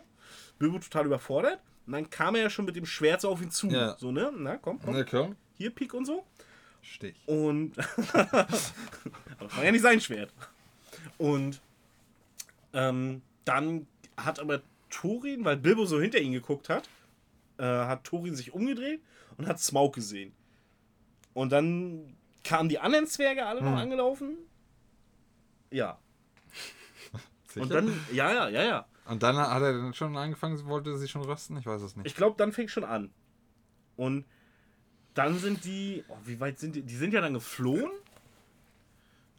Bilbo 0.59 0.79
total 0.79 1.07
überfordert. 1.07 1.61
Und 1.87 1.93
dann 1.93 2.09
kam 2.11 2.35
er 2.35 2.43
ja 2.43 2.51
schon 2.51 2.65
mit 2.65 2.77
dem 2.77 2.87
Schwert 2.87 3.21
so 3.21 3.29
auf 3.31 3.41
ihn 3.43 3.51
zu. 3.51 3.69
Ja. 3.69 3.97
So, 3.99 4.11
ne? 4.13 4.33
Na, 4.37 4.57
komm, 4.57 4.81
komm. 4.81 4.95
Na 4.95 5.05
komm. 5.05 5.37
Hier, 5.57 5.71
Pik 5.71 5.93
und 5.95 6.05
so. 6.07 6.25
Stich. 6.83 7.17
Und. 7.27 7.73
aber 8.13 8.47
das 8.47 9.57
war 9.57 9.65
ja 9.65 9.73
nicht 9.73 9.83
sein 9.83 10.01
Schwert. 10.01 10.33
Und 11.19 11.61
ähm, 12.73 13.23
dann 13.45 13.87
hat 14.17 14.39
aber 14.41 14.63
Thorin, 14.91 15.45
weil 15.45 15.57
Bilbo 15.57 15.87
so 15.87 16.01
hinter 16.01 16.19
ihn 16.21 16.33
geguckt 16.33 16.69
hat, 16.69 16.89
äh, 17.59 17.65
hat 17.65 18.05
Thorin 18.05 18.35
sich 18.35 18.53
umgedreht 18.53 19.01
und 19.37 19.47
hat 19.47 19.59
Smaug 19.61 19.95
gesehen. 19.95 20.33
Und 21.33 21.51
dann 21.51 22.17
kamen 22.45 22.69
die 22.69 22.79
anderen 22.79 23.07
Zwerge 23.07 23.45
alle 23.47 23.61
noch 23.63 23.73
Hm. 23.73 23.79
angelaufen. 23.79 24.37
Ja. 25.71 25.99
Sicher? 27.49 27.63
Und 27.63 27.73
dann, 27.73 28.01
ja, 28.13 28.33
ja, 28.33 28.49
ja, 28.49 28.63
ja. 28.63 28.87
Und 29.07 29.23
dann 29.23 29.37
hat 29.37 29.63
er 29.63 29.73
dann 29.73 29.95
schon 29.95 30.17
angefangen, 30.17 30.65
wollte 30.67 30.97
sie 30.97 31.09
schon 31.09 31.23
rösten? 31.23 31.57
Ich 31.59 31.67
weiß 31.67 31.83
es 31.83 31.97
nicht. 31.97 32.07
Ich 32.07 32.15
glaube, 32.15 32.37
dann 32.39 32.53
fing 32.53 32.69
schon 32.69 32.85
an. 32.85 33.11
Und 33.97 34.25
dann 35.15 35.39
sind 35.39 35.65
die, 35.65 36.05
oh, 36.09 36.17
wie 36.25 36.41
weit 36.41 36.59
sind 36.59 36.75
die? 36.75 36.83
Die 36.83 36.97
sind 36.97 37.13
ja 37.13 37.21
dann 37.21 37.35
geflohen. 37.35 37.91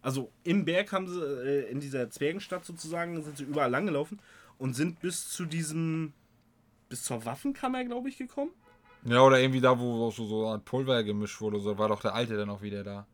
Also 0.01 0.31
im 0.43 0.65
Berg 0.65 0.91
haben 0.91 1.07
sie, 1.07 1.19
äh, 1.19 1.69
in 1.71 1.79
dieser 1.79 2.09
Zwergenstadt 2.11 2.63
sozusagen, 2.63 3.21
sind 3.23 3.37
sie 3.37 3.43
überall 3.43 3.71
langgelaufen 3.71 4.19
und 4.57 4.73
sind 4.75 4.99
bis 4.99 5.29
zu 5.29 5.45
diesem, 5.45 6.13
bis 6.89 7.03
zur 7.03 7.23
Waffenkammer, 7.25 7.83
glaube 7.85 8.09
ich, 8.09 8.17
gekommen. 8.17 8.51
Ja, 9.05 9.21
oder 9.21 9.39
irgendwie 9.39 9.61
da, 9.61 9.77
wo 9.79 10.09
so, 10.11 10.25
so 10.25 10.47
ein 10.49 10.61
Pulver 10.63 11.03
gemischt 11.03 11.39
wurde, 11.41 11.59
so 11.59 11.77
war 11.77 11.89
doch 11.89 12.01
der 12.01 12.15
Alte 12.15 12.35
dann 12.37 12.49
auch 12.49 12.61
wieder 12.61 12.83
da. 12.83 13.05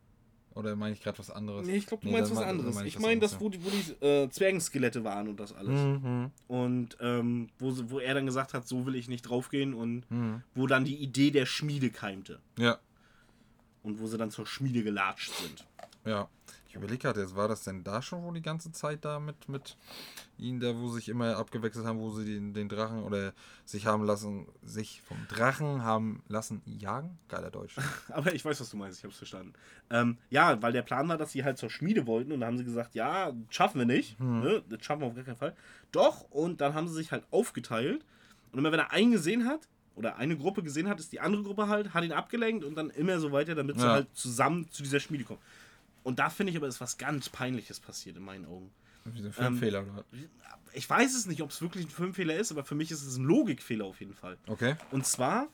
Oder 0.53 0.75
meine 0.75 0.93
ich 0.93 1.01
gerade 1.01 1.17
was 1.17 1.29
anderes? 1.31 1.65
Nee, 1.65 1.77
ich 1.77 1.85
glaube, 1.87 2.03
du 2.03 2.09
Nee, 2.09 2.17
meinst 2.17 2.31
was 2.31 2.39
mein- 2.39 2.49
anderes. 2.49 2.75
meine 2.75 2.87
Ich 2.87 2.95
was 2.97 3.01
meine, 3.01 3.19
das, 3.21 3.39
wo 3.39 3.47
die, 3.49 3.63
wo 3.63 3.69
die 3.69 4.05
äh, 4.05 4.29
Zwergenskelette 4.29 5.03
waren 5.05 5.29
und 5.29 5.39
das 5.39 5.53
alles. 5.53 5.79
ja. 5.79 5.85
Mhm. 5.85 6.31
Und 6.49 6.97
ähm, 6.99 7.49
wo, 7.57 7.73
wo 7.89 7.99
er 7.99 8.13
dann 8.13 8.25
gesagt 8.25 8.53
hat, 8.53 8.67
so 8.67 8.85
will 8.85 8.95
ich 8.95 9.07
nicht 9.07 9.21
draufgehen 9.23 9.73
und 9.73 10.09
Mhm. 10.11 10.43
wo 10.53 10.67
dann 10.67 10.83
die 10.83 10.97
Idee 10.97 11.31
der 11.31 11.45
Schmiede 11.45 11.89
keimte. 11.89 12.39
Ja, 12.57 12.79
Und 13.83 13.99
wo 14.01 14.07
sie 14.07 14.17
dann 14.17 14.29
zur 14.29 14.45
Schmiede 14.45 14.83
gelatscht 14.83 15.31
sind. 15.35 15.65
ja. 16.05 16.27
Ich 16.72 16.76
überlege 16.78 16.99
gerade, 16.99 17.19
jetzt 17.19 17.36
war 17.36 17.49
das 17.49 17.65
denn 17.65 17.84
da 17.84 18.01
schon 18.01 18.24
wohl 18.24 18.34
die 18.34 18.41
ganze 18.41 18.72
Zeit 18.72 19.03
da 19.03 19.19
mit, 19.19 19.49
mit 19.49 19.76
ihnen, 20.38 20.61
da 20.61 20.74
wo 20.78 20.88
sich 20.88 21.09
immer 21.09 21.36
abgewechselt 21.36 21.86
haben, 21.86 21.99
wo 21.99 22.11
sie 22.11 22.24
den, 22.24 22.53
den 22.53 22.69
Drachen 22.69 23.03
oder 23.03 23.34
sich 23.65 23.88
haben 23.88 24.05
lassen, 24.05 24.47
sich 24.63 25.01
vom 25.01 25.17
Drachen 25.28 25.84
haben 25.84 26.24
lassen 26.30 26.61
jagen? 26.65 27.19
Geiler 27.28 27.51
Deutsch. 27.51 27.76
Aber 28.07 28.34
ich 28.34 28.45
weiß, 28.45 28.61
was 28.61 28.69
du 28.69 28.78
meinst, 28.78 28.99
ich 28.99 29.03
hab's 29.03 29.17
verstanden. 29.17 29.51
Ähm, 29.89 30.17
ja, 30.30 30.61
weil 30.61 30.72
der 30.72 30.82
Plan 30.84 31.09
war, 31.09 31.17
dass 31.17 31.34
sie 31.34 31.43
halt 31.43 31.57
zur 31.57 31.69
Schmiede 31.69 32.07
wollten 32.07 32.32
und 32.32 32.39
dann 32.39 32.47
haben 32.47 32.57
sie 32.57 32.63
gesagt, 32.63 32.95
ja, 32.95 33.34
schaffen 33.49 33.80
wir 33.80 33.86
nicht. 33.86 34.17
Ne? 34.22 34.63
Das 34.69 34.86
schaffen 34.86 35.01
wir 35.01 35.07
auf 35.07 35.15
gar 35.15 35.26
keinen 35.26 35.36
Fall. 35.36 35.53
Doch, 35.91 36.22
und 36.32 36.61
dann 36.61 36.74
haben 36.74 36.88
sie 36.88 36.93
sich 36.93 37.11
halt 37.11 37.26
aufgeteilt. 37.32 38.05
Und 38.53 38.59
immer 38.59 38.72
wenn 38.72 38.80
er 38.80 38.93
einen 38.93 39.11
gesehen 39.11 39.45
hat, 39.45 39.67
oder 39.97 40.15
eine 40.15 40.38
Gruppe 40.38 40.63
gesehen 40.63 40.88
hat, 40.88 41.01
ist 41.01 41.11
die 41.11 41.19
andere 41.19 41.43
Gruppe 41.43 41.67
halt, 41.67 41.93
hat 41.93 42.05
ihn 42.05 42.13
abgelenkt 42.13 42.63
und 42.63 42.76
dann 42.76 42.91
immer 42.91 43.19
so 43.19 43.34
weiter, 43.34 43.55
damit 43.55 43.78
sie 43.78 43.86
Ja. 43.86 43.91
halt 43.91 44.07
zusammen 44.13 44.72
zu 44.72 44.84
dieser 44.84 45.01
Schmiede 45.01 45.26
kommen. 45.26 45.41
Und 46.03 46.19
da 46.19 46.29
finde 46.29 46.51
ich 46.51 46.57
aber, 46.57 46.67
ist 46.67 46.81
was 46.81 46.97
ganz 46.97 47.29
Peinliches 47.29 47.79
passiert 47.79 48.17
in 48.17 48.23
meinen 48.23 48.45
Augen. 48.45 48.71
Wie 49.05 49.21
so 49.21 49.27
ein 49.27 49.33
Filmfehler 49.33 49.83
oder 49.83 49.97
was? 49.97 50.05
Ich 50.73 50.89
weiß 50.89 51.15
es 51.15 51.25
nicht, 51.25 51.41
ob 51.41 51.49
es 51.49 51.61
wirklich 51.61 51.85
ein 51.85 51.89
Filmfehler 51.89 52.35
ist, 52.35 52.51
aber 52.51 52.63
für 52.63 52.75
mich 52.75 52.91
ist 52.91 53.03
es 53.03 53.17
ein 53.17 53.25
Logikfehler 53.25 53.85
auf 53.85 53.99
jeden 53.99 54.13
Fall. 54.13 54.37
Okay. 54.47 54.75
Und 54.91 55.05
zwar 55.05 55.47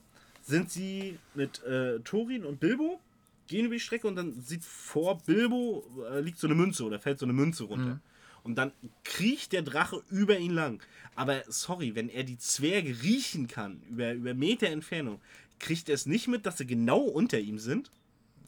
sind 0.44 0.72
sie 0.72 1.18
mit 1.34 1.64
äh, 1.64 2.00
Thorin 2.02 2.46
und 2.46 2.60
Bilbo, 2.60 3.00
gehen 3.48 3.66
über 3.66 3.76
die 3.76 3.80
Strecke 3.80 4.08
und 4.08 4.16
dann 4.16 4.34
sieht 4.42 4.64
vor 4.64 5.18
Bilbo 5.20 5.86
äh, 6.12 6.20
liegt 6.20 6.38
so 6.38 6.48
eine 6.48 6.56
Münze 6.56 6.84
oder 6.84 7.00
fällt 7.00 7.20
so 7.20 7.26
eine 7.26 7.34
Münze 7.34 7.64
runter. 7.64 8.00
Und 8.44 8.56
dann 8.56 8.72
kriecht 9.04 9.52
der 9.52 9.62
Drache 9.62 10.02
über 10.10 10.38
ihn 10.38 10.52
lang. 10.52 10.82
Aber 11.16 11.44
sorry, 11.48 11.96
wenn 11.96 12.08
er 12.08 12.24
die 12.24 12.38
Zwerge 12.38 12.96
riechen 13.04 13.48
kann, 13.48 13.82
über, 13.90 14.14
über 14.14 14.34
Meter 14.34 14.68
Entfernung, 14.68 15.20
kriegt 15.60 15.90
er 15.90 15.96
es 15.96 16.06
nicht 16.06 16.28
mit, 16.30 16.46
dass 16.46 16.58
sie 16.58 16.66
genau 16.66 17.00
unter 17.00 17.40
ihm 17.40 17.60
sind? 17.60 17.92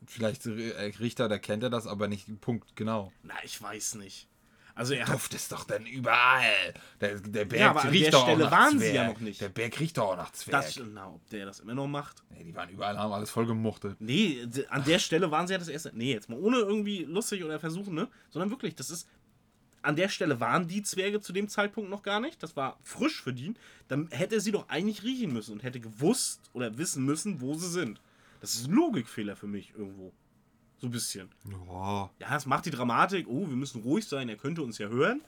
Vielleicht 0.09 0.47
äh, 0.47 0.91
riecht 0.99 1.19
er, 1.19 1.29
da 1.29 1.37
kennt 1.37 1.61
er 1.61 1.69
das, 1.69 1.85
aber 1.85 2.07
nicht 2.07 2.41
Punkt 2.41 2.75
genau. 2.75 3.13
Na, 3.21 3.35
ich 3.43 3.61
weiß 3.61 3.95
nicht. 3.95 4.27
Also 4.73 4.95
er 4.95 5.05
Duft 5.05 5.33
ist 5.35 5.51
doch 5.51 5.65
dann 5.65 5.85
überall. 5.85 6.73
Der, 6.99 7.19
der 7.19 7.45
Berg 7.45 7.59
Ja, 7.59 7.69
aber 7.69 7.81
an 7.81 7.89
riecht 7.89 8.05
der 8.05 8.11
doch 8.11 8.23
Stelle 8.23 8.45
auch 8.47 8.49
nach 8.49 8.57
waren 8.59 8.79
sie 8.79 8.91
ja 8.91 9.07
noch 9.07 9.19
nicht. 9.19 9.39
Der 9.39 9.49
Berg 9.49 9.79
riecht 9.79 9.97
doch 9.97 10.13
auch 10.13 10.17
nach 10.17 10.31
Zwerg. 10.31 10.63
das, 10.63 10.81
na, 10.93 11.09
ob 11.09 11.29
der 11.29 11.45
das 11.45 11.59
immer 11.59 11.75
noch 11.75 11.85
macht. 11.87 12.23
nee, 12.31 12.43
die 12.43 12.55
waren 12.55 12.69
überall, 12.69 12.97
haben 12.97 13.11
alles 13.13 13.29
voll 13.29 13.45
gemuchtet. 13.45 13.97
Nee, 13.99 14.47
an 14.69 14.83
der 14.85 14.97
Stelle 14.97 15.29
waren 15.29 15.45
sie 15.45 15.53
ja 15.53 15.59
das 15.59 15.67
erste. 15.67 15.91
Nee, 15.93 16.13
jetzt 16.13 16.27
mal 16.27 16.39
ohne 16.39 16.57
irgendwie 16.57 17.03
lustig 17.03 17.43
oder 17.43 17.59
versuchen, 17.59 17.93
ne? 17.93 18.07
Sondern 18.29 18.49
wirklich, 18.49 18.73
das 18.73 18.89
ist. 18.89 19.07
An 19.81 19.95
der 19.95 20.09
Stelle 20.09 20.39
waren 20.39 20.67
die 20.67 20.81
Zwerge 20.81 21.21
zu 21.21 21.33
dem 21.33 21.49
Zeitpunkt 21.49 21.89
noch 21.89 22.01
gar 22.01 22.19
nicht. 22.19 22.41
Das 22.41 22.55
war 22.55 22.79
frisch 22.81 23.21
für 23.21 23.33
die. 23.33 23.53
Dann 23.89 24.09
hätte 24.11 24.35
er 24.35 24.41
sie 24.41 24.51
doch 24.51 24.67
eigentlich 24.69 25.03
riechen 25.03 25.31
müssen 25.31 25.53
und 25.53 25.63
hätte 25.63 25.79
gewusst 25.79 26.49
oder 26.53 26.77
wissen 26.77 27.05
müssen, 27.05 27.41
wo 27.41 27.53
sie 27.53 27.69
sind. 27.69 28.01
Das 28.39 28.55
ist 28.55 28.67
ein 28.67 28.73
Logikfehler 28.73 29.35
für 29.35 29.47
mich 29.47 29.73
irgendwo. 29.75 30.13
So 30.77 30.87
ein 30.87 30.91
bisschen. 30.91 31.29
Ja. 31.67 32.09
Ja, 32.19 32.37
es 32.37 32.45
macht 32.45 32.65
die 32.65 32.71
Dramatik. 32.71 33.27
Oh, 33.27 33.49
wir 33.49 33.55
müssen 33.55 33.81
ruhig 33.81 34.07
sein, 34.07 34.29
er 34.29 34.37
könnte 34.37 34.61
uns 34.61 34.77
ja 34.77 34.87
hören. 34.87 35.21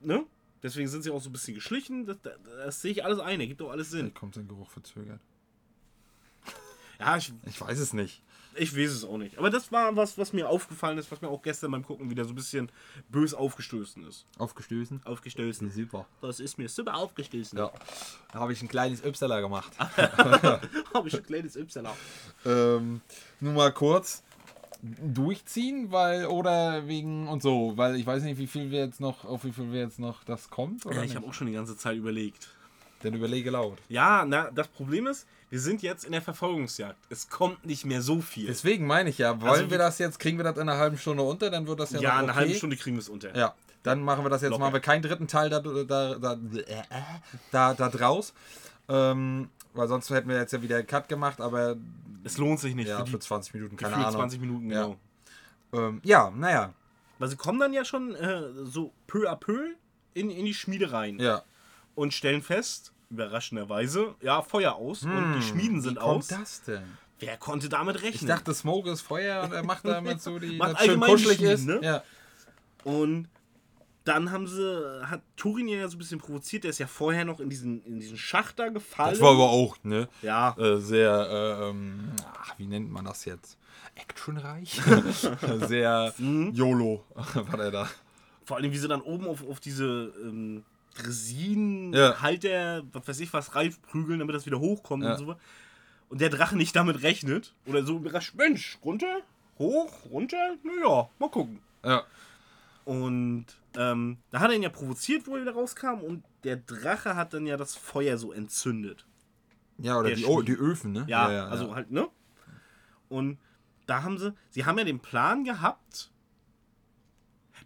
Ne? 0.00 0.24
Deswegen 0.62 0.88
sind 0.88 1.02
sie 1.02 1.10
auch 1.10 1.20
so 1.20 1.28
ein 1.28 1.32
bisschen 1.32 1.54
geschlichen. 1.54 2.06
Das, 2.06 2.16
das, 2.22 2.38
das 2.42 2.80
sehe 2.80 2.92
ich 2.92 3.04
alles 3.04 3.18
ein. 3.18 3.40
Ergibt 3.40 3.60
doch 3.60 3.70
alles 3.70 3.90
Sinn. 3.90 4.00
Vielleicht 4.00 4.14
kommt 4.16 4.34
sein 4.34 4.48
Geruch 4.48 4.70
verzögert. 4.70 5.20
Ja, 6.98 7.16
ich, 7.16 7.32
Ich 7.46 7.60
weiß 7.60 7.78
es 7.78 7.92
nicht. 7.92 8.22
Ich 8.58 8.76
weiß 8.76 8.90
es 8.90 9.04
auch 9.04 9.18
nicht. 9.18 9.38
Aber 9.38 9.50
das 9.50 9.70
war 9.72 9.94
was, 9.96 10.16
was 10.18 10.32
mir 10.32 10.48
aufgefallen 10.48 10.98
ist, 10.98 11.10
was 11.12 11.20
mir 11.20 11.28
auch 11.28 11.42
gestern 11.42 11.70
beim 11.72 11.82
Gucken 11.84 12.10
wieder 12.10 12.24
so 12.24 12.30
ein 12.30 12.36
bisschen 12.36 12.70
bös 13.08 13.34
aufgestoßen 13.34 14.06
ist. 14.06 14.26
Aufgestößen. 14.38 15.02
Aufgestoßen. 15.04 15.70
Super. 15.70 16.06
Das 16.20 16.40
ist 16.40 16.56
mir 16.58 16.68
super 16.68 16.94
aufgestoßen. 16.94 17.58
Ja. 17.58 17.70
Da 18.32 18.38
habe 18.40 18.52
ich 18.52 18.62
ein 18.62 18.68
kleines 18.68 19.04
Ypsiler 19.04 19.40
gemacht. 19.40 19.72
Habe 20.94 21.08
ich 21.08 21.14
ein 21.14 21.22
kleines 21.22 21.56
Y. 21.56 21.86
ähm, 22.46 23.00
nur 23.40 23.52
mal 23.52 23.72
kurz 23.72 24.22
durchziehen, 24.82 25.90
weil 25.90 26.26
oder 26.26 26.86
wegen 26.86 27.28
und 27.28 27.42
so, 27.42 27.72
weil 27.76 27.96
ich 27.96 28.06
weiß 28.06 28.22
nicht, 28.22 28.38
wie 28.38 28.46
viel 28.46 28.70
wir 28.70 28.80
jetzt 28.80 29.00
noch, 29.00 29.24
auf 29.24 29.44
wie 29.44 29.52
viel 29.52 29.72
wir 29.72 29.80
jetzt 29.80 29.98
noch 29.98 30.24
das 30.24 30.50
kommt 30.50 30.86
oder 30.86 30.96
Ja, 30.96 31.02
ich 31.02 31.08
nicht. 31.08 31.16
habe 31.16 31.26
auch 31.26 31.34
schon 31.34 31.46
die 31.46 31.52
ganze 31.54 31.76
Zeit 31.76 31.96
überlegt. 31.96 32.48
Dann 33.06 33.14
überlege 33.14 33.50
laut. 33.50 33.78
Ja, 33.88 34.24
na, 34.26 34.50
das 34.50 34.68
Problem 34.68 35.06
ist, 35.06 35.26
wir 35.50 35.60
sind 35.60 35.82
jetzt 35.82 36.04
in 36.04 36.12
der 36.12 36.22
Verfolgungsjagd. 36.22 36.96
Es 37.08 37.28
kommt 37.28 37.64
nicht 37.64 37.84
mehr 37.84 38.02
so 38.02 38.20
viel. 38.20 38.46
Deswegen 38.46 38.86
meine 38.86 39.10
ich 39.10 39.18
ja, 39.18 39.40
wollen 39.40 39.50
Also 39.52 39.70
wir 39.70 39.78
das 39.78 39.98
jetzt, 39.98 40.18
kriegen 40.18 40.38
wir 40.38 40.44
das 40.44 40.56
in 40.56 40.62
einer 40.68 40.78
halben 40.78 40.98
Stunde 40.98 41.22
unter, 41.22 41.50
dann 41.50 41.66
wird 41.66 41.78
das 41.80 41.92
ja, 41.92 42.00
ja, 42.00 42.08
noch 42.10 42.18
eine 42.18 42.32
okay. 42.32 42.40
halbe 42.40 42.54
Stunde 42.54 42.76
kriegen 42.76 42.96
wir 42.96 43.00
es 43.00 43.08
unter. 43.08 43.36
Ja, 43.36 43.54
dann 43.82 44.02
machen 44.02 44.24
wir 44.24 44.30
das 44.30 44.42
jetzt, 44.42 44.50
Locker. 44.50 44.60
machen 44.64 44.72
wir 44.74 44.80
keinen 44.80 45.02
dritten 45.02 45.28
Teil 45.28 45.48
da, 45.50 45.60
da, 45.60 46.14
da, 46.16 46.36
da, 47.52 47.74
da 47.74 47.88
draus. 47.88 48.34
Ähm, 48.88 49.48
weil 49.74 49.88
sonst 49.88 50.10
hätten 50.10 50.28
wir 50.28 50.36
jetzt 50.36 50.52
ja 50.52 50.62
wieder 50.62 50.76
einen 50.78 50.86
Cut 50.86 51.08
gemacht, 51.08 51.40
aber 51.40 51.76
Es 52.24 52.38
lohnt 52.38 52.58
sich 52.60 52.74
nicht 52.74 52.88
ja, 52.88 52.98
für 52.98 53.04
die 53.04 53.10
für 53.12 53.18
20 53.20 53.54
Minuten, 53.54 53.76
keine 53.76 53.96
Ahnung. 53.96 54.10
20 54.12 54.40
Minuten, 54.40 54.70
Ja. 54.70 54.82
genau. 54.84 54.96
Ähm, 55.72 56.00
ja, 56.02 56.30
naja. 56.34 56.72
Weil 57.18 57.28
sie 57.28 57.36
kommen 57.36 57.60
dann 57.60 57.72
ja 57.72 57.84
schon 57.84 58.14
äh, 58.14 58.42
so 58.64 58.92
peu 59.06 59.30
à 59.30 59.36
peu 59.36 59.74
in, 60.14 60.30
in 60.30 60.44
die 60.44 60.54
Schmiede 60.54 60.92
rein 60.92 61.18
Ja. 61.18 61.42
und 61.94 62.14
stellen 62.14 62.42
fest, 62.42 62.92
überraschenderweise, 63.10 64.14
ja, 64.20 64.42
Feuer 64.42 64.74
aus 64.74 65.02
und 65.04 65.32
die 65.34 65.42
Schmieden 65.42 65.80
sind 65.80 65.96
Hm, 65.96 66.02
Wie 66.02 66.06
kommt 66.06 66.16
aus. 66.18 66.28
das 66.28 66.62
denn? 66.62 66.82
Wer 67.18 67.36
konnte 67.38 67.68
damit 67.68 67.96
rechnen? 68.02 68.12
Ich 68.14 68.26
dachte, 68.26 68.52
Smoke 68.54 68.90
ist 68.90 69.00
Feuer 69.00 69.42
und 69.44 69.52
er 69.52 69.64
macht 69.64 69.84
damit 69.86 70.20
so 70.20 70.38
die, 70.38 70.56
Macht 70.56 70.72
das 70.72 70.80
schön 70.80 70.88
allgemein 70.90 71.10
kuschelig 71.10 71.36
Schmieden, 71.38 71.54
ist. 71.54 71.64
ne? 71.66 71.80
Ja. 71.82 72.02
Und 72.84 73.28
dann 74.04 74.30
haben 74.30 74.46
sie, 74.46 75.00
hat 75.08 75.20
Turin 75.36 75.66
ja 75.66 75.88
so 75.88 75.96
ein 75.96 75.98
bisschen 75.98 76.20
provoziert, 76.20 76.62
der 76.64 76.70
ist 76.70 76.78
ja 76.78 76.86
vorher 76.86 77.24
noch 77.24 77.40
in 77.40 77.48
diesen, 77.50 77.82
in 77.84 77.98
diesen 77.98 78.16
Schacht 78.16 78.58
da 78.58 78.68
gefallen. 78.68 79.10
Das 79.12 79.20
war 79.20 79.32
aber 79.32 79.48
auch, 79.50 79.76
ne? 79.82 80.08
ja, 80.22 80.54
Äh, 80.58 80.76
sehr, 80.78 81.10
äh, 81.60 81.70
ähm, 81.70 82.10
ach, 82.40 82.54
wie 82.58 82.66
nennt 82.66 82.90
man 82.90 83.04
das 83.04 83.24
jetzt? 83.24 83.58
Actionreich? 83.96 84.80
sehr 85.66 86.12
Mhm. 86.18 86.52
YOLO 86.54 87.04
war 87.14 87.56
der 87.56 87.70
da. 87.70 87.88
vor 88.44 88.58
allem 88.58 88.70
wie 88.70 88.78
sie 88.78 88.88
dann 88.88 89.00
oben 89.00 89.26
auf, 89.26 89.42
auf 89.48 89.58
diese 89.58 90.12
ähm, 90.22 90.64
Dresinen, 90.96 91.92
Ja. 91.92 92.20
Halter, 92.22 92.82
was 92.92 93.06
weiß 93.08 93.20
ich 93.20 93.32
was, 93.32 93.50
prügeln, 93.50 94.18
damit 94.18 94.34
das 94.34 94.46
wieder 94.46 94.60
hochkommt 94.60 95.04
Ja. 95.04 95.12
und 95.12 95.18
so. 95.18 95.36
Und 96.08 96.20
der 96.20 96.30
Drache 96.30 96.56
nicht 96.56 96.74
damit 96.76 97.02
rechnet. 97.02 97.54
Oder 97.66 97.84
so 97.84 97.96
überrascht, 97.96 98.34
Mensch, 98.36 98.78
runter, 98.84 99.20
hoch, 99.58 99.92
runter, 100.10 100.56
naja, 100.62 101.08
mal 101.18 101.30
gucken. 101.30 101.60
Ja. 101.84 102.04
Und 102.84 103.46
ähm, 103.76 104.18
da 104.30 104.40
hat 104.40 104.50
er 104.50 104.56
ihn 104.56 104.62
ja 104.62 104.68
provoziert, 104.68 105.26
wo 105.26 105.34
er 105.34 105.42
wieder 105.42 105.52
rauskam. 105.54 106.00
Und 106.02 106.22
der 106.44 106.56
Drache 106.56 107.16
hat 107.16 107.34
dann 107.34 107.46
ja 107.46 107.56
das 107.56 107.74
Feuer 107.74 108.16
so 108.18 108.32
entzündet. 108.32 109.04
Ja, 109.78 109.98
oder 109.98 110.08
Der 110.08 110.16
die, 110.16 110.24
die 110.46 110.52
Öfen, 110.52 110.92
ne? 110.92 111.04
Ja, 111.08 111.48
also 111.48 111.74
halt, 111.74 111.90
ne? 111.90 112.08
Und 113.08 113.38
da 113.86 114.02
haben 114.02 114.18
sie, 114.18 114.32
sie 114.50 114.64
haben 114.64 114.78
ja 114.78 114.84
den 114.84 115.00
Plan 115.00 115.44
gehabt. 115.44 116.10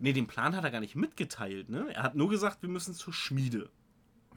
Ne, 0.01 0.13
den 0.13 0.27
Plan 0.27 0.57
hat 0.57 0.65
er 0.65 0.71
gar 0.71 0.81
nicht 0.81 0.97
mitgeteilt, 0.97 1.69
ne? 1.69 1.87
Er 1.95 2.03
hat 2.03 2.15
nur 2.15 2.29
gesagt, 2.31 2.63
wir 2.63 2.69
müssen 2.69 2.95
zur 2.95 3.13
Schmiede. 3.13 3.69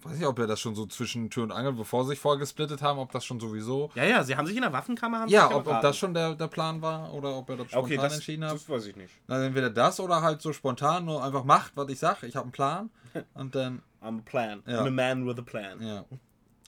Weiß 0.02 0.18
nicht, 0.18 0.28
ob 0.28 0.38
er 0.38 0.48
das 0.48 0.60
schon 0.60 0.76
so 0.76 0.86
zwischen 0.86 1.30
Tür 1.30 1.44
und 1.44 1.54
Angel, 1.54 1.72
bevor 1.72 2.04
sie 2.04 2.10
sich 2.10 2.20
vorgesplittet 2.20 2.82
haben, 2.82 3.00
ob 3.00 3.14
das 3.14 3.24
schon 3.24 3.40
sowieso. 3.40 3.90
Ja, 3.96 4.04
ja, 4.04 4.22
sie 4.26 4.36
haben 4.36 4.46
sich 4.46 4.58
in 4.58 4.62
der 4.64 4.74
Waffenkammer 4.74 5.22
haben 5.22 5.30
Ja, 5.30 5.48
sich 5.48 5.56
ob, 5.56 5.66
ob 5.66 5.80
das 5.80 5.98
schon 5.98 6.14
der, 6.14 6.36
der 6.36 6.48
Plan 6.50 6.82
war 6.82 7.14
oder 7.14 7.34
ob 7.38 7.50
er 7.50 7.56
das 7.56 7.68
spontan 7.68 7.86
Okay, 7.86 7.96
das, 7.96 8.16
entschieden 8.16 8.44
hat. 8.44 8.54
das 8.56 8.68
weiß 8.68 8.86
ich 8.88 8.98
nicht. 8.98 9.14
Na, 9.28 9.42
entweder 9.46 9.70
das 9.70 10.02
oder 10.02 10.22
halt 10.22 10.42
so 10.42 10.52
spontan 10.52 11.06
nur 11.06 11.24
einfach 11.24 11.46
macht, 11.46 11.78
was 11.78 11.88
ich 11.90 12.00
sag. 12.00 12.22
Ich 12.24 12.36
habe 12.36 12.44
einen 12.44 12.52
Plan. 12.52 12.90
Und 13.34 13.56
dann, 13.56 13.82
I'm 14.02 14.18
a 14.20 14.22
plan. 14.26 14.62
Ja. 14.68 14.82
I'm 14.82 14.88
a 14.88 14.92
man 14.92 15.26
with 15.26 15.38
a 15.38 15.42
plan. 15.42 15.82
ja. 15.82 16.04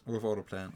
Without 0.06 0.34
a 0.40 0.42
plan. 0.44 0.72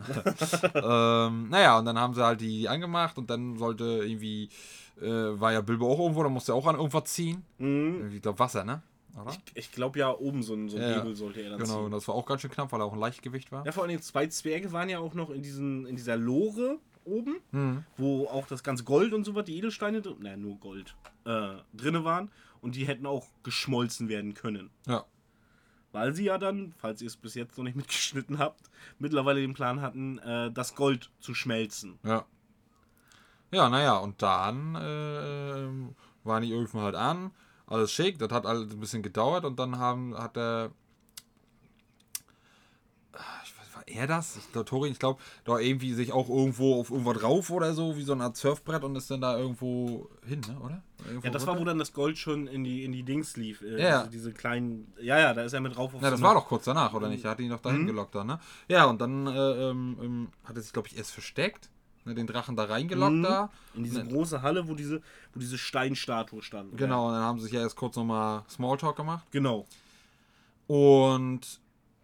ähm, 0.73 1.49
naja, 1.49 1.77
und 1.77 1.85
dann 1.85 1.97
haben 1.99 2.13
sie 2.13 2.23
halt 2.23 2.41
die 2.41 2.67
angemacht 2.67 3.17
und 3.17 3.29
dann 3.29 3.57
sollte 3.57 3.83
irgendwie, 4.03 4.49
äh, 5.01 5.05
war 5.39 5.51
ja 5.53 5.61
Bilbo 5.61 5.91
auch 5.91 5.99
irgendwo, 5.99 6.23
da 6.23 6.29
musste 6.29 6.51
er 6.51 6.55
auch 6.55 6.65
an 6.67 6.75
irgendwas 6.77 7.05
ziehen. 7.05 7.43
Mhm. 7.57 8.11
Ich 8.15 8.21
glaube 8.21 8.39
Wasser, 8.39 8.63
ne? 8.63 8.81
Oder? 9.21 9.35
Ich 9.53 9.71
glaube 9.71 9.99
ja, 9.99 10.11
oben 10.15 10.43
so 10.43 10.53
ein, 10.53 10.69
so 10.69 10.77
ein 10.77 10.83
Ja, 10.83 10.95
Hebel 10.97 11.15
sollte 11.15 11.41
er 11.41 11.51
dann 11.51 11.59
Genau, 11.59 11.77
und 11.79 11.83
ziehen. 11.85 11.91
das 11.91 12.07
war 12.07 12.15
auch 12.15 12.25
ganz 12.25 12.41
schön 12.41 12.51
knapp, 12.51 12.71
weil 12.71 12.79
er 12.81 12.85
auch 12.85 12.93
ein 12.93 12.99
Leichtgewicht 12.99 13.51
war. 13.51 13.65
Ja, 13.65 13.71
vor 13.71 13.83
allem 13.83 14.01
zwei 14.01 14.27
Zwerge 14.27 14.71
waren 14.71 14.89
ja 14.89 14.99
auch 14.99 15.13
noch 15.13 15.29
in, 15.29 15.41
diesen, 15.41 15.85
in 15.85 15.95
dieser 15.95 16.15
Lore 16.15 16.77
oben, 17.05 17.37
Mhm. 17.51 17.83
wo 17.97 18.25
auch 18.27 18.47
das 18.47 18.63
ganze 18.63 18.83
Gold 18.83 19.13
und 19.13 19.23
so 19.25 19.33
was, 19.35 19.45
die 19.45 19.57
Edelsteine, 19.57 20.01
drin- 20.01 20.17
nein, 20.21 20.41
nur 20.41 20.55
Gold, 20.57 20.95
äh, 21.25 21.55
drinne 21.73 22.03
waren. 22.03 22.31
Und 22.61 22.75
die 22.75 22.85
hätten 22.85 23.05
auch 23.05 23.25
geschmolzen 23.43 24.09
werden 24.09 24.33
können. 24.33 24.69
Ja. 24.87 25.05
Weil 25.91 26.13
sie 26.13 26.25
ja 26.25 26.37
dann, 26.37 26.73
falls 26.77 27.01
ihr 27.01 27.07
es 27.07 27.17
bis 27.17 27.33
jetzt 27.35 27.57
noch 27.57 27.63
nicht 27.63 27.75
mitgeschnitten 27.77 28.37
habt, 28.39 28.69
mittlerweile 28.99 29.41
den 29.41 29.53
Plan 29.53 29.81
hatten, 29.81 30.19
äh, 30.19 30.51
das 30.51 30.75
Gold 30.75 31.09
zu 31.19 31.33
schmelzen. 31.33 31.97
Ja. 32.03 32.25
Ja, 33.51 33.67
naja, 33.67 33.97
und 33.97 34.21
dann 34.21 34.75
äh, 34.75 35.93
waren 36.23 36.43
die 36.43 36.53
Öfen 36.53 36.81
halt 36.81 36.93
an, 36.93 37.31
alles 37.65 37.91
schick, 37.91 38.19
das 38.19 38.31
hat 38.31 38.45
alles 38.45 38.71
ein 38.71 38.79
bisschen 38.79 39.01
gedauert 39.01 39.43
und 39.43 39.57
dann 39.57 39.79
haben, 39.79 40.15
hat 40.15 40.37
er. 40.37 40.71
Ah, 43.13 43.41
Ich 43.43 43.57
weiß, 43.57 43.75
war 43.75 43.78
er 43.89 44.07
das? 44.07 44.37
Ich 44.37 44.51
glaube, 44.51 44.65
Tori, 44.65 44.89
ich 44.89 44.99
glaube, 44.99 45.19
da 45.45 45.57
irgendwie 45.59 45.93
sich 45.93 46.11
auch 46.11 46.29
irgendwo 46.29 46.79
auf 46.79 46.89
irgendwo 46.91 47.13
drauf 47.13 47.49
oder 47.49 47.73
so, 47.73 47.97
wie 47.97 48.03
so 48.03 48.13
eine 48.13 48.23
Art 48.25 48.37
Surfbrett 48.37 48.83
und 48.83 48.95
ist 48.95 49.09
dann 49.11 49.21
da 49.21 49.37
irgendwo 49.37 50.09
hin, 50.25 50.41
ne, 50.47 50.57
oder? 50.59 50.81
Irgendwo 51.05 51.25
Ja, 51.27 51.31
das 51.31 51.45
war, 51.47 51.53
wo 51.53 51.57
runter? 51.59 51.71
dann 51.71 51.79
das 51.79 51.93
Gold 51.93 52.17
schon 52.17 52.47
in 52.47 52.63
die, 52.63 52.83
in 52.83 52.91
die 52.91 53.03
Dings 53.03 53.35
lief. 53.37 53.61
Äh, 53.61 53.81
Ja. 53.81 53.99
diese, 53.99 54.09
diese 54.11 54.33
kleinen. 54.33 54.93
Ja, 55.01 55.17
ja, 55.19 55.33
da 55.33 55.43
ist 55.43 55.53
er 55.53 55.61
mit 55.61 55.75
drauf 55.75 55.93
auf 55.93 56.01
Ja, 56.01 56.07
so 56.09 56.11
das 56.11 56.19
eine- 56.19 56.27
war 56.27 56.33
doch 56.35 56.45
kurz 56.47 56.65
danach, 56.65 56.93
oder 56.93 57.09
nicht? 57.09 57.23
Er 57.25 57.31
hat 57.31 57.39
ihn 57.39 57.49
doch 57.49 57.59
Mhm. 57.59 57.63
dahin 57.63 57.87
gelockt 57.87 58.15
dann, 58.15 58.27
ne? 58.27 58.39
Ja, 58.67 58.85
und 58.85 58.99
dann 59.01 59.27
äh, 59.27 59.31
ähm, 59.69 59.97
ähm, 60.01 60.27
hat 60.43 60.55
er 60.55 60.61
sich, 60.61 60.73
glaube 60.73 60.87
ich, 60.87 60.97
erst 60.97 61.11
versteckt. 61.11 61.69
ne, 62.05 62.15
den 62.15 62.27
Drachen 62.27 62.55
da 62.55 62.63
reingelockt 62.63 63.11
Mhm. 63.17 63.23
da. 63.23 63.49
In 63.75 63.83
diese 63.83 64.03
Ne. 64.03 64.09
große 64.09 64.41
Halle, 64.41 64.67
wo 64.69 64.73
diese, 64.73 65.01
wo 65.33 65.39
diese 65.39 65.57
Steinstatue 65.57 66.41
stand. 66.41 66.75
Genau, 66.77 67.07
und 67.07 67.13
dann 67.13 67.21
haben 67.21 67.37
sie 67.39 67.43
sich 67.45 67.53
ja 67.53 67.59
erst 67.59 67.75
kurz 67.75 67.97
nochmal 67.97 68.43
Smalltalk 68.49 68.95
gemacht. 68.95 69.25
Genau. 69.31 69.67
Und 70.67 71.59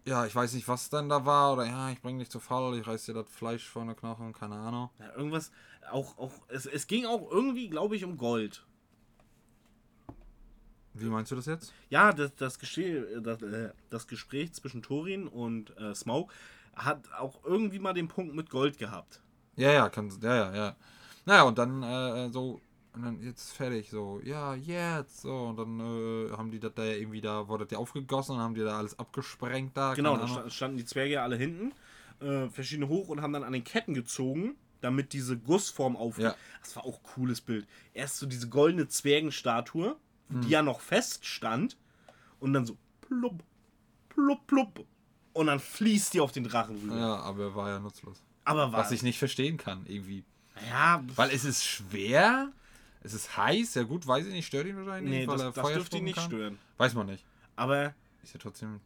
ja, 0.06 0.24
ich 0.24 0.34
weiß 0.34 0.54
nicht, 0.54 0.68
was 0.68 0.88
dann 0.88 1.08
da 1.08 1.26
war. 1.26 1.52
Oder 1.52 1.66
ja, 1.66 1.90
ich 1.90 2.00
bring 2.00 2.18
dich 2.18 2.30
zu 2.30 2.40
Fall, 2.40 2.78
ich 2.78 2.86
reiß 2.86 3.06
dir 3.06 3.14
das 3.14 3.26
Fleisch 3.28 3.68
von 3.68 3.88
der 3.88 3.96
Knochen, 3.96 4.32
keine 4.32 4.54
Ahnung. 4.54 4.90
Ja, 4.98 5.12
irgendwas, 5.16 5.50
auch, 5.90 6.16
auch, 6.16 6.32
es, 6.48 6.66
es 6.66 6.86
ging 6.86 7.06
auch 7.06 7.30
irgendwie, 7.30 7.68
glaube 7.68 7.96
ich, 7.96 8.04
um 8.04 8.16
Gold. 8.16 8.64
Wie 10.94 11.06
meinst 11.06 11.30
du 11.30 11.36
das 11.36 11.46
jetzt? 11.46 11.74
Ja, 11.90 12.12
das, 12.12 12.34
das, 12.36 12.58
Gespräch, 12.58 13.04
das, 13.20 13.42
äh, 13.42 13.72
das 13.90 14.06
Gespräch 14.06 14.54
zwischen 14.54 14.82
Torin 14.82 15.26
und 15.26 15.76
äh, 15.76 15.94
Smaug 15.94 16.32
hat 16.74 17.12
auch 17.18 17.44
irgendwie 17.44 17.78
mal 17.78 17.92
den 17.92 18.08
Punkt 18.08 18.34
mit 18.34 18.48
Gold 18.48 18.78
gehabt. 18.78 19.20
Ja, 19.56 19.72
ja, 19.72 19.88
kann, 19.88 20.10
ja, 20.22 20.34
ja, 20.34 20.54
ja. 20.54 20.76
Naja, 21.24 21.42
und 21.42 21.58
dann 21.58 21.82
äh, 21.82 22.30
so, 22.30 22.60
und 22.96 23.02
dann 23.02 23.22
jetzt 23.22 23.52
fertig, 23.52 23.90
so, 23.90 24.20
ja, 24.24 24.54
jetzt, 24.54 25.20
so, 25.20 25.32
und 25.48 25.56
dann 25.58 25.78
äh, 25.80 26.30
haben 26.36 26.50
die 26.50 26.58
das 26.58 26.72
da 26.74 26.82
ja 26.84 26.94
irgendwie 26.94 27.20
da, 27.20 27.46
wurde 27.46 27.64
das 27.64 27.72
ja 27.72 27.78
aufgegossen 27.78 28.36
und 28.36 28.42
haben 28.42 28.54
die 28.54 28.62
da 28.62 28.76
alles 28.78 28.98
abgesprengt 28.98 29.76
da. 29.76 29.94
Genau, 29.94 30.16
da 30.16 30.48
standen 30.50 30.78
die 30.78 30.84
Zwerge 30.84 31.12
ja 31.14 31.22
alle 31.22 31.36
hinten, 31.36 31.72
äh, 32.20 32.48
verschiedene 32.48 32.88
hoch 32.88 33.08
und 33.08 33.20
haben 33.22 33.32
dann 33.34 33.44
an 33.44 33.52
den 33.52 33.64
Ketten 33.64 33.94
gezogen, 33.94 34.56
damit 34.80 35.12
diese 35.12 35.36
Gussform 35.38 35.96
aufgeht. 35.96 36.24
Ja. 36.24 36.34
Das 36.62 36.74
war 36.74 36.84
auch 36.84 36.98
ein 36.98 37.02
cooles 37.14 37.40
Bild. 37.40 37.66
Erst 37.94 38.16
so 38.16 38.26
diese 38.26 38.48
goldene 38.48 38.88
Zwergenstatue, 38.88 39.96
Hm. 40.28 40.40
die 40.40 40.48
ja 40.48 40.62
noch 40.62 40.80
fest 40.80 41.24
stand, 41.24 41.76
und 42.40 42.52
dann 42.52 42.66
so 42.66 42.76
plupp, 43.02 43.42
plupp, 44.08 44.46
plupp. 44.46 44.84
Und 45.34 45.46
dann 45.46 45.60
fließt 45.60 46.14
die 46.14 46.20
auf 46.20 46.32
den 46.32 46.44
Drachen 46.44 46.76
rüber. 46.76 46.96
Ja, 46.96 47.16
aber 47.16 47.44
er 47.44 47.54
war 47.54 47.68
ja 47.68 47.78
nutzlos. 47.78 48.22
Aber 48.44 48.72
was? 48.72 48.86
Was 48.86 48.92
ich 48.92 49.02
nicht 49.02 49.18
verstehen 49.18 49.56
kann, 49.58 49.84
irgendwie. 49.86 50.24
ja, 50.70 51.02
Weil 51.14 51.30
es 51.30 51.44
ist 51.44 51.64
schwer, 51.64 52.50
es 53.02 53.14
ist 53.14 53.36
heiß, 53.36 53.74
ja 53.74 53.82
gut, 53.84 54.06
weiß 54.06 54.26
ich 54.26 54.32
nicht, 54.32 54.46
stört 54.46 54.66
ihn 54.66 54.76
wahrscheinlich 54.76 55.10
nee, 55.10 55.18
nicht, 55.20 55.28
weil 55.28 55.36
das, 55.36 55.44
er 55.46 55.52
das 55.52 55.62
Feuer 55.62 55.74
dürfte 55.76 55.98
ihn 55.98 56.04
nicht 56.04 56.16
kann. 56.16 56.24
stören. 56.30 56.58
Weiß 56.76 56.94
man 56.94 57.06
nicht. 57.06 57.24
Aber 57.56 57.94
Ist 58.22 58.34
ja 58.34 58.40
trotzdem 58.40 58.80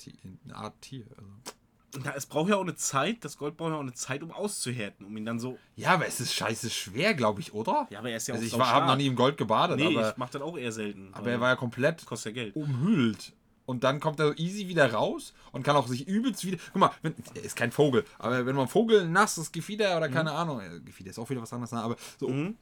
eine 0.45 0.55
Art 0.57 0.75
Tier. 0.81 1.05
Also. 1.17 2.03
na, 2.05 2.15
es 2.15 2.27
braucht 2.27 2.51
ja 2.51 2.57
auch 2.57 2.61
eine 2.63 2.75
Zeit, 2.77 3.25
das 3.25 3.37
Gold 3.39 3.57
braucht 3.57 3.71
ja 3.71 3.77
auch 3.77 3.81
eine 3.81 3.95
Zeit, 3.95 4.23
um 4.23 4.31
auszuhärten, 4.31 5.07
um 5.07 5.17
ihn 5.17 5.25
dann 5.25 5.41
so. 5.41 5.59
Ja, 5.77 5.95
aber 5.95 6.07
es 6.07 6.21
ist 6.21 6.35
scheiße 6.35 6.71
schwer, 6.71 7.15
glaube 7.15 7.41
ich, 7.41 7.53
oder? 7.55 7.87
Ja, 7.91 7.99
aber 8.01 8.11
er 8.11 8.19
ist 8.19 8.29
ja 8.29 8.35
also 8.35 8.57
auch 8.57 8.61
ich 8.61 8.67
habe 8.67 8.87
noch 8.87 8.97
nie 8.97 9.07
im 9.07 9.17
Gold 9.17 9.37
gebadet, 9.37 9.79
Nee, 9.79 9.97
aber, 9.97 10.11
ich 10.11 10.17
mach 10.17 10.31
das 10.31 10.43
auch 10.43 10.57
eher 10.57 10.73
selten. 10.73 11.09
aber 11.15 11.31
er 11.31 11.41
war 11.41 11.49
ja 11.49 11.57
komplett 11.57 12.05
kostet 12.07 12.37
ja 12.37 12.43
Geld. 12.45 12.57
umhüllt. 12.57 13.33
Und 13.67 13.85
dann 13.85 14.01
kommt 14.01 14.19
er 14.19 14.37
easy 14.37 14.67
wieder 14.67 14.93
raus 14.93 15.33
und 15.53 15.63
kann 15.63 15.77
auch 15.77 15.87
sich 15.87 16.09
übelst 16.09 16.45
wieder. 16.45 16.59
Guck 16.73 16.81
mal, 16.81 16.91
wenn, 17.03 17.15
er 17.35 17.43
ist 17.45 17.55
kein 17.55 17.71
Vogel, 17.71 18.05
aber 18.19 18.45
wenn 18.45 18.57
man 18.57 18.67
Vogel 18.67 19.09
nasses 19.09 19.53
Gefieder 19.53 19.97
oder 19.97 20.09
keine 20.09 20.33
Ahnung, 20.33 20.61
äh, 20.61 20.81
Gefieder 20.81 21.11
ist 21.11 21.19
auch 21.21 21.31
wieder 21.31 21.41
was 21.41 21.53
anderes, 21.53 21.71
ne, 21.73 21.81
aber 21.81 21.97
so 22.19 22.29
Mhm. 22.29 22.57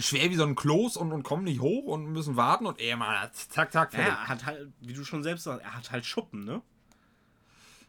Schwer 0.00 0.30
wie 0.30 0.36
so 0.36 0.44
ein 0.44 0.54
Kloß 0.54 0.96
und, 0.96 1.12
und 1.12 1.22
kommen 1.22 1.44
nicht 1.44 1.60
hoch 1.60 1.84
und 1.84 2.06
müssen 2.12 2.36
warten 2.36 2.66
und 2.66 2.78
er 2.80 2.96
mal 2.96 3.30
zack, 3.32 3.72
zack, 3.72 3.92
Ja, 3.92 3.98
fertig. 3.98 4.14
er 4.18 4.28
hat 4.28 4.46
halt, 4.46 4.72
wie 4.80 4.92
du 4.92 5.04
schon 5.04 5.22
selbst 5.22 5.44
sagst, 5.44 5.62
er 5.64 5.74
hat 5.74 5.90
halt 5.90 6.04
Schuppen, 6.06 6.44
ne? 6.44 6.62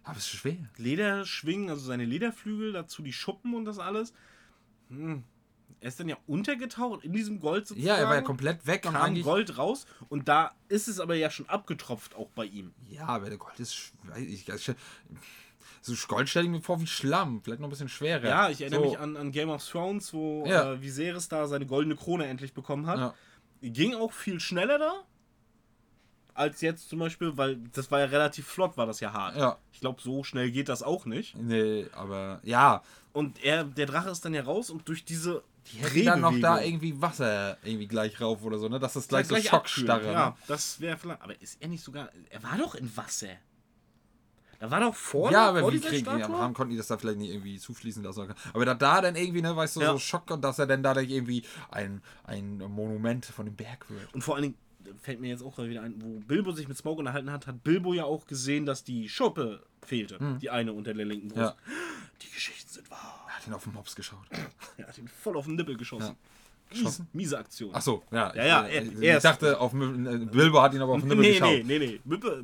Aber 0.04 0.18
es 0.18 0.24
ist 0.26 0.30
schwer. 0.32 0.58
Lederschwingen, 0.78 1.70
also 1.70 1.86
seine 1.86 2.06
Lederflügel, 2.06 2.74
dazu 2.74 3.04
die 3.04 3.14
Schuppen 3.14 3.54
und 3.54 3.66
das 3.66 3.78
alles. 3.80 4.14
Hm. 4.90 5.24
Er 5.80 5.88
ist 5.88 6.00
dann 6.00 6.10
ja 6.10 6.18
untergetaucht 6.28 7.04
in 7.04 7.12
diesem 7.14 7.40
Gold 7.40 7.68
sozusagen. 7.68 7.88
Ja, 7.88 7.96
er 7.96 8.08
war 8.08 8.16
ja 8.16 8.22
komplett 8.22 8.68
weg 8.68 8.86
und 8.86 8.94
kam 8.94 9.02
eigentlich. 9.02 9.24
Gold 9.26 9.58
raus 9.58 9.86
und 10.10 10.28
da 10.28 10.54
ist 10.70 10.88
es 10.88 11.00
aber 11.00 11.16
ja 11.16 11.30
schon 11.32 11.50
abgetropft 11.50 12.16
auch 12.16 12.30
bei 12.30 12.46
ihm. 12.46 12.72
Ja, 12.90 13.08
aber 13.08 13.30
der 13.30 13.38
Gold 13.40 13.60
ist. 13.60 13.92
weiß 14.04 14.28
ich, 14.28 14.46
so 15.82 15.94
Gold 16.08 16.30
stelle 16.30 16.46
ich 16.46 16.52
mir 16.52 16.62
vor 16.62 16.80
wie 16.80 16.88
Schlamm. 16.88 17.42
Vielleicht 17.44 17.60
noch 17.60 17.68
ein 17.68 17.72
bisschen 17.72 17.90
schwerer. 17.90 18.28
Ja, 18.28 18.50
ich 18.50 18.62
erinnere 18.62 18.84
so, 18.84 18.90
mich 18.92 19.00
an, 19.00 19.18
an 19.18 19.32
Game 19.32 19.50
of 19.50 19.68
Thrones, 19.68 20.14
wo 20.14 20.46
Ja. 20.46 20.74
äh, 20.74 20.82
Viserys 20.82 21.28
da 21.28 21.48
seine 21.48 21.66
goldene 21.66 21.96
Krone 21.96 22.26
endlich 22.28 22.54
bekommen 22.54 22.86
hat. 22.88 23.00
Ja. 23.00 23.14
Ging 23.62 23.96
auch 23.96 24.12
viel 24.12 24.40
schneller 24.40 24.78
da 24.80 24.94
als 26.34 26.62
jetzt 26.62 26.90
zum 26.90 27.00
Beispiel, 27.00 27.36
weil 27.38 27.58
das 27.74 27.92
war 27.92 28.00
ja 28.00 28.06
relativ 28.06 28.48
flott, 28.48 28.78
war 28.78 28.86
das 28.86 29.00
ja 29.02 29.12
hart. 29.12 29.36
Ja. 29.36 29.58
Ich 29.74 29.82
glaube, 29.82 30.02
so 30.02 30.24
schnell 30.24 30.50
geht 30.50 30.70
das 30.70 30.82
auch 30.82 31.06
nicht. 31.06 31.36
Nee, 31.36 31.86
aber 31.94 32.40
ja. 32.44 32.82
Und 33.12 33.44
er, 33.44 33.66
der 33.66 33.86
Drache 33.86 34.10
ist 34.10 34.24
dann 34.24 34.34
ja 34.34 34.42
raus 34.44 34.70
und 34.70 34.88
durch 34.88 35.04
diese 35.04 35.44
Die 35.74 35.80
hätten 35.80 36.06
dann 36.06 36.22
noch 36.22 36.40
da 36.40 36.62
irgendwie 36.62 37.00
Wasser 37.02 37.58
irgendwie 37.64 37.88
gleich 37.88 38.22
rauf 38.22 38.44
oder 38.46 38.58
so, 38.60 38.70
ne? 38.70 38.80
Dass 38.80 38.94
das 38.94 39.10
gleich, 39.10 39.28
so 39.28 39.36
abkühlen. 39.36 39.50
Schockstarre. 39.52 40.12
Ja, 40.12 40.30
Ne? 40.30 40.36
das 40.48 40.80
wäre 40.80 40.98
vielleicht. 40.98 41.22
Aber 41.22 41.40
ist 41.42 41.62
er 41.62 41.68
nicht 41.68 41.84
sogar. 41.84 42.10
Er 42.30 42.42
war 42.44 42.58
doch 42.58 42.76
in 42.76 42.96
Wasser. 42.96 43.28
Da 44.62 44.70
war 44.70 44.80
doch 44.80 44.94
vor, 44.94 45.32
Ja, 45.32 45.50
aber 45.50 45.62
vor 45.62 45.74
wie 45.74 45.80
kriegen 45.80 46.06
ja, 46.06 46.18
Statue? 46.20 46.38
haben, 46.38 46.54
konnten 46.54 46.70
die 46.72 46.78
das 46.78 46.86
da 46.86 46.96
vielleicht 46.96 47.18
nicht 47.18 47.32
irgendwie 47.32 47.58
zufließen 47.58 48.04
lassen? 48.04 48.32
Aber 48.54 48.64
da, 48.64 48.76
da 48.76 49.02
dann 49.02 49.16
irgendwie, 49.16 49.42
ne, 49.42 49.56
weißt 49.56 49.78
du, 49.78 49.82
Ja. 49.82 49.92
so 49.94 49.98
Schock 49.98 50.30
und 50.30 50.44
dass 50.44 50.60
er 50.60 50.68
dann 50.68 50.84
dadurch 50.84 51.10
irgendwie 51.10 51.44
ein, 51.72 52.04
ein 52.26 52.60
Monument 52.60 53.26
von 53.26 53.48
dem 53.48 53.56
Berg 53.56 53.90
wird. 53.90 54.14
Und 54.14 54.22
vor 54.24 54.36
allen 54.36 54.44
Dingen 54.44 54.56
fällt 55.02 55.20
mir 55.20 55.30
jetzt 55.30 55.42
auch 55.42 55.56
gerade 55.56 55.70
wieder 55.70 55.82
ein, 55.82 55.96
wo 56.00 56.20
Bilbo 56.20 56.52
sich 56.52 56.68
mit 56.68 56.78
Smoke 56.78 57.00
unterhalten 57.00 57.32
hat, 57.32 57.48
hat 57.48 57.64
Bilbo 57.64 57.94
ja 57.96 58.04
auch 58.04 58.28
gesehen, 58.28 58.68
dass 58.68 58.84
die 58.84 59.10
Schuppe 59.10 59.64
fehlte. 59.82 60.38
Die 60.44 60.52
eine 60.52 60.74
unter 60.74 60.94
der 60.94 61.06
linken 61.08 61.30
Brust. 61.30 61.56
Hm. 61.66 61.72
Ja. 61.74 61.78
Die 62.22 62.30
Geschichten 62.30 62.70
sind 62.70 62.92
wahr. 62.92 63.26
Er 63.30 63.38
hat 63.38 63.48
ihn 63.48 63.54
auf 63.54 63.64
den 63.64 63.74
Mops 63.74 63.96
geschaut. 63.96 64.28
Er 64.78 64.88
hat 64.88 64.98
ihn 65.00 65.08
voll 65.08 65.36
auf 65.38 65.46
den 65.46 65.56
Nippel 65.56 65.76
geschossen. 65.76 66.10
Ja. 66.10 66.16
Mies, 66.74 67.04
miese 67.14 67.38
Aktion. 67.38 67.72
Ach 67.74 67.82
so, 67.82 68.04
ja. 68.12 68.34
Ja, 68.36 68.46
ja, 68.46 68.68
ich, 68.68 69.02
er- 69.02 69.18
ich, 69.18 69.24
dachte, 69.24 69.60
auf, 69.60 69.74
äh, 69.74 69.78
Bilbo 69.78 70.62
hat 70.62 70.74
ihn 70.74 70.82
aber 70.82 70.94
auf 70.94 71.04
Nippel 71.04 71.18
nee, 71.18 71.32
geschaut. 71.34 71.50
nee, 71.50 71.64
nee, 71.64 71.80
nee. 71.80 72.02
Nippel. 72.06 72.44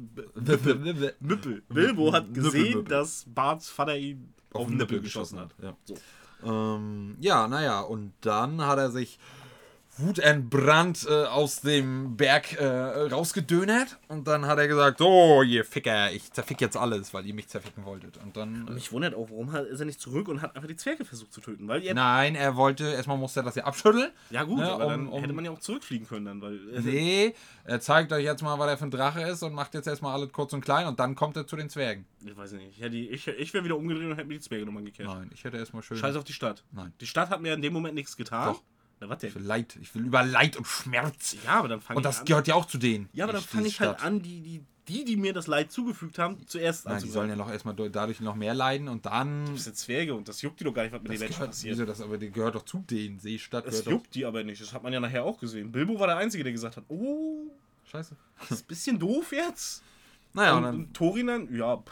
Müppel. 1.20 1.64
Bilbo 1.70 2.12
hat 2.14 2.28
Nippel, 2.28 2.44
gesehen, 2.44 2.64
Nippel. 2.80 2.84
dass 2.86 3.26
Barts 3.28 3.70
Vater 3.70 3.98
ihn 3.98 4.34
auf, 4.54 4.68
den 4.68 4.78
Nippel 4.78 5.02
geschossen 5.02 5.40
hat. 5.40 5.50
Ja, 5.62 5.76
So. 5.86 5.96
ähm, 6.44 7.16
ja 7.20 7.48
naja, 7.48 7.82
und 7.82 8.14
dann 8.22 8.62
hat 8.62 8.78
er 8.80 8.92
sich 8.92 9.18
wutentbrannt 9.98 11.08
äh, 11.10 11.26
aus 11.26 11.62
dem 11.62 12.16
Berg 12.18 12.54
äh, 12.60 12.66
rausgedönert 12.66 13.98
und 14.08 14.28
dann 14.28 14.46
hat 14.46 14.58
er 14.60 14.68
gesagt, 14.68 15.00
so, 15.00 15.42
ihr 15.44 15.66
Ficker, 15.66 16.12
ich 16.12 16.32
zerfick 16.32 16.62
jetzt 16.62 16.78
alles, 16.78 17.14
weil 17.14 17.26
ihr 17.26 17.34
mich 17.34 17.48
zerficken 17.48 17.86
wolltet. 17.86 18.18
Und 18.18 18.36
dann... 18.38 18.68
Äh, 18.68 18.72
Mich 18.72 18.92
wundert 18.92 19.16
auch, 19.16 19.30
warum 19.30 19.52
hat- 19.52 19.66
ist 19.66 19.80
er 19.80 19.86
nicht 19.86 20.00
zurück 20.00 20.28
und 20.28 20.42
hat 20.42 20.56
einfach 20.56 20.68
die 20.68 20.76
Zwerge 20.76 21.06
versucht 21.06 21.34
zu 21.34 21.42
töten? 21.42 21.68
Weil 21.68 21.82
Nein, 21.94 22.36
er 22.36 22.56
wollte, 22.56 22.86
erstmal 22.86 23.18
musste 23.18 23.40
er 23.42 23.44
das 23.44 23.56
ja 23.56 23.64
abschütteln. 23.66 24.12
ja 24.30 24.44
gut, 24.44 24.60
Ja, 24.60 24.74
aber 24.74 24.86
um- 24.86 24.92
dann 24.92 25.08
um- 25.08 25.22
hätte 25.22 25.34
man 25.34 25.46
ja 25.46 25.52
auch 25.52 25.60
zurückfliegen 25.60 26.08
können 26.08 26.26
dann, 26.26 26.42
weil 26.42 26.60
Nee, 26.82 27.34
er 27.64 27.80
zeigt 27.80 28.12
euch 28.14 28.24
jetzt 28.24 28.42
mal, 28.42 28.58
was 28.60 28.68
er 28.70 28.78
für 28.78 28.86
ein 28.86 28.92
Drache 28.92 29.22
ist 29.24 29.44
und 29.44 29.54
macht 29.54 29.74
jetzt 29.74 29.88
erstmal 29.88 30.14
alles 30.14 30.32
kurz 30.32 30.54
und 30.54 30.62
klein 30.62 30.88
und 30.88 31.00
dann 31.00 31.16
kommt 31.16 31.36
er 31.38 31.48
zu 31.48 31.56
den 31.56 31.70
Zwergen. 31.70 32.06
ich 32.26 32.36
weiß 32.38 32.52
nicht, 32.54 32.68
ich, 32.78 32.82
hätte 32.82 32.96
ich, 32.98 33.28
ich 33.28 33.54
wäre 33.54 33.64
wieder 33.64 33.78
umgedreht 33.78 34.06
und 34.06 34.16
hätte 34.16 34.28
mir 34.28 34.36
die 34.36 34.40
Zwerge 34.42 34.66
nochmal 34.66 34.84
gekehrt. 34.84 35.08
Nein, 35.10 35.30
ich 35.34 35.44
hätte 35.44 35.58
erstmal 35.58 35.82
schön. 35.84 35.98
Scheiß 35.98 36.16
auf 36.16 36.24
die 36.24 36.34
Stadt. 36.34 36.64
Nein. 36.72 36.94
Die 37.02 37.08
Stadt 37.08 37.30
hat 37.30 37.42
mir 37.42 37.54
in 37.54 37.62
dem 37.62 37.74
Moment 37.74 37.96
nichts 37.96 38.16
getan. 38.18 38.54
Doch. 38.54 38.62
Na, 39.00 39.10
was 39.10 39.20
denn? 39.20 39.30
Ich 39.30 39.36
will 39.36 39.44
Leid. 39.44 39.78
Ich 39.82 39.94
will 39.96 40.06
über 40.06 40.24
Leid 40.24 40.58
und 40.58 40.66
Schmerz. 40.66 41.36
Ja, 41.46 41.60
aber 41.60 41.68
dann 41.68 41.82
fange 41.82 41.98
Und 41.98 42.04
ich 42.04 42.08
das 42.10 42.20
an. 42.20 42.26
gehört 42.26 42.48
ja 42.48 42.56
auch 42.56 42.66
zu 42.66 42.78
denen. 42.78 43.10
Ja, 43.14 43.26
aber 43.26 43.34
dann 43.34 43.42
fange 43.44 43.68
ich 43.68 43.80
halt 43.80 43.98
Stadt. 44.00 44.04
an, 44.06 44.22
die, 44.22 44.42
die, 44.42 44.64
die, 44.88 45.06
die 45.06 45.18
mir 45.18 45.34
das 45.34 45.48
Leid 45.48 45.72
zugefügt 45.72 46.18
haben, 46.18 46.38
zuerst 46.48 46.86
Nein, 46.86 47.04
die 47.04 47.10
sollen 47.10 47.30
ja 47.30 47.36
noch 47.36 47.52
erstmal 47.52 47.76
durch- 47.76 47.92
dadurch 47.92 48.22
noch 48.22 48.36
mehr 48.36 48.54
leiden 48.56 48.88
und 48.88 49.06
dann. 49.06 49.46
Das 49.54 49.66
sind 49.66 49.76
Zwerge 49.78 50.16
und 50.16 50.28
das 50.28 50.42
juckt 50.42 50.60
die 50.60 50.64
doch 50.64 50.74
gar 50.74 50.84
nicht, 50.84 50.94
was 50.94 51.02
mit 51.02 51.12
den 51.12 51.14
Das 51.16 51.20
Menschen 51.20 51.34
gehört, 51.36 51.50
passiert. 51.52 51.76
wieso 51.76 51.86
das, 51.86 52.02
aber 52.02 52.18
die 52.18 52.32
gehört 52.32 52.56
doch 52.56 52.64
zu 52.66 52.80
denen. 52.90 53.20
Seestadt 53.20 53.66
Es 53.66 53.84
gehört 53.84 53.88
juckt 54.04 54.16
die 54.16 54.26
aber 54.26 54.44
nicht. 54.44 54.62
Das 54.62 54.74
hat 54.74 54.82
man 54.82 54.92
ja 54.94 55.00
nachher 55.00 55.24
auch 55.26 55.40
gesehen. 55.40 55.72
Bilbo 55.72 56.00
war 56.00 56.08
der 56.08 56.18
Einzige, 56.18 56.44
der 56.44 56.54
gesagt 56.54 56.78
hat, 56.78 56.86
oh, 56.88 57.52
Scheiße. 57.92 58.16
das 58.40 58.52
ist 58.52 58.64
ein 58.64 58.68
bisschen 58.68 58.98
doof 59.00 59.32
jetzt. 59.32 59.84
Naja, 60.34 60.54
und 60.58 60.66
und, 60.66 60.98
dann. 61.00 61.10
und 61.12 61.28
dann, 61.50 61.56
ja, 61.56 61.78
pff, 61.78 61.92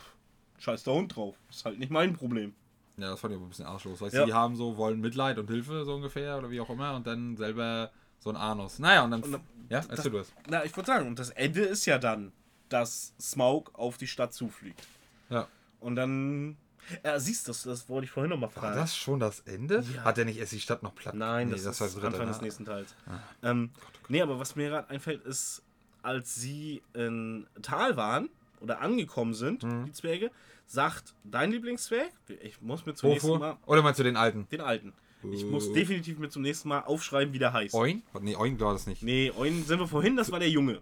scheiß 0.59 0.83
der 0.83 0.93
Hund 0.93 1.15
drauf. 1.15 1.35
Ist 1.49 1.65
halt 1.65 1.77
nicht 1.79 1.91
mein 1.91 2.13
Problem. 2.13 2.53
Ja, 2.97 3.09
das 3.11 3.19
fand 3.19 3.33
ich 3.33 3.37
aber 3.37 3.45
ein 3.45 3.49
bisschen 3.49 3.65
arschlos. 3.65 3.99
Weißt 4.01 4.13
Ja. 4.13 4.21
du, 4.21 4.27
die 4.27 4.33
haben 4.33 4.55
so, 4.55 4.77
wollen 4.77 5.01
Mitleid 5.01 5.37
und 5.37 5.49
Hilfe, 5.49 5.83
so 5.85 5.95
ungefähr, 5.95 6.37
oder 6.37 6.49
wie 6.49 6.61
auch 6.61 6.69
immer, 6.69 6.95
und 6.95 7.05
dann 7.05 7.35
selber 7.37 7.91
so 8.19 8.29
ein 8.29 8.35
Anus. 8.37 8.79
Naja, 8.79 9.03
und 9.03 9.11
dann. 9.11 9.21
Und 9.23 9.33
ja, 9.69 9.81
erzähl 9.89 10.11
du 10.11 10.19
es. 10.19 10.31
Na, 10.49 10.63
ich 10.63 10.75
würde 10.75 10.87
sagen, 10.87 11.07
und 11.07 11.19
das 11.19 11.29
Ende 11.31 11.61
ist 11.61 11.85
ja 11.85 11.97
dann, 11.97 12.31
dass 12.69 13.13
Smaug 13.19 13.71
auf 13.73 13.97
die 13.97 14.07
Stadt 14.07 14.33
zufliegt. 14.33 14.87
Ja. 15.29 15.47
Und 15.79 15.95
dann. 15.95 16.57
Ja, 17.03 17.19
siehst 17.19 17.47
du, 17.47 17.49
das, 17.49 17.63
das 17.63 17.89
wollte 17.89 18.05
ich 18.05 18.11
vorhin 18.11 18.29
nochmal 18.29 18.49
War 18.55 18.61
fragen. 18.61 18.75
das 18.77 18.95
schon 18.95 19.19
das 19.19 19.39
Ende? 19.41 19.83
Ja. 19.95 20.03
Hat 20.03 20.19
er 20.19 20.25
nicht 20.25 20.37
erst 20.37 20.51
die 20.51 20.59
Stadt 20.59 20.83
noch 20.83 20.93
platt? 20.93 21.15
Nein, 21.15 21.47
nee, 21.47 21.53
das, 21.55 21.63
das 21.63 21.81
ist 21.81 21.81
war 21.81 21.87
das. 21.87 22.13
Anfang 22.13 22.27
des 22.27 22.37
ne? 22.37 22.43
nächsten 22.43 22.63
Teils. 22.65 22.93
Ähm, 23.41 23.71
nee, 24.07 24.21
aber 24.21 24.39
was 24.39 24.55
mir 24.55 24.69
gerade 24.69 24.89
einfällt, 24.91 25.23
ist, 25.25 25.63
als 26.03 26.35
sie 26.35 26.83
in 26.93 27.47
Tal 27.63 27.97
waren 27.97 28.29
oder 28.59 28.81
angekommen 28.81 29.33
sind, 29.33 29.63
Mhm. 29.63 29.85
die 29.85 29.93
Zwerge, 29.93 30.29
sagt 30.65 31.13
dein 31.23 31.51
Lieblingszwerg, 31.51 32.11
ich 32.41 32.61
muss 32.61 32.85
mir 32.85 32.93
zum 32.95 33.09
nächsten 33.09 33.29
Wofür? 33.29 33.39
Mal, 33.39 33.57
Oder 33.65 33.81
meinst 33.81 33.99
du 33.99 34.03
den 34.03 34.17
alten? 34.17 34.47
den 34.51 34.61
alten, 34.61 34.93
ich 35.31 35.41
Äh. 35.43 35.45
muss 35.45 35.71
definitiv 35.73 36.17
mir 36.19 36.29
zum 36.29 36.41
nächsten 36.41 36.69
Mal 36.69 36.81
aufschreiben, 36.81 37.33
wie 37.33 37.39
der 37.39 37.53
heißt. 37.53 37.73
Oin? 37.75 38.03
Nee, 38.21 38.35
Oin 38.35 38.59
war 38.59 38.73
das 38.73 38.87
nicht. 38.87 39.01
Nee, 39.03 39.31
Eun 39.37 39.63
sind 39.63 39.79
wir 39.79 39.87
vorhin, 39.87 40.15
das 40.15 40.31
war 40.31 40.39
der 40.39 40.49
Junge. 40.49 40.81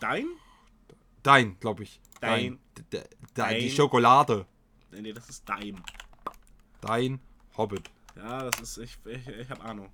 Dein? 0.00 0.26
Dein, 1.22 1.58
glaube 1.60 1.84
ich. 1.84 2.00
Dein. 2.20 2.58
D- 2.76 2.82
d- 2.98 3.04
Dein. 3.34 3.58
Die 3.60 3.66
Dein. 3.68 3.70
Schokolade. 3.76 4.46
Nee, 4.90 5.00
nee, 5.02 5.12
das 5.12 5.28
ist 5.28 5.48
Daim. 5.48 5.76
Dein 6.80 7.20
Hobbit. 7.56 7.88
Ja, 8.16 8.50
das 8.50 8.60
ist, 8.60 8.78
ich, 8.78 8.98
ich, 9.06 9.26
ich 9.28 9.50
habe 9.50 9.62
Ahnung. 9.62 9.88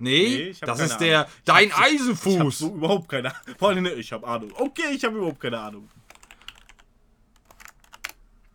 Nee, 0.00 0.28
Nee, 0.28 0.42
ich 0.50 0.60
hab 0.62 0.68
das 0.68 0.80
ist 0.80 0.98
der 0.98 1.20
Ahnung. 1.20 1.32
Dein 1.44 1.66
Ich 1.68 1.72
hab 1.72 1.84
Eisenfuß. 1.84 2.58
so 2.58 2.74
überhaupt 2.74 3.08
keine 3.08 3.30
Ahnung. 3.34 3.56
Vor 3.58 3.68
allem, 3.70 3.86
ich 3.86 4.12
habe 4.12 4.26
Ahnung. 4.26 4.52
Okay, 4.56 4.94
ich 4.94 5.04
habe 5.04 5.16
überhaupt 5.16 5.40
keine 5.40 5.58
Ahnung. 5.58 5.88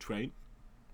Train? 0.06 0.32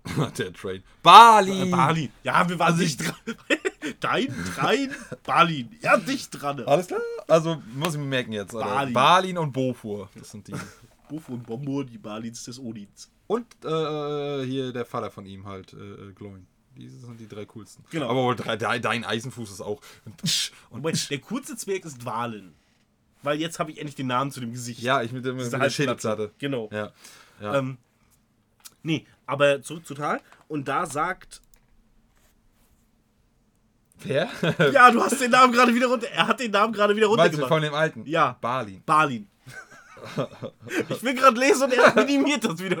der 0.38 0.52
Train. 0.52 0.82
Bali. 1.02 1.62
Äh, 1.68 1.70
Bali. 1.70 2.10
Ja, 2.24 2.48
wir 2.48 2.58
waren 2.58 2.72
Also 2.72 2.82
nicht 2.82 2.98
dran. 2.98 3.14
Dein 4.00 4.34
Trein, 4.54 4.94
Balin. 5.24 5.68
Ja, 5.82 5.96
dicht 5.98 6.40
dran. 6.40 6.60
Alles 6.60 6.86
klar? 6.86 7.00
Also 7.28 7.62
muss 7.74 7.94
ich 7.94 8.00
mir 8.00 8.06
merken 8.06 8.32
jetzt. 8.32 8.54
Oder? 8.54 8.64
Balin. 8.64 8.94
Balin 8.94 9.38
und 9.38 9.52
Bofur. 9.52 10.08
Das 10.14 10.30
sind 10.30 10.48
die. 10.48 10.54
Buff 11.08 11.28
und 11.28 11.44
Bombo, 11.44 11.82
die 11.82 11.98
Balins 11.98 12.44
des 12.44 12.58
Odins. 12.60 13.10
Und 13.26 13.46
äh, 13.64 14.44
hier 14.44 14.72
der 14.72 14.84
Vater 14.84 15.10
von 15.10 15.26
ihm 15.26 15.46
halt, 15.46 15.72
äh, 15.72 16.12
Gloin. 16.14 16.46
Diese 16.76 16.98
sind 17.00 17.18
die 17.18 17.26
drei 17.28 17.44
coolsten. 17.46 17.84
Genau. 17.90 18.08
Aber 18.08 18.56
dein, 18.56 19.04
Eisenfuß 19.04 19.50
ist 19.50 19.60
auch. 19.60 19.80
Und, 20.04 20.14
Wobei, 20.70 20.92
der 20.92 21.18
kurze 21.18 21.56
Zwerg 21.56 21.84
ist 21.84 22.04
Dwalen. 22.04 22.54
Weil 23.22 23.40
jetzt 23.40 23.58
habe 23.58 23.72
ich 23.72 23.78
endlich 23.78 23.96
den 23.96 24.06
Namen 24.06 24.30
zu 24.30 24.40
dem 24.40 24.52
Gesicht. 24.52 24.80
ja, 24.80 25.02
ich 25.02 25.12
mit, 25.12 25.24
der- 25.24 25.34
mit 25.34 25.52
der. 25.52 25.68
Schädelplatte. 25.68 26.30
Genau. 26.38 26.70
Ja. 26.72 26.92
ja. 27.40 27.56
Ähm, 27.56 27.76
nee, 28.82 29.06
aber 29.26 29.62
zurück 29.62 29.86
zu 29.86 29.94
Tal. 29.94 30.20
Und 30.48 30.68
da 30.68 30.86
sagt. 30.86 31.40
Wer? 34.02 34.28
Ja, 34.72 34.90
du 34.90 35.02
hast 35.02 35.20
den 35.20 35.30
Namen 35.30 35.52
gerade 35.52 35.74
wieder 35.74 35.86
runter. 35.88 36.08
Er 36.08 36.26
hat 36.26 36.40
den 36.40 36.50
Namen 36.50 36.72
gerade 36.72 36.96
wieder 36.96 37.08
Meinst 37.08 37.18
du 37.34 37.42
runtergemacht. 37.42 37.48
von 37.48 37.62
dem 37.62 37.74
alten? 37.74 38.06
Ja. 38.06 38.38
Balin. 38.40 38.82
Balin. 38.84 39.28
ich 40.88 41.02
will 41.02 41.14
gerade 41.14 41.38
lesen 41.38 41.64
und 41.64 41.74
er 41.74 41.94
minimiert 41.94 42.44
das 42.44 42.62
wieder. 42.62 42.78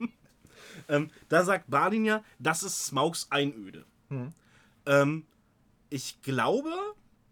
ähm, 0.88 1.10
da 1.28 1.44
sagt 1.44 1.70
Balin 1.70 2.04
ja, 2.04 2.24
das 2.40 2.64
ist 2.64 2.86
Smaugs 2.86 3.28
Einöde. 3.30 3.84
Ähm, 4.86 5.24
ich 5.90 6.20
glaube, 6.22 6.72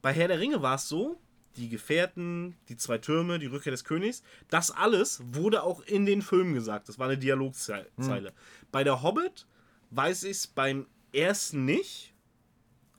bei 0.02 0.12
Herr 0.12 0.28
der 0.28 0.38
Ringe 0.38 0.62
war 0.62 0.76
es 0.76 0.88
so, 0.88 1.18
die 1.60 1.68
Gefährten, 1.68 2.56
die 2.68 2.76
zwei 2.76 2.98
Türme, 2.98 3.38
die 3.38 3.46
Rückkehr 3.46 3.70
des 3.70 3.84
Königs, 3.84 4.22
das 4.48 4.70
alles 4.70 5.20
wurde 5.34 5.62
auch 5.62 5.82
in 5.82 6.06
den 6.06 6.22
Filmen 6.22 6.54
gesagt. 6.54 6.88
Das 6.88 6.98
war 6.98 7.06
eine 7.08 7.18
Dialogzeile. 7.18 8.32
Bei 8.72 8.82
der 8.82 9.02
Hobbit 9.02 9.46
weiß 9.90 10.24
ich 10.24 10.32
es 10.32 10.46
beim 10.46 10.86
ersten 11.12 11.64
nicht. 11.64 12.12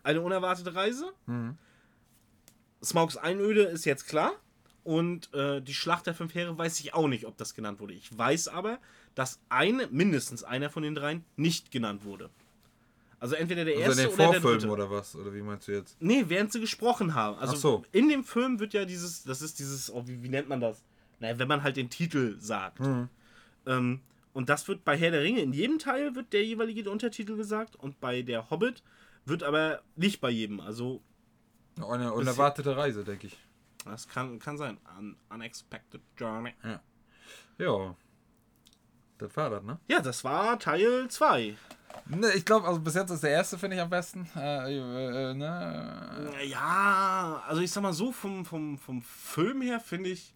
Eine 0.04 0.22
unerwartete 0.22 0.74
Reise. 0.76 1.12
Smaugs 2.84 3.18
Einöde 3.18 3.64
ist 3.64 3.86
jetzt 3.86 4.08
klar. 4.08 4.34
Und 4.84 5.32
äh, 5.34 5.62
die 5.62 5.76
Schlacht 5.76 6.08
der 6.08 6.16
fünf 6.16 6.34
Heere 6.34 6.58
weiß 6.58 6.80
ich 6.80 6.96
auch 6.96 7.08
nicht, 7.08 7.26
ob 7.26 7.38
das 7.38 7.54
genannt 7.54 7.80
wurde. 7.80 7.94
Ich 7.94 8.18
weiß 8.18 8.48
aber, 8.48 8.80
dass 9.14 9.40
eine, 9.50 9.88
mindestens 9.88 10.44
einer 10.44 10.72
von 10.72 10.82
den 10.82 10.96
dreien 10.96 11.24
nicht 11.36 11.70
genannt 11.70 12.04
wurde. 12.04 12.32
Also 13.22 13.36
entweder 13.36 13.64
der 13.64 13.76
Also 13.88 14.02
in 14.02 14.08
erste 14.08 14.24
oder 14.24 14.32
der 14.32 14.40
dritte. 14.42 14.68
oder 14.70 14.90
was? 14.90 15.16
Oder 15.16 15.32
wie 15.34 15.42
meinst 15.44 15.68
du 15.68 15.72
jetzt? 15.74 15.96
Nee, 16.02 16.26
während 16.28 16.52
sie 16.52 16.60
gesprochen 16.60 17.14
haben. 17.14 17.38
Also 17.38 17.54
Ach 17.54 17.58
so. 17.60 17.84
in 17.92 18.10
dem 18.10 18.24
Film 18.24 18.60
wird 18.60 18.74
ja 18.74 18.84
dieses, 18.84 19.24
das 19.24 19.42
ist 19.44 19.60
dieses, 19.60 19.94
oh, 19.94 20.04
wie, 20.08 20.22
wie 20.24 20.28
nennt 20.30 20.50
man 20.50 20.60
das? 20.60 20.84
Naja, 21.20 21.38
wenn 21.38 21.48
man 21.48 21.62
halt 21.62 21.78
den 21.78 21.90
Titel 21.92 22.36
sagt. 22.40 22.80
Mhm. 22.80 23.10
Ähm, 23.68 24.02
und 24.34 24.50
das 24.50 24.68
wird 24.68 24.84
bei 24.84 24.98
Herr 24.98 25.12
der 25.12 25.22
Ringe, 25.22 25.42
in 25.42 25.54
jedem 25.54 25.78
Teil 25.78 26.16
wird 26.16 26.34
der 26.34 26.44
jeweilige 26.44 26.90
Untertitel 26.90 27.38
gesagt 27.38 27.76
und 27.76 28.00
bei 28.02 28.24
der 28.24 28.50
Hobbit 28.50 28.82
wird 29.26 29.44
aber 29.44 29.84
nicht 29.96 30.20
bei 30.20 30.32
jedem. 30.32 30.60
Also 30.60 31.00
Eine 31.78 32.12
unerwartete 32.14 32.76
Reise, 32.76 33.04
denke 33.04 33.28
ich. 33.28 33.38
das 33.86 34.08
kann, 34.08 34.40
kann 34.40 34.58
sein. 34.58 34.80
An 34.98 35.16
unexpected 35.30 36.02
Journey. 36.18 36.54
Ja. 37.60 37.96
Das 39.20 39.38
war 39.38 39.52
das, 39.52 39.64
ne? 39.64 39.78
Ja, 39.88 40.02
das 40.02 40.24
war 40.24 40.58
Teil 40.58 41.08
2. 41.08 41.56
Ne, 42.08 42.34
ich 42.34 42.46
glaube, 42.46 42.68
also 42.68 42.80
bis 42.80 42.96
jetzt 42.96 43.10
ist 43.10 43.24
der 43.24 43.32
erste, 43.32 43.58
finde 43.58 43.78
ich 43.78 43.82
am 43.82 43.90
besten. 43.90 44.28
Äh, 44.36 44.74
äh, 44.74 45.32
äh, 45.32 45.34
ne? 45.34 46.32
Ja, 46.46 47.44
also 47.48 47.62
ich 47.62 47.72
sag 47.72 47.84
mal 47.84 47.94
so, 47.94 48.12
vom, 48.12 48.46
vom, 48.46 48.78
vom 48.78 49.02
Film 49.02 49.62
her 49.62 49.80
finde 49.80 50.10
ich 50.10 50.34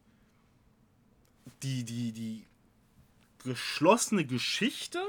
die, 1.63 1.83
die, 1.83 2.11
die 2.11 2.45
geschlossene 3.43 4.25
Geschichte 4.25 5.01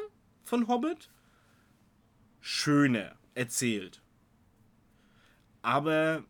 von 0.44 0.68
Hobbit 0.68 1.10
schöner 2.40 3.14
erzählt. 3.34 4.02
Aber 5.62 6.24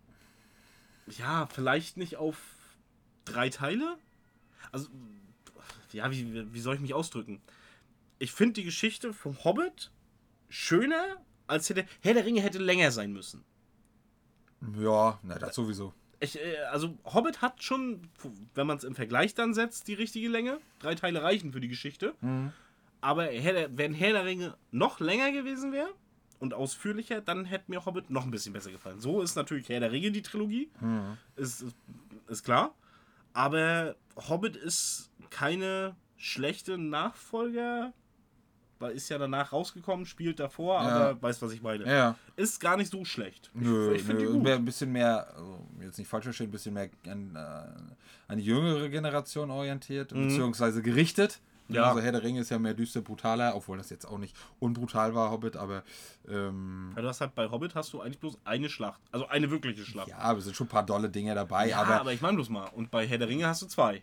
ja, 1.18 1.46
vielleicht 1.46 1.96
nicht 1.96 2.16
auf 2.16 2.38
drei 3.24 3.48
Teile? 3.48 3.98
Also, 4.72 4.88
ja, 5.92 6.10
wie, 6.10 6.52
wie 6.52 6.60
soll 6.60 6.74
ich 6.74 6.80
mich 6.80 6.94
ausdrücken? 6.94 7.40
Ich 8.18 8.32
finde 8.32 8.54
die 8.54 8.64
Geschichte 8.64 9.12
vom 9.12 9.44
Hobbit 9.44 9.90
schöner, 10.49 11.16
als 11.47 11.68
hätte. 11.70 11.84
Herr 12.01 12.14
der 12.14 12.24
Ringe 12.24 12.40
hätte 12.40 12.59
länger 12.59 12.90
sein 12.90 13.12
müssen. 13.12 13.44
Ja, 14.78 15.18
na, 15.22 15.38
das 15.38 15.55
sowieso. 15.55 15.92
Ich, 16.18 16.38
äh, 16.40 16.59
also 16.70 16.97
Hobbit 17.05 17.42
hat 17.42 17.62
schon, 17.62 18.09
wenn 18.55 18.66
man 18.66 18.78
es 18.78 18.84
im 18.84 18.94
Vergleich 18.94 19.34
dann 19.34 19.55
setzt, 19.55 19.86
die 19.88 19.94
richtige 19.94 20.28
Länge. 20.28 20.59
Drei 20.78 20.94
Teile 20.94 21.22
reichen 21.22 21.53
für 21.53 21.61
die 21.61 21.68
Geschichte. 21.68 22.14
Aber 23.01 23.26
Herr 23.26 23.53
der, 23.53 23.76
wenn 23.76 23.92
Herr 23.94 24.12
der 24.12 24.24
Ringe 24.24 24.57
noch 24.70 25.01
länger 25.01 25.30
gewesen 25.30 25.72
wäre 25.72 25.90
und 26.38 26.55
ausführlicher, 26.55 27.20
dann 27.20 27.44
hätte 27.44 27.70
mir 27.70 27.84
Hobbit 27.84 28.11
noch 28.11 28.24
ein 28.24 28.30
bisschen 28.30 28.53
besser 28.55 28.70
gefallen. 28.70 29.01
So 29.01 29.20
ist 29.22 29.36
natürlich 29.36 29.68
Herr 29.68 29.80
der 29.80 29.92
Ringe 29.92 30.11
die 30.11 30.22
Trilogie. 30.22 30.70
Ist, 31.36 31.62
ist, 31.62 31.76
ist 32.28 32.44
klar. 32.44 32.74
Aber 33.34 33.94
Hobbit 34.16 34.57
ist 34.57 35.11
keine 35.28 35.94
schlechte 36.16 36.78
Nachfolger, 36.78 37.92
ist 38.92 39.08
ja 39.08 39.18
danach 39.18 39.52
rausgekommen, 39.52 40.06
spielt 40.06 40.38
davor, 40.40 40.82
Ja. 40.82 40.88
aber 40.88 41.22
weißt, 41.22 41.40
was 41.42 41.52
ich 41.52 41.62
meine. 41.62 41.84
Ja. 41.86 42.16
Ist 42.36 42.60
gar 42.60 42.76
nicht 42.76 42.90
so 42.90 43.04
schlecht. 43.04 43.50
Ich, 43.54 43.60
Nö, 43.62 43.94
ich 43.94 44.02
finde 44.02 44.26
die 44.26 44.32
gut. 44.32 44.46
ein 44.46 44.64
bisschen 44.64 44.92
mehr, 44.92 45.28
also 45.34 45.66
jetzt 45.80 45.98
nicht 45.98 46.08
falsch 46.08 46.24
verstehen, 46.24 46.48
ein 46.48 46.52
bisschen 46.52 46.74
mehr 46.74 46.88
an, 47.08 47.34
äh, 47.34 48.32
an 48.32 48.38
die 48.38 48.44
jüngere 48.44 48.88
Generation 48.88 49.50
orientiert, 49.50 50.08
beziehungsweise 50.12 50.82
gerichtet. 50.82 51.40
Mhm. 51.68 51.74
Ja. 51.74 51.84
Also 51.88 52.00
Herr 52.00 52.12
der 52.12 52.22
Ringe 52.22 52.40
ist 52.40 52.50
ja 52.50 52.60
mehr 52.60 52.74
düster, 52.74 53.00
brutaler, 53.00 53.56
obwohl 53.56 53.76
das 53.76 53.90
jetzt 53.90 54.04
auch 54.06 54.18
nicht 54.18 54.36
unbrutal 54.60 55.16
war, 55.16 55.32
Hobbit, 55.32 55.56
aber 55.56 55.82
ähm, 56.28 56.92
Ja, 56.94 57.02
du 57.02 57.08
hast 57.08 57.20
halt 57.20 57.34
bei 57.34 57.50
Hobbit 57.50 57.74
hast 57.74 57.92
du 57.92 58.00
eigentlich 58.00 58.20
bloß 58.20 58.38
eine 58.44 58.68
Schlacht. 58.68 59.00
Also 59.10 59.26
eine 59.26 59.50
wirkliche 59.50 59.84
Schlacht. 59.84 60.06
ja, 60.08 60.18
aber 60.18 60.38
es 60.38 60.44
sind 60.44 60.54
schon 60.54 60.66
ein 60.66 60.70
paar 60.70 60.86
dolle 60.86 61.08
Dinge 61.08 61.34
dabei, 61.34 61.68
Ja, 61.70 61.80
aber, 61.82 62.00
aber, 62.02 62.12
ich 62.12 62.20
meine 62.20 62.36
bloß 62.36 62.50
mal. 62.50 62.68
Und 62.74 62.92
bei 62.92 63.06
Herr 63.08 63.18
der 63.18 63.26
Ringe 63.28 63.46
hast 63.48 63.62
du 63.62 63.66
zwei. 63.66 64.02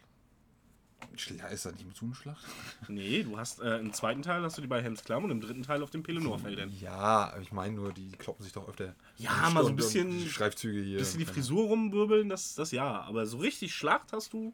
Ist 1.15 1.65
das 1.65 1.73
nicht 1.73 1.85
mit 1.85 1.95
so 1.95 2.05
eine 2.05 2.15
Schlacht? 2.15 2.43
Nee, 2.87 3.23
du 3.23 3.37
hast 3.37 3.59
äh, 3.61 3.77
im 3.77 3.93
zweiten 3.93 4.21
Teil 4.21 4.41
hast 4.43 4.57
du 4.57 4.61
die 4.61 4.67
bei 4.67 4.81
Helms 4.81 5.03
Klamm 5.03 5.23
und 5.23 5.31
im 5.31 5.41
dritten 5.41 5.63
Teil 5.63 5.83
auf 5.83 5.89
den 5.91 6.01
Pelennor-Feldern. 6.03 6.71
Ja, 6.79 7.31
aber 7.33 7.41
ich 7.41 7.51
meine 7.51 7.75
nur, 7.75 7.91
die 7.93 8.11
kloppen 8.13 8.43
sich 8.43 8.53
doch 8.53 8.67
öfter. 8.67 8.95
Ja, 9.17 9.49
mal 9.51 9.63
so 9.63 9.69
ein 9.69 9.75
bisschen- 9.75 10.09
die 10.11 10.29
Schreibzüge 10.29 10.81
hier. 10.81 10.97
Bisschen 10.97 11.19
die 11.19 11.25
Frisur 11.25 11.65
rumwirbeln, 11.67 12.29
das, 12.29 12.55
das 12.55 12.71
ja. 12.71 13.01
Aber 13.01 13.25
so 13.25 13.37
richtig 13.37 13.73
Schlacht 13.75 14.11
hast 14.13 14.33
du 14.33 14.53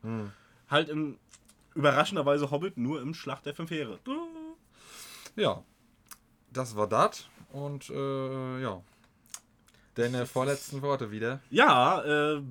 halt 0.70 0.90
im 0.90 1.18
überraschenderweise 1.76 2.52
Hobbit 2.52 2.78
nur 2.78 3.02
im 3.02 3.14
Schlacht 3.14 3.46
der 3.46 3.54
fünf 3.56 3.72
Heere. 3.72 4.00
Ja, 5.36 5.64
das 6.52 6.76
war 6.76 6.88
das 6.88 7.28
und 7.52 7.90
äh, 7.90 8.62
ja. 8.62 8.82
Deine 9.96 10.26
vorletzten 10.26 10.82
Worte 10.82 11.12
wieder. 11.12 11.42
Ja, 11.50 12.02
äh, 12.04 12.42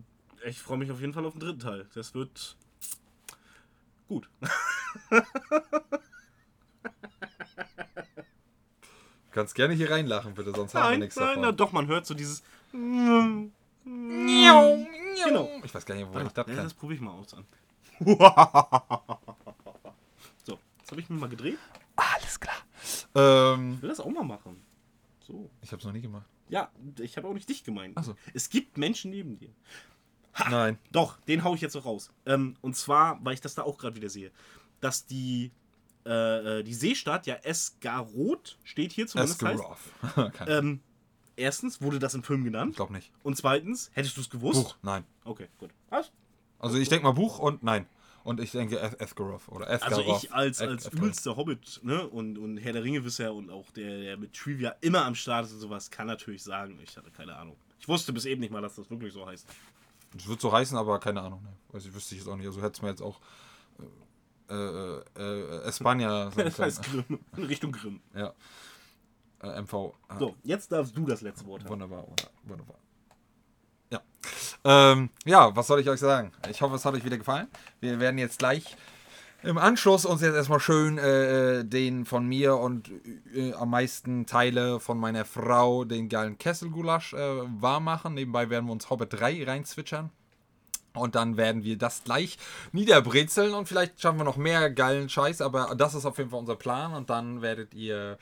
ich 0.47 0.59
freue 0.59 0.77
mich 0.79 0.91
auf 0.91 1.01
jeden 1.01 1.13
Fall 1.15 1.25
auf 1.25 1.33
den 1.33 1.41
dritten 1.41 1.61
Teil. 1.61 1.87
Das 1.95 2.15
wird 2.15 2.57
gut. 4.09 4.29
Du 5.11 5.11
kannst 9.33 9.55
gerne 9.55 9.75
hier 9.75 9.91
reinlachen, 9.91 10.35
bitte, 10.35 10.53
sonst 10.53 10.75
haben 10.75 10.85
wir 10.85 10.91
Nein, 10.91 11.01
nichts 11.01 11.17
nein, 11.17 11.27
davon. 11.29 11.43
na, 11.43 11.53
doch, 11.53 11.73
man 11.73 11.87
hört 11.87 12.07
so 12.07 12.15
dieses. 12.15 12.43
Genau. 12.73 13.51
Ich 15.65 15.75
weiß 15.75 15.85
gar 15.87 15.95
nicht, 15.95 16.07
woher 16.09 16.23
ich 16.27 16.33
das 16.33 16.47
Ja, 16.47 16.55
kann. 16.55 16.65
das 16.65 16.75
probiere 16.75 16.97
ich 16.97 17.01
mal 17.01 17.13
aus 17.13 17.33
an. 17.35 17.45
so, 20.45 20.59
jetzt 20.79 20.91
habe 20.91 21.01
ich 21.01 21.09
mich 21.11 21.21
mal 21.21 21.29
gedreht. 21.29 21.59
Alles 21.97 22.39
klar. 22.41 22.57
Ähm, 23.15 23.75
Ich 23.75 23.83
will 23.83 23.89
das 23.91 24.01
auch 24.01 24.11
mal 24.11 24.25
machen. 24.25 24.63
So. 25.21 25.51
ich 25.61 25.71
hab's 25.73 25.85
noch 25.85 25.93
nie 25.93 26.01
gemacht. 26.01 26.27
Ja, 26.49 26.71
ich 27.01 27.17
habe 27.19 27.29
auch 27.29 27.35
nicht 27.35 27.49
dich 27.49 27.63
gemeint. 27.65 27.95
Ach 27.97 28.05
so. 28.05 28.17
Es 28.33 28.49
gibt 28.49 28.79
Menschen 28.79 29.11
neben 29.11 29.39
dir. 29.39 29.51
Nein. 30.51 30.79
Doch, 30.93 31.19
den 31.23 31.45
hau 31.45 31.55
ich 31.55 31.61
jetzt 31.61 31.73
so 31.73 31.81
raus. 31.81 32.11
Ähm, 32.27 32.57
und 32.61 32.77
zwar, 32.77 33.19
weil 33.25 33.35
ich 33.35 33.41
das 33.41 33.55
da 33.55 33.63
auch 33.63 33.79
gerade 33.79 33.97
wieder 33.97 34.09
sehe, 34.09 34.31
dass 34.81 35.07
die, 35.07 35.51
äh, 36.07 36.59
äh, 36.61 36.63
die 36.63 36.75
Seestadt, 36.75 37.27
ja 37.27 37.35
Esgaroth, 37.37 38.59
steht 38.65 38.93
hier 38.93 39.07
zumindest 39.07 39.43
heißt. 39.43 39.61
Esgaroth. 39.61 40.33
Keine- 40.35 40.51
Ähm, 40.59 40.81
erstens 41.37 41.81
wurde 41.83 41.99
das 41.99 42.15
im 42.15 42.23
Film 42.23 42.41
ich 42.41 42.47
genannt. 42.47 42.77
glaube 42.77 42.93
nicht. 42.93 43.11
Und 43.23 43.37
zweitens, 43.37 43.91
hättest 43.95 44.17
du 44.17 44.21
es 44.21 44.31
gewusst? 44.31 44.63
Buch, 44.63 44.77
nein. 44.83 45.05
Okay, 45.25 45.49
gut. 45.59 45.71
Was? 45.91 46.11
Also 46.59 46.77
ich 46.79 46.89
denke 46.89 47.05
mal 47.05 47.13
Buch 47.13 47.39
und 47.39 47.63
nein. 47.63 47.87
Und 48.25 48.41
ich 48.41 48.51
denke 48.51 48.79
Es- 48.79 48.95
Esgaroth 48.95 49.49
oder 49.49 49.67
Also 49.69 49.87
Esgaroth. 49.87 50.23
ich 50.25 50.33
als, 50.33 50.61
als 50.61 50.85
Esgaroth. 50.85 50.99
übelster 50.99 51.37
Hobbit 51.37 51.81
ne, 51.83 52.07
und, 52.09 52.37
und 52.37 52.59
Herr 52.59 52.73
der 52.75 52.83
Ringe-Wisser 52.85 53.33
und 53.33 53.49
auch 53.51 53.71
der, 53.71 54.01
der 54.01 54.17
mit 54.17 54.35
Trivia 54.35 54.75
immer 54.81 55.05
am 55.05 55.15
Start 55.15 55.47
ist 55.47 55.53
und 55.55 55.61
sowas, 55.61 55.91
kann 55.91 56.07
natürlich 56.09 56.43
sagen, 56.43 56.79
ich 56.83 56.97
hatte 56.97 57.11
keine 57.11 57.37
Ahnung. 57.37 57.57
Ich 57.81 57.89
wusste 57.89 58.13
bis 58.13 58.25
eben 58.27 58.41
nicht 58.41 58.51
mal, 58.51 58.61
dass 58.61 58.75
das 58.77 58.91
wirklich 58.91 59.13
so 59.15 59.25
heißt. 59.25 59.47
Das 60.15 60.27
wird 60.27 60.41
so 60.41 60.53
heißen, 60.53 60.77
aber 60.77 60.99
keine 61.01 61.21
Ahnung. 61.21 61.43
Ne? 61.43 61.53
Weiß 61.71 61.85
ich, 61.85 61.95
wüsste 61.95 62.15
ich 62.15 62.21
jetzt 62.23 62.29
auch 62.31 62.37
nicht. 62.37 62.47
Also 62.47 62.61
hätte 62.61 62.73
es 62.73 62.83
mir 62.83 62.89
jetzt 62.89 63.03
auch 63.03 63.21
äh, 64.51 64.55
äh, 64.55 65.03
äh, 65.17 65.63
Espanja 65.65 66.31
Das 66.37 66.59
heißt 66.59 66.83
können. 66.85 67.05
Grimm, 67.07 67.19
in 67.37 67.45
Richtung 67.45 67.73
Grimm. 67.73 68.01
Ja. 68.15 68.33
Äh, 69.43 69.61
MV. 69.63 69.93
Ah, 70.09 70.19
So, 70.19 70.35
jetzt 70.43 70.73
darfst 70.73 70.97
du 70.97 71.05
das 71.07 71.21
letzte 71.21 71.47
Wort 71.47 71.63
haben. 71.63 71.71
Wunderbar, 71.71 72.07
wunder- 72.07 72.31
wunderbar. 72.45 72.79
Ja. 73.91 74.01
Ähm, 74.65 75.11
ja, 75.25 75.55
was 75.55 75.67
soll 75.67 75.81
ich 75.81 75.89
euch 75.89 76.01
sagen? 76.01 76.33
Ich 76.51 76.61
hoffe, 76.63 76.75
es 76.77 76.85
hat 76.85 76.95
euch 76.95 77.05
wieder 77.05 77.19
gefallen. 77.19 77.49
Wir 77.81 78.01
werden 78.01 78.19
jetzt 78.19 78.39
gleich 78.39 78.77
im 79.43 79.59
Anschluss 79.59 80.05
uns 80.05 80.21
jetzt 80.21 80.35
erstmal 80.35 80.61
schön 80.61 80.99
äh, 80.99 81.65
den 81.65 82.05
von 82.05 82.27
mir 82.27 82.57
und 82.57 82.91
äh, 83.35 83.53
am 83.53 83.71
meisten 83.71 84.27
Teile 84.27 84.81
von 84.81 84.99
meiner 84.99 85.25
Frau 85.25 85.85
den 85.85 86.09
geilen 86.09 86.39
Kesselgulasch 86.39 87.15
äh, 87.15 87.19
warm 87.61 87.85
machen. 87.85 88.15
Nebenbei 88.15 88.51
werden 88.51 88.67
wir 88.67 88.73
uns 88.73 88.91
Hobbit 88.91 89.13
3 89.13 89.45
reinzwitschern. 89.45 90.11
Und 90.95 91.15
dann 91.15 91.37
werden 91.37 91.63
wir 91.63 91.79
das 91.79 92.03
gleich 92.03 92.39
niederbrezeln 92.73 93.55
und 93.55 93.69
vielleicht 93.69 94.01
schaffen 94.01 94.19
wir 94.19 94.25
noch 94.25 94.37
mehr 94.37 94.71
geilen 94.71 95.09
Scheiß, 95.09 95.41
aber 95.43 95.75
das 95.77 95.95
ist 95.95 96.07
auf 96.07 96.19
jeden 96.19 96.31
Fall 96.31 96.41
unser 96.41 96.57
Plan 96.57 96.95
und 96.95 97.09
dann 97.09 97.41
werdet 97.41 97.75
ihr 97.75 98.19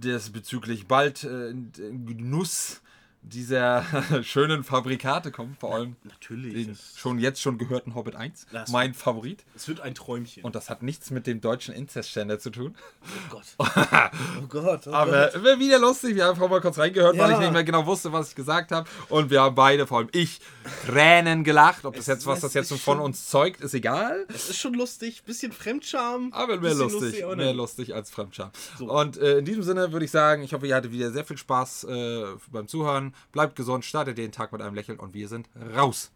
das 0.00 0.30
bezüglich 0.30 0.86
bald 0.86 1.24
äh, 1.24 1.52
Genuss 1.74 2.80
dieser 3.28 3.84
schönen 4.22 4.62
Fabrikate 4.64 5.30
kommen, 5.32 5.56
vor 5.58 5.74
allem 5.74 5.96
Natürlich. 6.04 6.66
den 6.66 6.78
schon 6.96 7.18
jetzt 7.18 7.40
schon 7.42 7.58
gehörten 7.58 7.94
Hobbit 7.94 8.14
1, 8.16 8.46
Das- 8.52 8.70
mein 8.70 8.94
Favorit. 8.94 9.44
es 9.56 9.66
wird 9.68 9.80
ein 9.80 9.94
Träumchen. 9.94 10.44
Und 10.44 10.54
das 10.54 10.70
hat 10.70 10.82
nichts 10.82 11.10
mit 11.10 11.26
dem 11.26 11.40
deutschen 11.40 11.74
Inzestständer 11.74 12.38
zu 12.38 12.50
tun. 12.50 12.76
oh 13.02 13.06
Gott. 13.30 13.44
oh 14.42 14.46
Gott. 14.48 14.86
Oh 14.86 14.92
Aber 14.92 15.30
Gott. 15.32 15.44
war 15.44 15.58
wieder 15.58 15.78
lustig. 15.78 16.14
Wir 16.14 16.24
haben 16.26 16.38
mal 16.38 16.60
kurz 16.60 16.78
reingehört, 16.78 17.18
weil 17.18 17.30
Ja. 17.30 17.34
ich 17.36 17.40
nicht 17.40 17.52
mehr 17.52 17.64
genau 17.64 17.84
wusste, 17.84 18.12
was 18.12 18.30
ich 18.30 18.34
gesagt 18.36 18.70
habe. 18.72 18.88
Und 19.08 19.30
wir 19.30 19.42
haben 19.42 19.54
beide, 19.54 19.86
vor 19.86 19.98
allem 19.98 20.08
ich, 20.12 20.40
Tränen 20.86 21.42
gelacht. 21.44 21.84
Ob 21.84 21.94
das 21.94 22.02
Es- 22.02 22.06
jetzt, 22.06 22.26
was 22.26 22.40
das 22.40 22.54
jetzt 22.54 22.72
von 22.80 23.00
uns 23.00 23.28
zeugt, 23.28 23.60
ist 23.60 23.74
egal. 23.74 24.24
Es 24.28 24.48
ist 24.50 24.58
schon 24.58 24.74
lustig. 24.74 25.22
Bisschen 25.24 25.52
Fremdscham. 25.52 26.32
Aber 26.32 26.60
mehr 26.60 26.74
lustig, 26.74 27.24
oder? 27.24 27.36
mehr 27.36 27.54
lustig 27.54 27.94
als 27.94 28.10
Fremdscham. 28.10 28.50
So. 28.78 28.90
Und 28.90 29.16
äh, 29.16 29.38
in 29.38 29.44
diesem 29.44 29.62
Sinne 29.64 29.92
würde 29.92 30.04
ich 30.04 30.10
sagen, 30.10 30.42
ich 30.42 30.52
hoffe, 30.52 30.66
ihr 30.66 30.74
hattet 30.76 30.92
wieder 30.92 31.10
sehr 31.10 31.24
viel 31.24 31.36
Spaß 31.38 31.84
äh, 31.84 32.24
beim 32.52 32.68
Zuhören. 32.68 33.14
Bleibt 33.32 33.56
gesund, 33.56 33.84
startet 33.84 34.18
den 34.18 34.32
Tag 34.32 34.52
mit 34.52 34.62
einem 34.62 34.74
Lächeln 34.74 34.98
und 34.98 35.14
wir 35.14 35.28
sind 35.28 35.48
raus. 35.76 36.10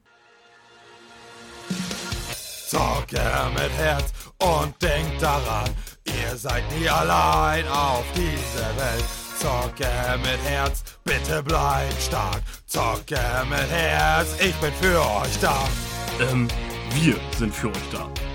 Zocke 2.68 3.20
mit 3.54 3.72
Herz 3.78 4.12
und 4.38 4.80
denkt 4.80 5.20
daran, 5.20 5.68
ihr 6.04 6.36
seid 6.36 6.62
nie 6.78 6.88
allein 6.88 7.66
auf 7.66 8.04
dieser 8.14 8.76
Welt. 8.76 9.04
Zocke 9.40 10.18
mit 10.22 10.40
Herz, 10.44 10.84
bitte 11.02 11.42
bleibt 11.42 12.00
stark. 12.00 12.42
Zocke 12.66 13.18
mit 13.48 13.70
Herz, 13.70 14.36
ich 14.40 14.54
bin 14.56 14.72
für 14.74 15.00
euch 15.00 15.40
da. 15.40 15.68
Ähm, 16.20 16.46
wir 16.92 17.16
sind 17.36 17.52
für 17.52 17.70
euch 17.70 17.90
da. 17.90 18.29